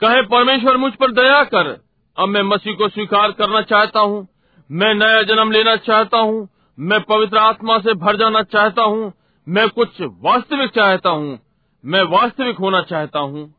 [0.00, 1.83] कहे परमेश्वर मुझ पर दया कर
[2.18, 4.28] अब मैं मसीह को स्वीकार करना चाहता हूँ।
[4.70, 6.48] मैं नया जन्म लेना चाहता हूँ।
[6.80, 9.12] मैं पवित्र आत्मा से भर जाना चाहता हूँ।
[9.48, 11.38] मैं कुछ वास्तविक चाहता हूँ।
[11.84, 13.54] मैं वास्तविक होना चाहता हूँ।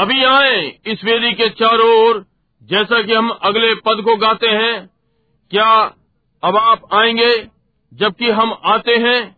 [0.00, 2.26] अभी आए इस वेदी के चारों ओर,
[2.62, 4.90] जैसा कि हम अगले पद को गाते हैं।
[5.50, 5.94] क्या
[6.44, 7.48] अब आप आएँगे
[7.94, 9.36] जबकि हम आते हैं?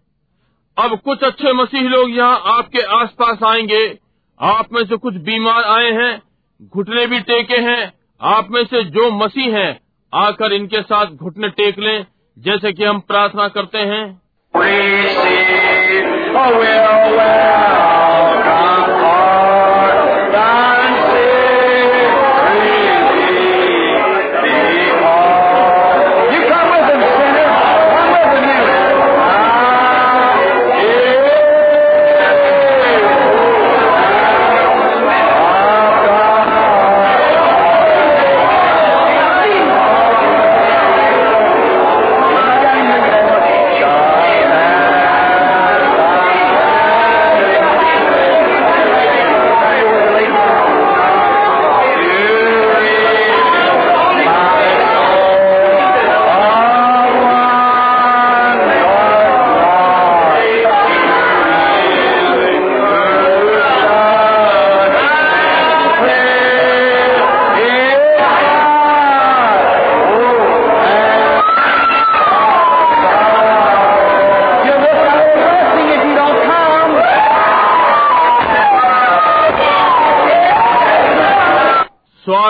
[0.79, 3.99] अब कुछ अच्छे मसीह लोग यहाँ आपके आसपास आएँगे।
[4.41, 6.23] आप में से कुछ बीमार आए हैं,
[6.63, 9.81] घुटने भी टेके हैं। आप में से जो मसीह हैं,
[10.15, 12.07] आकर इनके साथ घुटने टेक लें,
[12.39, 14.23] जैसे कि हम प्रार्थना करते हैं।
[14.57, 19.22] Receive a will welcome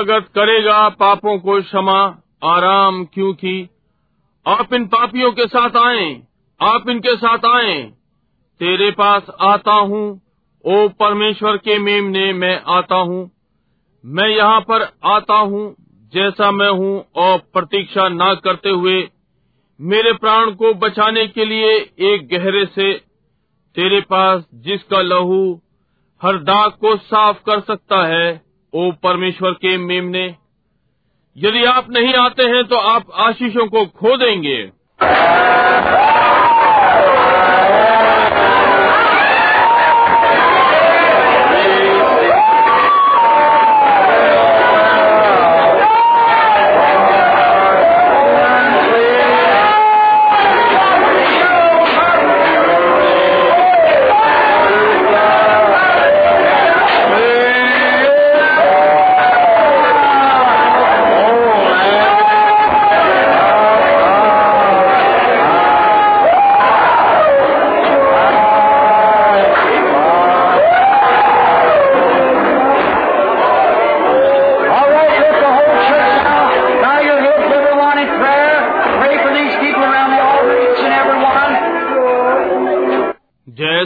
[0.02, 1.98] स्वागत करेगा पापों को क्षमा,
[2.44, 3.68] आराम क्योंकि
[4.46, 6.22] आप इन पापियों के साथ आए,
[6.60, 7.76] आप इनके साथ आए।
[8.60, 10.20] तेरे पास आता हूँ,
[10.64, 13.30] ओ परमेश्वर के मेमने मैं आता हूँ।
[14.04, 15.74] मैं यहाँ पर आता हूँ,
[16.12, 19.08] जैसा मैं हूँ, और प्रतीक्षा न करते हुए
[19.80, 21.74] मेरे प्राण को बचाने के लिए
[22.12, 22.92] एक गहरे से
[23.76, 25.60] तेरे पास जिसका लहू
[26.22, 30.24] हर दाग को साफ़ कर सकता है ओ परमेश्वर के मेमने,
[31.36, 34.56] यदि आप नहीं आते हैं तो आप आशीषों को खो देंगे।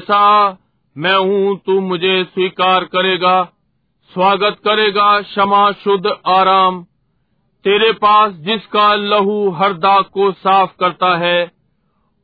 [0.07, 0.59] जैसा
[0.97, 3.43] मैं हूँ, तू मुझे स्वीकार करेगा।
[4.13, 6.83] स्वागत करेगा क्षमा, शुद्ध, आराम।
[7.65, 11.43] तेरे पास जिसका लहू हर दाग को साफ़ करता है,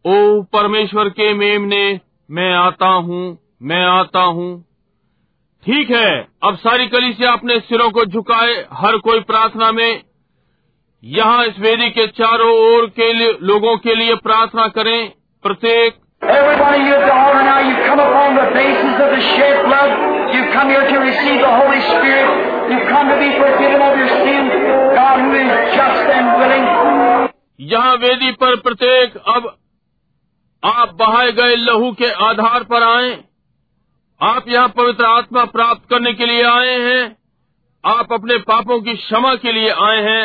[0.05, 4.53] ओ परमेश्वर के मेमने मैं आता हूँ, मैं आता हूँ।
[5.63, 10.03] ठीक है, अब सारी कली से अपने सिरों को झुकाए, हर कोई प्रार्थना में,
[11.03, 13.13] यहाँ इस वेदी के चारों ओर के
[13.43, 15.13] लोगों के लिए प्रार्थना करें,
[15.45, 19.67] प्रत्येक Everybody, you at the altar now, you come upon the basis of the shed
[19.67, 19.91] blood.
[20.31, 22.31] You come here to receive the Holy Spirit.
[22.71, 24.51] You come to be forgiven of your sins.
[24.95, 26.65] God who is just and willing.
[27.59, 29.51] यहाँ वेदी पर प्रत्येक अब
[30.63, 33.11] आप बहाए गए लहू के आधार पर आए
[34.21, 37.05] आप यहाँ पवित्र आत्मा प्राप्त करने के लिए आए हैं
[37.85, 40.25] आप अपने पापों की क्षमा के लिए आए हैं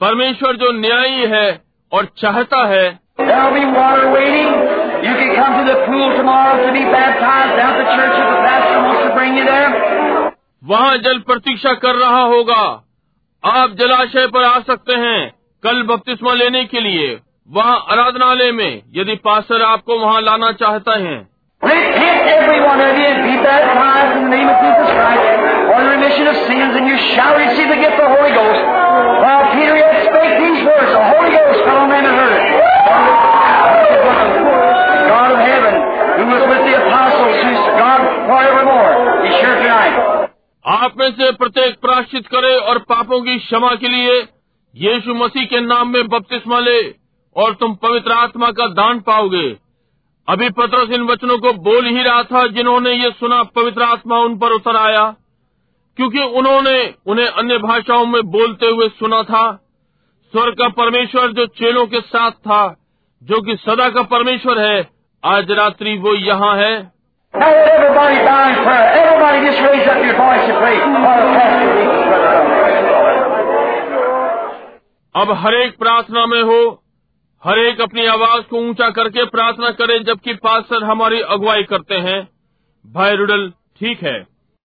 [0.00, 1.46] परमेश्वर जो न्यायी है
[1.92, 2.86] और चाहता है
[5.06, 8.40] You can come to the pool tomorrow to be baptized down the church if the
[8.46, 9.70] pastor wants to bring you there.
[10.70, 12.62] वहाँ जल प्रतीक्षा कर रहा होगा
[13.44, 15.20] आप जलाशय पर आ सकते हैं
[15.64, 17.08] कल बपतिस्मा लेने के लिए
[17.58, 21.16] वहाँ आराधनालय में यदि पास्टर आपको वहाँ लाना चाहता है
[21.58, 21.94] of of
[29.20, 29.78] of of Peter
[30.38, 32.46] these words, the Holy Ghost fell on them and heard it.
[35.10, 35.74] God of heaven,
[36.18, 39.94] who was with the apostles, who's God forevermore, is here tonight.
[40.68, 44.16] आप में से प्रत्येक प्राश्चित करे और पापों की क्षमा के लिए
[44.74, 46.80] यीशु मसीह के नाम में बपतिस्मा ले
[47.36, 49.46] और तुम पवित्र आत्मा का दान पाओगे।
[50.28, 54.36] अभी पत्रस इन वचनों को बोल ही रहा था जिन्होंने ये सुना पवित्र आत्मा उन
[54.38, 55.04] पर उतर आया,
[55.98, 59.50] क्योंकि उन्होंने उन्हें अन्य भाषाओं में बोलते हुए सुना था।
[60.34, 62.76] स्वर्ग का परमेश्वर जो चेलों के साथ था,
[63.22, 64.88] जो कि सदा का परमेश्वर है,
[65.24, 66.97] आज रात्रि वो यहाँ है।
[75.14, 76.82] अब हर एक प्रार्थना में हो
[77.44, 82.28] हर एक अपनी आवाज़ को ऊँचा करके प्रार्थना करें जबकि पास्टर हमारी अगुवाई करते हैं।
[82.86, 84.37] भाई रुडल, ठीक है।